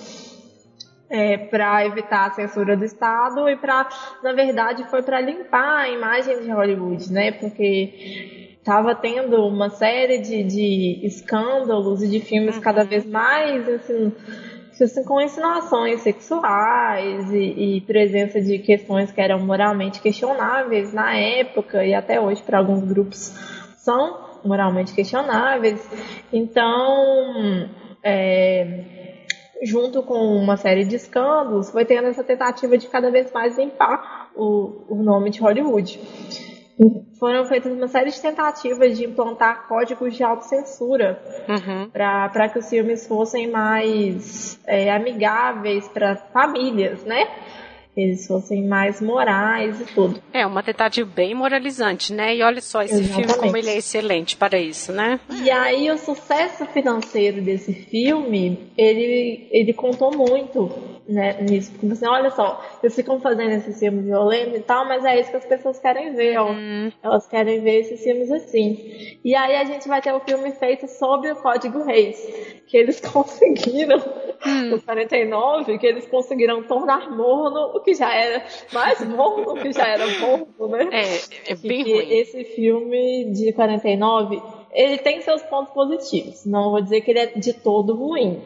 É, 1.12 1.38
para 1.38 1.88
evitar 1.88 2.28
a 2.28 2.32
censura 2.34 2.78
do 2.78 2.86
Estado 2.86 3.50
e 3.50 3.56
para, 3.56 3.90
na 4.22 4.32
verdade, 4.32 4.88
foi 4.92 5.02
para 5.02 5.20
limpar 5.20 5.80
a 5.80 5.90
imagem 5.90 6.40
de 6.44 6.52
Hollywood, 6.52 7.12
né? 7.12 7.32
Porque 7.32 8.50
estava 8.60 8.94
tendo 8.94 9.44
uma 9.48 9.72
série 9.72 10.20
de, 10.20 10.44
de 10.44 11.00
escândalos 11.04 12.04
e 12.04 12.08
de 12.08 12.20
filmes 12.20 12.56
uhum. 12.58 12.62
cada 12.62 12.84
vez 12.84 13.06
mais 13.06 13.68
assim, 13.68 14.14
assim, 14.84 15.04
com 15.04 15.22
insinuações 15.22 16.02
sexuais 16.02 17.32
e, 17.32 17.78
e, 17.78 17.82
presença 17.82 18.42
de 18.42 18.60
questões 18.60 19.12
que 19.12 19.22
eram 19.22 19.40
moralmente 19.40 20.02
questionáveis 20.02 20.94
na 20.94 21.16
época 21.16 21.86
e 21.86 21.94
até 21.94 22.20
hoje 22.20 22.42
para 22.42 22.58
alguns 22.58 22.84
grupos 22.84 23.34
são 23.78 24.18
moralmente 24.44 24.94
questionáveis. 24.94 25.82
Então, 26.32 27.70
é, 28.04 29.26
junto 29.64 30.04
com 30.04 30.38
uma 30.38 30.58
série 30.58 30.86
de 30.86 30.96
escândalos, 30.96 31.70
foi 31.70 31.86
tendo 31.86 32.08
essa 32.08 32.24
tentativa 32.24 32.78
de 32.78 32.88
cada 32.88 33.12
vez 33.12 33.32
mais 33.32 33.58
limpar 33.58 34.30
o, 34.36 34.86
o 34.90 35.04
nome 35.04 35.30
de 35.30 35.40
Hollywood 35.42 36.00
foram 37.20 37.46
feitas 37.46 37.72
uma 37.72 37.88
série 37.88 38.10
de 38.10 38.22
tentativas 38.22 38.98
de 38.98 39.06
implantar 39.06 39.68
códigos 39.68 40.16
de 40.16 40.24
autocensura 40.24 41.22
uhum. 41.48 41.90
para 41.90 42.50
que 42.50 42.60
os 42.60 42.70
filmes 42.70 43.06
fossem 43.06 43.50
mais 43.50 44.60
é, 44.66 44.90
amigáveis 44.92 45.88
para 45.90 46.16
famílias, 46.16 47.04
né? 47.04 47.28
Eles 48.00 48.26
fossem 48.26 48.66
mais 48.66 49.02
morais 49.02 49.82
e 49.82 49.86
tudo. 49.86 50.22
É, 50.32 50.46
uma 50.46 50.64
tentativa 50.64 51.10
bem 51.14 51.36
moralizante, 51.36 52.14
né? 52.14 52.36
E 52.36 52.42
olha 52.42 52.62
só 52.62 52.82
esse 52.82 52.96
Exatamente. 52.96 53.28
filme 53.28 53.42
como 53.42 53.58
ele 53.58 53.70
é 53.70 53.78
excelente 53.78 54.38
para 54.38 54.58
isso, 54.58 54.92
né? 54.92 55.20
E 55.30 55.50
aí 55.52 55.92
o 55.92 55.98
sucesso 55.98 56.66
financeiro 56.68 57.42
desse 57.42 57.74
filme, 57.74 58.72
ele, 58.78 59.48
ele 59.52 59.74
contou 59.74 60.16
muito 60.16 60.72
né, 61.10 61.42
nisso. 61.42 61.72
Porque 61.72 61.88
assim, 61.88 62.08
olha 62.08 62.30
só, 62.30 62.64
eles 62.84 62.96
ficam 62.96 63.20
fazendo 63.20 63.52
esses 63.52 63.80
filmes 63.80 64.06
violentos 64.06 64.56
e 64.60 64.62
tal, 64.62 64.86
mas 64.86 65.04
é 65.04 65.20
isso 65.20 65.32
que 65.32 65.38
as 65.38 65.46
pessoas 65.46 65.80
querem 65.80 66.14
ver. 66.14 66.40
Hum. 66.40 66.92
Elas 67.02 67.28
querem 67.28 67.62
ver 67.62 67.80
esses 67.80 68.04
filmes 68.04 68.32
assim. 68.32 69.18
E 69.26 69.36
aí 69.36 69.56
a 69.56 69.64
gente 69.64 69.88
vai 69.88 70.02
ter 70.02 70.14
o 70.14 70.18
um 70.18 70.20
filme 70.20 70.52
feito 70.52 70.88
sobre 70.88 71.32
o 71.32 71.36
Código 71.38 71.84
Reis, 71.84 72.18
que 72.68 72.78
eles 72.78 73.00
conseguiram, 73.12 73.98
hum. 74.46 74.70
no 74.70 74.82
49, 74.82 75.80
que 75.80 75.88
eles 75.88 76.08
conseguiram 76.08 76.62
tornar 76.64 77.10
morno 77.10 77.72
o 77.76 77.80
que 77.82 77.89
já 77.94 78.14
era 78.14 78.46
mais 78.72 79.00
morno, 79.06 79.56
que 79.56 79.72
já 79.72 79.88
era 79.88 80.08
morno, 80.20 80.68
né? 80.70 80.90
É, 80.92 81.52
é 81.52 81.56
bem 81.56 81.82
e 81.82 81.94
ruim. 81.94 82.12
Esse 82.12 82.44
filme 82.44 83.32
de 83.32 83.54
49, 83.54 84.42
ele 84.72 84.98
tem 84.98 85.22
seus 85.22 85.42
pontos 85.44 85.74
positivos. 85.74 86.46
Não 86.46 86.72
vou 86.72 86.82
dizer 86.82 87.02
que 87.02 87.12
ele 87.12 87.20
é 87.20 87.28
de 87.28 87.54
todo 87.54 87.96
ruim. 87.96 88.42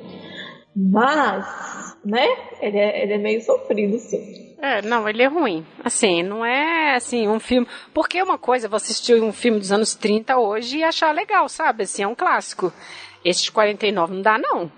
Mas 0.76 1.94
né? 2.04 2.28
Ele 2.62 2.78
é, 2.78 3.04
ele 3.04 3.14
é 3.14 3.18
meio 3.18 3.42
sofrido, 3.42 3.98
sim. 3.98 4.54
É, 4.62 4.82
não, 4.82 5.08
ele 5.08 5.24
é 5.24 5.28
ruim. 5.28 5.66
Assim, 5.84 6.24
não 6.24 6.46
é 6.46 6.96
assim 6.96 7.28
um 7.28 7.40
filme. 7.40 7.68
Porque 7.94 8.22
uma 8.22 8.38
coisa, 8.38 8.68
vou 8.68 8.78
assistir 8.78 9.22
um 9.22 9.32
filme 9.32 9.60
dos 9.60 9.72
anos 9.72 9.96
30 9.96 10.38
hoje 10.38 10.78
e 10.78 10.84
achar 10.84 11.14
legal, 11.14 11.48
sabe? 11.48 11.84
Assim, 11.84 12.04
é 12.04 12.08
um 12.08 12.16
clássico. 12.16 12.74
Esse 13.24 13.44
de 13.44 13.52
49 13.52 14.14
não 14.14 14.22
dá, 14.22 14.38
não. 14.38 14.72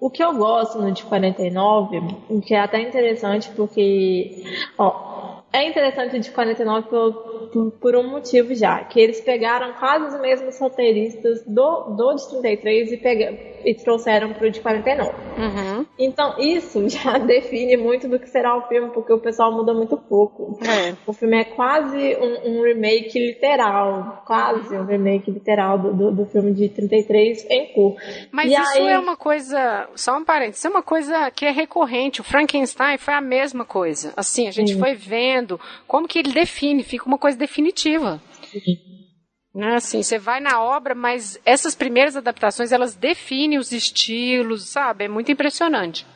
O 0.00 0.08
que 0.08 0.24
eu 0.24 0.34
gosto 0.34 0.80
no 0.80 0.90
de 0.90 1.04
49, 1.04 1.98
o 2.30 2.40
que 2.40 2.54
é 2.54 2.60
até 2.60 2.80
interessante, 2.80 3.50
porque. 3.54 4.42
Ó, 4.78 5.39
é 5.52 5.68
interessante 5.68 6.16
o 6.16 6.20
de 6.20 6.30
49 6.30 6.88
por 6.88 7.40
por, 7.80 7.96
um 7.96 8.08
motivo 8.08 8.54
já, 8.54 8.84
que 8.84 9.00
eles 9.00 9.20
pegaram 9.20 9.72
quase 9.74 10.14
os 10.14 10.20
mesmos 10.20 10.58
roteiristas 10.58 11.44
do, 11.46 11.96
do 11.96 12.14
de 12.14 12.28
33 12.28 12.92
e, 12.92 12.96
pega, 12.96 13.38
e 13.64 13.74
trouxeram 13.74 14.32
pro 14.32 14.50
de 14.50 14.60
49. 14.60 15.10
Uhum. 15.10 15.86
Então 15.98 16.38
isso 16.38 16.86
já 16.88 17.18
define 17.18 17.76
muito 17.76 18.08
do 18.08 18.18
que 18.18 18.28
será 18.28 18.56
o 18.56 18.68
filme, 18.68 18.90
porque 18.90 19.12
o 19.12 19.18
pessoal 19.18 19.52
muda 19.52 19.74
muito 19.74 19.96
pouco. 19.96 20.58
É. 20.64 20.94
O 21.06 21.12
filme 21.12 21.40
é 21.40 21.44
quase 21.44 22.16
um, 22.16 22.50
um, 22.50 22.62
remake 22.62 23.18
literal, 23.18 24.22
quase 24.26 24.74
um 24.76 24.84
remake 24.84 25.30
literal 25.30 25.78
do, 25.78 25.92
do, 25.92 26.10
do 26.12 26.26
filme 26.26 26.52
de 26.52 26.68
33 26.68 27.46
em 27.50 27.72
cor. 27.72 27.96
Mas 28.30 28.50
e 28.50 28.54
isso 28.54 28.78
aí... 28.78 28.88
é 28.88 28.98
uma 28.98 29.16
coisa, 29.16 29.88
só 29.94 30.16
um 30.16 30.24
parênteses, 30.24 30.58
isso 30.58 30.66
é 30.68 30.70
uma 30.70 30.82
coisa 30.82 31.30
que 31.30 31.44
é 31.44 31.50
recorrente. 31.50 32.20
O 32.20 32.24
Frankenstein 32.24 32.96
foi 32.98 33.14
a 33.14 33.20
mesma 33.20 33.64
coisa. 33.64 34.12
Assim, 34.16 34.46
a 34.46 34.50
gente 34.50 34.74
Sim. 34.74 34.78
foi 34.78 34.94
vendo 34.94 35.39
como 35.86 36.08
que 36.08 36.18
ele 36.18 36.32
define, 36.32 36.82
fica 36.82 37.06
uma 37.06 37.18
coisa 37.18 37.38
definitiva. 37.38 38.20
Né, 39.54 39.74
assim, 39.74 40.02
você 40.02 40.18
vai 40.18 40.40
na 40.40 40.62
obra, 40.62 40.94
mas 40.94 41.38
essas 41.44 41.74
primeiras 41.74 42.16
adaptações, 42.16 42.70
elas 42.70 42.94
definem 42.94 43.58
os 43.58 43.72
estilos, 43.72 44.68
sabe? 44.68 45.04
É 45.04 45.08
muito 45.08 45.32
impressionante. 45.32 46.06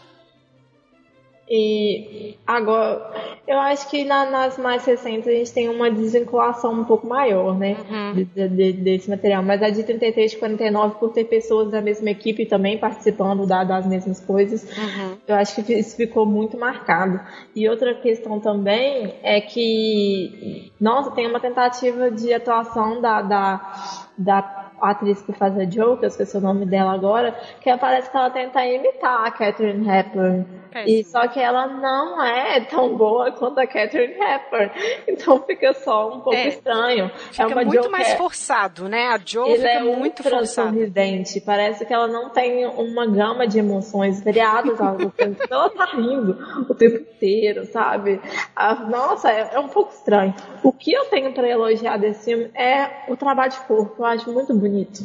E 1.48 2.36
agora, 2.46 3.12
eu 3.46 3.58
acho 3.58 3.90
que 3.90 4.04
na, 4.04 4.30
nas 4.30 4.56
mais 4.56 4.84
recentes 4.84 5.28
a 5.28 5.30
gente 5.30 5.52
tem 5.52 5.68
uma 5.68 5.90
desvinculação 5.90 6.72
um 6.72 6.84
pouco 6.84 7.06
maior, 7.06 7.56
né? 7.56 7.76
Uhum. 7.90 8.14
De, 8.14 8.48
de, 8.48 8.72
desse 8.72 9.10
material. 9.10 9.42
Mas 9.42 9.62
a 9.62 9.68
de 9.68 9.82
33 9.82 10.32
e 10.32 10.36
49, 10.38 10.94
por 10.98 11.12
ter 11.12 11.24
pessoas 11.24 11.70
da 11.70 11.82
mesma 11.82 12.10
equipe 12.10 12.46
também 12.46 12.78
participando 12.78 13.46
da, 13.46 13.62
das 13.62 13.86
mesmas 13.86 14.20
coisas, 14.20 14.64
uhum. 14.76 15.16
eu 15.28 15.34
acho 15.36 15.62
que 15.62 15.74
isso 15.74 15.96
ficou 15.96 16.24
muito 16.24 16.58
marcado. 16.58 17.20
E 17.54 17.68
outra 17.68 17.94
questão 17.94 18.40
também 18.40 19.14
é 19.22 19.40
que, 19.40 20.72
nossa, 20.80 21.10
tem 21.10 21.26
uma 21.26 21.40
tentativa 21.40 22.10
de 22.10 22.32
atuação 22.32 23.02
da, 23.02 23.20
da, 23.20 23.74
da 24.16 24.70
atriz 24.80 25.22
que 25.22 25.32
faz 25.32 25.56
a 25.58 25.64
Joe, 25.64 25.96
que 25.96 26.04
eu 26.04 26.08
esqueci 26.08 26.36
o 26.36 26.40
nome 26.40 26.66
dela 26.66 26.92
agora, 26.92 27.32
que 27.60 27.74
parece 27.76 28.10
que 28.10 28.16
ela 28.16 28.30
tenta 28.30 28.64
imitar 28.64 29.26
a 29.26 29.30
Catherine 29.30 29.88
Hepburn. 29.88 30.46
E 30.86 31.04
só 31.04 31.28
que 31.28 31.38
ela 31.38 31.68
não 31.68 32.20
é 32.22 32.60
tão 32.62 32.96
boa 32.96 33.30
quanto 33.30 33.60
a 33.60 33.66
Catherine 33.66 34.14
Hepburn. 34.14 34.70
Então 35.06 35.40
fica 35.42 35.72
só 35.74 36.08
um 36.08 36.20
pouco 36.20 36.34
é. 36.34 36.48
estranho. 36.48 37.10
Fica 37.30 37.44
é 37.44 37.46
uma 37.46 37.64
muito 37.64 37.82
Joe 37.82 37.90
mais 37.90 38.08
é... 38.08 38.16
forçado, 38.16 38.88
né? 38.88 39.08
A 39.08 39.20
Joe 39.24 39.48
Ele 39.48 39.58
fica 39.58 39.68
é 39.68 39.82
muito 39.82 40.22
forçada. 40.22 40.70
sorridente. 40.70 41.40
Parece 41.40 41.84
que 41.84 41.92
ela 41.92 42.08
não 42.08 42.30
tem 42.30 42.66
uma 42.66 43.06
gama 43.06 43.46
de 43.46 43.58
emoções 43.58 44.22
variadas 44.22 44.76
tempo. 45.16 45.42
ela 45.48 45.70
tá 45.70 45.84
rindo 45.84 46.36
o 46.68 46.74
tempo 46.74 46.96
inteiro, 46.96 47.64
sabe? 47.66 48.20
Ah, 48.56 48.74
nossa, 48.74 49.30
é, 49.30 49.50
é 49.52 49.58
um 49.60 49.68
pouco 49.68 49.92
estranho. 49.92 50.34
O 50.62 50.72
que 50.72 50.92
eu 50.92 51.04
tenho 51.06 51.32
para 51.32 51.48
elogiar 51.48 51.96
desse 51.96 52.24
filme 52.24 52.50
é 52.54 53.04
o 53.08 53.16
trabalho 53.16 53.52
de 53.52 53.60
corpo. 53.60 54.03
Eu 54.04 54.10
acho 54.10 54.30
muito 54.30 54.54
bonito 54.54 55.02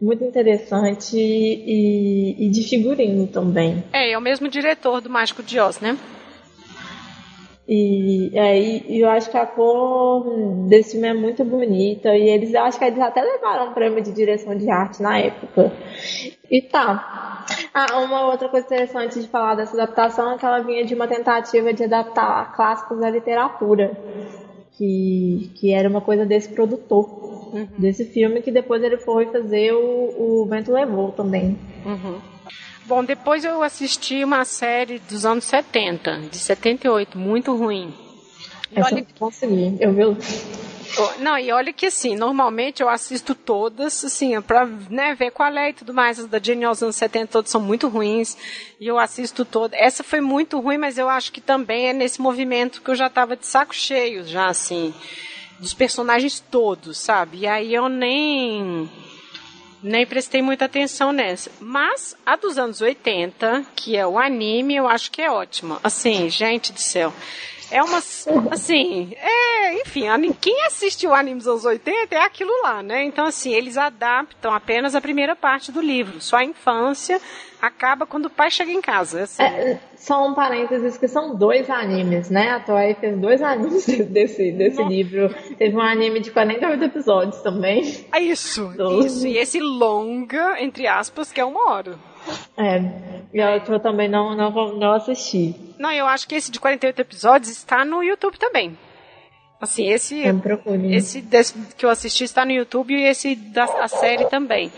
muito 0.00 0.24
interessante 0.24 1.16
e, 1.16 2.46
e, 2.46 2.50
de 2.50 2.62
figurino 2.62 3.26
também. 3.26 3.82
É, 3.92 4.10
é 4.12 4.18
o 4.18 4.20
mesmo 4.20 4.48
diretor 4.48 5.00
do 5.00 5.08
Mágico 5.08 5.42
de 5.42 5.58
Oz, 5.58 5.80
né? 5.80 5.96
E, 7.66 8.30
é, 8.34 8.58
e 8.58 9.00
eu 9.00 9.08
acho 9.08 9.30
que 9.30 9.38
a 9.38 9.46
cor 9.46 10.66
desse 10.68 10.92
filme 10.92 11.08
é 11.08 11.14
muito 11.14 11.42
bonita 11.44 12.14
e 12.14 12.28
eles 12.28 12.54
acho 12.54 12.78
que 12.78 12.84
eles 12.84 13.00
até 13.00 13.22
levaram 13.22 13.70
um 13.70 13.72
prêmio 13.72 14.02
de 14.02 14.12
direção 14.12 14.54
de 14.54 14.68
arte 14.70 15.02
na 15.02 15.18
época. 15.18 15.72
E 16.50 16.60
tá. 16.60 17.46
Ah, 17.72 18.00
uma 18.00 18.26
outra 18.26 18.48
coisa 18.48 18.66
interessante 18.66 19.18
de 19.18 19.28
falar 19.28 19.54
dessa 19.54 19.74
adaptação 19.74 20.32
é 20.32 20.38
que 20.38 20.44
ela 20.44 20.60
vinha 20.60 20.84
de 20.84 20.94
uma 20.94 21.08
tentativa 21.08 21.72
de 21.72 21.84
adaptar 21.84 22.54
clássicos 22.54 23.00
da 23.00 23.08
literatura, 23.08 23.96
que, 24.76 25.50
que 25.54 25.72
era 25.72 25.88
uma 25.88 26.00
coisa 26.00 26.26
desse 26.26 26.48
produtor 26.48 27.24
uhum. 27.54 27.68
desse 27.78 28.04
filme, 28.04 28.42
que 28.42 28.50
depois 28.50 28.82
ele 28.82 28.98
foi 28.98 29.26
fazer 29.26 29.72
o, 29.72 30.42
o 30.42 30.46
Vento 30.46 30.72
Levou 30.72 31.12
também. 31.12 31.56
Uhum. 31.86 32.20
Bom, 32.86 33.02
depois 33.02 33.44
eu 33.44 33.62
assisti 33.62 34.22
uma 34.22 34.44
série 34.44 34.98
dos 35.08 35.24
anos 35.24 35.44
70, 35.44 36.28
de 36.30 36.36
78, 36.36 37.16
muito 37.16 37.56
ruim. 37.56 37.94
E 38.70 38.80
Essa 38.80 38.94
olha... 38.94 39.00
eu 39.00 39.06
consegui, 39.18 39.76
eu 39.80 39.92
vi 39.92 40.04
não, 41.18 41.38
e 41.38 41.50
olha 41.52 41.72
que 41.72 41.86
assim, 41.86 42.16
normalmente 42.16 42.82
eu 42.82 42.88
assisto 42.88 43.34
todas, 43.34 44.04
assim, 44.04 44.40
pra 44.40 44.66
né, 44.66 45.14
ver 45.14 45.30
qual 45.30 45.52
é 45.56 45.70
e 45.70 45.72
tudo 45.72 45.94
mais. 45.94 46.18
As 46.18 46.26
da 46.26 46.38
Jenny 46.38 46.64
aos 46.64 46.82
anos 46.82 46.96
70 46.96 47.26
todas 47.28 47.50
são 47.50 47.60
muito 47.60 47.88
ruins. 47.88 48.36
E 48.80 48.86
eu 48.86 48.98
assisto 48.98 49.44
todas. 49.44 49.78
Essa 49.78 50.02
foi 50.02 50.20
muito 50.20 50.58
ruim, 50.60 50.78
mas 50.78 50.98
eu 50.98 51.08
acho 51.08 51.32
que 51.32 51.40
também 51.40 51.88
é 51.88 51.92
nesse 51.92 52.20
movimento 52.20 52.82
que 52.82 52.90
eu 52.90 52.94
já 52.94 53.08
tava 53.08 53.36
de 53.36 53.46
saco 53.46 53.74
cheio, 53.74 54.24
já 54.24 54.46
assim 54.46 54.94
dos 55.58 55.74
personagens 55.74 56.40
todos, 56.40 56.98
sabe? 56.98 57.38
E 57.38 57.46
aí 57.46 57.74
eu 57.74 57.88
nem 57.88 58.90
nem 59.82 60.06
prestei 60.06 60.40
muita 60.40 60.64
atenção 60.64 61.12
nessa. 61.12 61.50
Mas 61.60 62.16
a 62.24 62.36
dos 62.36 62.56
anos 62.58 62.80
80, 62.80 63.66
que 63.76 63.96
é 63.96 64.06
o 64.06 64.18
anime, 64.18 64.76
eu 64.76 64.88
acho 64.88 65.10
que 65.10 65.20
é 65.20 65.30
ótima. 65.30 65.78
Assim, 65.82 66.28
gente 66.30 66.72
do 66.72 66.80
céu. 66.80 67.12
É 67.74 67.82
uma. 67.82 67.98
Assim, 68.52 69.16
é. 69.16 69.80
Enfim, 69.80 70.04
quem 70.40 70.64
assistiu 70.64 71.10
o 71.10 71.14
anime 71.14 71.38
dos 71.38 71.48
anos 71.48 71.64
80 71.64 72.14
é 72.14 72.20
aquilo 72.20 72.52
lá, 72.62 72.84
né? 72.84 73.02
Então, 73.02 73.26
assim, 73.26 73.52
eles 73.52 73.76
adaptam 73.76 74.52
apenas 74.52 74.94
a 74.94 75.00
primeira 75.00 75.34
parte 75.34 75.72
do 75.72 75.80
livro. 75.80 76.20
Só 76.20 76.36
a 76.36 76.44
infância 76.44 77.20
acaba 77.60 78.06
quando 78.06 78.26
o 78.26 78.30
pai 78.30 78.48
chega 78.48 78.70
em 78.70 78.80
casa. 78.80 79.24
Assim. 79.24 79.42
É, 79.42 79.80
só 79.96 80.24
um 80.24 80.34
parênteses 80.34 80.96
que 80.96 81.08
são 81.08 81.34
dois 81.34 81.68
animes, 81.68 82.30
né? 82.30 82.50
A 82.50 82.60
Toei 82.60 82.94
fez 82.94 83.18
dois 83.18 83.42
animes 83.42 83.86
desse, 84.06 84.52
desse 84.52 84.84
livro. 84.84 85.34
Teve 85.58 85.76
um 85.76 85.80
anime 85.80 86.20
de 86.20 86.30
48 86.30 86.84
episódios 86.84 87.42
também. 87.42 88.06
É 88.12 88.20
isso, 88.20 88.72
isso. 89.04 89.26
E 89.26 89.36
esse 89.36 89.58
longa, 89.58 90.62
entre 90.62 90.86
aspas, 90.86 91.32
que 91.32 91.40
é 91.40 91.44
uma 91.44 91.72
hora. 91.72 91.98
É, 92.56 92.80
eu 93.32 93.80
também 93.80 94.08
não, 94.08 94.34
não, 94.34 94.50
não 94.74 94.92
assisti. 94.92 95.54
Não, 95.78 95.92
eu 95.92 96.06
acho 96.06 96.26
que 96.26 96.34
esse 96.34 96.50
de 96.50 96.60
48 96.60 97.00
episódios 97.00 97.50
está 97.50 97.84
no 97.84 98.02
YouTube 98.02 98.38
também. 98.38 98.76
Assim, 99.60 99.88
esse, 99.88 100.22
esse 100.90 101.20
desse, 101.22 101.54
que 101.76 101.86
eu 101.86 101.90
assisti 101.90 102.24
está 102.24 102.44
no 102.44 102.52
YouTube 102.52 102.94
e 102.94 103.04
esse 103.06 103.34
da 103.34 103.88
série 103.88 104.26
também. 104.26 104.70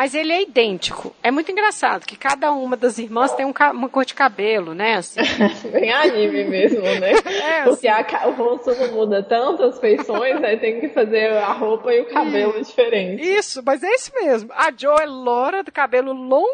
Mas 0.00 0.14
ele 0.14 0.32
é 0.32 0.40
idêntico. 0.40 1.14
É 1.22 1.30
muito 1.30 1.52
engraçado 1.52 2.06
que 2.06 2.16
cada 2.16 2.50
uma 2.52 2.74
das 2.74 2.96
irmãs 2.96 3.34
tem 3.34 3.44
um, 3.44 3.52
uma 3.74 3.86
cor 3.86 4.02
de 4.02 4.14
cabelo, 4.14 4.72
né? 4.72 4.94
Assim. 4.94 5.20
Bem 5.70 5.92
anime 5.92 6.44
mesmo, 6.44 6.80
né? 6.80 7.12
É, 7.30 7.64
Porque 7.64 7.86
assim. 7.86 8.14
a, 8.16 8.28
o 8.28 8.32
rosto 8.32 8.74
não 8.76 8.92
muda 8.92 9.22
tanto, 9.22 9.62
as 9.62 9.78
feições, 9.78 10.42
aí 10.42 10.56
tem 10.56 10.80
que 10.80 10.88
fazer 10.88 11.32
a 11.32 11.52
roupa 11.52 11.92
e 11.92 12.00
o 12.00 12.06
cabelo 12.06 12.54
e, 12.56 12.62
diferente. 12.62 13.22
Isso, 13.22 13.62
mas 13.62 13.82
é 13.82 13.90
isso 13.92 14.10
mesmo. 14.14 14.50
A 14.54 14.72
Joe 14.74 15.02
é 15.02 15.04
loura, 15.04 15.62
do 15.62 15.70
cabelo 15.70 16.14
longo. 16.14 16.48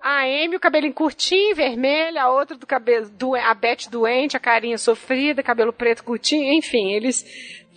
A 0.00 0.22
Amy, 0.22 0.56
o 0.56 0.60
cabelo 0.60 0.90
curtinho, 0.94 1.54
vermelho, 1.54 2.18
a 2.18 2.30
outra 2.30 2.56
do 2.56 2.66
cabelo, 2.66 3.10
do, 3.10 3.34
a 3.34 3.52
Beth 3.52 3.90
doente, 3.90 4.38
a 4.38 4.40
carinha 4.40 4.78
sofrida, 4.78 5.42
cabelo 5.42 5.72
preto 5.72 6.02
curtinho, 6.02 6.50
enfim, 6.54 6.92
eles 6.92 7.26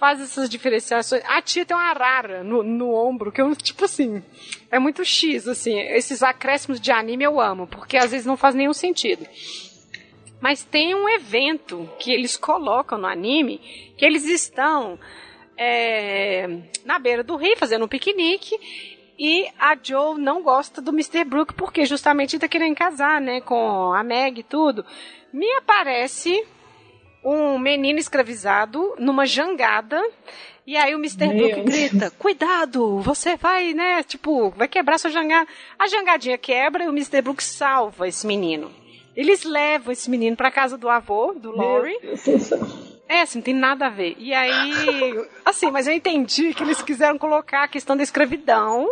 faz 0.01 0.19
essas 0.19 0.49
diferenciações. 0.49 1.21
A 1.27 1.39
tia 1.43 1.63
tem 1.63 1.77
uma 1.77 1.91
arara 1.91 2.43
no, 2.43 2.63
no 2.63 2.91
ombro, 2.91 3.31
que 3.31 3.39
eu, 3.39 3.55
tipo 3.55 3.85
assim, 3.85 4.23
é 4.71 4.79
muito 4.79 5.05
X, 5.05 5.47
assim. 5.47 5.79
Esses 5.79 6.23
acréscimos 6.23 6.81
de 6.81 6.91
anime 6.91 7.23
eu 7.23 7.39
amo, 7.39 7.67
porque 7.67 7.97
às 7.97 8.09
vezes 8.09 8.25
não 8.25 8.35
faz 8.35 8.55
nenhum 8.55 8.73
sentido. 8.73 9.23
Mas 10.41 10.63
tem 10.63 10.95
um 10.95 11.07
evento 11.07 11.87
que 11.99 12.11
eles 12.11 12.35
colocam 12.35 12.97
no 12.97 13.05
anime, 13.05 13.59
que 13.95 14.03
eles 14.03 14.25
estão 14.25 14.97
é, 15.55 16.47
na 16.83 16.97
beira 16.97 17.23
do 17.23 17.35
rio 17.35 17.55
fazendo 17.55 17.85
um 17.85 17.87
piquenique 17.87 18.59
e 19.19 19.47
a 19.59 19.77
Joe 19.79 20.19
não 20.19 20.41
gosta 20.41 20.81
do 20.81 20.89
Mr. 20.89 21.23
Brooke 21.25 21.53
porque 21.53 21.85
justamente 21.85 22.37
está 22.37 22.47
querendo 22.47 22.75
casar, 22.75 23.21
né, 23.21 23.39
com 23.39 23.93
a 23.93 24.03
Meg 24.03 24.39
e 24.39 24.43
tudo. 24.43 24.83
Me 25.31 25.45
aparece 25.57 26.43
um 27.23 27.57
menino 27.57 27.99
escravizado 27.99 28.95
numa 28.97 29.25
jangada. 29.25 30.01
E 30.65 30.77
aí 30.77 30.93
o 30.93 30.99
Mr. 30.99 31.27
Meu 31.27 31.37
Brook 31.37 31.63
grita: 31.63 32.11
Cuidado, 32.11 32.99
você 32.99 33.35
vai, 33.35 33.73
né? 33.73 34.03
Tipo, 34.03 34.49
vai 34.51 34.67
quebrar 34.67 34.97
sua 34.97 35.09
jangada. 35.09 35.47
A 35.77 35.87
jangadinha 35.87 36.37
quebra 36.37 36.83
e 36.83 36.87
o 36.87 36.91
Mr. 36.91 37.21
Brook 37.21 37.43
salva 37.43 38.07
esse 38.07 38.25
menino. 38.25 38.71
Eles 39.15 39.43
levam 39.43 39.91
esse 39.91 40.09
menino 40.09 40.37
para 40.37 40.51
casa 40.51 40.77
do 40.77 40.87
avô, 40.87 41.33
do 41.33 41.51
Laurie. 41.51 41.97
É, 43.09 43.23
assim, 43.23 43.39
não 43.39 43.43
tem 43.43 43.53
nada 43.53 43.87
a 43.87 43.89
ver. 43.89 44.15
E 44.17 44.33
aí, 44.33 45.27
assim, 45.43 45.69
mas 45.69 45.85
eu 45.85 45.93
entendi 45.93 46.53
que 46.53 46.63
eles 46.63 46.81
quiseram 46.81 47.17
colocar 47.17 47.63
a 47.63 47.67
questão 47.67 47.97
da 47.97 48.03
escravidão 48.03 48.89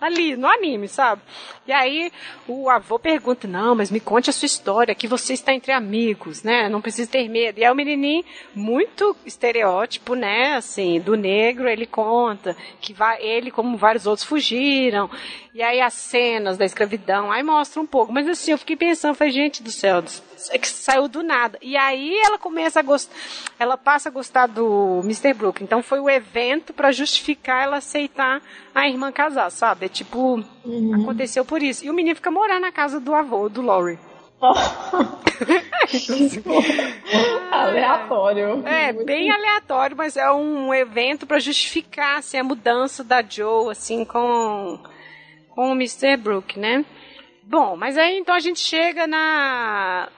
ali, 0.00 0.36
no 0.36 0.46
anime, 0.46 0.88
sabe? 0.88 1.22
E 1.66 1.72
aí 1.72 2.12
o 2.46 2.68
avô 2.70 2.98
pergunta: 2.98 3.48
Não, 3.48 3.74
mas 3.74 3.90
me 3.90 4.00
conte 4.00 4.30
a 4.30 4.32
sua 4.32 4.46
história, 4.46 4.94
que 4.94 5.08
você 5.08 5.32
está 5.32 5.52
entre 5.52 5.72
amigos, 5.72 6.42
né? 6.42 6.68
Não 6.68 6.80
precisa 6.80 7.10
ter 7.10 7.28
medo. 7.28 7.58
E 7.58 7.64
aí 7.64 7.70
o 7.70 7.74
menininho, 7.74 8.24
muito 8.54 9.16
estereótipo, 9.24 10.14
né? 10.14 10.54
Assim, 10.54 11.00
do 11.00 11.16
negro, 11.16 11.68
ele 11.68 11.86
conta 11.86 12.56
que 12.80 12.92
vai, 12.92 13.20
ele, 13.22 13.50
como 13.50 13.76
vários 13.76 14.06
outros, 14.06 14.26
fugiram. 14.26 15.10
E 15.54 15.62
aí 15.62 15.80
as 15.80 15.94
cenas 15.94 16.58
da 16.58 16.64
escravidão, 16.64 17.32
aí 17.32 17.42
mostra 17.42 17.80
um 17.80 17.86
pouco. 17.86 18.12
Mas 18.12 18.28
assim, 18.28 18.52
eu 18.52 18.58
fiquei 18.58 18.76
pensando, 18.76 19.14
falei, 19.14 19.32
gente 19.32 19.62
do 19.62 19.70
céu, 19.70 20.02
é 20.50 20.58
que 20.58 20.68
saiu 20.68 21.08
do 21.08 21.22
nada. 21.22 21.58
E 21.62 21.76
aí 21.76 22.16
ela 22.18 22.38
começa 22.38 22.80
a 22.80 22.82
gostar, 22.82 23.14
ela 23.58 23.76
passa 23.76 24.08
a 24.08 24.12
gostar 24.12 24.46
do 24.46 25.00
Mr. 25.04 25.34
Brook. 25.34 25.62
Então 25.62 25.82
foi 25.82 26.00
o 26.00 26.08
evento 26.10 26.72
para 26.72 26.92
justificar 26.92 27.64
ela 27.64 27.76
aceitar 27.78 28.40
a 28.74 28.88
irmã 28.88 29.10
casar, 29.12 29.50
sabe? 29.50 29.86
É 29.86 29.88
tipo, 29.88 30.42
uhum. 30.64 31.02
aconteceu 31.02 31.44
por 31.44 31.62
isso. 31.62 31.84
E 31.84 31.90
o 31.90 31.94
menino 31.94 32.16
fica 32.16 32.30
morando 32.30 32.62
na 32.62 32.72
casa 32.72 33.00
do 33.00 33.14
avô, 33.14 33.48
do 33.48 33.62
Laurie. 33.62 33.98
Oh. 36.48 37.54
aleatório. 37.54 38.66
É, 38.66 38.92
Muito 38.92 39.06
bem 39.06 39.30
aleatório, 39.30 39.96
mas 39.96 40.16
é 40.16 40.30
um 40.30 40.72
evento 40.74 41.26
para 41.26 41.38
justificar 41.38 42.18
assim, 42.18 42.38
a 42.38 42.44
mudança 42.44 43.04
da 43.04 43.22
Joe 43.22 43.70
assim 43.70 44.04
com 44.04 44.78
com 45.50 45.70
o 45.70 45.74
Mr. 45.74 46.16
Brook, 46.16 46.58
né? 46.58 46.84
Bom, 47.42 47.76
mas 47.76 47.96
aí 47.96 48.18
então 48.18 48.34
a 48.34 48.40
gente 48.40 48.60
chega 48.60 49.06
na 49.06 50.08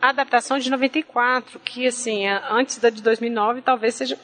adaptação 0.00 0.58
de 0.58 0.70
94, 0.70 1.58
que 1.60 1.86
assim, 1.86 2.26
antes 2.26 2.78
da 2.78 2.90
de 2.90 3.02
2009 3.02 3.62
talvez 3.62 3.94
seja 3.94 4.18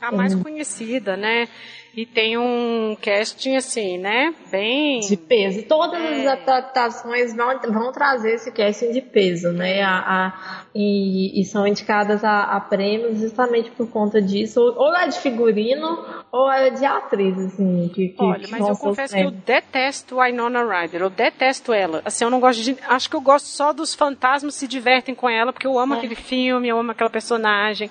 a 0.00 0.12
mais 0.12 0.34
uhum. 0.34 0.42
conhecida, 0.42 1.16
né? 1.16 1.48
E 1.96 2.04
tem 2.04 2.36
um 2.36 2.94
casting, 3.00 3.56
assim, 3.56 3.96
né? 3.96 4.34
Bem. 4.50 5.00
De 5.00 5.16
peso. 5.16 5.62
Todas 5.62 5.98
é... 5.98 6.26
as 6.26 6.40
adaptações 6.40 7.34
vão, 7.34 7.58
vão 7.72 7.90
trazer 7.90 8.34
esse 8.34 8.52
casting 8.52 8.92
de 8.92 9.00
peso, 9.00 9.50
né? 9.50 9.80
A, 9.80 9.96
a 9.96 10.64
e, 10.74 11.40
e, 11.40 11.44
são 11.46 11.66
indicadas 11.66 12.22
a, 12.22 12.42
a, 12.54 12.60
prêmios 12.60 13.18
justamente 13.18 13.70
por 13.70 13.88
conta 13.88 14.20
disso. 14.20 14.60
Ou 14.60 14.94
é 14.94 15.08
de 15.08 15.18
figurino, 15.18 16.04
ou 16.30 16.52
é 16.52 16.68
de 16.68 16.84
atriz, 16.84 17.38
assim. 17.38 17.90
Que, 17.94 18.08
que 18.08 18.22
Olha, 18.22 18.46
mas 18.50 18.68
eu 18.68 18.76
confesso 18.76 19.14
que 19.14 19.22
eu 19.22 19.30
detesto 19.30 20.20
a 20.20 20.28
Inona 20.28 20.62
Ryder. 20.64 21.00
Eu 21.00 21.08
detesto 21.08 21.72
ela. 21.72 22.02
Assim, 22.04 22.24
eu 22.24 22.30
não 22.30 22.40
gosto 22.40 22.62
de. 22.62 22.76
Acho 22.86 23.08
que 23.08 23.16
eu 23.16 23.22
gosto 23.22 23.46
só 23.46 23.72
dos 23.72 23.94
fantasmas 23.94 24.54
se 24.54 24.68
divertem 24.68 25.14
com 25.14 25.30
ela, 25.30 25.50
porque 25.50 25.66
eu 25.66 25.78
amo 25.78 25.94
é. 25.94 25.96
aquele 25.96 26.14
filme, 26.14 26.68
eu 26.68 26.78
amo 26.78 26.90
aquela 26.90 27.08
personagem. 27.08 27.90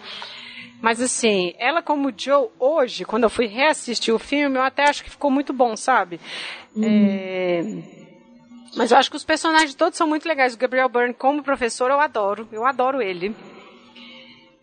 Mas 0.81 1.02
assim, 1.02 1.53
ela 1.57 1.81
como 1.81 2.14
Joe, 2.15 2.49
hoje, 2.60 3.06
quando 3.06 3.23
eu 3.23 3.30
fui 3.30 3.47
reassistir 3.47 4.14
o 4.14 4.19
filme, 4.19 4.57
eu 4.57 4.64
até 4.64 4.84
acho 4.84 5.03
que 5.03 5.10
ficou 5.10 5.31
muito 5.31 5.52
bom, 5.52 5.76
sabe? 5.76 6.19
Hum. 6.76 6.84
É... 6.84 7.61
Mas 8.76 8.91
eu 8.91 8.97
acho 8.97 9.10
que 9.10 9.18
os 9.18 9.23
personagens 9.23 9.73
todos 9.73 9.97
são 9.97 10.07
muito 10.07 10.27
legais. 10.27 10.53
O 10.53 10.57
Gabriel 10.57 10.89
Byrne 10.89 11.14
como 11.14 11.41
professor, 11.41 11.89
eu 11.89 11.99
adoro. 11.99 12.47
Eu 12.52 12.65
adoro 12.65 13.02
ele. 13.02 13.34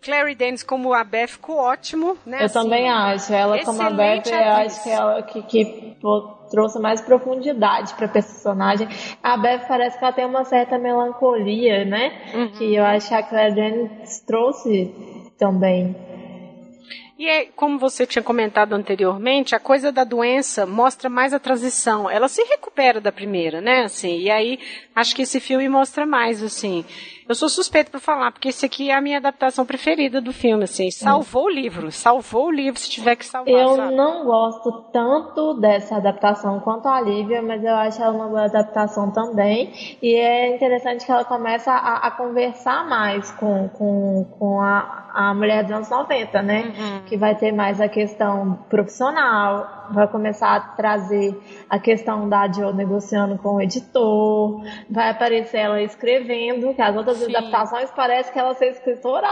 Clary 0.02 0.34
Danes 0.34 0.64
como 0.64 0.92
a 0.92 1.04
Beth 1.04 1.28
ficou 1.28 1.56
ótimo, 1.56 2.18
né? 2.26 2.40
Eu 2.40 2.46
assim, 2.46 2.54
também 2.54 2.90
acho. 2.90 3.32
Ela 3.32 3.64
como 3.64 3.80
a 3.80 3.90
Beth, 3.90 4.22
eu 4.26 4.52
acho 4.52 4.82
que 4.82 4.90
ela 4.90 5.22
que, 5.22 5.42
que 5.42 5.96
trouxe 6.50 6.80
mais 6.80 7.00
profundidade 7.00 7.94
para 7.94 8.08
personagem. 8.08 8.88
A 9.22 9.36
Beth 9.36 9.64
parece 9.68 9.96
que 9.96 10.04
ela 10.04 10.12
tem 10.12 10.26
uma 10.26 10.44
certa 10.44 10.76
melancolia, 10.76 11.84
né? 11.84 12.12
Uhum. 12.34 12.48
Que 12.50 12.74
eu 12.74 12.84
acho 12.84 13.08
que 13.08 13.14
a 13.14 13.22
Clary 13.22 13.54
Danes 13.54 14.20
trouxe 14.26 14.92
também. 15.42 15.96
E 17.18 17.28
é, 17.28 17.46
como 17.56 17.76
você 17.76 18.06
tinha 18.06 18.22
comentado 18.22 18.74
anteriormente, 18.74 19.56
a 19.56 19.58
coisa 19.58 19.90
da 19.90 20.04
doença 20.04 20.64
mostra 20.64 21.10
mais 21.10 21.34
a 21.34 21.40
transição. 21.40 22.08
Ela 22.08 22.28
se 22.28 22.42
recupera 22.44 23.00
da 23.00 23.10
primeira, 23.10 23.60
né? 23.60 23.82
Assim, 23.84 24.20
e 24.20 24.30
aí 24.30 24.60
acho 24.94 25.16
que 25.16 25.22
esse 25.22 25.40
filme 25.40 25.68
mostra 25.68 26.06
mais, 26.06 26.42
assim. 26.42 26.84
Eu 27.32 27.36
sou 27.36 27.48
suspeito 27.48 27.90
para 27.90 27.98
falar, 27.98 28.30
porque 28.30 28.50
esse 28.50 28.66
aqui 28.66 28.90
é 28.90 28.94
a 28.94 29.00
minha 29.00 29.16
adaptação 29.16 29.64
preferida 29.64 30.20
do 30.20 30.34
filme, 30.34 30.64
assim. 30.64 30.90
Salvou 30.90 31.48
é. 31.48 31.50
o 31.50 31.54
livro, 31.54 31.90
salvou 31.90 32.48
o 32.48 32.50
livro 32.50 32.78
se 32.78 32.90
tiver 32.90 33.16
que 33.16 33.24
salvar. 33.24 33.54
Eu 33.54 33.74
sabe? 33.74 33.94
não 33.94 34.26
gosto 34.26 34.70
tanto 34.92 35.54
dessa 35.54 35.96
adaptação 35.96 36.60
quanto 36.60 36.88
a 36.88 37.00
Lívia, 37.00 37.40
mas 37.40 37.64
eu 37.64 37.74
acho 37.74 38.02
ela 38.02 38.12
uma 38.12 38.28
boa 38.28 38.44
adaptação 38.44 39.10
também. 39.12 39.72
E 40.02 40.14
é 40.14 40.54
interessante 40.54 41.06
que 41.06 41.10
ela 41.10 41.24
começa 41.24 41.72
a, 41.72 42.06
a 42.06 42.10
conversar 42.10 42.86
mais 42.86 43.30
com, 43.30 43.66
com, 43.70 44.26
com 44.38 44.60
a, 44.60 45.08
a 45.14 45.34
mulher 45.34 45.62
dos 45.62 45.72
anos 45.72 45.88
90, 45.88 46.42
né? 46.42 46.64
Uhum. 46.64 47.02
Que 47.06 47.16
vai 47.16 47.34
ter 47.34 47.50
mais 47.50 47.80
a 47.80 47.88
questão 47.88 48.58
profissional, 48.68 49.88
vai 49.90 50.06
começar 50.06 50.54
a 50.54 50.60
trazer 50.60 51.40
a 51.70 51.78
questão 51.78 52.28
da 52.28 52.46
Joe 52.52 52.74
negociando 52.74 53.38
com 53.38 53.56
o 53.56 53.60
editor, 53.62 54.62
vai 54.90 55.08
aparecer 55.08 55.58
ela 55.58 55.80
escrevendo, 55.80 56.74
que 56.74 56.82
as 56.82 56.94
outras 56.94 57.21
Sim. 57.26 57.36
adaptações 57.36 57.90
parece 57.90 58.32
que 58.32 58.38
ela 58.38 58.54
ser 58.54 58.70
escritora, 58.70 59.28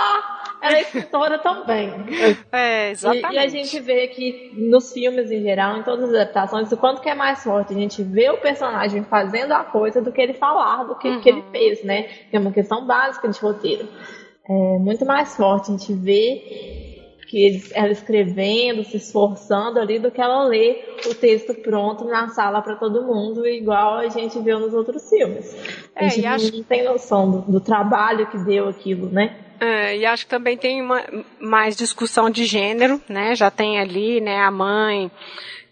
ela 0.62 0.77
é 0.77 0.81
escritora 0.83 1.39
também. 1.39 1.91
É, 2.53 2.91
exatamente. 2.91 3.33
E, 3.33 3.35
e, 3.35 3.39
a 3.39 3.49
gente 3.49 3.81
vê 3.81 4.09
que 4.09 4.53
nos 4.57 4.93
filmes 4.93 5.31
em 5.31 5.43
geral, 5.43 5.79
em 5.79 5.83
todas 5.83 6.09
as 6.09 6.15
adaptações, 6.15 6.73
o 6.73 6.77
quanto 6.77 7.01
que 7.01 7.09
é 7.09 7.15
mais 7.15 7.43
forte 7.43 7.73
a 7.73 7.77
gente 7.77 8.03
vê 8.03 8.29
o 8.31 8.39
personagem 8.39 9.05
fazendo 9.05 9.53
a 9.53 9.62
coisa 9.65 10.03
do 10.03 10.11
que 10.11 10.21
ele 10.21 10.35
falar, 10.35 10.85
do 10.85 10.97
que, 10.97 11.09
uhum. 11.09 11.21
que 11.21 11.29
ele 11.29 11.41
uhum. 11.41 11.51
fez, 11.51 11.85
né? 11.85 12.03
Que 12.31 12.37
é 12.37 12.41
uma 12.41 12.53
questão 12.53 12.87
básica 12.87 13.29
de 13.29 13.39
roteiro. 13.39 13.89
É 14.49 14.79
muito 14.79 15.07
mais 15.07 15.37
forte 15.37 15.71
a 15.71 15.77
gente 15.77 15.93
vê 15.93 16.90
que 17.31 17.44
eles, 17.44 17.70
ela 17.73 17.93
escrevendo, 17.93 18.82
se 18.82 18.97
esforçando 18.97 19.78
ali, 19.78 20.01
do 20.01 20.11
que 20.11 20.20
ela 20.20 20.43
lê 20.48 20.82
o 21.07 21.15
texto 21.15 21.55
pronto 21.55 22.05
na 22.05 22.28
sala 22.31 22.61
para 22.61 22.74
todo 22.74 23.07
mundo, 23.07 23.47
igual 23.47 23.98
a 23.98 24.09
gente 24.09 24.40
viu 24.40 24.59
nos 24.59 24.74
outros 24.74 25.09
filmes. 25.09 25.57
A 25.94 26.07
é, 26.07 26.09
gente 26.09 26.24
não, 26.24 26.32
acho... 26.32 26.65
tem 26.65 26.82
noção 26.82 27.31
do, 27.31 27.52
do, 27.52 27.61
trabalho 27.61 28.27
que 28.27 28.39
deu 28.39 28.69
aquilo, 28.69 29.09
né? 29.09 29.36
É, 29.61 29.97
e 29.97 30.05
acho 30.05 30.24
que 30.24 30.31
também 30.31 30.57
tem 30.57 30.82
uma, 30.82 31.05
mais 31.39 31.77
discussão 31.77 32.28
de 32.28 32.44
gênero, 32.47 33.01
né? 33.09 33.36
Já 33.36 33.48
tem 33.48 33.78
ali, 33.78 34.20
né, 34.20 34.39
a 34.39 34.51
mãe 34.51 35.09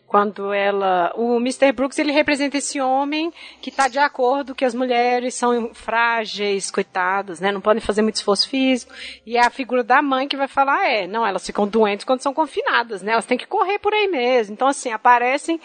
quando 0.09 0.55
ela, 0.55 1.13
o 1.17 1.37
Mr. 1.37 1.71
Brooks 1.71 1.99
ele 1.99 2.13
representa 2.13 2.57
esse 2.57 2.81
homem 2.81 3.31
que 3.61 3.69
está 3.69 3.89
de 3.89 3.99
acordo 3.99 4.55
que 4.55 4.65
as 4.65 4.75
mulheres 4.75 5.35
são 5.35 5.73
frágeis, 5.75 6.71
coitadas, 6.71 7.41
né, 7.41 7.53
não 7.53 7.61
podem 7.61 7.83
fazer 7.83 8.01
muito 8.01 8.17
esforço 8.17 8.49
físico, 8.49 8.91
e 9.27 9.37
é 9.37 9.47
a 9.47 9.51
figura 9.51 9.85
da 9.85 10.01
mãe 10.01 10.27
que 10.27 10.37
vai 10.37 10.49
falar, 10.49 10.89
é, 10.89 11.07
não, 11.07 11.27
elas 11.27 11.45
ficam 11.45 11.69
doentes 11.69 12.07
quando 12.07 12.23
são 12.23 12.33
confinadas, 12.33 13.03
né, 13.03 13.13
elas 13.13 13.27
têm 13.27 13.37
que 13.37 13.47
correr 13.47 13.79
por 13.79 13.93
aí 13.93 14.09
mesmo. 14.09 14.55
Então 14.55 14.69
assim, 14.69 14.91
aparecem 14.91 15.61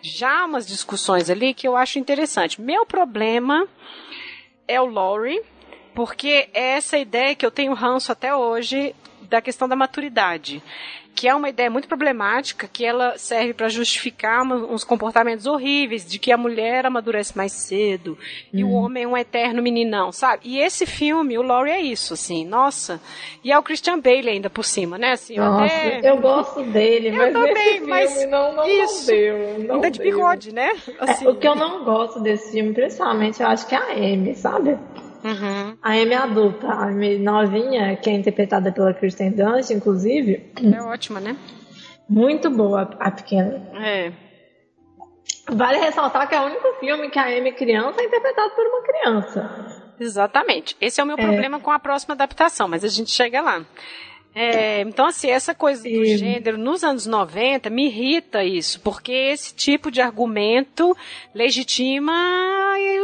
já 0.00 0.44
umas 0.44 0.64
discussões 0.64 1.28
ali 1.28 1.52
que 1.52 1.66
eu 1.66 1.76
acho 1.76 1.98
interessante. 1.98 2.60
Meu 2.60 2.86
problema 2.86 3.66
é 4.68 4.80
o 4.80 4.86
Laurie, 4.86 5.42
porque 5.92 6.48
é 6.54 6.76
essa 6.76 6.96
ideia 6.96 7.34
que 7.34 7.44
eu 7.44 7.50
tenho 7.50 7.74
ranço 7.74 8.12
até 8.12 8.32
hoje 8.32 8.94
da 9.22 9.42
questão 9.42 9.68
da 9.68 9.74
maturidade 9.74 10.62
que 11.18 11.26
é 11.26 11.34
uma 11.34 11.48
ideia 11.48 11.68
muito 11.68 11.88
problemática, 11.88 12.70
que 12.72 12.84
ela 12.84 13.18
serve 13.18 13.52
para 13.52 13.68
justificar 13.68 14.44
uns 14.44 14.84
comportamentos 14.84 15.46
horríveis, 15.46 16.06
de 16.06 16.16
que 16.16 16.30
a 16.30 16.36
mulher 16.36 16.86
amadurece 16.86 17.36
mais 17.36 17.50
cedo 17.50 18.16
e 18.52 18.62
o 18.62 18.68
uhum. 18.68 18.74
homem 18.74 19.02
é 19.02 19.08
um 19.08 19.16
eterno 19.16 19.60
meninão, 19.60 20.12
sabe? 20.12 20.42
E 20.44 20.60
esse 20.60 20.86
filme, 20.86 21.36
o 21.36 21.42
Laurie 21.42 21.72
é 21.72 21.80
isso, 21.80 22.14
assim, 22.14 22.44
nossa. 22.44 23.00
E 23.42 23.50
é 23.50 23.58
o 23.58 23.64
Christian 23.64 23.98
Bale 23.98 24.30
ainda 24.30 24.48
por 24.48 24.64
cima, 24.64 24.96
né? 24.96 25.14
Assim, 25.14 25.34
nossa, 25.38 25.64
até... 25.64 26.08
eu 26.08 26.18
gosto 26.18 26.62
dele, 26.62 27.10
mas 27.10 27.34
eu 27.34 27.42
também, 27.42 27.76
esse 27.78 27.84
mas 27.84 28.30
não, 28.30 28.54
não, 28.54 28.68
isso, 28.68 29.10
não 29.10 29.16
deu. 29.16 29.58
Não 29.66 29.74
ainda 29.74 29.90
de 29.90 29.98
bigode, 29.98 30.54
né? 30.54 30.70
Assim. 31.00 31.26
É, 31.26 31.28
o 31.28 31.34
que 31.34 31.48
eu 31.48 31.56
não 31.56 31.82
gosto 31.82 32.20
desse 32.20 32.52
filme, 32.52 32.72
principalmente, 32.72 33.42
eu 33.42 33.48
acho 33.48 33.66
que 33.66 33.74
é 33.74 33.78
a 33.78 33.90
Amy, 33.90 34.36
sabe? 34.36 34.78
Uhum. 35.24 35.76
A 35.82 35.92
Amy 35.92 36.14
adulta, 36.14 36.68
a 36.68 36.84
Amy 36.86 37.18
novinha, 37.18 37.96
que 37.96 38.08
é 38.08 38.12
interpretada 38.12 38.70
pela 38.72 38.94
Kristen 38.94 39.32
Dunst, 39.32 39.70
inclusive. 39.70 40.52
É 40.56 40.82
ótima, 40.82 41.20
né? 41.20 41.36
Muito 42.08 42.48
boa 42.50 42.82
a 42.98 43.10
pequena. 43.10 43.62
É. 43.74 44.12
Vale 45.50 45.78
ressaltar 45.78 46.28
que 46.28 46.34
é 46.34 46.40
o 46.40 46.44
único 46.44 46.72
filme 46.80 47.10
que 47.10 47.18
a 47.18 47.26
Amy 47.26 47.52
criança 47.52 48.00
é 48.00 48.04
interpretada 48.04 48.50
por 48.50 48.66
uma 48.66 48.82
criança. 48.82 49.94
Exatamente. 49.98 50.76
Esse 50.80 51.00
é 51.00 51.04
o 51.04 51.06
meu 51.06 51.16
é. 51.18 51.22
problema 51.22 51.58
com 51.58 51.70
a 51.70 51.78
próxima 51.78 52.14
adaptação, 52.14 52.68
mas 52.68 52.84
a 52.84 52.88
gente 52.88 53.10
chega 53.10 53.40
lá. 53.40 53.64
É, 54.40 54.82
então, 54.82 55.06
assim, 55.06 55.28
essa 55.28 55.52
coisa 55.52 55.82
do 55.82 55.88
Sim. 55.88 56.16
gênero 56.16 56.56
nos 56.56 56.84
anos 56.84 57.06
90 57.06 57.68
me 57.70 57.86
irrita 57.86 58.44
isso, 58.44 58.80
porque 58.80 59.10
esse 59.10 59.52
tipo 59.52 59.90
de 59.90 60.00
argumento 60.00 60.96
legitima 61.34 62.12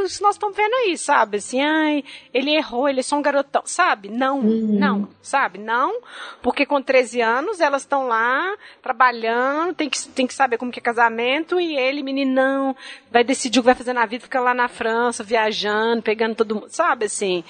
isso 0.05 0.23
nós 0.23 0.37
estamos 0.37 0.57
vendo 0.57 0.75
aí, 0.75 0.97
sabe? 0.97 1.39
Assim, 1.39 1.61
ai, 1.61 2.05
ele 2.33 2.55
errou, 2.55 2.89
ele 2.89 3.01
é 3.01 3.03
só 3.03 3.17
um 3.17 3.23
garotão, 3.23 3.63
sabe? 3.65 4.09
Não, 4.09 4.41
uhum. 4.41 4.79
não, 4.79 5.09
sabe? 5.23 5.59
Não, 5.59 6.01
porque 6.43 6.67
com 6.67 6.81
13 6.81 7.21
anos 7.21 7.61
elas 7.61 7.83
estão 7.83 8.07
lá 8.07 8.55
trabalhando, 8.83 9.75
tem 9.75 9.89
que, 9.89 10.09
tem 10.09 10.27
que 10.27 10.35
saber 10.35 10.59
como 10.59 10.71
que 10.71 10.79
é 10.79 10.83
casamento, 10.83 11.59
e 11.59 11.77
ele, 11.77 12.03
meninão, 12.03 12.77
vai 13.11 13.25
decidir 13.25 13.59
o 13.59 13.63
que 13.63 13.67
vai 13.67 13.75
fazer 13.75 13.93
na 13.93 14.07
vida, 14.07 14.25
fica 14.25 14.41
lá 14.41 14.55
na 14.55 14.69
França, 14.69 15.25
viajando, 15.25 16.03
pegando 16.03 16.35
todo 16.35 16.55
mundo, 16.55 16.69
sabe? 16.69 17.07
Assim, 17.07 17.43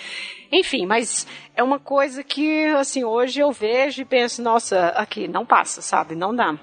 enfim, 0.61 0.87
mas 0.87 1.27
é 1.55 1.63
uma 1.63 1.79
coisa 1.79 2.23
que, 2.23 2.67
assim, 2.77 3.05
hoje 3.05 3.41
eu 3.41 3.51
vejo 3.53 4.03
e 4.03 4.05
penso, 4.05 4.43
nossa, 4.43 4.89
aqui 4.89 5.29
não 5.29 5.45
passa, 5.45 5.83
sabe? 5.83 6.15
Não 6.15 6.35
dá. 6.35 6.59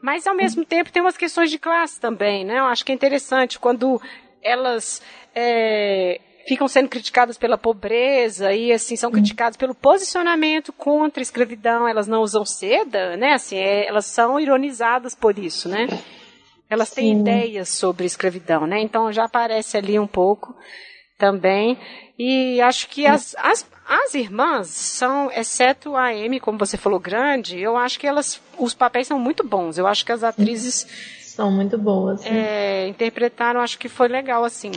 Mas 0.00 0.26
ao 0.26 0.34
mesmo 0.34 0.64
tempo 0.64 0.90
tem 0.90 1.00
umas 1.00 1.16
questões 1.16 1.50
de 1.50 1.58
classe 1.58 2.00
também, 2.00 2.44
né? 2.44 2.58
Eu 2.58 2.64
acho 2.64 2.84
que 2.84 2.90
é 2.90 2.94
interessante 2.94 3.58
quando 3.58 4.02
elas 4.42 5.00
é, 5.34 6.20
ficam 6.46 6.66
sendo 6.66 6.88
criticadas 6.88 7.38
pela 7.38 7.56
pobreza 7.56 8.52
e 8.52 8.72
assim 8.72 8.96
são 8.96 9.12
criticadas 9.12 9.56
pelo 9.56 9.74
posicionamento 9.74 10.72
contra 10.72 11.20
a 11.20 11.22
escravidão. 11.22 11.86
Elas 11.86 12.08
não 12.08 12.20
usam 12.20 12.44
seda, 12.44 13.16
né? 13.16 13.34
Assim, 13.34 13.56
é, 13.56 13.86
elas 13.86 14.06
são 14.06 14.40
ironizadas 14.40 15.14
por 15.14 15.38
isso, 15.38 15.68
né? 15.68 15.86
Elas 16.68 16.88
Sim. 16.88 16.94
têm 16.94 17.20
ideias 17.20 17.68
sobre 17.68 18.04
escravidão, 18.04 18.66
né? 18.66 18.80
Então 18.80 19.12
já 19.12 19.24
aparece 19.24 19.76
ali 19.76 19.98
um 19.98 20.06
pouco 20.06 20.52
também. 21.16 21.78
E 22.18 22.60
acho 22.60 22.88
que 22.88 23.06
as, 23.06 23.34
as, 23.38 23.66
as 23.88 24.14
irmãs 24.14 24.68
são, 24.68 25.30
exceto 25.30 25.96
a 25.96 26.08
Amy, 26.08 26.38
como 26.38 26.58
você 26.58 26.76
falou, 26.76 27.00
grande, 27.00 27.58
eu 27.58 27.76
acho 27.76 27.98
que 27.98 28.06
elas, 28.06 28.40
os 28.58 28.74
papéis 28.74 29.06
são 29.06 29.18
muito 29.18 29.46
bons. 29.46 29.78
Eu 29.78 29.86
acho 29.86 30.04
que 30.04 30.12
as 30.12 30.22
atrizes 30.22 30.86
são 31.20 31.50
muito 31.50 31.78
boas. 31.78 32.24
É, 32.26 32.86
interpretaram, 32.88 33.60
acho 33.60 33.78
que 33.78 33.88
foi 33.88 34.08
legal 34.08 34.44
assim. 34.44 34.70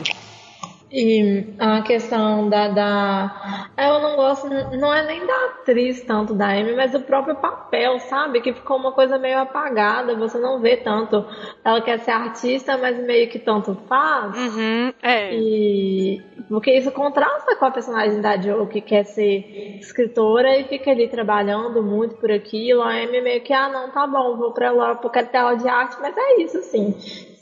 E 0.90 1.54
a 1.58 1.82
questão 1.82 2.48
da, 2.48 2.68
da. 2.68 3.70
Eu 3.76 3.98
não 3.98 4.14
gosto, 4.14 4.48
não 4.48 4.94
é 4.94 5.04
nem 5.04 5.26
da 5.26 5.46
atriz 5.46 6.00
tanto 6.02 6.32
da 6.32 6.50
Amy, 6.50 6.76
mas 6.76 6.92
do 6.92 7.00
próprio 7.00 7.34
papel, 7.34 7.98
sabe? 7.98 8.40
Que 8.40 8.52
ficou 8.52 8.76
uma 8.76 8.92
coisa 8.92 9.18
meio 9.18 9.40
apagada, 9.40 10.14
você 10.14 10.38
não 10.38 10.60
vê 10.60 10.76
tanto. 10.76 11.26
Ela 11.64 11.80
quer 11.80 11.98
ser 11.98 12.12
artista, 12.12 12.78
mas 12.78 12.96
meio 13.04 13.28
que 13.28 13.38
tanto 13.40 13.74
faz. 13.88 14.36
Uhum, 14.36 14.92
é. 15.02 15.34
E. 15.34 16.22
Porque 16.48 16.70
isso 16.72 16.92
contrasta 16.92 17.56
com 17.56 17.64
a 17.64 17.70
personagem 17.72 18.20
da 18.20 18.40
Joe, 18.40 18.68
que 18.68 18.80
quer 18.80 19.04
ser 19.04 19.78
escritora 19.80 20.56
e 20.56 20.64
fica 20.64 20.92
ali 20.92 21.08
trabalhando 21.08 21.82
muito 21.82 22.14
por 22.14 22.30
aquilo. 22.30 22.82
A 22.82 22.90
Amy 22.90 23.20
meio 23.20 23.42
que, 23.42 23.52
ah, 23.52 23.68
não, 23.68 23.90
tá 23.90 24.06
bom, 24.06 24.36
vou 24.36 24.52
pra 24.52 24.70
lá, 24.70 24.94
porque 24.94 25.18
quero 25.18 25.32
tela 25.32 25.54
de 25.54 25.68
arte, 25.68 25.96
mas 26.00 26.16
é 26.16 26.42
isso, 26.42 26.58
assim 26.58 26.94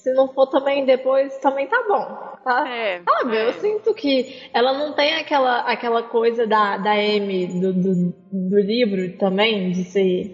se 0.04 0.12
não 0.12 0.28
for 0.28 0.46
também 0.48 0.84
depois, 0.84 1.34
também 1.38 1.66
tá 1.66 1.82
bom. 1.88 2.36
Tá? 2.44 2.68
É, 2.68 3.00
Sabe, 3.02 3.36
é. 3.38 3.48
eu 3.48 3.52
sinto 3.54 3.94
que 3.94 4.50
ela 4.52 4.74
não 4.74 4.92
tem 4.92 5.14
aquela, 5.14 5.60
aquela 5.60 6.02
coisa 6.02 6.46
da, 6.46 6.76
da 6.76 6.94
M 6.94 7.46
do, 7.46 7.72
do, 7.72 8.14
do 8.30 8.60
livro 8.60 9.16
também, 9.16 9.72
de 9.72 9.82
ser 9.84 10.30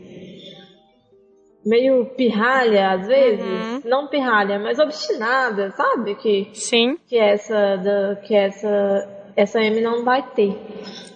meio 1.64 2.04
pirralha 2.16 2.90
às 2.90 3.06
vezes. 3.06 3.44
Uhum. 3.44 3.80
Não 3.84 4.08
pirralha, 4.08 4.58
mas 4.58 4.80
obstinada, 4.80 5.70
sabe? 5.70 6.16
Que, 6.16 6.50
Sim. 6.52 6.98
Que 7.06 7.16
essa, 7.16 7.76
da, 7.76 8.16
que 8.16 8.34
essa, 8.34 9.32
essa 9.36 9.62
M 9.62 9.80
não 9.80 10.04
vai 10.04 10.20
ter. 10.34 10.58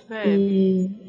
É. 0.09 0.29
E 0.29 1.04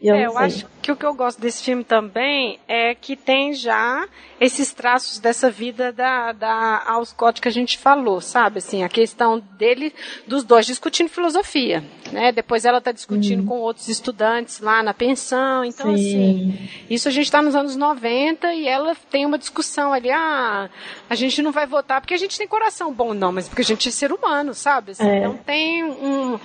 eu, 0.00 0.14
é, 0.14 0.26
eu 0.26 0.38
acho 0.38 0.66
que 0.80 0.90
o 0.90 0.96
que 0.96 1.06
eu 1.06 1.14
gosto 1.14 1.40
desse 1.40 1.62
filme 1.62 1.84
também 1.84 2.58
é 2.66 2.94
que 2.94 3.16
tem 3.16 3.52
já 3.52 4.06
esses 4.40 4.72
traços 4.72 5.20
dessa 5.20 5.48
vida 5.50 5.92
da, 5.92 6.32
da 6.32 6.82
Al 6.84 7.04
Scott 7.04 7.40
que 7.40 7.46
a 7.46 7.52
gente 7.52 7.78
falou, 7.78 8.20
sabe? 8.20 8.58
Assim, 8.58 8.82
a 8.82 8.88
questão 8.88 9.38
dele, 9.56 9.94
dos 10.26 10.42
dois 10.42 10.66
discutindo 10.66 11.08
filosofia, 11.08 11.84
né? 12.10 12.32
Depois 12.32 12.64
ela 12.64 12.78
está 12.78 12.90
discutindo 12.90 13.40
uhum. 13.40 13.46
com 13.46 13.58
outros 13.60 13.86
estudantes 13.88 14.58
lá 14.58 14.82
na 14.82 14.92
pensão. 14.92 15.64
Então, 15.64 15.96
Sim. 15.96 16.02
assim, 16.04 16.68
isso 16.90 17.06
a 17.06 17.12
gente 17.12 17.26
está 17.26 17.40
nos 17.40 17.54
anos 17.54 17.76
90 17.76 18.52
e 18.54 18.66
ela 18.66 18.96
tem 19.10 19.24
uma 19.24 19.38
discussão 19.38 19.92
ali, 19.92 20.10
ah, 20.10 20.68
a 21.08 21.14
gente 21.14 21.40
não 21.40 21.52
vai 21.52 21.66
votar 21.66 22.00
porque 22.00 22.14
a 22.14 22.18
gente 22.18 22.36
tem 22.36 22.48
coração 22.48 22.92
bom, 22.92 23.14
não, 23.14 23.30
mas 23.30 23.48
porque 23.48 23.62
a 23.62 23.64
gente 23.64 23.88
é 23.88 23.92
ser 23.92 24.12
humano, 24.12 24.52
sabe? 24.52 24.92
Assim, 24.92 25.06
é. 25.06 25.18
Então 25.18 25.36
tem 25.36 25.84
um 25.84 26.38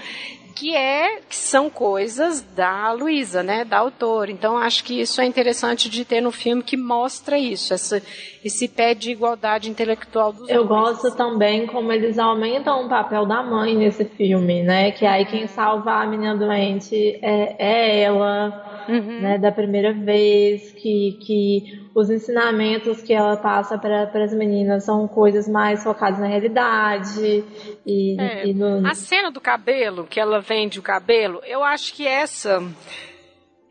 que 0.58 0.76
é 0.76 1.20
que 1.30 1.36
são 1.36 1.70
coisas 1.70 2.42
da 2.42 2.92
Luísa, 2.92 3.44
né, 3.44 3.64
da 3.64 3.78
autora. 3.78 4.32
Então 4.32 4.58
acho 4.58 4.84
que 4.84 5.00
isso 5.00 5.22
é 5.22 5.26
interessante 5.26 5.88
de 5.88 6.04
ter 6.04 6.20
no 6.20 6.32
filme 6.32 6.64
que 6.64 6.76
mostra 6.76 7.38
isso, 7.38 7.76
essa, 7.76 8.02
esse 8.48 8.68
pé 8.68 8.94
de 8.94 9.12
igualdade 9.12 9.70
intelectual 9.70 10.34
dos 10.34 10.50
Eu 10.50 10.64
homens. 10.64 10.68
gosto 10.68 11.16
também 11.16 11.68
como 11.68 11.92
eles 11.92 12.18
aumentam 12.18 12.86
o 12.86 12.90
papel 12.90 13.26
da 13.26 13.44
mãe 13.44 13.76
nesse 13.76 14.04
filme, 14.04 14.64
né? 14.64 14.92
Que 14.92 15.06
aí 15.06 15.26
quem 15.26 15.48
salva 15.48 16.02
a 16.02 16.08
menina 16.08 16.36
doente 16.36 17.20
é, 17.22 17.56
é 17.60 18.02
ela, 18.02 18.86
uhum. 18.90 19.22
né? 19.22 19.38
Da 19.38 19.52
primeira 19.52 19.94
vez 19.94 20.72
que, 20.74 21.20
que 21.22 21.88
os 21.94 22.10
ensinamentos 22.10 23.02
que 23.02 23.14
ela 23.14 23.38
passa 23.38 23.78
para 23.78 24.04
as 24.24 24.34
meninas 24.34 24.84
são 24.86 25.08
coisas 25.08 25.48
mais 25.48 25.84
focadas 25.84 26.20
na 26.20 26.28
realidade. 26.28 27.44
E, 27.86 28.20
é, 28.20 28.48
e 28.48 28.54
no... 28.54 28.86
A 28.88 28.94
cena 28.94 29.32
do 29.32 29.42
cabelo, 29.42 30.06
que 30.06 30.20
ela 30.20 30.40
vende 30.40 30.80
o 30.80 30.84
cabelo, 30.84 31.42
eu 31.46 31.64
acho 31.64 31.94
que 31.94 32.08
essa 32.08 32.64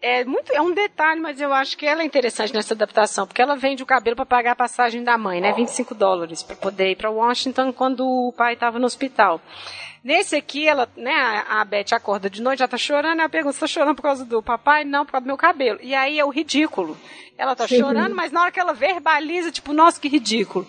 é 0.01 0.25
muito 0.25 0.53
é 0.53 0.61
um 0.61 0.73
detalhe, 0.73 1.21
mas 1.21 1.41
eu 1.41 1.53
acho 1.53 1.77
que 1.77 1.87
ela 1.87 2.03
é 2.03 2.05
interessante 2.05 2.53
nessa 2.53 2.75
adaptação, 2.75 3.27
porque 3.27 3.43
ela 3.43 3.57
vende 3.57 3.83
o 3.83 3.87
cabelo 3.87 4.17
para 4.17 4.27
pagar 4.27 4.53
a 4.53 4.57
passagem 4.57 5.03
da 5.03 5.17
mãe, 5.17 5.41
né? 5.41 5.53
25 5.53 5.95
dólares 5.95 6.43
para 6.43 6.57
poder 6.57 6.91
ir 6.91 6.97
para 6.97 7.11
Washington 7.11 7.73
quando 7.73 8.07
o 8.07 8.33
pai 8.33 8.55
estava 8.55 8.79
no 8.79 8.87
hospital. 8.87 9.41
Nesse 10.05 10.37
aqui, 10.37 10.69
ela, 10.69 10.89
né, 10.97 11.45
a, 11.49 11.65
Beth 11.65 11.93
acorda 11.93 12.31
de 12.31 12.41
noite, 12.41 12.61
já 12.61 12.69
tá 12.69 12.77
chorando, 12.77 13.19
ela 13.19 13.29
pergunta, 13.29 13.55
você 13.55 13.61
tá 13.61 13.67
chorando 13.67 13.97
por 13.97 14.03
causa 14.03 14.25
do 14.25 14.41
papai? 14.41 14.85
Não, 14.85 15.05
por 15.05 15.11
causa 15.11 15.25
do 15.25 15.27
meu 15.27 15.37
cabelo. 15.37 15.81
E 15.83 15.97
aí 15.97 16.21
é 16.21 16.25
o 16.25 16.31
ridículo. 16.31 16.97
Ela 17.37 17.57
tá 17.57 17.67
Sim. 17.67 17.81
chorando, 17.81 18.15
mas 18.15 18.31
na 18.31 18.43
hora 18.43 18.53
que 18.53 18.61
ela 18.61 18.73
verbaliza, 18.73 19.51
tipo, 19.51 19.73
nossa, 19.73 20.01
que 20.01 20.07
ridículo. 20.07 20.65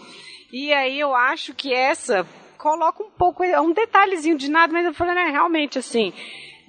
E 0.52 0.74
aí 0.74 1.00
eu 1.00 1.14
acho 1.14 1.54
que 1.54 1.72
essa 1.72 2.26
coloca 2.58 3.04
um 3.04 3.12
pouco, 3.12 3.44
é 3.44 3.62
um 3.62 3.72
detalhezinho 3.72 4.38
de 4.38 4.50
nada, 4.50 4.74
mas 4.74 4.86
eu 4.86 4.94
falei, 4.94 5.14
né, 5.14 5.30
realmente, 5.30 5.78
assim, 5.78 6.12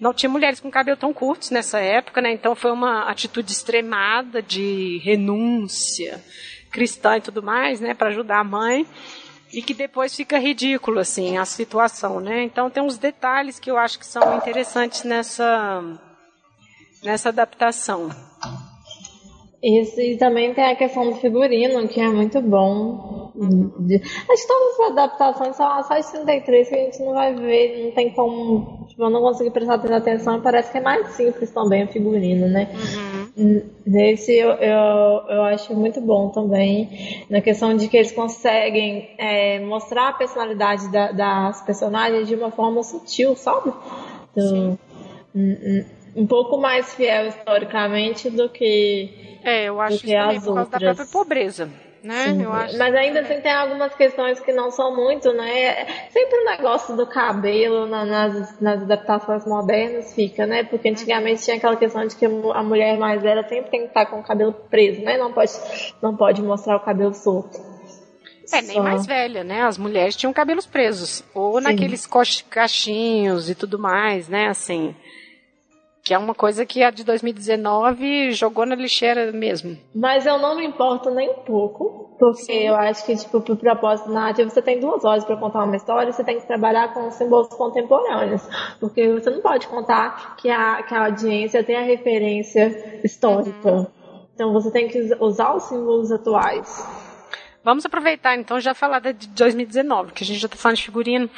não 0.00 0.14
tinha 0.14 0.30
mulheres 0.30 0.60
com 0.60 0.70
cabelo 0.70 0.96
tão 0.96 1.12
curtos 1.12 1.50
nessa 1.50 1.78
época, 1.78 2.20
né, 2.20 2.32
então 2.32 2.54
foi 2.54 2.70
uma 2.70 3.10
atitude 3.10 3.52
extremada 3.52 4.40
de 4.42 4.98
renúncia 5.04 6.22
cristã 6.70 7.16
e 7.16 7.20
tudo 7.20 7.42
mais, 7.42 7.80
né, 7.80 7.94
para 7.94 8.08
ajudar 8.08 8.40
a 8.40 8.44
mãe 8.44 8.86
e 9.52 9.62
que 9.62 9.74
depois 9.74 10.14
fica 10.14 10.38
ridículo 10.38 11.00
assim 11.00 11.38
a 11.38 11.44
situação, 11.44 12.20
né? 12.20 12.44
Então 12.44 12.68
tem 12.68 12.82
uns 12.82 12.98
detalhes 12.98 13.58
que 13.58 13.70
eu 13.70 13.78
acho 13.78 13.98
que 13.98 14.06
são 14.06 14.36
interessantes 14.36 15.04
nessa 15.04 15.82
nessa 17.02 17.30
adaptação. 17.30 18.10
Isso, 19.62 20.01
e 20.01 20.16
também 20.16 20.55
tem 20.55 20.64
a 20.64 20.76
questão 20.76 21.10
do 21.10 21.16
figurino, 21.16 21.89
que 21.89 22.01
é 22.01 22.09
muito 22.09 22.40
bom. 22.40 23.32
Uhum. 23.35 23.72
Acho 24.30 24.43
que 24.43 24.48
todas 24.48 24.80
as 24.80 24.90
adaptações 24.93 25.56
são 25.56 25.82
só 25.82 25.94
as 25.94 26.10
33 26.12 26.68
que 26.68 26.74
a 26.74 26.78
gente 26.78 27.02
não 27.02 27.12
vai 27.12 27.35
ver, 27.35 27.85
não 27.85 27.90
tem 27.90 28.10
como. 28.10 28.86
Tipo, 28.89 29.02
eu 29.02 29.10
não 29.10 29.20
consegui 29.20 29.51
prestar 29.51 29.74
atenção 29.74 30.39
e 30.39 30.43
parece 30.43 30.70
que 30.70 30.78
é 30.78 30.80
mais 30.80 31.09
simples 31.09 31.51
também 31.51 31.85
o 31.85 31.89
figurino, 31.89 32.47
né? 32.47 32.68
Uhum. 33.36 33.62
Nesse 33.85 34.32
eu, 34.36 34.51
eu, 34.51 35.26
eu 35.28 35.43
acho 35.43 35.74
muito 35.74 36.01
bom 36.01 36.28
também, 36.28 37.24
na 37.28 37.40
questão 37.40 37.76
de 37.76 37.89
que 37.89 37.97
eles 37.97 38.12
conseguem 38.12 39.10
é, 39.18 39.59
mostrar 39.59 40.10
a 40.10 40.12
personalidade 40.12 40.90
da, 40.93 41.10
das 41.10 41.62
personagens 41.62 42.28
de 42.28 42.35
uma 42.36 42.52
forma 42.52 42.80
sutil, 42.85 43.35
sabe? 43.35 43.72
Então, 44.30 44.78
um, 45.35 45.85
um 46.14 46.26
pouco 46.26 46.59
mais 46.59 46.94
fiel 46.94 47.26
historicamente 47.26 48.30
do 48.30 48.48
que 48.48 49.28
é, 49.44 49.64
eu 49.64 49.80
acho 49.80 50.01
que 50.01 50.12
também 50.12 50.40
por 50.40 50.55
causa 50.55 50.70
da 50.70 50.78
própria 50.78 51.06
pobreza. 51.06 51.70
Né? 52.02 52.26
Acho 52.52 52.78
Mas 52.78 52.94
ainda 52.94 53.20
assim 53.20 53.40
tem 53.40 53.52
algumas 53.52 53.93
questões 53.94 54.39
que 54.39 54.52
não 54.52 54.70
são 54.70 54.94
muito, 54.94 55.32
né? 55.32 55.85
Sempre 56.10 56.39
o 56.39 56.44
negócio 56.44 56.97
do 56.97 57.06
cabelo 57.06 57.86
nas, 57.86 58.60
nas 58.60 58.82
adaptações 58.82 59.44
modernas 59.44 60.14
fica, 60.14 60.47
né? 60.47 60.62
Porque 60.62 60.89
antigamente 60.89 61.43
tinha 61.43 61.56
aquela 61.56 61.76
questão 61.76 62.06
de 62.06 62.14
que 62.14 62.24
a 62.24 62.62
mulher 62.62 62.97
mais 62.98 63.20
velha 63.20 63.43
sempre 63.48 63.70
tem 63.70 63.80
que 63.80 63.89
estar 63.89 64.06
com 64.06 64.20
o 64.20 64.22
cabelo 64.22 64.52
preso, 64.52 65.02
né? 65.02 65.18
Não 65.18 65.32
pode, 65.32 65.52
não 66.01 66.16
pode 66.16 66.40
mostrar 66.40 66.76
o 66.76 66.80
cabelo 66.80 67.14
solto. 67.14 67.59
É, 68.52 68.62
nem 68.62 68.76
Só... 68.76 68.82
mais 68.82 69.05
velha, 69.05 69.43
né? 69.43 69.62
As 69.62 69.76
mulheres 69.76 70.14
tinham 70.14 70.32
cabelos 70.32 70.66
presos. 70.66 71.24
Ou 71.35 71.59
Sim. 71.59 71.64
naqueles 71.64 72.09
cachinhos 72.48 73.51
e 73.51 73.55
tudo 73.55 73.78
mais, 73.78 74.28
né? 74.28 74.47
Assim 74.47 74.94
que 76.09 76.14
é 76.14 76.18
uma 76.18 76.35
coisa 76.35 76.64
que 76.64 76.82
a 76.82 76.90
de 76.90 77.05
2019 77.05 78.32
jogou 78.32 78.64
na 78.64 78.74
lixeira 78.74 79.30
mesmo. 79.30 79.76
Mas 79.94 80.24
eu 80.24 80.39
não 80.39 80.56
me 80.56 80.64
importo 80.64 81.10
nem 81.10 81.28
um 81.28 81.40
pouco, 81.40 82.09
porque 82.18 82.44
Sim. 82.44 82.66
eu 82.66 82.74
acho 82.74 83.05
que, 83.05 83.14
tipo, 83.14 83.43
pro 83.43 83.55
propósito 83.55 84.10
narrativo, 84.10 84.48
você 84.48 84.62
tem 84.62 84.80
duas 84.80 85.05
horas 85.05 85.22
para 85.26 85.36
contar 85.36 85.64
uma 85.64 85.76
história, 85.76 86.10
você 86.10 86.24
tem 86.24 86.40
que 86.40 86.47
trabalhar 86.47 86.94
com 86.94 87.10
símbolos 87.10 87.48
contemporâneos, 87.48 88.40
porque 88.80 89.06
você 89.06 89.28
não 89.28 89.43
pode 89.43 89.66
contar 89.66 90.36
que 90.36 90.48
a, 90.48 90.82
que 90.82 90.94
a 90.94 91.05
audiência 91.05 91.62
tem 91.62 91.76
a 91.76 91.82
referência 91.82 93.01
histórica. 93.05 93.70
Uhum. 93.70 93.86
Então 94.35 94.51
você 94.55 94.70
tem 94.70 94.89
que 94.89 95.14
usar 95.20 95.55
os 95.56 95.64
símbolos 95.64 96.10
atuais. 96.10 97.07
Vamos 97.69 97.85
aproveitar 97.85 98.35
então 98.35 98.59
já 98.59 98.73
falar 98.73 98.99
de 98.99 99.28
2019, 99.28 100.12
que 100.12 100.24
a 100.24 100.27
gente 100.27 100.39
já 100.39 100.49
tá 100.49 100.57
falando 100.57 100.78
de 100.78 100.85
figurino. 100.85 101.28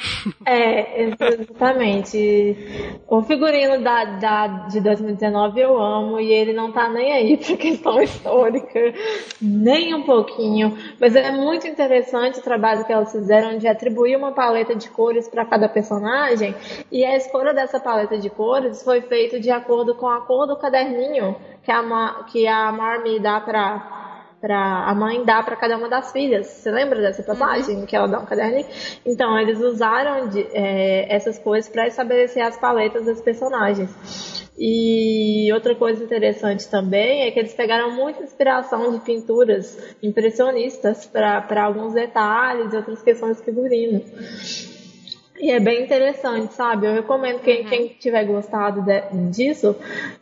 É, 0.45 1.03
exatamente. 1.03 2.55
O 3.05 3.21
figurino 3.21 3.83
da, 3.83 4.05
da, 4.05 4.47
de 4.69 4.79
2019 4.79 5.59
eu 5.59 5.77
amo 5.77 6.21
e 6.21 6.31
ele 6.31 6.53
não 6.53 6.71
tá 6.71 6.87
nem 6.87 7.11
aí 7.11 7.35
pra 7.35 7.57
questão 7.57 8.01
histórica, 8.01 8.93
nem 9.41 9.93
um 9.93 10.03
pouquinho. 10.03 10.77
Mas 11.01 11.17
é 11.17 11.31
muito 11.31 11.67
interessante 11.67 12.39
o 12.39 12.43
trabalho 12.43 12.85
que 12.85 12.93
elas 12.93 13.11
fizeram 13.11 13.57
de 13.57 13.67
atribuir 13.67 14.15
uma 14.15 14.31
paleta 14.31 14.73
de 14.73 14.89
cores 14.89 15.27
para 15.27 15.43
cada 15.43 15.67
personagem 15.67 16.55
e 16.89 17.03
a 17.03 17.17
escolha 17.17 17.53
dessa 17.53 17.77
paleta 17.77 18.17
de 18.17 18.29
cores 18.29 18.81
foi 18.83 19.01
feita 19.01 19.37
de 19.37 19.51
acordo 19.51 19.95
com 19.95 20.07
a 20.07 20.21
cor 20.21 20.47
do 20.47 20.55
caderninho 20.55 21.35
que 21.61 21.71
a, 21.71 22.23
que 22.31 22.47
a 22.47 22.71
Mar 22.71 23.03
me 23.03 23.19
dá 23.19 23.41
pra 23.41 24.00
para 24.41 24.89
a 24.89 24.95
mãe 24.95 25.23
dar 25.23 25.45
para 25.45 25.55
cada 25.55 25.77
uma 25.77 25.87
das 25.87 26.11
filhas. 26.11 26.47
Você 26.47 26.71
lembra 26.71 26.99
dessa 26.99 27.21
passagem 27.21 27.77
uhum. 27.77 27.85
que 27.85 27.95
ela 27.95 28.07
dá 28.07 28.19
um 28.19 28.25
caderno? 28.25 28.65
Então, 29.05 29.39
eles 29.39 29.59
usaram 29.59 30.27
de, 30.27 30.41
é, 30.51 31.13
essas 31.13 31.37
coisas 31.37 31.69
para 31.69 31.87
estabelecer 31.87 32.41
as 32.41 32.57
paletas 32.57 33.05
dos 33.05 33.21
personagens. 33.21 34.49
E 34.57 35.51
outra 35.53 35.75
coisa 35.75 36.03
interessante 36.03 36.67
também 36.69 37.23
é 37.23 37.31
que 37.31 37.39
eles 37.39 37.53
pegaram 37.53 37.91
muita 37.91 38.23
inspiração 38.23 38.91
de 38.91 38.99
pinturas 38.99 39.95
impressionistas 40.01 41.05
para 41.05 41.63
alguns 41.63 41.93
detalhes 41.93 42.73
e 42.73 42.75
outras 42.75 43.01
questões 43.01 43.37
de 43.37 43.43
figurino. 43.43 44.03
E 45.39 45.49
é 45.49 45.59
bem 45.59 45.83
interessante, 45.83 46.53
sabe? 46.53 46.85
Eu 46.85 46.93
recomendo 46.93 47.39
quem, 47.39 47.63
uhum. 47.63 47.69
quem 47.69 47.87
tiver 47.99 48.23
gostado 48.25 48.83
de, 48.83 49.01
disso, 49.31 49.75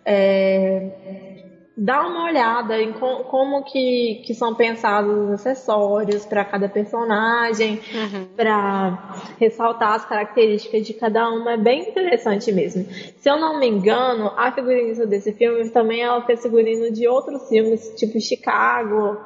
é, 0.05 1.38
dá 1.79 2.05
uma 2.05 2.25
olhada 2.25 2.81
em 2.81 2.91
com, 2.91 3.23
como 3.23 3.63
que, 3.63 4.21
que 4.25 4.33
são 4.33 4.53
pensados 4.53 5.11
os 5.11 5.31
acessórios 5.31 6.25
para 6.25 6.43
cada 6.43 6.67
personagem, 6.67 7.79
uhum. 7.93 8.27
para 8.35 9.15
ressaltar 9.39 9.93
as 9.93 10.05
características 10.05 10.85
de 10.85 10.93
cada 10.93 11.29
uma. 11.29 11.53
É 11.53 11.57
bem 11.57 11.89
interessante 11.89 12.51
mesmo. 12.51 12.85
Se 13.17 13.29
eu 13.29 13.39
não 13.39 13.59
me 13.59 13.67
engano, 13.67 14.31
a 14.37 14.51
figurinista 14.51 15.07
desse 15.07 15.31
filme 15.33 15.69
também 15.69 16.01
ela 16.01 16.21
fez 16.25 16.41
figurino 16.41 16.91
de 16.91 17.07
outros 17.07 17.47
filmes, 17.47 17.93
tipo 17.95 18.19
Chicago. 18.19 19.17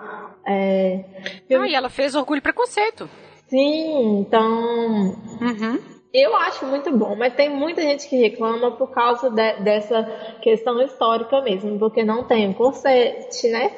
É, 0.46 1.04
filme... 1.48 1.68
Ah, 1.68 1.72
e 1.72 1.74
ela 1.74 1.90
fez 1.90 2.14
Orgulho 2.16 2.40
e 2.40 2.42
Preconceito. 2.42 3.10
Sim, 3.48 4.20
então. 4.20 5.16
Uhum. 5.42 5.93
Eu 6.14 6.36
acho 6.36 6.66
muito 6.68 6.96
bom, 6.96 7.16
mas 7.16 7.34
tem 7.34 7.50
muita 7.50 7.82
gente 7.82 8.08
que 8.08 8.16
reclama 8.16 8.72
por 8.72 8.92
causa 8.92 9.32
de, 9.32 9.54
dessa 9.64 10.04
questão 10.42 10.80
histórica 10.82 11.42
mesmo, 11.42 11.80
porque 11.80 12.04
não 12.04 12.24
tem 12.24 12.52
o 12.52 12.54
corsete, 12.54 13.48
né? 13.50 13.72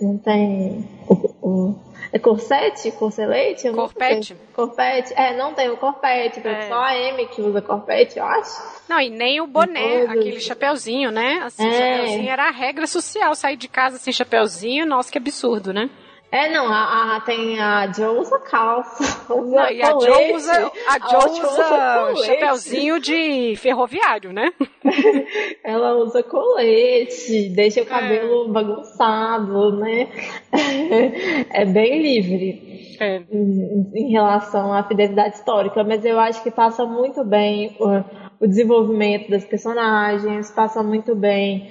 Não 0.00 0.16
tem 0.16 0.88
o, 1.06 1.14
o 1.42 1.74
é 2.12 2.18
corsete? 2.18 2.90
Corselete? 2.92 3.70
Corpete. 3.70 4.36
Corpete. 4.54 5.14
É, 5.16 5.34
não 5.36 5.54
tem 5.54 5.70
o 5.70 5.76
corpete, 5.76 6.46
é. 6.46 6.68
só 6.68 6.80
a 6.80 6.96
M 6.96 7.26
que 7.26 7.40
usa 7.40 7.62
corpete, 7.62 8.18
eu 8.18 8.24
acho. 8.24 8.82
Não, 8.88 9.00
e 9.00 9.08
nem 9.08 9.40
o 9.40 9.46
boné, 9.46 10.02
aquele 10.02 10.40
chapeuzinho, 10.40 11.10
né? 11.10 11.42
Assim, 11.44 11.66
é. 11.66 11.72
chapeuzinho 11.72 12.30
era 12.30 12.48
a 12.48 12.50
regra 12.50 12.86
social, 12.86 13.34
sair 13.34 13.56
de 13.56 13.68
casa 13.68 13.98
sem 13.98 14.12
chapeuzinho, 14.12 14.84
nossa, 14.84 15.10
que 15.10 15.18
absurdo, 15.18 15.72
né? 15.72 15.88
É, 16.32 16.48
não, 16.48 16.66
a, 16.66 17.16
a, 17.16 17.20
tem 17.20 17.60
a 17.60 17.86
Jo 17.88 18.18
usa 18.18 18.38
calça. 18.38 19.04
Usa 19.30 19.54
não, 19.54 19.70
e 19.70 19.82
a 19.82 19.90
Jo 19.90 20.34
usa, 20.34 20.72
a 20.88 20.98
Jo 20.98 21.30
usa, 21.30 22.10
usa 22.10 22.24
chapéuzinho 22.24 22.98
de 22.98 23.54
ferroviário, 23.56 24.32
né? 24.32 24.50
Ela 25.62 25.94
usa 25.96 26.22
colete, 26.22 27.50
deixa 27.50 27.82
o 27.82 27.86
cabelo 27.86 28.48
é. 28.48 28.50
bagunçado, 28.50 29.76
né? 29.76 30.08
É 31.50 31.66
bem 31.66 32.00
livre 32.00 32.96
é. 32.98 33.22
em, 33.30 33.90
em, 33.94 34.12
relação 34.12 34.72
à 34.72 34.82
fidelidade 34.84 35.36
histórica, 35.36 35.84
mas 35.84 36.02
eu 36.02 36.18
acho 36.18 36.42
que 36.42 36.50
passa 36.50 36.86
muito 36.86 37.24
bem 37.24 37.76
o, 37.78 38.44
o 38.44 38.46
desenvolvimento 38.46 39.30
das 39.30 39.44
personagens, 39.44 40.50
passa 40.50 40.82
muito 40.82 41.14
bem. 41.14 41.70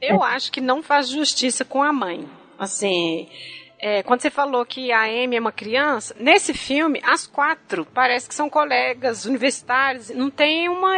Eu 0.00 0.24
é. 0.24 0.28
acho 0.34 0.50
que 0.50 0.60
não 0.60 0.82
faz 0.82 1.10
justiça 1.10 1.66
com 1.66 1.82
a 1.82 1.92
mãe. 1.92 2.26
Assim, 2.58 3.26
é, 3.80 4.02
quando 4.02 4.20
você 4.20 4.30
falou 4.30 4.64
que 4.66 4.92
a 4.92 5.04
Amy 5.04 5.36
é 5.36 5.40
uma 5.40 5.52
criança, 5.52 6.14
nesse 6.18 6.52
filme, 6.52 7.00
as 7.02 7.26
quatro 7.26 7.86
parece 7.94 8.28
que 8.28 8.34
são 8.34 8.50
colegas 8.50 9.24
universitários, 9.24 10.10
não 10.10 10.30
tem 10.30 10.68
uma 10.68 10.96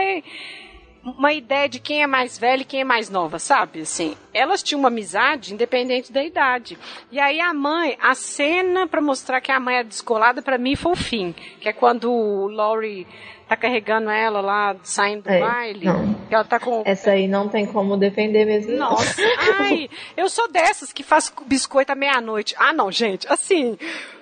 uma 1.05 1.33
ideia 1.33 1.69
de 1.69 1.81
quem 1.81 2.03
é 2.03 2.07
mais 2.07 2.39
velha 2.39 2.63
e 2.63 2.65
quem 2.65 2.81
é 2.81 2.85
mais 2.85 3.11
nova, 3.11 3.39
sabe? 3.39 3.81
Assim, 3.81 4.17
elas 4.33 4.63
tinham 4.63 4.79
uma 4.79 4.89
amizade 4.89 5.53
independente 5.53 6.13
da 6.13 6.23
idade. 6.23 6.79
E 7.11 7.19
aí 7.19 7.41
a 7.41 7.53
mãe, 7.53 7.99
a 8.01 8.15
cena 8.15 8.87
para 8.87 9.01
mostrar 9.01 9.41
que 9.41 9.51
a 9.51 9.59
mãe 9.59 9.79
é 9.79 9.85
descolada 9.85 10.41
para 10.41 10.59
mim 10.59 10.77
foi 10.77 10.93
o 10.93 10.97
fim, 10.97 11.35
que 11.61 11.69
é 11.69 11.73
quando 11.73 12.11
o 12.11 12.47
Laurie 12.47 13.07
tá 13.53 13.57
carregando 13.57 14.11
ela 14.11 14.41
lá, 14.41 14.77
saindo 14.83 15.23
do 15.23 15.31
é, 15.31 15.41
baile. 15.41 15.85
Não. 15.87 16.15
Que 16.29 16.35
ela 16.35 16.45
tá 16.45 16.59
com. 16.59 16.83
Essa 16.85 17.13
aí 17.13 17.29
não 17.29 17.49
tem 17.49 17.67
como 17.67 17.97
defender 17.97 18.45
mesmo. 18.45 18.77
Nossa, 18.77 19.21
ai, 19.61 19.89
eu 20.17 20.29
sou 20.29 20.51
dessas 20.51 20.93
que 20.93 21.03
faz 21.03 21.33
biscoito 21.47 21.93
à 21.93 21.95
meia-noite. 21.95 22.55
Ah, 22.59 22.73
não, 22.73 22.91
gente, 22.91 23.27
assim, 23.31 23.77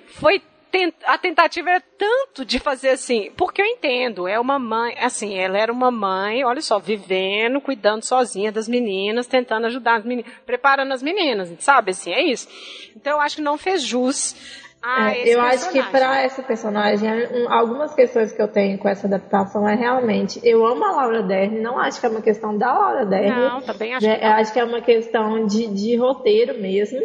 foi 0.07 0.41
a 1.05 1.17
tentativa 1.17 1.69
era 1.69 1.83
tanto 1.97 2.45
de 2.45 2.57
fazer 2.57 2.91
assim, 2.91 3.29
porque 3.35 3.61
eu 3.61 3.65
entendo, 3.65 4.25
é 4.25 4.39
uma 4.39 4.57
mãe, 4.57 4.95
assim, 4.97 5.37
ela 5.37 5.57
era 5.57 5.71
uma 5.71 5.91
mãe, 5.91 6.45
olha 6.45 6.61
só, 6.61 6.79
vivendo, 6.79 7.59
cuidando 7.59 8.03
sozinha 8.03 8.53
das 8.53 8.69
meninas, 8.69 9.27
tentando 9.27 9.67
ajudar 9.67 9.95
as 9.95 10.05
meninas, 10.05 10.31
preparando 10.45 10.93
as 10.93 11.03
meninas, 11.03 11.53
sabe, 11.59 11.91
assim, 11.91 12.13
é 12.13 12.23
isso. 12.23 12.47
Então 12.95 13.13
eu 13.13 13.21
acho 13.21 13.35
que 13.35 13.41
não 13.41 13.57
fez 13.57 13.83
jus 13.83 14.33
ah, 14.81 15.15
é, 15.15 15.27
eu 15.27 15.39
acho 15.39 15.71
que 15.71 15.81
para 15.83 16.21
essa 16.21 16.41
personagem, 16.41 17.07
algumas 17.49 17.93
questões 17.93 18.31
que 18.31 18.41
eu 18.41 18.47
tenho 18.47 18.79
com 18.79 18.89
essa 18.89 19.05
adaptação 19.05 19.67
é 19.67 19.75
realmente, 19.75 20.39
eu 20.43 20.65
amo 20.65 20.83
a 20.83 20.91
Laura 20.91 21.21
Dern, 21.21 21.59
não 21.59 21.77
acho 21.77 21.99
que 21.99 22.05
é 22.07 22.09
uma 22.09 22.21
questão 22.21 22.57
da 22.57 22.73
Laura 22.73 23.05
Dern. 23.05 23.29
Não, 23.29 23.61
também 23.61 23.93
acho 23.93 24.07
né, 24.07 24.17
que 24.17 24.25
acho 24.25 24.53
que 24.53 24.59
é 24.59 24.63
uma 24.63 24.81
questão 24.81 25.45
de, 25.45 25.67
de 25.67 25.95
roteiro 25.97 26.59
mesmo. 26.59 26.99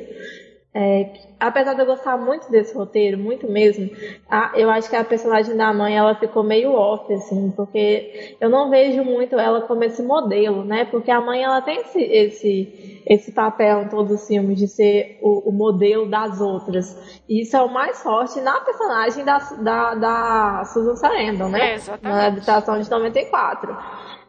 É, 0.79 1.11
apesar 1.41 1.73
de 1.73 1.81
eu 1.81 1.87
gostar 1.87 2.19
muito 2.19 2.51
desse 2.51 2.75
roteiro, 2.77 3.17
muito 3.17 3.51
mesmo, 3.51 3.89
a, 4.29 4.53
eu 4.55 4.69
acho 4.69 4.91
que 4.91 4.97
a 4.97 5.03
personagem 5.03 5.57
da 5.57 5.73
mãe 5.73 5.97
ela 5.97 6.15
ficou 6.15 6.43
meio 6.43 6.75
off, 6.75 7.11
assim, 7.15 7.51
porque 7.57 8.37
eu 8.39 8.51
não 8.51 8.69
vejo 8.69 9.03
muito 9.03 9.39
ela 9.39 9.63
como 9.63 9.83
esse 9.85 10.03
modelo, 10.03 10.67
né? 10.67 10.85
Porque 10.85 11.11
a 11.11 11.19
mãe 11.19 11.43
ela 11.43 11.63
tem 11.63 11.79
esse, 11.79 11.99
esse, 11.99 13.03
esse 13.07 13.33
papel 13.33 13.85
em 13.85 13.89
todos 13.89 14.21
os 14.21 14.27
filmes 14.27 14.59
de 14.59 14.69
ser 14.69 15.19
o, 15.23 15.49
o 15.49 15.53
modelo 15.53 16.11
das 16.11 16.43
outras. 16.43 17.23
E 17.27 17.41
isso 17.41 17.57
é 17.57 17.63
o 17.63 17.73
mais 17.73 18.03
forte 18.03 18.39
na 18.43 18.61
personagem 18.61 19.25
da, 19.25 19.39
da, 19.39 19.95
da 19.95 20.65
Susan 20.67 20.95
Sarandon, 20.95 21.49
né? 21.49 21.71
É, 21.71 21.75
exatamente. 21.77 22.19
Na 22.19 22.27
adaptação 22.27 22.79
de 22.79 22.91
94. 22.91 23.75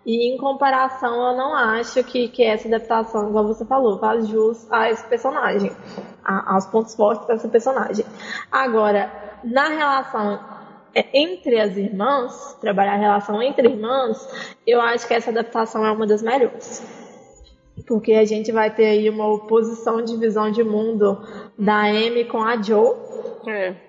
E 0.07 0.33
em 0.33 0.37
comparação, 0.37 1.31
eu 1.31 1.35
não 1.35 1.53
acho 1.53 2.01
que, 2.01 2.29
que 2.29 2.41
essa 2.41 2.65
adaptação, 2.65 3.27
igual 3.27 3.45
você 3.45 3.65
falou, 3.65 3.99
faz 3.99 4.25
jus 4.25 4.65
a 4.71 4.89
esse 4.89 5.05
personagem, 5.05 5.69
a, 6.23 6.53
aos 6.53 6.65
pontos 6.65 6.95
fortes 6.95 7.27
dessa 7.27 7.49
personagem. 7.49 8.05
Agora, 8.49 9.11
na 9.43 9.67
relação 9.67 10.39
é, 10.95 11.05
entre 11.13 11.59
as 11.59 11.75
irmãs, 11.75 12.57
trabalhar 12.61 12.93
a 12.93 12.97
relação 12.97 13.43
entre 13.43 13.67
irmãs, 13.67 14.55
eu 14.65 14.79
acho 14.79 15.05
que 15.05 15.13
essa 15.13 15.29
adaptação 15.29 15.85
é 15.85 15.91
uma 15.91 16.07
das 16.07 16.21
melhores. 16.21 16.81
Porque 17.85 18.13
a 18.13 18.23
gente 18.23 18.49
vai 18.49 18.73
ter 18.73 18.85
aí 18.85 19.09
uma 19.09 19.27
oposição 19.27 20.01
de 20.01 20.15
visão 20.15 20.49
de 20.49 20.63
mundo 20.63 21.21
da 21.59 21.81
Amy 21.81 22.23
com 22.23 22.41
a 22.41 22.55
Joe. 22.61 22.95
É. 23.45 23.86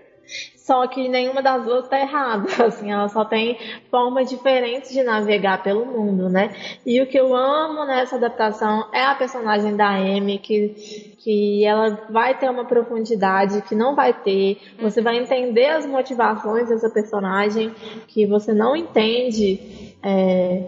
Só 0.57 0.87
que 0.87 1.09
nenhuma 1.09 1.43
das 1.43 1.65
duas 1.65 1.85
está 1.85 1.99
errada, 1.99 2.47
assim, 2.67 2.93
ela 2.93 3.09
só 3.09 3.25
tem 3.25 3.59
formas 3.91 4.29
diferentes 4.29 4.91
de 4.93 5.03
navegar 5.03 5.63
pelo 5.63 5.87
mundo, 5.87 6.29
né? 6.29 6.55
E 6.85 7.01
o 7.01 7.07
que 7.07 7.19
eu 7.19 7.35
amo 7.35 7.87
nessa 7.87 8.17
adaptação 8.17 8.87
é 8.93 9.03
a 9.03 9.15
personagem 9.15 9.75
da 9.75 9.89
Amy, 9.89 10.39
que, 10.39 11.17
que 11.19 11.65
ela 11.65 12.07
vai 12.11 12.37
ter 12.37 12.51
uma 12.51 12.67
profundidade 12.67 13.63
que 13.63 13.75
não 13.75 13.95
vai 13.95 14.13
ter. 14.13 14.59
Você 14.79 15.01
vai 15.01 15.17
entender 15.17 15.67
as 15.67 15.87
motivações 15.87 16.69
dessa 16.69 16.91
personagem 16.91 17.75
que 18.07 18.27
você 18.27 18.53
não 18.53 18.77
entende 18.77 19.97
é, 20.03 20.65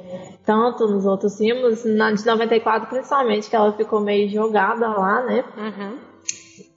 tanto 0.46 0.86
nos 0.88 1.04
outros 1.04 1.36
filmes, 1.36 1.84
na 1.84 2.12
de 2.12 2.24
94 2.24 2.88
principalmente, 2.88 3.50
que 3.50 3.56
ela 3.56 3.72
ficou 3.72 4.00
meio 4.00 4.30
jogada 4.30 4.88
lá, 4.88 5.22
né? 5.22 5.44
Uhum. 5.56 6.09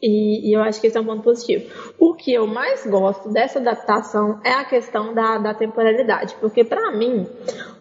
E, 0.05 0.49
e, 0.49 0.53
eu 0.53 0.61
acho 0.61 0.81
que 0.81 0.87
esse 0.87 0.97
é 0.97 0.99
um 0.99 1.05
ponto 1.05 1.23
positivo. 1.23 1.93
O 1.97 2.13
que 2.13 2.33
eu 2.33 2.45
mais 2.45 2.85
gosto 2.85 3.29
dessa 3.29 3.59
adaptação 3.59 4.41
é 4.43 4.51
a 4.51 4.65
questão 4.65 5.13
da, 5.13 5.37
da 5.37 5.53
temporalidade, 5.53 6.35
porque 6.41 6.61
para 6.65 6.91
mim 6.91 7.25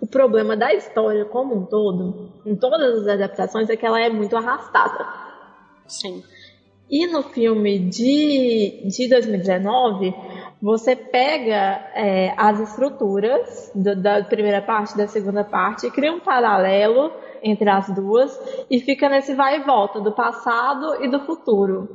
o 0.01 0.07
problema 0.07 0.57
da 0.57 0.73
história 0.73 1.24
como 1.24 1.57
um 1.57 1.66
todo, 1.66 2.31
em 2.47 2.55
todas 2.55 3.01
as 3.01 3.09
adaptações, 3.09 3.69
é 3.69 3.77
que 3.77 3.85
ela 3.85 4.01
é 4.01 4.09
muito 4.09 4.36
arrastada. 4.36 5.05
Sim. 5.89 6.23
E 6.93 7.06
no 7.06 7.23
filme 7.23 7.78
de, 7.78 8.82
de 8.86 9.09
2019, 9.09 10.14
você 10.60 10.94
pega 10.94 11.90
é, 11.94 12.35
as 12.36 12.60
estruturas 12.60 13.73
do, 13.74 13.97
da 13.97 14.23
primeira 14.23 14.60
parte 14.60 14.93
e 14.93 14.98
da 14.98 15.09
segunda 15.09 15.43
parte, 15.43 15.90
cria 15.90 16.12
um 16.12 16.20
paralelo 16.20 17.10
entre 17.43 17.70
as 17.70 17.89
duas 17.89 18.39
e 18.70 18.78
fica 18.78 19.09
nesse 19.09 19.35
vai 19.35 19.56
e 19.56 19.64
volta 19.64 20.02
do 20.02 20.12
passado 20.12 21.02
e 21.02 21.09
do 21.09 21.20
futuro. 21.20 21.89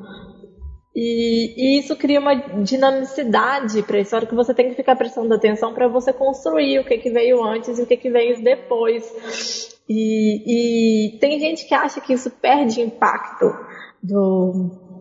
E, 0.95 1.53
e 1.55 1.79
isso 1.79 1.95
cria 1.95 2.19
uma 2.19 2.33
dinamicidade 2.33 3.83
para 3.83 3.97
a 3.97 4.01
história 4.01 4.27
que 4.27 4.33
você 4.33 4.51
tem 4.51 4.69
que 4.69 4.75
ficar 4.75 4.95
prestando 4.95 5.31
atenção 5.31 5.75
para 5.75 5.87
você 5.87 6.11
construir 6.11 6.79
o 6.79 6.83
que, 6.83 6.97
que 6.97 7.11
veio 7.11 7.43
antes 7.43 7.77
e 7.77 7.83
o 7.83 7.85
que, 7.85 7.97
que 7.97 8.09
veio 8.09 8.43
depois. 8.43 9.77
E, 9.87 11.11
e 11.13 11.19
tem 11.19 11.39
gente 11.39 11.67
que 11.67 11.75
acha 11.75 12.01
que 12.01 12.13
isso 12.13 12.31
perde 12.31 12.81
impacto 12.81 13.45
do, 14.01 14.86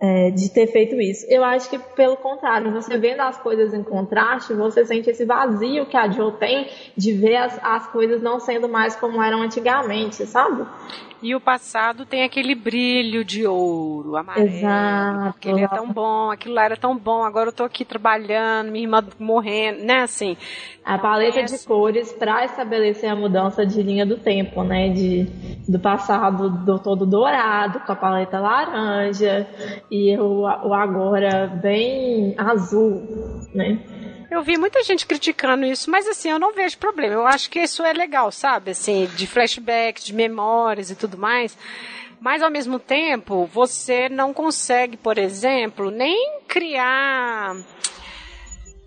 é, 0.00 0.30
de 0.30 0.48
ter 0.50 0.68
feito 0.68 1.00
isso. 1.00 1.26
Eu 1.28 1.44
acho 1.44 1.68
que, 1.68 1.78
pelo 1.78 2.16
contrário, 2.16 2.72
você 2.72 2.96
vendo 2.96 3.20
as 3.20 3.36
coisas 3.38 3.74
em 3.74 3.82
contraste, 3.82 4.54
você 4.54 4.84
sente 4.84 5.10
esse 5.10 5.24
vazio 5.24 5.86
que 5.86 5.96
a 5.96 6.08
Joe 6.08 6.32
tem 6.32 6.68
de 6.96 7.12
ver 7.12 7.36
as, 7.36 7.58
as 7.62 7.86
coisas 7.88 8.22
não 8.22 8.38
sendo 8.38 8.68
mais 8.68 8.94
como 8.94 9.22
eram 9.22 9.42
antigamente, 9.42 10.24
sabe? 10.26 10.64
E 11.20 11.34
o 11.34 11.40
passado 11.40 12.06
tem 12.06 12.22
aquele 12.22 12.54
brilho 12.54 13.24
de 13.24 13.44
ouro, 13.44 14.16
amarelo. 14.16 14.46
Exato. 14.46 15.32
Porque 15.32 15.48
ele 15.48 15.64
é 15.64 15.68
tão 15.68 15.92
bom, 15.92 16.30
aquilo 16.30 16.54
lá 16.54 16.64
era 16.64 16.76
tão 16.76 16.96
bom, 16.96 17.24
agora 17.24 17.48
eu 17.48 17.52
tô 17.52 17.64
aqui 17.64 17.84
trabalhando, 17.84 18.70
minha 18.70 18.84
irmã 18.84 19.04
morrendo, 19.18 19.82
né, 19.82 20.02
assim. 20.02 20.36
A 20.84 20.96
paleta 20.96 21.42
de 21.42 21.58
cores 21.66 22.12
para 22.12 22.44
estabelecer 22.44 23.10
a 23.10 23.16
mudança 23.16 23.66
de 23.66 23.82
linha 23.82 24.06
do 24.06 24.16
tempo, 24.16 24.62
né, 24.62 24.90
de, 24.90 25.24
do 25.68 25.80
passado 25.80 26.50
do 26.50 26.78
todo 26.78 27.04
dourado, 27.04 27.80
com 27.80 27.92
a 27.92 27.96
paleta 27.96 28.38
laranja, 28.38 29.46
e 29.90 30.16
o, 30.18 30.42
o 30.42 30.74
agora 30.74 31.46
bem 31.46 32.34
azul, 32.36 33.02
né. 33.54 33.78
Eu 34.30 34.42
vi 34.42 34.58
muita 34.58 34.82
gente 34.82 35.06
criticando 35.06 35.64
isso, 35.64 35.90
mas 35.90 36.06
assim, 36.06 36.30
eu 36.30 36.38
não 36.38 36.52
vejo 36.52 36.76
problema. 36.76 37.14
Eu 37.14 37.26
acho 37.26 37.48
que 37.48 37.60
isso 37.60 37.82
é 37.82 37.94
legal, 37.94 38.30
sabe? 38.30 38.72
Assim, 38.72 39.08
de 39.16 39.26
flashbacks, 39.26 40.04
de 40.04 40.14
memórias 40.14 40.90
e 40.90 40.94
tudo 40.94 41.16
mais. 41.16 41.56
Mas 42.20 42.42
ao 42.42 42.50
mesmo 42.50 42.78
tempo, 42.78 43.46
você 43.46 44.08
não 44.08 44.34
consegue, 44.34 44.96
por 44.96 45.16
exemplo, 45.16 45.90
nem 45.90 46.40
criar 46.46 47.56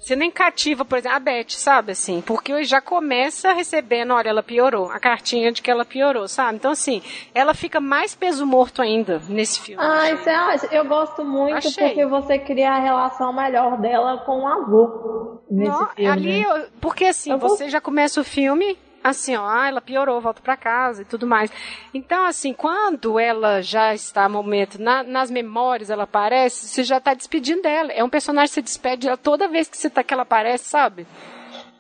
você 0.01 0.15
nem 0.15 0.31
cativa, 0.31 0.83
por 0.83 0.97
exemplo, 0.97 1.15
a 1.15 1.19
Beth, 1.19 1.49
sabe, 1.49 1.91
assim, 1.91 2.21
porque 2.21 2.63
já 2.63 2.81
começa 2.81 3.53
recebendo, 3.53 4.15
olha, 4.15 4.29
ela 4.29 4.41
piorou, 4.41 4.89
a 4.89 4.99
cartinha 4.99 5.51
de 5.51 5.61
que 5.61 5.69
ela 5.69 5.85
piorou, 5.85 6.27
sabe? 6.27 6.55
Então, 6.55 6.71
assim, 6.71 7.03
ela 7.35 7.53
fica 7.53 7.79
mais 7.79 8.15
peso 8.15 8.43
morto 8.43 8.81
ainda 8.81 9.21
nesse 9.29 9.59
filme. 9.59 9.81
Ai, 9.83 10.17
você 10.17 10.31
acha? 10.31 10.67
Eu 10.71 10.85
gosto 10.85 11.23
muito 11.23 11.55
Achei. 11.55 11.87
porque 11.89 12.05
você 12.07 12.39
cria 12.39 12.71
a 12.71 12.79
relação 12.79 13.31
melhor 13.31 13.79
dela 13.79 14.17
com 14.25 14.41
o 14.41 14.47
avô 14.47 15.43
nesse 15.51 15.69
Não, 15.69 15.87
filme. 15.89 16.09
Ali, 16.09 16.43
porque 16.81 17.05
assim, 17.05 17.31
eu 17.31 17.37
você 17.37 17.69
já 17.69 17.79
começa 17.79 18.19
o 18.19 18.23
filme 18.23 18.75
assim, 19.03 19.35
ó, 19.35 19.45
ah, 19.45 19.67
ela 19.67 19.81
piorou, 19.81 20.21
volta 20.21 20.41
para 20.41 20.57
casa 20.57 21.01
e 21.01 21.05
tudo 21.05 21.25
mais. 21.27 21.51
Então, 21.93 22.25
assim, 22.25 22.53
quando 22.53 23.19
ela 23.19 23.61
já 23.61 23.93
está 23.93 24.27
no 24.27 24.35
momento, 24.35 24.81
na, 24.81 25.03
nas 25.03 25.31
memórias 25.31 25.89
ela 25.89 26.03
aparece, 26.03 26.67
você 26.67 26.83
já 26.83 26.97
está 26.97 27.13
despedindo 27.13 27.61
dela. 27.61 27.91
É 27.91 28.03
um 28.03 28.09
personagem 28.09 28.49
que 28.49 28.53
você 28.55 28.61
despede 28.61 29.07
toda 29.17 29.47
vez 29.47 29.67
que, 29.67 29.77
você 29.77 29.89
tá, 29.89 30.03
que 30.03 30.13
ela 30.13 30.23
aparece, 30.23 30.65
sabe? 30.65 31.05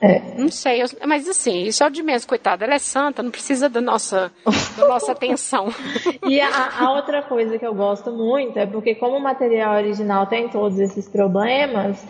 É. 0.01 0.33
Não 0.35 0.49
sei, 0.49 0.81
eu, 0.81 0.87
mas 1.05 1.29
assim, 1.29 1.61
isso 1.61 1.83
é 1.83 1.87
o 1.87 1.91
de 1.91 2.01
menos, 2.01 2.25
coitada, 2.25 2.65
ela 2.65 2.73
é 2.73 2.79
santa, 2.79 3.21
não 3.21 3.29
precisa 3.29 3.69
da 3.69 3.79
nossa, 3.79 4.31
da 4.75 4.87
nossa 4.87 5.11
atenção. 5.11 5.67
E 6.27 6.39
a, 6.39 6.79
a, 6.79 6.91
outra 6.93 7.21
coisa 7.21 7.59
que 7.59 7.65
eu 7.65 7.73
gosto 7.73 8.11
muito 8.11 8.57
é 8.57 8.65
porque 8.65 8.95
como 8.95 9.17
o 9.17 9.19
material 9.21 9.75
original 9.75 10.25
tem 10.27 10.49
todos 10.49 10.79
esses 10.79 11.07
problemas, 11.09 12.03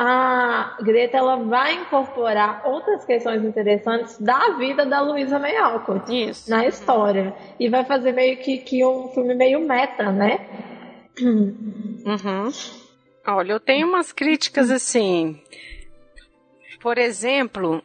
a 0.00 0.76
Greta 0.80 1.16
ela 1.16 1.34
vai 1.34 1.74
incorporar 1.74 2.62
outras 2.64 3.04
questões 3.04 3.44
interessantes 3.44 4.16
da 4.20 4.50
vida 4.50 4.86
da 4.86 5.00
Luísa 5.00 5.40
May 5.40 5.56
Alcott 5.56 6.14
Isso. 6.14 6.48
na 6.48 6.64
história. 6.64 7.34
E 7.58 7.68
vai 7.68 7.84
fazer 7.84 8.12
meio 8.12 8.36
que, 8.36 8.58
que 8.58 8.84
um 8.84 9.08
filme 9.08 9.34
meio 9.34 9.60
meta, 9.66 10.12
né? 10.12 10.46
Uhum. 11.20 12.48
Olha, 13.26 13.52
eu 13.52 13.58
tenho 13.58 13.88
umas 13.88 14.12
críticas 14.12 14.70
assim. 14.70 15.42
Por 16.80 16.96
exemplo, 16.96 17.82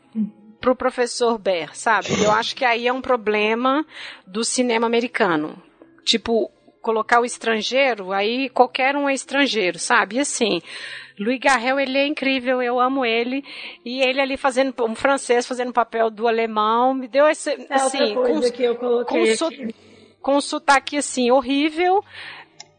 pro 0.62 0.76
professor 0.76 1.40
Ber, 1.40 1.76
sabe? 1.76 2.10
Eu 2.24 2.32
acho 2.32 2.56
que 2.56 2.64
aí 2.64 2.88
é 2.88 2.94
um 2.94 3.02
problema 3.02 3.84
do 4.28 4.44
cinema 4.44 4.86
americano. 4.86 5.58
Tipo, 6.06 6.52
colocar 6.84 7.22
o 7.22 7.26
estrangeiro, 7.26 8.12
aí 8.12 8.50
qualquer 8.50 8.96
um 8.96 9.10
é 9.10 9.14
estrangeiro, 9.14 9.80
sabe? 9.80 10.18
E 10.18 10.20
assim, 10.20 10.62
Louis 11.18 11.40
Garrel, 11.40 11.80
ele 11.80 11.98
é 11.98 12.06
incrível, 12.06 12.62
eu 12.62 12.80
amo 12.80 13.06
ele. 13.06 13.44
E 13.86 14.02
ele 14.02 14.20
ali 14.20 14.38
fazendo 14.38 14.74
um 14.84 14.94
francês, 14.94 15.48
fazendo 15.48 15.70
o 15.70 15.74
papel 15.74 16.12
do 16.12 16.28
alemão, 16.28 16.94
me 16.94 17.08
deu 17.08 17.28
esse, 17.28 17.52
é 17.52 17.74
assim, 17.74 18.14
com, 18.14 18.42
que 18.52 18.64
eu 18.64 18.76
coloquei 18.76 19.38
com, 19.38 19.46
aqui. 19.46 19.76
com 20.22 20.42
sotaque 20.42 20.98
assim 20.98 21.32
horrível. 21.32 22.04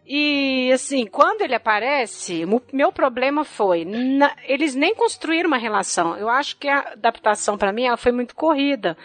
E 0.06 0.70
assim, 0.70 1.06
quando 1.06 1.40
ele 1.40 1.55
aparece, 1.55 2.44
o 2.44 2.60
meu 2.74 2.93
problema 2.93 3.43
foi, 3.43 3.86
na, 3.86 4.36
eles 4.47 4.74
nem 4.74 4.94
construíram 4.94 5.48
uma 5.48 5.56
relação. 5.56 6.14
Eu 6.18 6.28
acho 6.28 6.59
que 6.59 6.68
a 6.68 6.93
adaptação 6.93 7.56
para 7.56 7.72
mim 7.72 7.86
ela 7.86 7.97
foi 7.97 8.12
muito 8.12 8.35
corrida. 8.35 8.98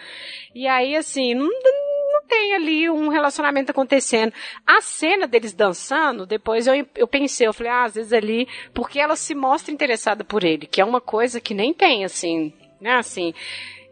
E 0.54 0.68
aí 0.68 0.94
assim, 0.94 1.34
não, 1.34 1.48
tem 2.30 2.54
ali 2.54 2.88
um 2.88 3.08
relacionamento 3.08 3.72
acontecendo. 3.72 4.32
A 4.64 4.80
cena 4.80 5.26
deles 5.26 5.52
dançando, 5.52 6.24
depois 6.24 6.68
eu, 6.68 6.86
eu 6.96 7.08
pensei, 7.08 7.46
eu 7.46 7.52
falei, 7.52 7.72
ah, 7.72 7.84
às 7.84 7.94
vezes 7.94 8.12
ali, 8.12 8.48
porque 8.72 9.00
ela 9.00 9.16
se 9.16 9.34
mostra 9.34 9.74
interessada 9.74 10.24
por 10.24 10.44
ele, 10.44 10.66
que 10.66 10.80
é 10.80 10.84
uma 10.84 11.00
coisa 11.00 11.40
que 11.40 11.52
nem 11.52 11.74
tem, 11.74 12.04
assim, 12.04 12.54
né, 12.80 12.94
assim. 12.94 13.34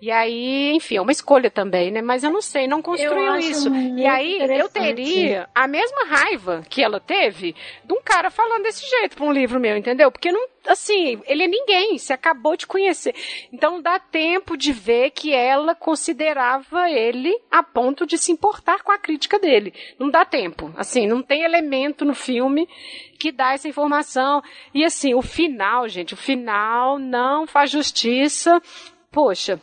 E 0.00 0.12
aí, 0.12 0.72
enfim, 0.74 0.96
é 0.96 1.00
uma 1.00 1.10
escolha 1.10 1.50
também, 1.50 1.90
né? 1.90 2.00
Mas 2.00 2.22
eu 2.22 2.30
não 2.30 2.40
sei, 2.40 2.68
não 2.68 2.80
construiu 2.80 3.36
isso. 3.36 3.68
E 3.96 4.06
aí 4.06 4.38
eu 4.56 4.68
teria 4.68 5.48
a 5.52 5.66
mesma 5.66 6.04
raiva 6.06 6.62
que 6.68 6.82
ela 6.82 7.00
teve 7.00 7.54
de 7.84 7.92
um 7.92 8.00
cara 8.00 8.30
falando 8.30 8.62
desse 8.62 8.88
jeito 8.88 9.16
para 9.16 9.26
um 9.26 9.32
livro 9.32 9.58
meu, 9.58 9.76
entendeu? 9.76 10.12
Porque 10.12 10.30
não, 10.30 10.46
assim, 10.68 11.20
ele 11.26 11.42
é 11.42 11.48
ninguém, 11.48 11.98
se 11.98 12.12
acabou 12.12 12.56
de 12.56 12.64
conhecer. 12.64 13.12
Então 13.52 13.82
dá 13.82 13.98
tempo 13.98 14.56
de 14.56 14.72
ver 14.72 15.10
que 15.10 15.34
ela 15.34 15.74
considerava 15.74 16.88
ele 16.88 17.36
a 17.50 17.64
ponto 17.64 18.06
de 18.06 18.16
se 18.16 18.30
importar 18.30 18.84
com 18.84 18.92
a 18.92 18.98
crítica 18.98 19.36
dele. 19.36 19.74
Não 19.98 20.08
dá 20.08 20.24
tempo. 20.24 20.72
Assim, 20.76 21.08
não 21.08 21.22
tem 21.22 21.42
elemento 21.42 22.04
no 22.04 22.14
filme 22.14 22.68
que 23.18 23.32
dá 23.32 23.52
essa 23.52 23.66
informação. 23.66 24.42
E 24.72 24.84
assim, 24.84 25.12
o 25.12 25.22
final, 25.22 25.88
gente, 25.88 26.14
o 26.14 26.16
final 26.16 27.00
não 27.00 27.48
faz 27.48 27.68
justiça. 27.68 28.62
Poxa, 29.10 29.60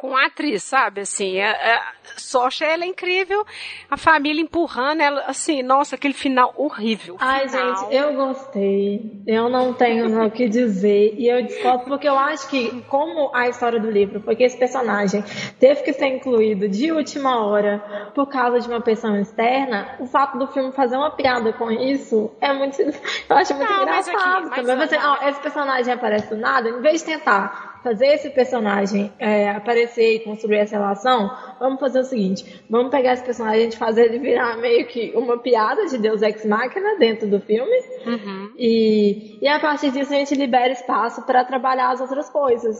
com 0.00 0.16
a 0.16 0.24
atriz, 0.24 0.62
sabe? 0.62 1.02
Assim, 1.02 1.38
a, 1.42 1.50
a 1.50 2.64
ela 2.64 2.84
é 2.84 2.86
incrível, 2.86 3.44
a 3.90 3.98
família 3.98 4.40
empurrando 4.40 5.02
ela, 5.02 5.24
assim, 5.26 5.62
nossa, 5.62 5.94
aquele 5.94 6.14
final 6.14 6.54
horrível. 6.56 7.16
Ai, 7.20 7.46
final. 7.46 7.76
gente, 7.76 7.94
eu 7.94 8.14
gostei. 8.14 9.22
Eu 9.26 9.50
não 9.50 9.74
tenho 9.74 10.24
o 10.24 10.30
que 10.30 10.48
dizer. 10.48 11.14
E 11.18 11.28
eu 11.28 11.42
discordo 11.42 11.84
porque 11.84 12.08
eu 12.08 12.18
acho 12.18 12.48
que, 12.48 12.80
como 12.88 13.30
a 13.34 13.48
história 13.48 13.78
do 13.78 13.90
livro, 13.90 14.22
porque 14.22 14.42
esse 14.42 14.56
personagem 14.56 15.22
teve 15.58 15.82
que 15.82 15.92
ser 15.92 16.06
incluído 16.06 16.66
de 16.66 16.90
última 16.90 17.44
hora 17.44 18.10
por 18.14 18.26
causa 18.26 18.58
de 18.58 18.68
uma 18.68 18.80
pessoa 18.80 19.20
externa, 19.20 19.96
o 19.98 20.06
fato 20.06 20.38
do 20.38 20.46
filme 20.46 20.72
fazer 20.72 20.96
uma 20.96 21.10
piada 21.10 21.52
com 21.52 21.70
isso 21.70 22.30
é 22.40 22.54
muito. 22.54 22.80
Eu 22.80 23.36
acho 23.36 23.54
muito 23.54 23.70
não, 23.70 23.82
engraçado. 23.82 24.48
Mas, 24.48 24.52
aqui, 24.52 24.62
mas 24.62 24.88
você, 24.88 24.96
ó, 24.96 25.28
esse 25.28 25.40
personagem 25.40 25.92
aparece 25.92 26.30
do 26.30 26.36
nada, 26.38 26.70
em 26.70 26.80
vez 26.80 27.00
de 27.00 27.06
tentar 27.06 27.69
fazer 27.82 28.06
esse 28.06 28.30
personagem 28.30 29.12
é, 29.18 29.50
aparecer 29.50 30.16
e 30.16 30.20
construir 30.20 30.58
essa 30.58 30.76
relação, 30.76 31.30
vamos 31.58 31.80
fazer 31.80 32.00
o 32.00 32.04
seguinte: 32.04 32.62
vamos 32.68 32.90
pegar 32.90 33.14
esse 33.14 33.24
personagem 33.24 33.68
e 33.68 33.76
fazer 33.76 34.06
ele 34.06 34.18
virar 34.18 34.56
meio 34.58 34.86
que 34.86 35.12
uma 35.14 35.38
piada 35.38 35.86
de 35.86 35.98
Deus 35.98 36.22
Ex 36.22 36.44
Machina 36.44 36.98
dentro 36.98 37.28
do 37.28 37.40
filme. 37.40 37.76
Uhum. 38.06 38.52
E, 38.56 39.38
e 39.40 39.48
a 39.48 39.58
partir 39.58 39.90
disso 39.90 40.12
a 40.12 40.16
gente 40.16 40.34
libera 40.34 40.72
espaço 40.72 41.22
para 41.22 41.44
trabalhar 41.44 41.90
as 41.90 42.00
outras 42.00 42.28
coisas. 42.30 42.78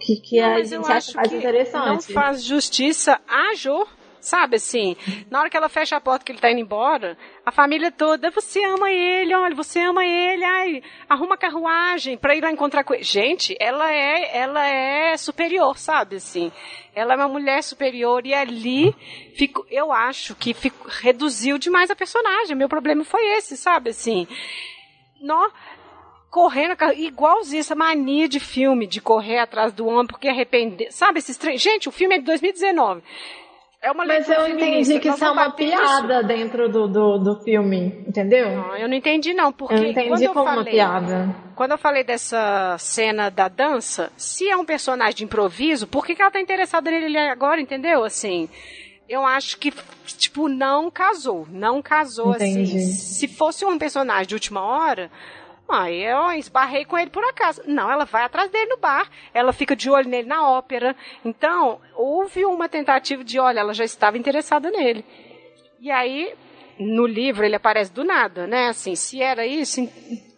Que, 0.00 0.16
que 0.16 0.40
não, 0.40 0.54
a 0.54 0.62
gente 0.62 0.92
acha 0.92 1.12
mais 1.16 1.32
interessante. 1.32 1.86
Não 1.86 2.00
faz 2.00 2.42
justiça 2.42 3.20
a 3.28 3.54
Jo 3.54 3.86
Sabe 4.22 4.54
assim, 4.54 4.96
na 5.28 5.40
hora 5.40 5.50
que 5.50 5.56
ela 5.56 5.68
fecha 5.68 5.96
a 5.96 6.00
porta 6.00 6.24
que 6.24 6.30
ele 6.30 6.38
tá 6.38 6.48
indo 6.48 6.60
embora, 6.60 7.18
a 7.44 7.50
família 7.50 7.90
toda, 7.90 8.30
você 8.30 8.62
ama 8.62 8.88
ele, 8.88 9.34
olha, 9.34 9.52
você 9.52 9.80
ama 9.80 10.04
ele, 10.04 10.44
ai, 10.44 10.82
arruma 11.08 11.36
carruagem 11.36 12.16
pra 12.16 12.36
ir 12.36 12.40
lá 12.40 12.48
encontrar 12.48 12.84
com 12.84 12.94
ele. 12.94 13.02
Gente, 13.02 13.56
ela 13.58 13.92
é, 13.92 14.38
ela 14.38 14.64
é 14.64 15.16
superior, 15.16 15.76
sabe 15.76 16.16
assim. 16.16 16.52
Ela 16.94 17.14
é 17.14 17.16
uma 17.16 17.26
mulher 17.26 17.64
superior 17.64 18.24
e 18.24 18.32
ali 18.32 18.94
fico, 19.34 19.66
eu 19.68 19.90
acho 19.90 20.36
que 20.36 20.54
fico, 20.54 20.86
reduziu 20.88 21.58
demais 21.58 21.90
a 21.90 21.96
personagem. 21.96 22.54
Meu 22.54 22.68
problema 22.68 23.04
foi 23.04 23.24
esse, 23.38 23.56
sabe 23.56 23.90
assim. 23.90 24.28
Nó, 25.20 25.50
correndo, 26.30 26.76
igualzinho 26.94 27.58
essa 27.58 27.74
mania 27.74 28.28
de 28.28 28.38
filme, 28.38 28.86
de 28.86 29.00
correr 29.00 29.38
atrás 29.38 29.72
do 29.72 29.84
homem 29.84 30.06
porque 30.06 30.28
arrepender. 30.28 30.92
Sabe, 30.92 31.18
esses 31.18 31.36
três. 31.36 31.60
Gente, 31.60 31.88
o 31.88 31.92
filme 31.92 32.14
é 32.14 32.18
de 32.18 32.24
2019. 32.24 33.02
É 33.82 33.90
uma 33.90 34.06
Mas 34.06 34.28
eu 34.28 34.46
entendi 34.46 35.00
que 35.00 35.08
isso 35.08 35.24
é 35.24 35.30
uma 35.30 35.50
piada 35.50 36.20
isso. 36.20 36.26
dentro 36.28 36.68
do, 36.68 36.86
do, 36.86 37.18
do 37.18 37.40
filme, 37.42 38.04
entendeu? 38.06 38.48
Não, 38.54 38.76
eu 38.76 38.88
não 38.88 38.94
entendi 38.94 39.34
não, 39.34 39.52
porque 39.52 39.74
eu 39.74 39.84
entendi 39.84 40.28
como 40.28 40.44
falei, 40.46 40.58
uma 40.58 40.64
piada. 40.64 41.34
Quando 41.56 41.72
eu 41.72 41.78
falei 41.78 42.04
dessa 42.04 42.76
cena 42.78 43.28
da 43.28 43.48
dança, 43.48 44.12
se 44.16 44.48
é 44.48 44.56
um 44.56 44.64
personagem 44.64 45.16
de 45.16 45.24
improviso, 45.24 45.88
por 45.88 46.06
que, 46.06 46.14
que 46.14 46.22
ela 46.22 46.30
tá 46.30 46.40
interessada 46.40 46.92
nele 46.92 47.18
agora, 47.18 47.60
entendeu? 47.60 48.04
Assim, 48.04 48.48
eu 49.08 49.26
acho 49.26 49.58
que, 49.58 49.72
tipo, 50.16 50.48
não 50.48 50.88
casou. 50.88 51.48
Não 51.50 51.82
casou, 51.82 52.34
assim. 52.34 52.52
Entendi. 52.52 52.78
assim. 52.78 52.92
Se 52.92 53.26
fosse 53.26 53.64
um 53.64 53.76
personagem 53.78 54.28
de 54.28 54.34
última 54.34 54.62
hora, 54.62 55.10
Aí 55.72 56.04
eu 56.04 56.30
esbarrei 56.32 56.84
com 56.84 56.98
ele 56.98 57.08
por 57.08 57.24
acaso. 57.24 57.62
Não, 57.66 57.90
ela 57.90 58.04
vai 58.04 58.24
atrás 58.24 58.50
dele 58.50 58.66
no 58.66 58.76
bar, 58.76 59.08
ela 59.32 59.54
fica 59.54 59.74
de 59.74 59.88
olho 59.88 60.06
nele 60.06 60.28
na 60.28 60.46
ópera. 60.46 60.94
Então, 61.24 61.80
houve 61.94 62.44
uma 62.44 62.68
tentativa 62.68 63.24
de, 63.24 63.38
olha, 63.38 63.60
ela 63.60 63.72
já 63.72 63.84
estava 63.84 64.18
interessada 64.18 64.70
nele. 64.70 65.02
E 65.80 65.90
aí, 65.90 66.34
no 66.78 67.06
livro 67.06 67.44
ele 67.44 67.56
aparece 67.56 67.90
do 67.90 68.04
nada, 68.04 68.46
né? 68.46 68.68
Assim, 68.68 68.94
se 68.94 69.22
era 69.22 69.46
isso, 69.46 69.80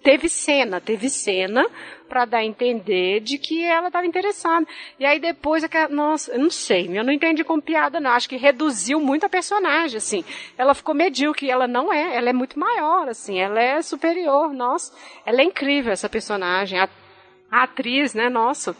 teve 0.05 0.29
cena, 0.29 0.83
teve 0.83 1.09
cena 1.09 1.67
para 2.07 2.27
dar 2.27 2.39
a 2.39 2.45
entender 2.45 3.21
de 3.21 3.39
que 3.39 3.65
ela 3.65 3.87
estava 3.87 4.07
interessada. 4.07 4.67
E 5.01 5.07
aí 5.07 5.19
depois, 5.19 5.65
nossa, 5.91 6.33
eu 6.33 6.39
não 6.39 6.51
sei, 6.51 6.87
eu 6.97 7.03
não 7.03 7.13
entendi 7.13 7.43
como 7.43 7.63
piada, 7.63 7.99
não. 7.99 8.11
Acho 8.11 8.29
que 8.29 8.37
reduziu 8.37 9.01
muito 9.01 9.25
a 9.25 9.29
personagem, 9.31 9.97
assim. 9.97 10.23
Ela 10.59 10.75
ficou 10.75 10.95
medíocre, 10.95 11.51
ela 11.51 11.67
não 11.67 11.91
é, 11.91 12.15
ela 12.17 12.29
é 12.29 12.33
muito 12.35 12.59
maior, 12.59 13.09
assim, 13.09 13.41
ela 13.41 13.61
é 13.61 13.81
superior, 13.81 14.53
nossa. 14.53 14.93
Ela 15.25 15.41
é 15.41 15.45
incrível, 15.45 15.93
essa 15.93 16.09
personagem. 16.09 16.79
A, 16.79 16.89
a 17.51 17.63
atriz, 17.63 18.13
né, 18.13 18.29
nossa. 18.29 18.77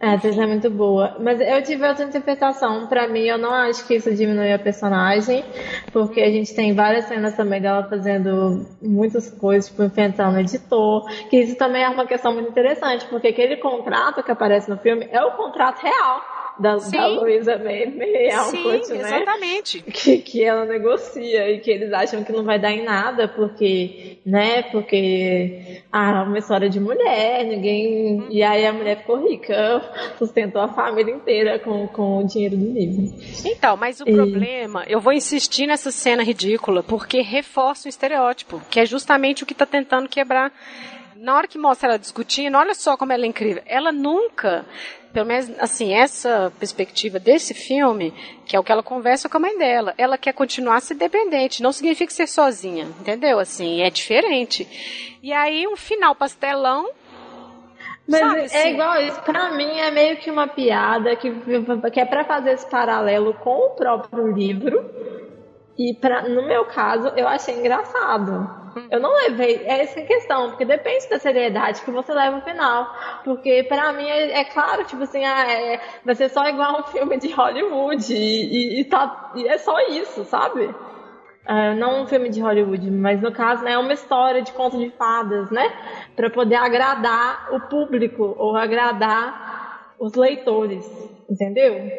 É, 0.00 0.08
a 0.08 0.12
atriz 0.14 0.36
é 0.36 0.46
muito 0.46 0.68
boa. 0.70 1.16
Mas 1.20 1.40
eu 1.40 1.62
tive 1.62 1.86
outra 1.86 2.04
interpretação. 2.04 2.86
Pra 2.88 3.08
mim, 3.08 3.20
eu 3.20 3.38
não 3.38 3.52
acho 3.52 3.86
que 3.86 3.94
isso 3.94 4.14
diminui 4.14 4.52
a 4.52 4.58
personagem, 4.58 5.44
porque 5.92 6.20
a 6.20 6.30
gente 6.30 6.54
tem 6.54 6.74
várias 6.74 7.06
cenas 7.06 7.36
também 7.36 7.60
dela 7.60 7.88
fazendo 7.88 8.66
muitas 8.82 9.30
coisas, 9.30 9.70
tipo, 9.70 9.82
enfrentando 9.82 10.36
o 10.36 10.40
editor, 10.40 11.08
que 11.30 11.38
isso 11.38 11.56
também 11.56 11.82
é 11.82 11.88
uma 11.88 12.06
questão 12.06 12.34
muito 12.34 12.50
interessante, 12.50 13.06
porque 13.06 13.28
aquele 13.28 13.56
contrato 13.56 14.22
que 14.22 14.30
aparece 14.30 14.68
no 14.68 14.76
filme 14.76 15.08
é 15.10 15.24
o 15.24 15.32
contrato 15.32 15.80
real 15.80 16.33
da, 16.58 16.76
da 16.76 17.06
Luísa 17.06 17.58
May, 17.58 17.86
May 17.86 18.30
Alcott, 18.30 18.92
né? 18.92 19.00
exatamente. 19.00 19.82
Que, 19.82 20.18
que 20.18 20.44
ela 20.44 20.64
negocia 20.64 21.50
e 21.50 21.60
que 21.60 21.70
eles 21.70 21.92
acham 21.92 22.22
que 22.22 22.32
não 22.32 22.44
vai 22.44 22.58
dar 22.58 22.72
em 22.72 22.84
nada 22.84 23.26
porque, 23.26 24.18
né, 24.24 24.62
porque 24.62 25.82
ah, 25.92 26.22
uma 26.22 26.38
história 26.38 26.68
de 26.68 26.78
mulher, 26.78 27.44
ninguém... 27.44 28.20
Uhum. 28.20 28.26
E 28.30 28.42
aí 28.42 28.66
a 28.66 28.72
mulher 28.72 28.98
ficou 28.98 29.26
rica, 29.26 29.82
sustentou 30.18 30.62
a 30.62 30.68
família 30.68 31.12
inteira 31.12 31.58
com, 31.58 31.86
com 31.88 32.18
o 32.18 32.26
dinheiro 32.26 32.56
do 32.56 32.72
livro. 32.72 33.14
Então, 33.44 33.76
mas 33.76 34.00
o 34.00 34.04
e... 34.08 34.12
problema, 34.12 34.84
eu 34.86 35.00
vou 35.00 35.12
insistir 35.12 35.66
nessa 35.66 35.90
cena 35.90 36.22
ridícula 36.22 36.82
porque 36.82 37.20
reforça 37.20 37.86
o 37.86 37.88
estereótipo, 37.88 38.60
que 38.70 38.80
é 38.80 38.86
justamente 38.86 39.42
o 39.42 39.46
que 39.46 39.52
está 39.52 39.66
tentando 39.66 40.08
quebrar 40.08 40.52
na 41.24 41.34
hora 41.34 41.48
que 41.48 41.58
mostra 41.58 41.88
ela 41.88 41.98
discutindo, 41.98 42.56
olha 42.56 42.74
só 42.74 42.96
como 42.96 43.12
ela 43.12 43.24
é 43.24 43.26
incrível. 43.26 43.62
Ela 43.66 43.90
nunca 43.90 44.64
pelo 45.12 45.26
menos, 45.26 45.48
assim, 45.60 45.94
essa 45.94 46.52
perspectiva 46.58 47.20
desse 47.20 47.54
filme, 47.54 48.12
que 48.44 48.56
é 48.56 48.58
o 48.58 48.64
que 48.64 48.72
ela 48.72 48.82
conversa 48.82 49.28
com 49.28 49.36
a 49.36 49.40
mãe 49.40 49.56
dela, 49.56 49.94
ela 49.96 50.18
quer 50.18 50.32
continuar 50.32 50.80
ser 50.80 50.94
dependente, 50.94 51.62
não 51.62 51.70
significa 51.70 52.12
ser 52.12 52.26
sozinha, 52.26 52.88
entendeu? 52.98 53.38
Assim, 53.38 53.80
é 53.80 53.90
diferente. 53.90 54.66
E 55.22 55.32
aí, 55.32 55.68
um 55.68 55.76
final 55.76 56.16
pastelão, 56.16 56.90
mas 58.08 58.20
Sabe, 58.20 58.40
é 58.40 58.44
assim? 58.44 58.68
igual 58.70 59.00
isso. 59.02 59.22
Pra 59.22 59.52
mim 59.52 59.78
é 59.78 59.90
meio 59.92 60.16
que 60.16 60.30
uma 60.30 60.48
piada 60.48 61.14
que, 61.16 61.30
que 61.92 62.00
é 62.00 62.04
para 62.04 62.24
fazer 62.24 62.52
esse 62.52 62.68
paralelo 62.68 63.34
com 63.34 63.68
o 63.68 63.70
próprio 63.70 64.32
livro. 64.32 64.84
E 65.76 65.94
pra, 65.94 66.28
no 66.28 66.42
meu 66.42 66.64
caso, 66.66 67.08
eu 67.16 67.26
achei 67.26 67.58
engraçado. 67.58 68.64
Eu 68.90 69.00
não 69.00 69.12
levei. 69.14 69.62
É 69.64 69.82
essa 69.82 70.00
a 70.00 70.04
questão, 70.04 70.50
porque 70.50 70.64
depende 70.64 71.08
da 71.08 71.18
seriedade 71.18 71.82
que 71.82 71.90
você 71.90 72.12
leva 72.12 72.36
no 72.36 72.42
final. 72.42 72.92
Porque 73.24 73.64
pra 73.64 73.92
mim 73.92 74.08
é, 74.08 74.40
é 74.40 74.44
claro, 74.44 74.84
tipo 74.84 75.02
assim, 75.02 75.24
ah, 75.24 75.50
é, 75.50 75.80
vai 76.04 76.14
ser 76.14 76.28
só 76.28 76.46
igual 76.48 76.80
um 76.80 76.84
filme 76.84 77.18
de 77.18 77.32
Hollywood. 77.32 78.12
E, 78.12 78.16
e, 78.76 78.80
e, 78.80 78.84
tá, 78.84 79.32
e 79.34 79.48
é 79.48 79.58
só 79.58 79.78
isso, 79.88 80.24
sabe? 80.24 80.64
Uh, 80.66 81.76
não 81.76 82.02
um 82.02 82.06
filme 82.06 82.30
de 82.30 82.40
Hollywood, 82.40 82.90
mas 82.90 83.20
no 83.20 83.30
caso 83.30 83.62
né, 83.62 83.72
é 83.72 83.78
uma 83.78 83.92
história 83.92 84.40
de 84.40 84.50
conto 84.52 84.78
de 84.78 84.90
fadas, 84.90 85.50
né? 85.50 85.70
Para 86.16 86.30
poder 86.30 86.54
agradar 86.54 87.48
o 87.52 87.60
público 87.60 88.34
ou 88.38 88.56
agradar 88.56 89.94
os 89.98 90.14
leitores, 90.14 90.86
entendeu? 91.28 91.90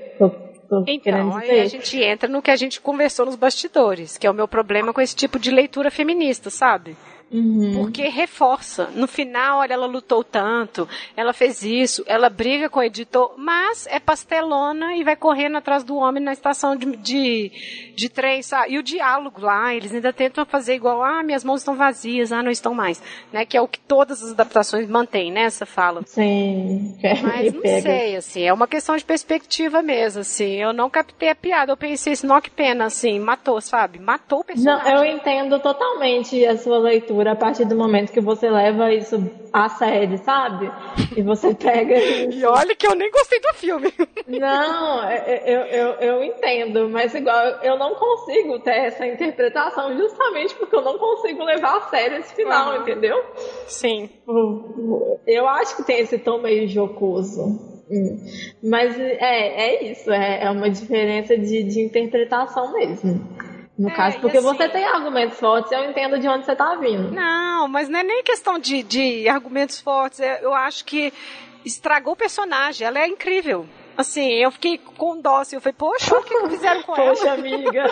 Então, 0.87 1.37
aí 1.37 1.61
a 1.61 1.67
gente 1.67 2.01
entra 2.01 2.29
no 2.29 2.41
que 2.41 2.51
a 2.51 2.55
gente 2.55 2.81
conversou 2.81 3.25
nos 3.25 3.35
bastidores, 3.35 4.17
que 4.17 4.27
é 4.27 4.31
o 4.31 4.33
meu 4.33 4.47
problema 4.47 4.93
com 4.93 5.01
esse 5.01 5.15
tipo 5.15 5.39
de 5.39 5.51
leitura 5.51 5.91
feminista, 5.91 6.49
sabe? 6.49 6.95
Uhum. 7.31 7.73
Porque 7.75 8.07
reforça. 8.07 8.89
No 8.93 9.07
final, 9.07 9.59
olha, 9.59 9.73
ela 9.73 9.85
lutou 9.85 10.23
tanto, 10.23 10.87
ela 11.15 11.33
fez 11.33 11.63
isso, 11.63 12.03
ela 12.05 12.29
briga 12.29 12.69
com 12.69 12.79
o 12.79 12.83
editor, 12.83 13.33
mas 13.37 13.87
é 13.87 13.99
pastelona 13.99 14.95
e 14.95 15.03
vai 15.03 15.15
correndo 15.15 15.57
atrás 15.57 15.83
do 15.83 15.95
homem 15.95 16.23
na 16.23 16.33
estação 16.33 16.75
de, 16.75 16.95
de, 16.97 17.51
de 17.95 18.09
trem, 18.09 18.41
sabe? 18.41 18.73
E 18.73 18.77
o 18.77 18.83
diálogo 18.83 19.41
lá, 19.41 19.73
eles 19.73 19.93
ainda 19.93 20.13
tentam 20.13 20.45
fazer 20.45 20.75
igual, 20.75 21.03
ah, 21.03 21.23
minhas 21.23 21.43
mãos 21.43 21.61
estão 21.61 21.75
vazias, 21.75 22.31
ah, 22.31 22.43
não 22.43 22.51
estão 22.51 22.73
mais. 22.73 23.01
Né? 23.33 23.45
Que 23.45 23.57
é 23.57 23.61
o 23.61 23.67
que 23.67 23.79
todas 23.79 24.23
as 24.23 24.31
adaptações 24.31 24.87
mantêm, 24.87 25.31
né? 25.31 25.41
Essa 25.41 25.65
fala. 25.65 26.01
Sim. 26.05 26.97
Mas 27.23 27.53
não 27.53 27.61
pega. 27.61 27.81
sei, 27.81 28.15
assim, 28.15 28.43
é 28.43 28.53
uma 28.53 28.67
questão 28.67 28.95
de 28.95 29.03
perspectiva 29.03 29.81
mesmo, 29.81 30.21
assim. 30.21 30.53
Eu 30.61 30.73
não 30.73 30.89
captei 30.89 31.29
a 31.29 31.35
piada, 31.35 31.71
eu 31.71 31.77
pensei 31.77 32.13
assim, 32.13 32.27
não, 32.27 32.39
que 32.39 32.49
pena, 32.49 32.85
assim, 32.85 33.19
matou, 33.19 33.59
sabe? 33.61 33.99
Matou 33.99 34.39
o 34.39 34.43
personagem. 34.43 34.93
Não, 34.93 35.03
eu 35.03 35.15
entendo 35.15 35.59
totalmente 35.59 36.45
a 36.45 36.57
sua 36.57 36.77
leitura 36.77 37.14
a 37.21 37.35
partir 37.35 37.65
do 37.65 37.75
momento 37.75 38.11
que 38.11 38.21
você 38.21 38.49
leva 38.49 38.93
isso 38.93 39.17
a 39.51 39.69
série, 39.69 40.17
sabe? 40.17 40.71
E 41.15 41.21
você 41.21 41.53
pega. 41.55 41.95
e 41.97 42.43
olha 42.45 42.75
que 42.75 42.85
eu 42.85 42.95
nem 42.95 43.09
gostei 43.11 43.39
do 43.39 43.53
filme. 43.53 43.93
não, 44.27 45.03
é, 45.03 45.15
é, 45.15 45.43
eu, 45.45 45.61
eu, 45.61 45.93
eu 45.99 46.23
entendo, 46.23 46.89
mas 46.89 47.13
igual 47.13 47.41
eu 47.63 47.77
não 47.77 47.95
consigo 47.95 48.59
ter 48.59 48.75
essa 48.85 49.05
interpretação 49.05 49.95
justamente 49.95 50.55
porque 50.55 50.75
eu 50.75 50.81
não 50.81 50.97
consigo 50.97 51.43
levar 51.43 51.77
a 51.77 51.81
sério 51.89 52.17
esse 52.17 52.35
final, 52.35 52.73
uhum. 52.73 52.81
entendeu? 52.81 53.23
Sim. 53.67 54.09
Eu 55.25 55.47
acho 55.47 55.77
que 55.77 55.83
tem 55.83 55.99
esse 55.99 56.17
tom 56.17 56.39
meio 56.39 56.67
jocoso. 56.67 57.75
Hum. 57.89 58.17
Mas 58.63 58.99
é, 58.99 59.13
é 59.19 59.91
isso, 59.91 60.11
é, 60.11 60.43
é 60.43 60.49
uma 60.49 60.69
diferença 60.69 61.37
de, 61.37 61.63
de 61.63 61.81
interpretação 61.81 62.73
mesmo. 62.73 63.21
No 63.77 63.89
é, 63.89 63.93
caso, 63.93 64.19
porque 64.19 64.37
assim, 64.37 64.47
você 64.47 64.69
tem 64.69 64.85
argumentos 64.85 65.37
fortes, 65.37 65.71
eu 65.71 65.83
entendo 65.83 66.17
de 66.17 66.27
onde 66.27 66.45
você 66.45 66.53
está 66.53 66.75
vindo. 66.75 67.11
Não, 67.11 67.67
mas 67.67 67.89
não 67.89 67.99
é 67.99 68.03
nem 68.03 68.23
questão 68.23 68.57
de, 68.57 68.83
de 68.83 69.27
argumentos 69.27 69.81
fortes. 69.81 70.21
É, 70.21 70.39
eu 70.43 70.53
acho 70.53 70.85
que 70.85 71.11
estragou 71.65 72.13
o 72.13 72.15
personagem. 72.15 72.87
Ela 72.87 72.99
é 72.99 73.07
incrível. 73.07 73.67
Assim, 73.97 74.29
eu 74.33 74.51
fiquei 74.51 74.77
com 74.77 75.19
dó, 75.19 75.37
assim, 75.37 75.55
eu 75.55 75.61
falei, 75.61 75.75
poxa, 75.77 76.17
o 76.17 76.23
que, 76.23 76.49
fizeram 76.49 76.83
com 76.83 76.95
ela. 76.99 77.09
Poxa, 77.09 77.31
amiga, 77.31 77.83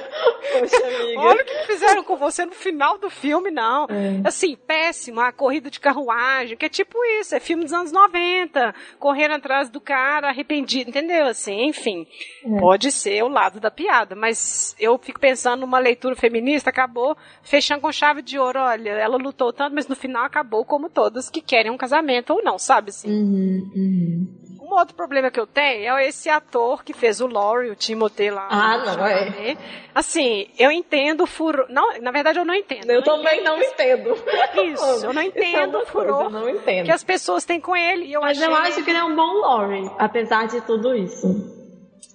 poxa, 0.51 0.77
amiga. 0.87 1.19
olha 1.19 1.41
o 1.41 1.45
que 1.45 1.65
fizeram 1.65 2.03
com 2.03 2.15
você 2.17 2.45
no 2.45 2.51
final 2.51 2.97
do 2.97 3.09
filme, 3.09 3.49
não. 3.51 3.85
É. 3.85 4.27
Assim, 4.27 4.55
péssimo, 4.55 5.21
a 5.21 5.31
corrida 5.31 5.69
de 5.69 5.79
carruagem, 5.79 6.57
que 6.57 6.65
é 6.65 6.69
tipo 6.69 6.97
isso, 7.19 7.35
é 7.35 7.39
filme 7.39 7.63
dos 7.63 7.73
anos 7.73 7.91
90, 7.91 8.73
correndo 8.99 9.35
atrás 9.35 9.69
do 9.69 9.79
cara, 9.79 10.29
arrependido, 10.29 10.89
entendeu? 10.89 11.25
Assim, 11.27 11.65
enfim, 11.65 12.05
é. 12.45 12.59
pode 12.59 12.91
ser 12.91 13.23
o 13.23 13.27
lado 13.27 13.59
da 13.59 13.71
piada, 13.71 14.15
mas 14.15 14.75
eu 14.79 14.97
fico 14.97 15.19
pensando 15.19 15.61
numa 15.61 15.79
leitura 15.79 16.15
feminista, 16.15 16.69
acabou 16.69 17.17
fechando 17.41 17.81
com 17.81 17.91
chave 17.91 18.21
de 18.21 18.37
ouro, 18.37 18.59
olha, 18.59 18.91
ela 18.91 19.17
lutou 19.17 19.53
tanto, 19.53 19.73
mas 19.73 19.87
no 19.87 19.95
final 19.95 20.25
acabou 20.25 20.65
como 20.65 20.89
todas 20.89 21.29
que 21.29 21.41
querem 21.41 21.71
um 21.71 21.77
casamento 21.77 22.33
ou 22.33 22.43
não, 22.43 22.57
sabe? 22.57 22.89
Assim. 22.89 23.09
Uhum, 23.09 23.71
uhum. 23.75 24.52
Um 24.63 24.73
outro 24.75 24.95
problema 24.95 25.29
que 25.29 25.37
eu 25.37 25.45
tenho 25.45 25.97
é 25.97 26.07
esse 26.07 26.29
ator 26.29 26.85
que 26.85 26.93
fez 26.93 27.19
o 27.19 27.27
Laurie, 27.27 27.69
o 27.69 27.75
Timothée 27.75 28.31
lá. 28.31 28.47
Ah, 28.49 28.77
não, 28.77 29.05
é. 29.05 29.57
Assim, 29.93 30.47
eu 30.57 30.71
entendo 30.71 31.23
o 31.23 31.27
furor. 31.27 31.65
Não, 31.69 31.99
na 31.99 32.11
verdade, 32.11 32.39
eu 32.39 32.45
não 32.45 32.55
entendo. 32.55 32.89
Eu 32.89 33.01
não 33.01 33.03
também 33.03 33.41
entendo 33.41 33.49
não 33.49 33.61
entendo. 33.61 34.15
Isso, 34.63 35.05
eu 35.05 35.11
não 35.11 35.21
entendo 35.21 35.77
é 35.77 35.81
o 35.81 35.85
furor 35.85 36.29
não 36.29 36.49
entendo. 36.49 36.85
que 36.85 36.91
as 36.91 37.03
pessoas 37.03 37.43
têm 37.43 37.59
com 37.59 37.75
ele. 37.75 38.11
Eu 38.13 38.21
Mas 38.21 38.37
achei... 38.37 38.49
eu 38.49 38.55
acho 38.55 38.83
que 38.85 38.89
ele 38.89 38.99
é 38.99 39.03
um 39.03 39.13
bom 39.13 39.33
Laurie, 39.41 39.91
apesar 39.99 40.47
de 40.47 40.61
tudo 40.61 40.95
isso. 40.95 41.52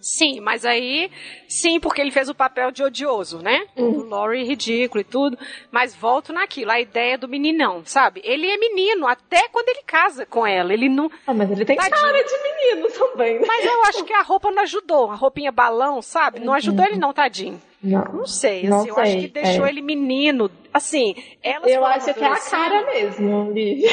Sim, 0.01 0.41
mas 0.41 0.65
aí, 0.65 1.11
sim, 1.49 1.81
porque 1.81 2.01
ele 2.01 2.11
fez 2.11 2.29
o 2.29 2.35
papel 2.35 2.71
de 2.71 2.83
odioso, 2.83 3.39
né? 3.39 3.67
Uhum. 3.77 4.01
O 4.01 4.09
Laurie 4.09 4.45
ridículo 4.45 5.01
e 5.01 5.05
tudo. 5.05 5.39
Mas 5.71 5.95
volto 5.95 6.33
naquilo, 6.33 6.71
a 6.71 6.81
ideia 6.81 7.19
do 7.19 7.29
meninão, 7.29 7.83
sabe? 7.85 8.21
Ele 8.25 8.49
é 8.49 8.57
menino 8.57 9.07
até 9.07 9.49
quando 9.49 9.69
ele 9.69 9.83
casa 9.87 10.25
com 10.25 10.47
ela. 10.47 10.73
Ele 10.73 10.89
não. 10.89 11.11
Ah, 11.27 11.35
mas 11.35 11.51
ele 11.51 11.65
tem 11.65 11.77
Tadinho. 11.77 11.97
cara 11.97 12.23
de 12.23 12.43
menino 12.43 12.89
também. 12.91 13.41
Né? 13.41 13.45
Mas 13.47 13.65
eu 13.65 13.83
acho 13.85 14.05
que 14.05 14.13
a 14.13 14.23
roupa 14.23 14.51
não 14.51 14.63
ajudou. 14.63 15.11
A 15.11 15.15
roupinha 15.15 15.53
balão, 15.53 16.01
sabe? 16.01 16.41
Não 16.41 16.53
ajudou 16.53 16.85
uhum. 16.85 16.91
ele, 16.93 17.01
não, 17.01 17.13
tadinho. 17.13 17.61
Não, 17.81 18.05
não 18.07 18.27
sei, 18.27 18.59
assim, 18.59 18.69
não 18.69 18.85
eu 18.85 18.95
sei. 18.95 19.03
acho 19.05 19.19
que 19.19 19.29
deixou 19.29 19.65
é. 19.65 19.69
ele 19.69 19.81
menino. 19.81 20.51
Assim, 20.75 21.15
elas 21.43 21.71
Eu 21.71 21.85
acho 21.85 22.13
que 22.13 22.25
é 22.25 22.27
a 22.27 22.37
cara 22.37 22.85
mesmo, 22.87 23.53
Lívia. 23.53 23.89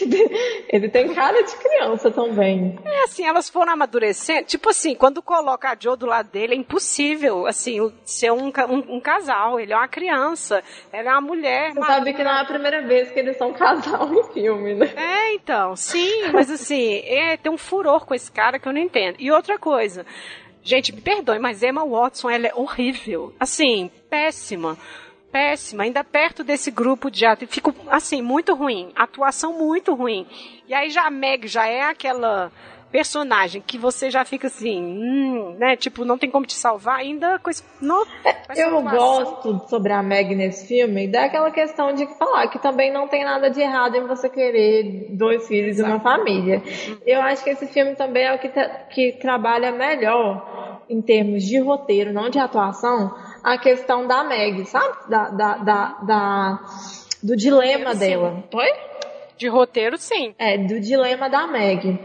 ele 0.68 0.88
tem 0.90 1.12
cara 1.14 1.42
de 1.42 1.56
criança 1.56 2.10
também. 2.10 2.78
É 2.84 3.04
assim, 3.04 3.24
elas 3.24 3.48
foram 3.48 3.72
amadurecendo. 3.72 4.44
Tipo 4.44 4.70
assim, 4.70 4.94
quando 4.94 5.22
coloca 5.22 5.70
a 5.70 5.76
Joe 5.78 5.96
do 5.96 6.04
lado 6.04 6.30
dele, 6.30 6.52
é 6.52 6.56
impossível, 6.56 7.46
assim, 7.46 7.92
ser 8.04 8.30
um, 8.30 8.48
um, 8.48 8.96
um 8.96 9.00
casal. 9.00 9.58
Ele 9.58 9.72
é 9.72 9.76
uma 9.76 9.88
criança, 9.88 10.62
ela 10.92 11.10
é 11.10 11.12
uma 11.12 11.20
mulher. 11.22 11.72
Você 11.72 11.80
sabe 11.80 12.12
que 12.12 12.22
não 12.22 12.30
é 12.30 12.40
a 12.42 12.44
primeira 12.44 12.82
vez 12.82 13.10
que 13.10 13.18
eles 13.18 13.38
são 13.38 13.52
casal 13.54 14.12
em 14.12 14.22
filme, 14.34 14.74
né? 14.74 14.92
É, 14.94 15.34
então, 15.34 15.74
sim, 15.74 16.30
mas 16.32 16.50
assim, 16.50 17.02
é, 17.06 17.38
tem 17.38 17.50
um 17.50 17.58
furor 17.58 18.04
com 18.04 18.14
esse 18.14 18.30
cara 18.30 18.58
que 18.58 18.68
eu 18.68 18.72
não 18.72 18.80
entendo. 18.80 19.16
E 19.18 19.30
outra 19.32 19.58
coisa, 19.58 20.04
Gente, 20.62 20.94
me 20.94 21.00
perdoe, 21.00 21.38
mas 21.38 21.62
Emma 21.62 21.84
Watson, 21.84 22.28
ela 22.30 22.46
é 22.46 22.54
horrível. 22.54 23.34
Assim, 23.40 23.90
péssima. 24.08 24.76
Péssima. 25.32 25.84
Ainda 25.84 26.04
perto 26.04 26.44
desse 26.44 26.70
grupo 26.70 27.10
de 27.10 27.24
atores. 27.24 27.52
Fico, 27.52 27.74
assim, 27.88 28.20
muito 28.20 28.54
ruim. 28.54 28.92
Atuação 28.94 29.58
muito 29.58 29.94
ruim. 29.94 30.26
E 30.68 30.74
aí 30.74 30.90
já 30.90 31.06
a 31.06 31.10
Meg 31.10 31.48
já 31.48 31.66
é 31.66 31.82
aquela 31.82 32.52
personagem 32.90 33.62
que 33.64 33.78
você 33.78 34.10
já 34.10 34.24
fica 34.24 34.48
assim, 34.48 34.82
hum, 34.82 35.56
né? 35.58 35.76
Tipo, 35.76 36.04
não 36.04 36.18
tem 36.18 36.30
como 36.30 36.46
te 36.46 36.54
salvar, 36.54 36.96
ainda 36.96 37.40
esse. 37.48 37.62
No, 37.80 38.04
com 38.04 38.52
eu 38.54 38.82
gosto 38.82 39.68
sobre 39.68 39.92
a 39.92 40.02
Meg 40.02 40.34
nesse 40.34 40.66
filme 40.66 41.08
daquela 41.08 41.50
questão 41.50 41.92
de 41.92 42.06
falar 42.18 42.48
que 42.48 42.58
também 42.58 42.92
não 42.92 43.08
tem 43.08 43.24
nada 43.24 43.50
de 43.50 43.60
errado 43.60 43.96
em 43.96 44.06
você 44.06 44.28
querer 44.28 45.08
dois 45.10 45.46
filhos 45.46 45.78
e 45.78 45.82
uma 45.82 46.00
família. 46.00 46.62
Eu 47.06 47.20
acho 47.22 47.44
que 47.44 47.50
esse 47.50 47.66
filme 47.66 47.94
também 47.94 48.24
é 48.24 48.34
o 48.34 48.38
que, 48.38 48.48
que 48.90 49.12
trabalha 49.12 49.72
melhor 49.72 50.80
em 50.88 51.00
termos 51.00 51.44
de 51.44 51.58
roteiro, 51.60 52.12
não 52.12 52.28
de 52.28 52.38
atuação, 52.38 53.14
a 53.44 53.56
questão 53.56 54.06
da 54.06 54.24
Meg, 54.24 54.64
sabe? 54.66 55.08
Da, 55.08 55.30
da, 55.30 55.56
da, 55.58 55.86
da 56.02 56.60
do 57.22 57.36
dilema 57.36 57.94
dela. 57.94 58.42
Oi? 58.52 58.72
De 59.36 59.48
roteiro, 59.48 59.96
sim. 59.96 60.34
É, 60.38 60.58
do 60.58 60.80
dilema 60.80 61.30
da 61.30 61.46
Meg. 61.46 61.98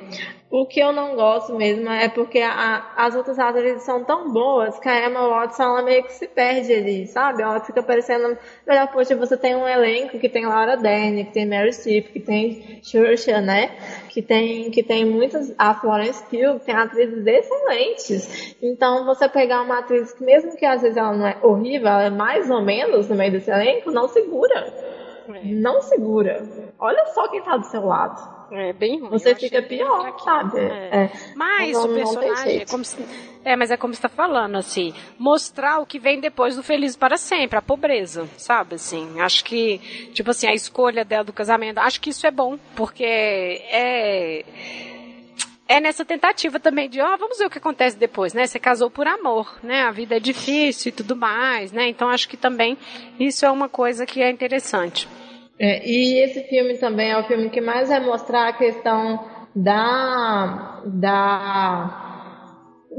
O 0.50 0.66
que 0.68 0.80
eu 0.80 0.94
não 0.94 1.16
gosto 1.16 1.56
mesmo 1.56 1.90
é 1.90 2.08
porque 2.08 2.40
a, 2.40 2.92
as 2.96 3.16
outras 3.16 3.40
atrizes 3.40 3.82
são 3.82 4.04
tão 4.04 4.32
boas 4.32 4.78
que 4.78 4.88
a 4.88 5.08
Emma 5.08 5.28
Watson 5.28 5.64
ela 5.64 5.82
meio 5.82 6.04
que 6.04 6.14
se 6.14 6.28
perde 6.28 6.72
ali, 6.72 7.08
sabe? 7.08 7.42
Ela 7.42 7.60
fica 7.60 7.82
parecendo. 7.82 8.38
Melhor, 8.66 8.88
poxa, 8.92 9.16
você 9.16 9.36
tem 9.36 9.56
um 9.56 9.68
elenco 9.68 10.20
que 10.20 10.30
tem 10.30 10.46
Laura 10.46 10.78
Dern, 10.78 11.26
que 11.26 11.34
tem 11.34 11.48
Mary 11.48 11.74
Streep, 11.74 12.12
que 12.12 12.20
tem 12.20 12.80
Saoirse, 12.84 13.32
né? 13.42 13.76
Que 14.10 14.22
tem, 14.22 14.70
que 14.70 14.84
tem 14.84 15.04
muitas. 15.04 15.54
A 15.58 15.74
Florence 15.74 16.24
Pugh, 16.26 16.60
que 16.60 16.66
tem 16.68 16.76
atrizes 16.76 17.26
excelentes. 17.26 18.56
Então, 18.62 19.04
você 19.04 19.28
pegar 19.28 19.64
uma 19.64 19.80
atriz 19.80 20.14
que, 20.14 20.24
mesmo 20.24 20.56
que 20.56 20.66
às 20.66 20.84
vezes 20.84 20.96
ela 20.96 21.12
não 21.12 21.26
é 21.26 21.38
horrível, 21.42 21.88
ela 21.88 22.04
é 22.04 22.10
mais 22.12 22.50
ou 22.52 22.62
menos 22.62 23.10
no 23.10 23.16
meio 23.16 23.32
desse 23.32 23.50
elenco, 23.50 23.90
não 23.90 24.08
segura. 24.08 24.72
É. 25.28 25.42
Não 25.44 25.82
segura. 25.82 26.44
Olha 26.78 27.04
só 27.08 27.28
quem 27.30 27.42
tá 27.42 27.58
do 27.58 27.66
seu 27.66 27.84
lado. 27.84 28.35
É 28.52 28.74
bem 28.74 29.00
ruim. 29.00 29.10
Você 29.10 29.36
fica 29.36 29.62
pior, 29.62 30.20
sabe? 30.20 30.60
É. 30.60 31.06
É. 31.06 31.12
Mas 31.36 31.74
não, 31.74 31.86
o 31.86 31.94
personagem 31.94 32.62
é 32.62 32.66
como 32.66 32.86
se, 32.86 32.98
é, 33.46 33.56
mas 33.56 33.70
é 33.70 33.78
como 33.78 33.94
você 33.94 34.00
está 34.00 34.10
falando, 34.10 34.56
assim, 34.56 34.92
mostrar 35.20 35.80
o 35.80 35.86
que 35.86 36.00
vem 36.00 36.20
depois 36.20 36.56
do 36.56 36.64
Feliz 36.64 36.96
para 36.96 37.16
Sempre, 37.16 37.60
a 37.60 37.62
pobreza, 37.62 38.28
sabe, 38.38 38.74
assim, 38.74 39.22
acho 39.22 39.44
que, 39.46 39.78
tipo 40.14 40.32
assim, 40.32 40.48
a 40.48 40.54
escolha 40.54 41.06
dela 41.06 41.24
do 41.24 41.32
casamento, 41.32 41.78
acho 41.78 42.02
que 42.02 42.10
isso 42.10 42.26
é 42.26 42.32
bom, 42.32 42.58
porque 42.76 43.04
é, 43.04 44.44
é 45.68 45.80
nessa 45.80 46.04
tentativa 46.04 46.60
também 46.60 46.90
de, 46.90 47.00
ó, 47.00 47.14
oh, 47.14 47.18
vamos 47.18 47.38
ver 47.38 47.46
o 47.46 47.50
que 47.50 47.60
acontece 47.60 47.96
depois, 47.96 48.34
né, 48.34 48.48
você 48.48 48.58
casou 48.58 48.90
por 48.90 49.08
amor, 49.08 49.60
né, 49.62 49.84
a 49.84 49.92
vida 49.92 50.18
é 50.18 50.20
difícil 50.20 50.90
e 50.90 50.92
tudo 50.92 51.16
mais, 51.16 51.72
né, 51.72 51.88
então 51.88 52.10
acho 52.10 52.28
que 52.28 52.38
também 52.38 52.76
isso 53.20 53.46
é 53.46 53.52
uma 53.52 53.70
coisa 53.70 54.08
que 54.08 54.24
é 54.24 54.30
interessante. 54.32 55.08
É, 55.58 55.88
e 55.88 56.20
esse 56.20 56.42
filme 56.44 56.78
também 56.78 57.12
é 57.12 57.18
o 57.18 57.24
filme 57.24 57.50
que 57.50 57.62
mais 57.62 57.90
vai 57.90 58.00
mostrar 58.02 58.50
a 58.50 58.54
questão 58.54 59.24
da, 59.56 60.82
da 60.86 62.06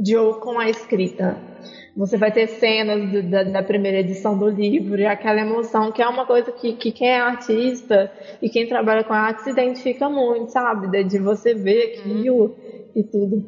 Joe 0.05 0.41
com 0.41 0.59
a 0.59 0.69
escrita. 0.69 1.37
Você 1.95 2.16
vai 2.16 2.31
ter 2.31 2.47
cenas 2.47 3.11
do, 3.11 3.23
da, 3.23 3.43
da, 3.43 3.62
primeira 3.62 4.01
edição 4.01 4.39
do 4.39 4.49
livro 4.49 5.01
e 5.01 5.07
aquela 5.07 5.41
emoção 5.41 5.91
que 5.93 6.03
é 6.03 6.09
uma 6.09 6.27
coisa 6.27 6.53
que, 6.53 6.74
que 6.74 6.93
quem 6.93 7.09
é 7.09 7.20
artista 7.20 8.12
e 8.41 8.51
quem 8.51 8.66
trabalha 8.66 9.03
com 9.05 9.15
arte 9.15 9.43
se 9.43 9.51
identifica 9.51 10.09
muito, 10.09 10.51
sabe? 10.51 10.89
De, 10.89 11.05
de 11.05 11.19
você 11.19 11.55
ver 11.55 11.99
aquilo 11.99 12.55
e 12.95 13.03
tudo. 13.03 13.45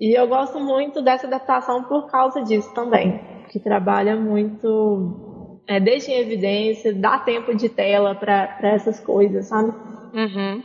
E 0.00 0.16
eu 0.16 0.26
gosto 0.28 0.60
muito 0.60 1.02
dessa 1.02 1.26
adaptação 1.26 1.84
por 1.84 2.08
causa 2.08 2.42
disso 2.42 2.72
também, 2.72 3.20
que 3.48 3.58
trabalha 3.58 4.16
muito 4.16 5.27
é, 5.68 5.78
deixa 5.78 6.10
em 6.10 6.14
evidência, 6.18 6.94
dá 6.94 7.18
tempo 7.18 7.54
de 7.54 7.68
tela 7.68 8.14
para 8.14 8.56
essas 8.62 8.98
coisas, 8.98 9.46
sabe? 9.46 9.70
Uhum. 10.14 10.62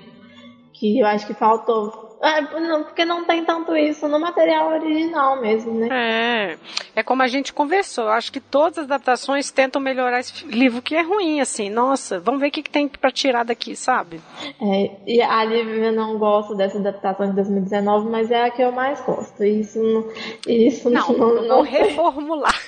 Que 0.74 1.00
eu 1.00 1.06
acho 1.06 1.28
que 1.28 1.34
faltou. 1.34 2.12
É, 2.24 2.41
não, 2.62 2.84
porque 2.84 3.04
não 3.04 3.26
tem 3.26 3.44
tanto 3.44 3.76
isso 3.76 4.08
no 4.08 4.18
material 4.18 4.70
original 4.70 5.41
mesmo, 5.41 5.74
né? 5.74 5.90
É. 5.91 6.58
É 6.95 7.04
como 7.04 7.22
a 7.22 7.28
gente 7.28 7.52
conversou. 7.52 8.08
Acho 8.08 8.32
que 8.32 8.40
todas 8.40 8.78
as 8.78 8.86
adaptações 8.86 9.52
tentam 9.52 9.82
melhorar 9.82 10.22
esse 10.22 10.45
livro 10.45 10.82
que 10.82 10.95
é 10.95 11.02
ruim, 11.02 11.41
assim. 11.41 11.70
Nossa, 11.70 12.22
vamos 12.22 12.40
ver 12.40 12.48
o 12.48 12.52
que, 12.52 12.64
que 12.64 12.70
tem 12.70 12.88
para 12.88 13.12
tirar 13.12 13.44
daqui, 13.44 13.76
sabe? 13.76 14.22
É, 14.62 14.91
e 15.06 15.22
a 15.22 15.44
Lívia 15.44 15.91
não 15.91 16.18
gosta 16.18 16.56
dessa 16.56 16.78
adaptação 16.78 17.28
de 17.28 17.36
2019, 17.36 18.10
mas 18.10 18.32
é 18.32 18.45
a 18.45 18.50
que 18.50 18.62
eu 18.62 18.72
mais 18.72 19.02
gosto. 19.02 19.44
Isso 19.44 19.84
não. 19.84 20.10
Isso 20.48 20.90
não, 20.90 21.10
não, 21.10 21.41
não 21.41 21.56
vou 21.58 21.62
reformular. 21.62 22.62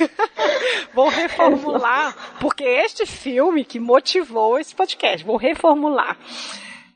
vou 0.94 1.08
reformular, 1.08 2.38
porque 2.42 2.66
este 2.66 3.06
filme 3.06 3.64
que 3.64 3.80
motivou 3.80 4.60
esse 4.60 4.76
podcast, 4.76 5.26
vou 5.26 5.38
reformular. 5.38 6.18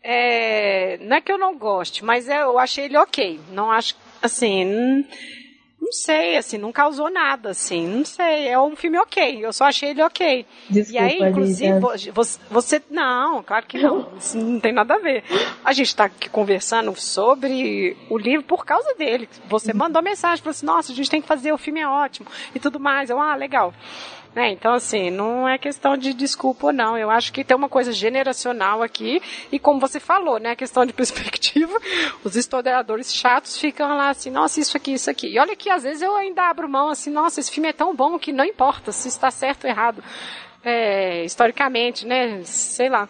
É, 0.03 0.97
não 1.01 1.17
é 1.17 1.21
que 1.21 1.31
eu 1.31 1.37
não 1.37 1.57
goste, 1.57 2.03
mas 2.03 2.27
é, 2.29 2.41
eu 2.41 2.57
achei 2.57 2.85
ele 2.85 2.97
ok. 2.97 3.39
Não 3.51 3.69
acho, 3.69 3.95
assim, 4.21 4.63
não, 4.63 5.05
não, 5.81 5.91
sei, 5.91 6.37
assim, 6.37 6.57
não 6.57 6.71
causou 6.71 7.09
nada, 7.11 7.49
assim, 7.49 7.85
não 7.85 8.05
sei. 8.05 8.47
É 8.47 8.59
um 8.59 8.75
filme 8.75 8.97
ok, 8.97 9.45
eu 9.45 9.51
só 9.51 9.65
achei 9.65 9.89
ele 9.89 10.01
ok. 10.01 10.45
Desculpa, 10.69 11.03
e 11.03 11.05
aí, 11.05 11.29
inclusive, 11.29 11.79
você, 12.13 12.39
você, 12.49 12.81
Não, 12.89 13.43
claro 13.43 13.65
que 13.65 13.77
não, 13.77 14.07
isso 14.17 14.37
não 14.37 14.59
tem 14.59 14.71
nada 14.71 14.95
a 14.95 14.99
ver. 14.99 15.23
A 15.65 15.73
gente 15.73 15.87
está 15.87 16.05
aqui 16.05 16.29
conversando 16.29 16.95
sobre 16.95 17.97
o 18.09 18.17
livro 18.17 18.45
por 18.45 18.65
causa 18.65 18.93
dele. 18.95 19.27
Você 19.49 19.73
mandou 19.73 20.01
mensagem, 20.01 20.41
falou 20.41 20.51
assim, 20.51 20.65
nossa, 20.65 20.91
a 20.93 20.95
gente 20.95 21.09
tem 21.09 21.21
que 21.21 21.27
fazer, 21.27 21.51
o 21.51 21.57
filme 21.57 21.81
é 21.81 21.87
ótimo, 21.87 22.27
e 22.55 22.59
tudo 22.59 22.79
mais. 22.79 23.09
Eu, 23.09 23.19
ah, 23.19 23.35
legal. 23.35 23.73
Né? 24.33 24.51
Então, 24.51 24.73
assim, 24.73 25.09
não 25.09 25.47
é 25.47 25.57
questão 25.57 25.97
de 25.97 26.13
desculpa 26.13 26.67
ou 26.67 26.73
não. 26.73 26.97
Eu 26.97 27.09
acho 27.09 27.33
que 27.33 27.43
tem 27.43 27.57
uma 27.57 27.67
coisa 27.69 27.91
generacional 27.91 28.83
aqui. 28.83 29.21
E 29.51 29.57
como 29.57 29.79
você 29.79 29.99
falou, 29.99 30.39
né? 30.39 30.55
Questão 30.55 30.85
de 30.85 30.93
perspectiva, 30.93 31.79
os 32.23 32.35
historiadores 32.35 33.13
chatos 33.13 33.57
ficam 33.57 33.87
lá 33.97 34.09
assim, 34.09 34.29
nossa, 34.29 34.59
isso 34.59 34.77
aqui, 34.77 34.93
isso 34.93 35.09
aqui. 35.09 35.27
E 35.27 35.39
olha 35.39 35.55
que 35.55 35.69
às 35.69 35.83
vezes 35.83 36.01
eu 36.01 36.15
ainda 36.15 36.43
abro 36.43 36.69
mão 36.69 36.89
assim, 36.89 37.09
nossa, 37.09 37.39
esse 37.39 37.51
filme 37.51 37.69
é 37.69 37.73
tão 37.73 37.95
bom 37.95 38.19
que 38.19 38.31
não 38.31 38.45
importa 38.45 38.91
se 38.91 39.07
está 39.07 39.31
certo 39.31 39.63
ou 39.65 39.69
errado. 39.69 40.03
É, 40.63 41.23
historicamente, 41.23 42.05
né? 42.05 42.43
Sei 42.43 42.89
lá. 42.89 43.09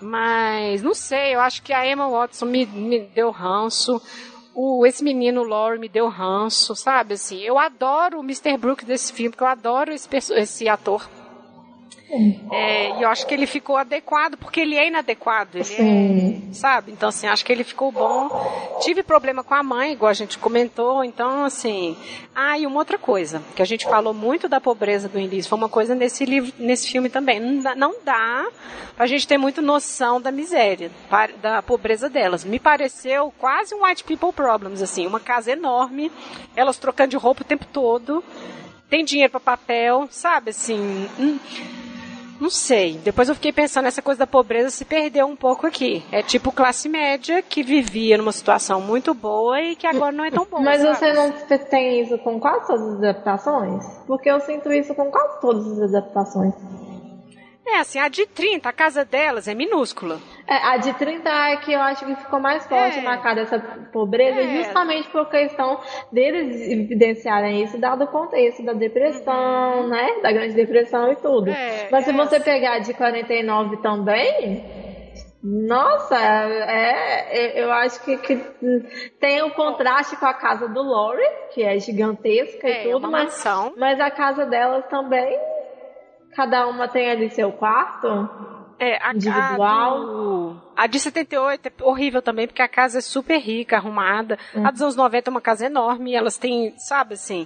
Mas 0.00 0.82
não 0.82 0.94
sei, 0.94 1.34
eu 1.34 1.40
acho 1.40 1.62
que 1.62 1.72
a 1.72 1.84
Emma 1.84 2.08
Watson 2.08 2.46
me, 2.46 2.66
me 2.66 3.00
deu 3.00 3.30
ranço 3.30 4.00
o, 4.60 4.84
esse 4.84 5.04
menino 5.04 5.44
Laurie 5.44 5.78
me 5.78 5.88
deu 5.88 6.08
ranço, 6.08 6.74
sabe? 6.74 7.14
Assim, 7.14 7.40
eu 7.40 7.56
adoro 7.56 8.18
o 8.18 8.24
Mr. 8.24 8.56
Brooks 8.56 8.84
desse 8.84 9.12
filme, 9.12 9.30
porque 9.30 9.44
eu 9.44 9.48
adoro 9.48 9.92
esse, 9.92 10.08
esse 10.34 10.68
ator. 10.68 11.08
É, 12.50 12.98
e 12.98 13.02
eu 13.02 13.08
acho 13.08 13.26
que 13.26 13.34
ele 13.34 13.46
ficou 13.46 13.76
adequado, 13.76 14.36
porque 14.38 14.60
ele 14.60 14.76
é 14.76 14.88
inadequado, 14.88 15.58
ele 15.58 15.74
é, 15.74 16.54
sabe? 16.54 16.90
Então, 16.90 17.10
assim, 17.10 17.26
acho 17.26 17.44
que 17.44 17.52
ele 17.52 17.64
ficou 17.64 17.92
bom. 17.92 18.28
Tive 18.80 19.02
problema 19.02 19.44
com 19.44 19.54
a 19.54 19.62
mãe, 19.62 19.92
igual 19.92 20.08
a 20.08 20.14
gente 20.14 20.38
comentou, 20.38 21.04
então, 21.04 21.44
assim. 21.44 21.96
Ah, 22.34 22.58
e 22.58 22.66
uma 22.66 22.78
outra 22.78 22.96
coisa, 22.96 23.42
que 23.54 23.60
a 23.60 23.64
gente 23.64 23.84
falou 23.84 24.14
muito 24.14 24.48
da 24.48 24.60
pobreza 24.60 25.08
do 25.08 25.18
início, 25.18 25.50
foi 25.50 25.58
uma 25.58 25.68
coisa 25.68 25.94
nesse 25.94 26.24
livro, 26.24 26.52
nesse 26.58 26.90
filme 26.90 27.10
também. 27.10 27.40
Não 27.40 27.62
dá, 27.62 27.74
não 27.74 27.94
dá 28.02 28.48
pra 28.96 29.06
gente 29.06 29.28
ter 29.28 29.36
muito 29.36 29.60
noção 29.60 30.20
da 30.20 30.32
miséria, 30.32 30.90
da 31.42 31.62
pobreza 31.62 32.08
delas. 32.08 32.42
Me 32.42 32.58
pareceu 32.58 33.32
quase 33.38 33.74
um 33.74 33.84
white 33.84 34.02
people 34.04 34.32
problems, 34.32 34.80
assim, 34.80 35.06
uma 35.06 35.20
casa 35.20 35.52
enorme, 35.52 36.10
elas 36.56 36.78
trocando 36.78 37.10
de 37.10 37.16
roupa 37.16 37.42
o 37.42 37.44
tempo 37.46 37.66
todo, 37.66 38.24
tem 38.88 39.04
dinheiro 39.04 39.30
para 39.30 39.40
papel, 39.40 40.08
sabe, 40.10 40.50
assim. 40.50 41.08
Hum, 41.18 41.38
não 42.40 42.50
sei. 42.50 42.98
Depois 43.04 43.28
eu 43.28 43.34
fiquei 43.34 43.52
pensando, 43.52 43.86
essa 43.86 44.02
coisa 44.02 44.20
da 44.20 44.26
pobreza 44.26 44.70
se 44.70 44.84
perdeu 44.84 45.26
um 45.26 45.36
pouco 45.36 45.66
aqui. 45.66 46.04
É 46.10 46.22
tipo 46.22 46.52
classe 46.52 46.88
média 46.88 47.42
que 47.42 47.62
vivia 47.62 48.16
numa 48.16 48.32
situação 48.32 48.80
muito 48.80 49.14
boa 49.14 49.60
e 49.60 49.76
que 49.76 49.86
agora 49.86 50.12
não 50.12 50.24
é 50.24 50.30
tão 50.30 50.44
boa. 50.44 50.62
Mas 50.62 50.80
sabe? 50.80 50.96
você 50.96 51.12
não 51.12 51.58
tem 51.70 52.00
isso 52.02 52.18
com 52.18 52.38
quase 52.40 52.66
todas 52.66 52.82
as 52.82 52.98
adaptações? 52.98 53.84
Porque 54.06 54.30
eu 54.30 54.40
sinto 54.40 54.72
isso 54.72 54.94
com 54.94 55.10
quase 55.10 55.40
todas 55.40 55.66
as 55.80 55.94
adaptações. 55.94 56.54
É, 57.70 57.80
assim, 57.80 57.98
a 57.98 58.08
de 58.08 58.26
30, 58.26 58.66
a 58.66 58.72
casa 58.72 59.04
delas 59.04 59.46
é 59.46 59.54
minúscula. 59.54 60.18
É, 60.46 60.56
a 60.56 60.78
de 60.78 60.94
30 60.94 61.28
é 61.28 61.56
que 61.58 61.72
eu 61.72 61.80
acho 61.80 62.06
que 62.06 62.16
ficou 62.16 62.40
mais 62.40 62.66
forte 62.66 62.98
é. 62.98 63.02
marcada 63.02 63.42
essa 63.42 63.58
pobreza, 63.92 64.40
é. 64.40 64.56
justamente 64.56 65.08
por 65.10 65.28
questão 65.28 65.78
deles 66.10 66.70
evidenciarem 66.70 67.62
isso, 67.62 67.78
dado 67.78 68.04
o 68.04 68.08
contexto 68.08 68.64
da 68.64 68.72
depressão, 68.72 69.82
uhum. 69.82 69.88
né? 69.88 70.20
Da 70.22 70.32
grande 70.32 70.54
depressão 70.54 71.12
e 71.12 71.16
tudo. 71.16 71.50
É, 71.50 71.88
Mas 71.92 72.04
se 72.04 72.10
é 72.10 72.14
você 72.14 72.36
assim. 72.36 72.44
pegar 72.44 72.76
a 72.76 72.78
de 72.78 72.94
49 72.94 73.76
também, 73.82 74.64
nossa, 75.42 76.16
é, 76.16 77.26
é, 77.30 77.62
eu 77.62 77.70
acho 77.70 78.02
que, 78.02 78.16
que, 78.16 78.36
tem 79.20 79.42
o 79.42 79.50
contraste 79.50 80.16
com 80.16 80.26
a 80.26 80.34
casa 80.34 80.66
do 80.66 80.82
Lori, 80.82 81.22
que 81.52 81.62
é 81.62 81.78
gigantesca 81.78 82.66
é, 82.66 82.86
e 82.86 82.90
tudo, 82.90 83.10
mas, 83.10 83.44
mas 83.76 84.00
a 84.00 84.10
casa 84.10 84.46
delas 84.46 84.86
também 84.88 85.38
Cada 86.38 86.68
uma 86.68 86.86
tem 86.86 87.10
ali 87.10 87.28
seu 87.30 87.50
quarto? 87.50 88.06
É, 88.78 88.96
a, 89.04 89.12
individual. 89.12 89.96
A, 89.96 90.04
do, 90.04 90.62
a 90.76 90.86
de 90.86 91.00
78 91.00 91.66
é 91.66 91.72
horrível 91.82 92.22
também, 92.22 92.46
porque 92.46 92.62
a 92.62 92.68
casa 92.68 92.98
é 92.98 93.00
super 93.00 93.40
rica, 93.40 93.74
arrumada. 93.74 94.38
Hum. 94.54 94.64
A 94.64 94.70
dos 94.70 94.80
anos 94.80 94.94
90 94.94 95.28
é 95.28 95.32
uma 95.32 95.40
casa 95.40 95.66
enorme, 95.66 96.14
elas 96.14 96.38
têm, 96.38 96.78
sabe 96.78 97.14
assim. 97.14 97.44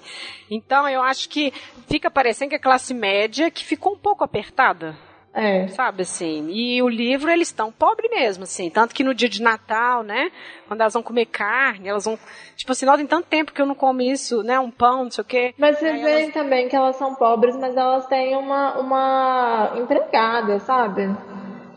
Então 0.51 0.87
eu 0.87 1.01
acho 1.01 1.31
que 1.31 1.55
fica 1.89 2.11
parecendo 2.11 2.51
que 2.51 2.57
a 2.57 2.61
classe 2.61 2.93
média 2.93 3.51
que 3.51 3.65
ficou 3.65 3.95
um 3.95 3.99
pouco 3.99 4.25
apertada. 4.25 4.95
É. 5.35 5.67
Sabe 5.69 6.03
assim? 6.03 6.49
E 6.51 6.83
o 6.83 6.89
livro, 6.89 7.31
eles 7.31 7.49
estão 7.49 7.73
pobres 7.73 8.11
mesmo, 8.11 8.45
assim. 8.45 8.69
Tanto 8.69 8.95
que 8.95 9.03
no 9.03 9.15
dia 9.15 9.29
de 9.31 9.41
Natal, 9.43 10.03
né? 10.03 10.31
Quando 10.69 10.83
elas 10.83 10.93
vão 10.93 11.03
comer 11.03 11.25
carne, 11.27 11.89
elas 11.89 12.05
vão. 12.05 12.19
Tipo 12.55 12.73
assim, 12.73 12.85
não 12.85 12.97
tem 12.97 13.07
tanto 13.07 13.27
tempo 13.29 13.51
que 13.53 13.61
eu 13.63 13.65
não 13.67 13.75
como 13.75 14.03
isso, 14.03 14.43
né? 14.43 14.61
Um 14.61 14.71
pão, 14.71 15.05
não 15.05 15.11
sei 15.11 15.23
o 15.23 15.25
quê. 15.27 15.55
Mas 15.57 15.79
vocês 15.79 15.95
Aí 15.95 16.03
veem 16.03 16.23
elas- 16.25 16.35
também 16.35 16.69
que 16.69 16.77
elas 16.77 16.97
são 16.97 17.15
pobres, 17.15 17.57
mas 17.57 17.75
elas 17.75 18.07
têm 18.09 18.37
uma, 18.37 18.79
uma 18.79 19.73
empregada, 19.77 20.59
sabe? 20.61 21.09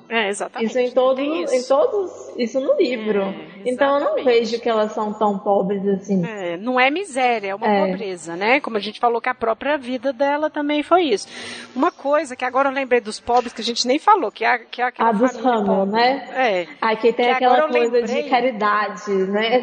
É, 0.10 0.28
exatamente. 0.30 0.70
Isso 0.70 0.80
em 0.80 0.92
todos, 0.92 1.16
Tem 1.50 1.60
em 1.60 1.64
todos, 1.64 2.34
isso 2.38 2.60
no 2.60 2.76
livro. 2.76 3.22
É, 3.22 3.55
então 3.66 4.00
eu 4.00 4.06
não 4.06 4.24
vejo 4.24 4.60
que 4.60 4.70
elas 4.70 4.92
são 4.94 5.14
tão 5.14 5.38
pobres 5.40 5.86
assim. 5.88 6.24
É, 6.26 6.58
não 6.58 6.80
é 6.80 6.90
miséria, 6.90 7.50
é 7.50 7.56
uma 7.56 7.68
É. 7.68 7.86
pobreza, 7.92 8.36
né? 8.36 8.60
Como 8.60 8.78
a 8.78 8.80
gente 8.80 9.00
falou 9.00 9.20
que 9.22 9.30
a 9.30 9.36
própria 9.36 9.78
vida 9.78 10.12
dela 10.14 10.50
também 10.50 10.84
foi 10.84 11.04
isso. 11.04 11.28
Uma 11.76 11.92
coisa 11.92 12.36
que 12.36 12.46
agora 12.46 12.70
eu 12.70 12.74
lembrei 12.74 13.02
dos 13.02 13.20
pobres 13.20 13.54
que 13.54 13.62
a 13.62 13.64
gente 13.64 13.86
nem 13.88 14.00
falou, 14.00 14.32
que 14.32 14.44
é, 14.46 14.60
que 14.60 14.82
é 14.82 14.86
aquela 14.86 15.10
A 15.10 15.12
dos 15.12 15.36
Hamel, 15.46 15.86
né? 15.86 16.30
É. 16.36 16.68
Aqui 16.82 17.12
tem 17.14 17.26
Que 17.26 17.32
aquela 17.32 17.68
coisa 17.68 17.80
lembrei. 17.80 18.04
de 18.24 18.30
caridade, 18.30 19.12
né? 19.12 19.60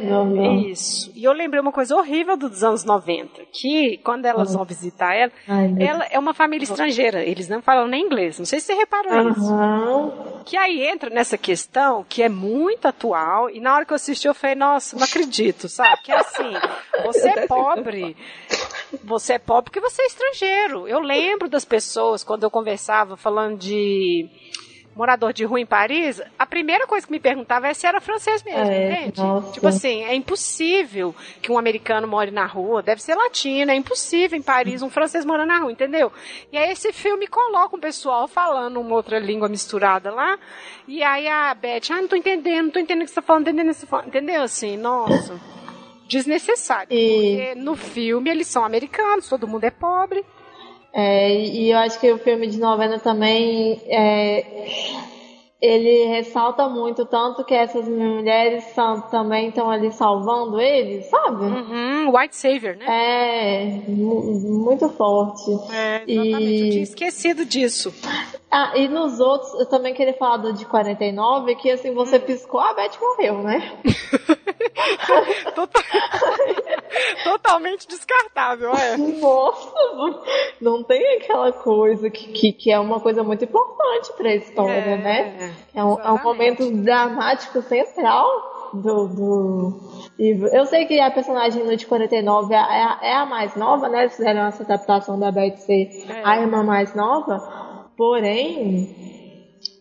Isso. 0.66 1.10
E 1.14 1.24
eu 1.24 1.32
lembrei 1.32 1.60
uma 1.60 1.72
coisa 1.72 1.96
horrível 1.96 2.36
dos 2.36 2.62
anos 2.64 2.84
90, 2.84 3.42
que 3.52 3.98
quando 4.04 4.26
elas 4.26 4.54
vão 4.54 4.64
visitar 4.64 5.14
ela, 5.14 5.32
Ai, 5.48 5.74
ela 5.78 6.06
é 6.10 6.18
uma 6.18 6.34
família 6.34 6.64
estrangeira, 6.64 7.22
eles 7.24 7.48
não 7.48 7.62
falam 7.62 7.86
nem 7.86 8.04
inglês. 8.04 8.38
Não 8.38 8.46
sei 8.46 8.60
se 8.60 8.66
você 8.66 8.74
reparou 8.74 9.30
isso. 9.30 9.52
Aham. 9.52 10.12
Que 10.44 10.56
aí 10.56 10.82
entra 10.86 11.08
nessa 11.08 11.38
questão 11.38 12.04
que 12.08 12.22
é 12.22 12.28
muito 12.28 12.86
atual, 12.86 13.48
e 13.50 13.60
na 13.60 13.74
hora 13.74 13.84
que 13.84 13.91
eu 13.92 13.96
assisti 13.96 14.26
eu 14.26 14.34
falei, 14.34 14.56
nossa, 14.56 14.96
não 14.96 15.04
acredito, 15.04 15.68
sabe? 15.68 16.02
Que 16.02 16.12
é 16.12 16.16
assim, 16.16 16.52
você 17.04 17.28
é 17.28 17.46
pobre, 17.46 18.16
você 19.04 19.34
é 19.34 19.38
pobre 19.38 19.64
porque 19.64 19.80
você 19.80 20.02
é 20.02 20.06
estrangeiro. 20.06 20.88
Eu 20.88 21.00
lembro 21.00 21.48
das 21.48 21.64
pessoas, 21.64 22.24
quando 22.24 22.42
eu 22.42 22.50
conversava 22.50 23.16
falando 23.16 23.58
de 23.58 24.28
morador 24.94 25.32
de 25.32 25.44
rua 25.44 25.58
em 25.60 25.66
Paris, 25.66 26.20
a 26.38 26.44
primeira 26.44 26.86
coisa 26.86 27.06
que 27.06 27.12
me 27.12 27.18
perguntava 27.18 27.66
é 27.68 27.74
se 27.74 27.86
era 27.86 28.00
francês 28.00 28.42
mesmo, 28.42 28.60
É, 28.70 28.92
entende? 29.04 29.20
nossa. 29.20 29.52
Tipo 29.52 29.68
assim, 29.68 30.04
é 30.04 30.14
impossível 30.14 31.14
que 31.40 31.50
um 31.50 31.58
americano 31.58 32.06
more 32.06 32.30
na 32.30 32.44
rua, 32.46 32.82
deve 32.82 33.02
ser 33.02 33.14
latino, 33.14 33.70
é 33.70 33.74
impossível 33.74 34.38
em 34.38 34.42
Paris 34.42 34.82
um 34.82 34.90
francês 34.90 35.24
morar 35.24 35.46
na 35.46 35.58
rua, 35.58 35.72
entendeu? 35.72 36.12
E 36.52 36.58
aí 36.58 36.70
esse 36.72 36.92
filme 36.92 37.26
coloca 37.26 37.74
um 37.74 37.80
pessoal 37.80 38.28
falando 38.28 38.80
uma 38.80 38.94
outra 38.94 39.18
língua 39.18 39.48
misturada 39.48 40.10
lá, 40.12 40.38
e 40.86 41.02
aí 41.02 41.26
a 41.26 41.54
Beth, 41.54 41.90
ah, 41.90 42.00
não 42.02 42.08
tô 42.08 42.16
entendendo, 42.16 42.64
não 42.64 42.70
tô 42.70 42.78
entendendo 42.78 43.02
o 43.02 43.04
que 43.06 43.10
você 43.10 43.14
tá 43.16 43.22
falando, 43.22 43.42
entendendo 43.48 43.68
o 43.68 43.70
que 43.70 43.74
você 43.80 43.86
tá 43.86 43.90
falando, 43.90 44.08
entendeu? 44.08 44.42
Assim, 44.42 44.76
nossa, 44.76 45.40
desnecessário. 46.08 46.88
E, 46.90 47.36
Porque 47.36 47.54
no 47.60 47.76
filme 47.76 48.30
eles 48.30 48.46
são 48.46 48.64
americanos, 48.64 49.28
todo 49.28 49.48
mundo 49.48 49.64
é 49.64 49.70
pobre. 49.70 50.24
É, 50.92 51.34
e 51.40 51.70
eu 51.70 51.78
acho 51.78 51.98
que 52.00 52.10
o 52.12 52.18
filme 52.18 52.46
de 52.46 52.58
novena 52.58 52.98
também 52.98 53.80
é, 53.86 54.44
ele 55.60 56.06
ressalta 56.06 56.68
muito 56.68 57.06
tanto 57.06 57.44
que 57.44 57.54
essas 57.54 57.88
mulheres 57.88 58.64
são, 58.74 59.00
também 59.02 59.48
estão 59.48 59.70
ali 59.70 59.92
salvando 59.92 60.60
eles, 60.60 61.06
sabe? 61.06 61.44
Uhum, 61.44 62.12
White 62.16 62.34
Savior, 62.36 62.76
né? 62.76 62.84
É 62.88 63.64
mu- 63.88 64.64
muito 64.64 64.88
forte. 64.90 65.50
É, 65.72 66.02
exatamente, 66.06 66.60
eu 66.62 66.66
E- 66.66 66.70
tinha 66.72 66.82
esquecido 66.82 67.44
disso. 67.44 67.94
Ah, 68.54 68.72
e 68.76 68.86
nos 68.86 69.18
outros, 69.18 69.54
eu 69.54 69.64
também 69.66 69.94
queria 69.94 70.12
falar 70.12 70.36
do 70.36 70.52
de 70.52 70.66
49, 70.66 71.54
que 71.56 71.70
assim, 71.70 71.94
você 71.94 72.16
Hum. 72.18 72.20
piscou, 72.20 72.60
a 72.60 72.74
Beth 72.74 72.98
morreu, 73.00 73.38
né? 73.38 73.72
Total- 75.54 75.82
Totalmente 77.24 77.88
descartável, 77.88 78.70
é. 78.74 78.96
Nossa, 78.96 79.72
não, 80.60 80.82
tem 80.82 81.16
aquela 81.16 81.52
coisa 81.52 82.10
que, 82.10 82.28
que, 82.32 82.52
que 82.52 82.70
é 82.70 82.78
uma 82.78 83.00
coisa 83.00 83.22
muito 83.22 83.44
importante 83.44 84.12
pra 84.16 84.34
história, 84.34 84.96
né? 84.98 85.54
É 85.74 85.82
um, 85.84 85.98
é 86.00 86.10
um 86.12 86.22
momento 86.22 86.70
dramático 86.70 87.62
central 87.62 88.70
do, 88.74 89.06
do 89.08 89.80
livro. 90.18 90.48
Eu 90.48 90.66
sei 90.66 90.84
que 90.86 90.98
a 91.00 91.10
personagem 91.10 91.64
no 91.64 91.76
de 91.76 91.86
49 91.86 92.54
é, 92.54 92.58
a- 92.58 92.98
é 93.02 93.14
a 93.14 93.26
mais 93.26 93.54
nova, 93.56 93.88
né? 93.88 94.02
Eles 94.02 94.16
fizeram 94.16 94.42
essa 94.46 94.62
adaptação 94.62 95.18
da 95.18 95.30
Beth 95.32 95.56
ser 95.56 95.88
É. 96.08 96.22
a 96.24 96.38
irmã 96.40 96.62
mais 96.62 96.94
nova, 96.94 97.38
porém, 98.02 98.88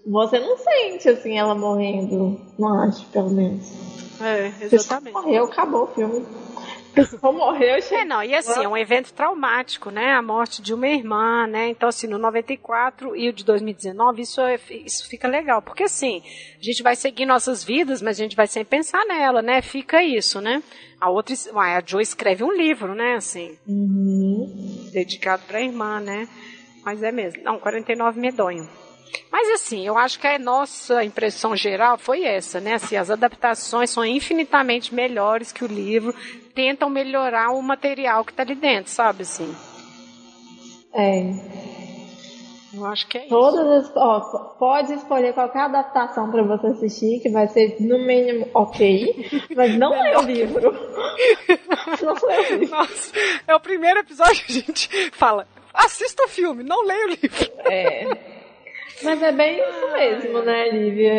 você 0.05 0.39
não 0.39 0.55
sente 0.55 1.09
assim 1.09 1.39
ela 1.39 1.55
morrendo, 1.55 2.39
não 2.59 2.79
acho, 2.83 3.03
pelo 3.07 3.31
menos. 3.31 3.67
É, 4.21 4.53
exatamente. 4.63 5.13
morreu, 5.15 5.45
acabou 5.45 5.85
o 5.85 5.87
filme. 5.87 6.23
Pessoa 6.93 7.31
morreu, 7.33 7.75
É, 7.77 7.81
chegou. 7.81 8.05
não, 8.05 8.21
e 8.21 8.35
assim, 8.35 8.63
é 8.63 8.67
um 8.67 8.77
evento 8.77 9.11
traumático, 9.13 9.89
né? 9.89 10.11
A 10.13 10.21
morte 10.21 10.61
de 10.61 10.71
uma 10.71 10.87
irmã, 10.87 11.47
né? 11.47 11.69
Então, 11.69 11.89
assim, 11.89 12.05
no 12.05 12.19
94 12.19 13.15
e 13.15 13.29
o 13.29 13.33
de 13.33 13.43
2019, 13.43 14.21
isso, 14.21 14.39
é- 14.41 14.59
isso 14.85 15.07
fica 15.09 15.27
legal. 15.27 15.61
Porque, 15.63 15.83
assim, 15.83 16.21
a 16.59 16.63
gente 16.63 16.83
vai 16.83 16.95
seguir 16.95 17.25
nossas 17.25 17.63
vidas, 17.63 18.01
mas 18.03 18.19
a 18.19 18.23
gente 18.23 18.35
vai 18.35 18.45
sempre 18.45 18.77
pensar 18.77 19.03
nela, 19.05 19.41
né? 19.41 19.61
Fica 19.63 20.03
isso, 20.03 20.39
né? 20.41 20.61
A 20.99 21.09
outra, 21.09 21.33
a 21.55 21.81
Joe 21.83 22.03
escreve 22.03 22.43
um 22.43 22.51
livro, 22.51 22.93
né? 22.93 23.15
Assim, 23.15 23.57
Uhum. 23.67 24.89
dedicado 24.91 25.41
pra 25.47 25.61
irmã, 25.61 25.99
né? 25.99 26.27
Mas 26.83 27.03
é 27.03 27.11
mesmo. 27.11 27.43
Não, 27.43 27.59
49 27.59 28.19
medonho. 28.19 28.67
Mas 29.31 29.49
assim, 29.49 29.85
eu 29.85 29.97
acho 29.97 30.19
que 30.19 30.27
a 30.27 30.39
nossa 30.39 31.03
impressão 31.03 31.55
geral 31.55 31.97
foi 31.97 32.23
essa, 32.23 32.59
né? 32.59 32.75
Assim, 32.75 32.95
as 32.95 33.09
adaptações 33.09 33.89
são 33.89 34.05
infinitamente 34.05 34.93
melhores 34.93 35.51
que 35.51 35.63
o 35.63 35.67
livro, 35.67 36.15
tentam 36.53 36.89
melhorar 36.89 37.51
o 37.51 37.61
material 37.61 38.23
que 38.23 38.33
tá 38.33 38.43
ali 38.43 38.55
dentro, 38.55 38.91
sabe 38.91 39.23
assim? 39.23 39.53
É. 40.93 41.31
Eu 42.73 42.85
acho 42.85 43.05
que 43.07 43.17
é 43.17 43.21
isso. 43.21 43.29
Todas 43.29 43.67
as. 43.67 43.95
Ó, 43.97 44.19
pode 44.57 44.93
escolher 44.93 45.33
qualquer 45.33 45.63
adaptação 45.63 46.31
pra 46.31 46.41
você 46.41 46.67
assistir, 46.67 47.19
que 47.19 47.29
vai 47.29 47.47
ser 47.47 47.75
no 47.81 47.99
mínimo 47.99 48.47
ok, 48.53 49.29
mas 49.55 49.77
não 49.77 49.93
é 49.93 50.17
o 50.17 50.21
livro. 50.21 50.71
não 52.01 52.29
é 52.29 52.39
o 52.39 52.55
livro. 52.55 52.77
Nossa, 52.77 53.11
é 53.45 53.55
o 53.55 53.59
primeiro 53.59 53.99
episódio 53.99 54.45
que 54.45 54.51
a 54.51 54.55
gente 54.55 55.11
fala, 55.11 55.45
assista 55.73 56.23
o 56.23 56.27
filme, 56.27 56.63
não 56.63 56.83
leia 56.85 57.05
o 57.05 57.09
livro. 57.09 57.51
É. 57.65 58.07
Mas 59.03 59.19
é 59.23 59.31
bem 59.31 59.59
isso 59.59 59.91
mesmo, 59.93 60.41
né, 60.43 60.69
Lívia? 60.69 61.11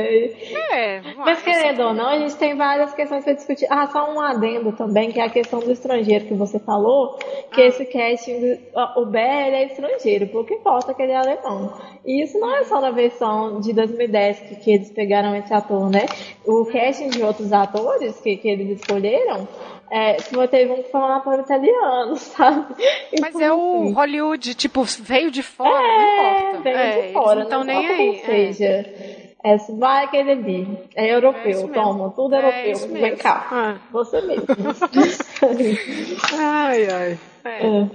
É, 0.72 1.00
Mas 1.16 1.42
querendo 1.42 1.80
ou 1.82 1.92
não, 1.92 2.10
a 2.10 2.18
gente 2.18 2.36
tem 2.36 2.54
várias 2.56 2.94
questões 2.94 3.24
para 3.24 3.32
discutir. 3.32 3.66
Ah, 3.68 3.88
só 3.88 4.08
um 4.12 4.20
adendo 4.20 4.70
também, 4.70 5.10
que 5.10 5.18
é 5.18 5.24
a 5.24 5.28
questão 5.28 5.58
do 5.58 5.72
estrangeiro 5.72 6.26
que 6.26 6.34
você 6.34 6.60
falou, 6.60 7.18
que 7.52 7.60
Ah. 7.60 7.66
esse 7.66 7.84
casting, 7.86 8.60
o 8.96 9.06
BL 9.06 9.18
é 9.18 9.64
estrangeiro, 9.66 10.28
pouco 10.28 10.54
importa 10.54 10.94
que 10.94 11.02
ele 11.02 11.10
é 11.10 11.16
alemão. 11.16 11.72
E 12.04 12.22
isso 12.22 12.38
não 12.38 12.54
é 12.54 12.62
só 12.64 12.80
na 12.80 12.92
versão 12.92 13.60
de 13.60 13.72
2010 13.72 14.38
que, 14.40 14.54
que 14.56 14.70
eles 14.70 14.90
pegaram 14.92 15.34
esse 15.34 15.52
ator, 15.52 15.90
né? 15.90 16.06
O 16.46 16.64
casting 16.66 17.08
de 17.10 17.20
outros 17.22 17.52
atores 17.52 18.16
que, 18.20 18.36
que 18.36 18.48
eles 18.48 18.78
escolheram, 18.80 19.48
é, 19.92 20.14
teve 20.48 20.72
um 20.72 20.82
que 20.82 20.88
foi 20.90 21.00
um 21.00 21.04
ator 21.04 21.38
italiano, 21.40 22.16
sabe? 22.16 22.74
Mas 23.20 23.34
Então, 23.34 23.40
é 23.40 23.52
o 23.52 23.82
assim, 23.82 23.92
Hollywood, 23.92 24.54
tipo, 24.54 24.82
veio 24.84 25.30
de 25.30 25.42
fora, 25.42 25.70
não 25.70 26.00
é, 26.00 26.38
importa. 26.40 26.58
vem 26.62 26.72
É, 26.74 26.92
de 26.92 26.98
eles 26.98 27.12
fora, 27.12 27.34
não 27.36 27.42
estão 27.42 27.58
não 27.60 27.66
nem 27.66 27.86
aí. 27.86 27.96
quem 27.96 28.24
seja. 28.24 29.22
É, 29.44 29.56
vai 29.76 30.04
aquele 30.04 30.30
ali. 30.32 30.78
É 30.94 31.12
europeu, 31.12 31.42
É 31.44 31.50
isso 31.50 31.66
mesmo. 31.66 31.74
toma, 31.74 32.10
tudo 32.14 32.34
É 32.34 32.38
europeu. 32.38 32.70
isso 32.72 32.88
Vem 32.88 33.02
mesmo. 33.02 33.18
cá. 33.18 33.48
Ah. 33.50 33.76
Você 33.90 34.20
mesmo. 34.20 34.46
Ai, 36.38 36.86
ai. 36.90 37.18
É. 37.44 37.66
É. 37.66 37.88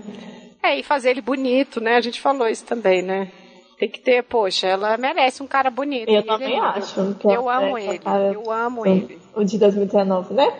É, 0.71 0.79
e 0.79 0.83
fazer 0.83 1.11
ele 1.11 1.21
bonito, 1.21 1.79
né? 1.79 1.95
A 1.95 2.01
gente 2.01 2.19
falou 2.19 2.47
isso 2.47 2.65
também, 2.65 3.01
né? 3.01 3.29
Tem 3.79 3.87
que 3.89 3.99
ter, 3.99 4.23
poxa, 4.23 4.67
ela 4.67 4.97
merece 4.97 5.41
um 5.43 5.47
cara 5.47 5.69
bonito. 5.69 6.09
Eu 6.09 6.15
Ele 6.15 6.23
também 6.23 6.57
é 6.57 6.59
acho. 6.59 7.15
que 7.19 7.27
Eu 7.27 7.49
é 7.49 7.55
amo 7.55 7.77
essa 7.77 7.89
ele, 7.89 7.99
cara- 7.99 8.33
eu 8.33 8.51
amo 8.51 8.85
ele. 8.85 9.19
O 9.35 9.43
de 9.43 9.57
2019, 9.57 10.33
né? 10.33 10.51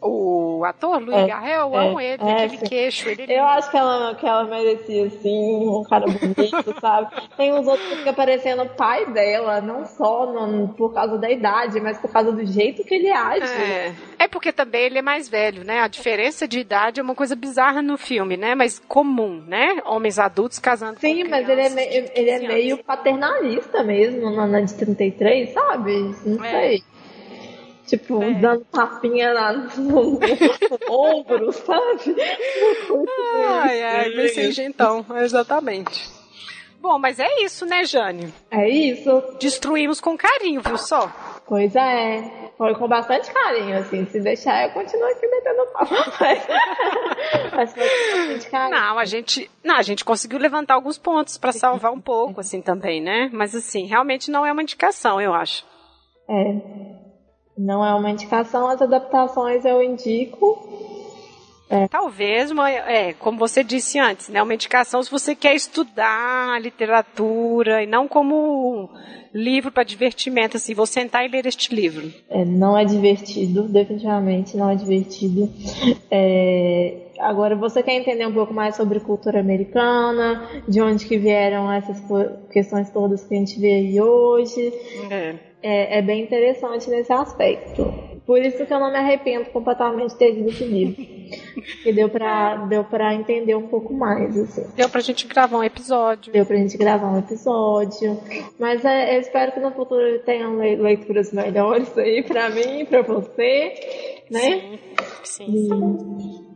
O 0.00 0.62
ator, 0.64 1.00
Luiz 1.02 1.16
É, 1.16 1.26
Garrel, 1.26 1.72
eu 1.72 1.76
é, 1.80 1.88
amo 1.88 2.00
ele, 2.00 2.22
é, 2.22 2.32
aquele 2.44 2.58
sim. 2.58 2.66
queixo. 2.66 3.08
Ele 3.08 3.32
é 3.32 3.38
Eu 3.40 3.44
acho 3.46 3.70
que 3.70 3.76
ela, 3.76 4.14
que 4.14 4.26
ela 4.26 4.44
merecia, 4.44 5.06
assim, 5.06 5.66
um 5.68 5.82
cara 5.84 6.06
bonito, 6.06 6.74
sabe? 6.80 7.08
Tem 7.36 7.52
uns 7.52 7.66
outros 7.66 7.88
que 7.88 7.96
ficam 7.96 8.14
parecendo 8.14 8.62
o 8.62 8.68
pai 8.68 9.06
dela, 9.12 9.60
não 9.60 9.84
só 9.86 10.26
no- 10.26 10.68
por 10.74 10.94
causa 10.94 11.18
da 11.18 11.30
idade, 11.30 11.80
mas 11.80 11.98
por 11.98 12.10
causa 12.12 12.30
do 12.30 12.44
jeito 12.46 12.84
que 12.84 12.94
ele 12.94 13.10
age. 13.10 13.44
É. 13.44 13.92
é 14.20 14.28
porque 14.28 14.52
também 14.52 14.82
ele 14.84 14.98
é 14.98 15.02
mais 15.02 15.28
velho, 15.28 15.64
né? 15.64 15.80
A 15.80 15.88
diferença 15.88 16.46
de 16.46 16.60
idade 16.60 17.00
é 17.00 17.02
uma 17.02 17.14
coisa 17.14 17.34
bizarra 17.34 17.82
no 17.82 17.98
filme, 17.98 18.36
né? 18.36 18.54
Mas 18.54 18.78
comum, 18.78 19.42
né? 19.46 19.82
Homens 19.84 20.18
adultos 20.18 20.58
casando 20.58 20.98
Sim, 21.00 21.24
com 21.24 21.30
mas 21.30 21.48
ele 21.48 21.60
é, 21.62 21.68
meio, 21.70 22.10
ele 22.14 22.30
é 22.30 22.38
15 22.38 22.48
meio 22.52 22.84
paternalista 22.84 23.82
mesmo, 23.82 24.30
na, 24.30 24.46
na 24.46 24.60
de 24.60 24.74
33, 24.74 25.52
sabe? 25.52 26.14
Não 26.24 26.44
É. 26.44 26.50
sei. 26.50 26.82
Tipo, 27.88 28.22
É. 28.22 28.34
dando 28.34 28.64
tapinha 28.66 29.32
lá 29.32 29.52
no, 29.52 29.66
no- 29.82 30.20
no 30.20 30.92
ombro, 30.94 31.50
sabe? 31.56 32.16
Ai, 33.62 33.82
ai, 33.82 34.10
bem 34.10 34.28
sem 34.52 34.66
então, 34.66 35.04
exatamente. 35.16 36.08
Bom, 36.80 36.98
mas 36.98 37.18
é 37.18 37.42
isso, 37.42 37.66
né, 37.66 37.84
Jane? 37.84 38.32
É 38.50 38.68
isso. 38.68 39.10
Destruímos 39.40 40.00
com 40.00 40.16
carinho, 40.16 40.60
viu 40.60 40.78
só? 40.78 41.08
Coisa 41.44 41.80
é. 41.80 42.50
foi 42.56 42.74
com 42.76 42.86
bastante 42.86 43.32
carinho, 43.32 43.78
assim. 43.78 44.04
Se 44.06 44.20
deixar, 44.20 44.64
eu 44.68 44.70
continuo 44.72 45.08
aqui 45.08 45.26
metendo 45.26 45.66
pau. 45.72 45.88
Mas, 47.56 47.72
foi 47.74 47.88
com 47.88 48.16
bastante 48.16 48.50
carinho. 48.50 48.78
Não, 48.78 48.98
a 48.98 49.04
gente, 49.06 49.50
não, 49.64 49.76
a 49.76 49.82
gente 49.82 50.04
conseguiu 50.04 50.38
levantar 50.38 50.74
alguns 50.74 50.98
pontos 50.98 51.36
para 51.36 51.50
salvar 51.52 51.90
um 51.90 52.00
pouco, 52.00 52.40
assim, 52.40 52.60
também, 52.60 53.00
né? 53.00 53.28
Mas, 53.32 53.54
assim, 53.56 53.86
realmente 53.86 54.30
não 54.30 54.46
é 54.46 54.52
uma 54.52 54.62
indicação, 54.62 55.20
eu 55.20 55.34
acho. 55.34 55.64
É. 56.30 56.97
Não 57.58 57.84
é 57.84 57.92
uma 57.92 58.10
indicação, 58.10 58.68
as 58.68 58.80
adaptações 58.80 59.64
eu 59.64 59.82
indico. 59.82 60.68
É. 61.68 61.86
Talvez, 61.88 62.50
uma, 62.50 62.70
é, 62.70 63.12
como 63.12 63.38
você 63.38 63.62
disse 63.62 63.98
antes, 63.98 64.28
né, 64.30 64.42
uma 64.42 64.54
indicação 64.54 65.02
se 65.02 65.10
você 65.10 65.34
quer 65.34 65.54
estudar 65.54 66.58
literatura 66.62 67.82
e 67.82 67.86
não 67.86 68.08
como 68.08 68.88
livro 69.34 69.70
para 69.70 69.82
divertimento, 69.82 70.56
assim, 70.56 70.72
vou 70.72 70.86
sentar 70.86 71.26
e 71.26 71.28
ler 71.28 71.44
este 71.44 71.74
livro. 71.74 72.10
É, 72.30 72.42
não 72.44 72.76
é 72.76 72.84
divertido, 72.84 73.64
definitivamente 73.64 74.56
não 74.56 74.70
é 74.70 74.74
divertido. 74.74 75.50
É, 76.10 77.08
agora, 77.18 77.54
você 77.54 77.82
quer 77.82 77.92
entender 77.92 78.26
um 78.26 78.32
pouco 78.32 78.54
mais 78.54 78.74
sobre 78.74 79.00
cultura 79.00 79.40
americana, 79.40 80.48
de 80.66 80.80
onde 80.80 81.04
que 81.04 81.18
vieram 81.18 81.70
essas 81.70 82.00
questões 82.50 82.88
todas 82.90 83.24
que 83.24 83.34
a 83.34 83.38
gente 83.38 83.60
vê 83.60 83.72
aí 83.72 84.00
hoje. 84.00 84.72
É. 85.10 85.47
É, 85.62 85.98
é 85.98 86.02
bem 86.02 86.22
interessante 86.22 86.88
nesse 86.88 87.12
aspecto. 87.12 88.08
Por 88.28 88.40
isso 88.42 88.66
que 88.66 88.72
eu 88.72 88.78
não 88.78 88.90
me 88.90 88.98
arrependo 88.98 89.46
completamente 89.46 90.10
de 90.10 90.18
ter 90.18 90.32
lido 90.32 90.50
esse 90.50 90.64
livro. 90.64 91.02
que 91.82 91.92
deu 91.92 92.08
pra, 92.08 92.56
deu 92.66 92.84
pra 92.84 93.14
entender 93.14 93.54
um 93.54 93.68
pouco 93.68 93.94
mais, 93.94 94.36
assim. 94.36 94.66
Deu 94.76 94.88
pra 94.88 95.00
gente 95.00 95.26
gravar 95.26 95.58
um 95.58 95.64
episódio. 95.64 96.32
Deu 96.32 96.44
pra 96.44 96.56
gente 96.56 96.76
gravar 96.76 97.10
um 97.10 97.18
episódio. 97.18 98.20
Mas 98.58 98.84
é, 98.84 99.16
eu 99.16 99.20
espero 99.20 99.52
que 99.52 99.60
no 99.60 99.70
futuro 99.70 100.18
tenham 100.26 100.56
leituras 100.56 101.32
melhores 101.32 101.96
aí 101.96 102.22
pra 102.22 102.50
mim, 102.50 102.84
pra 102.84 103.02
você, 103.02 103.74
né? 104.30 104.40
Sim, 104.40 104.78
sim. 105.24 105.46
sim. 105.46 106.47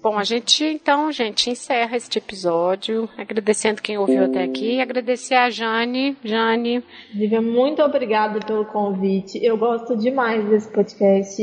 Bom, 0.00 0.16
a 0.16 0.22
gente 0.22 0.64
então, 0.64 1.10
gente, 1.10 1.50
encerra 1.50 1.96
este 1.96 2.18
episódio, 2.18 3.08
agradecendo 3.16 3.82
quem 3.82 3.98
ouviu 3.98 4.24
até 4.24 4.44
aqui, 4.44 4.80
agradecer 4.80 5.34
a 5.34 5.50
Jane, 5.50 6.16
Jane. 6.22 6.84
Vivian, 7.12 7.42
muito 7.42 7.82
obrigada 7.82 8.38
pelo 8.40 8.64
convite. 8.64 9.44
Eu 9.44 9.56
gosto 9.56 9.96
demais 9.96 10.44
desse 10.48 10.68
podcast. 10.68 11.42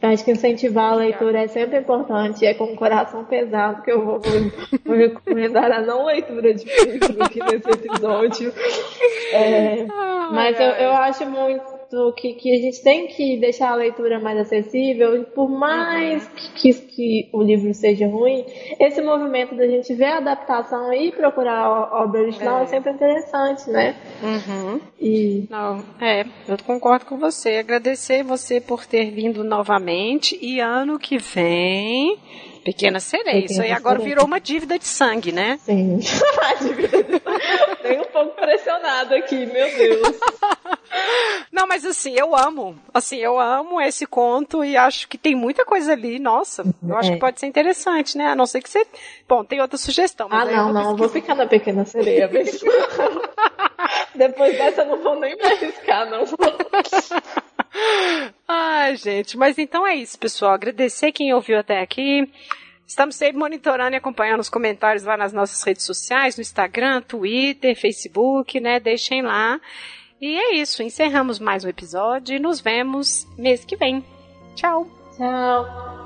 Eu 0.00 0.08
acho 0.10 0.24
que 0.24 0.32
incentivar 0.32 0.92
a 0.92 0.96
leitura 0.96 1.42
é 1.42 1.48
sempre 1.48 1.78
importante. 1.78 2.44
É 2.44 2.52
com 2.52 2.64
o 2.64 2.76
coração 2.76 3.24
pesado 3.24 3.82
que 3.82 3.90
eu 3.90 4.04
vou, 4.04 4.20
vou 4.84 4.96
recomendar 4.96 5.72
a 5.72 5.80
não 5.80 6.04
leitura 6.04 6.52
de 6.52 6.64
livro 6.64 7.22
aqui 7.22 7.40
nesse 7.40 7.70
episódio. 7.70 8.52
É, 9.32 9.86
mas 10.30 10.60
eu, 10.60 10.66
eu 10.66 10.92
acho 10.92 11.24
muito 11.26 11.73
que, 12.12 12.34
que 12.34 12.54
a 12.54 12.60
gente 12.60 12.82
tem 12.82 13.06
que 13.08 13.36
deixar 13.38 13.70
a 13.70 13.74
leitura 13.74 14.20
mais 14.20 14.38
acessível, 14.38 15.16
e 15.16 15.24
por 15.24 15.48
mais 15.48 16.24
uhum. 16.24 16.34
que, 16.54 16.72
que, 16.72 17.28
o 17.32 17.42
livro 17.42 17.72
seja 17.74 18.06
ruim, 18.06 18.44
esse 18.78 19.00
movimento 19.00 19.54
da 19.54 19.66
gente 19.66 19.94
ver 19.94 20.06
a 20.06 20.16
adaptação 20.18 20.92
e 20.92 21.12
procurar 21.12 21.68
obra 21.92 22.22
original 22.22 22.60
é, 22.60 22.62
é 22.64 22.66
sempre 22.66 22.92
interessante, 22.92 23.70
né? 23.70 23.96
Uhum. 24.22 24.80
E... 25.00 25.46
Não, 25.50 25.82
é, 26.00 26.24
eu 26.48 26.56
concordo 26.64 27.06
com 27.06 27.16
você. 27.16 27.56
Agradecer 27.56 28.22
você 28.22 28.60
por 28.60 28.86
ter 28.86 29.10
vindo 29.10 29.44
novamente 29.44 30.38
e 30.40 30.60
ano 30.60 30.98
que 30.98 31.18
vem 31.18 32.18
Pequena 32.64 32.98
sereia. 32.98 33.44
Isso 33.44 33.60
aí 33.60 33.70
agora 33.70 33.96
sereia. 33.98 34.14
virou 34.14 34.26
uma 34.26 34.40
dívida 34.40 34.78
de 34.78 34.86
sangue, 34.86 35.30
né? 35.30 35.58
Sim. 35.64 35.98
Tenho 37.82 38.00
um 38.00 38.06
pouco 38.06 38.34
pressionado 38.40 39.14
aqui, 39.14 39.44
meu 39.44 39.76
Deus. 39.76 40.18
Não, 41.52 41.66
mas 41.66 41.84
assim, 41.84 42.14
eu 42.18 42.34
amo. 42.34 42.76
Assim, 42.92 43.18
eu 43.18 43.38
amo 43.38 43.80
esse 43.80 44.06
conto 44.06 44.64
e 44.64 44.76
acho 44.76 45.06
que 45.08 45.18
tem 45.18 45.34
muita 45.34 45.64
coisa 45.64 45.92
ali. 45.92 46.18
Nossa, 46.18 46.64
eu 46.86 46.96
acho 46.96 47.10
é. 47.10 47.14
que 47.14 47.20
pode 47.20 47.38
ser 47.38 47.46
interessante, 47.46 48.16
né? 48.16 48.28
A 48.28 48.34
não 48.34 48.46
ser 48.46 48.62
que 48.62 48.70
você. 48.70 48.86
Bom, 49.28 49.44
tem 49.44 49.60
outra 49.60 49.76
sugestão. 49.76 50.28
ah, 50.30 50.44
não, 50.44 50.72
não. 50.72 50.96
Vou 50.96 51.08
ficar 51.08 51.34
na 51.34 51.46
Pequena 51.46 51.84
Sereia 51.84 52.28
mesmo. 52.32 52.70
Depois 54.14 54.56
dessa, 54.56 54.82
eu 54.82 54.86
não 54.86 55.02
vou 55.02 55.20
nem 55.20 55.36
me 55.36 55.42
arriscar, 55.42 56.08
não. 56.08 56.24
Ai, 58.46 58.96
gente, 58.96 59.36
mas 59.36 59.58
então 59.58 59.86
é 59.86 59.94
isso, 59.96 60.18
pessoal. 60.18 60.52
Agradecer 60.52 61.12
quem 61.12 61.32
ouviu 61.34 61.58
até 61.58 61.80
aqui. 61.80 62.28
Estamos 62.86 63.16
sempre 63.16 63.38
monitorando 63.38 63.94
e 63.94 63.96
acompanhando 63.96 64.40
os 64.40 64.48
comentários 64.48 65.04
lá 65.04 65.16
nas 65.16 65.32
nossas 65.32 65.62
redes 65.62 65.84
sociais, 65.84 66.36
no 66.36 66.42
Instagram, 66.42 67.00
Twitter, 67.00 67.74
Facebook, 67.78 68.60
né? 68.60 68.78
Deixem 68.78 69.22
lá. 69.22 69.58
E 70.20 70.38
é 70.38 70.54
isso, 70.54 70.82
encerramos 70.82 71.38
mais 71.38 71.64
um 71.64 71.68
episódio 71.68 72.36
e 72.36 72.38
nos 72.38 72.60
vemos 72.60 73.26
mês 73.36 73.64
que 73.64 73.76
vem. 73.76 74.04
Tchau. 74.54 74.86
Tchau. 75.16 76.03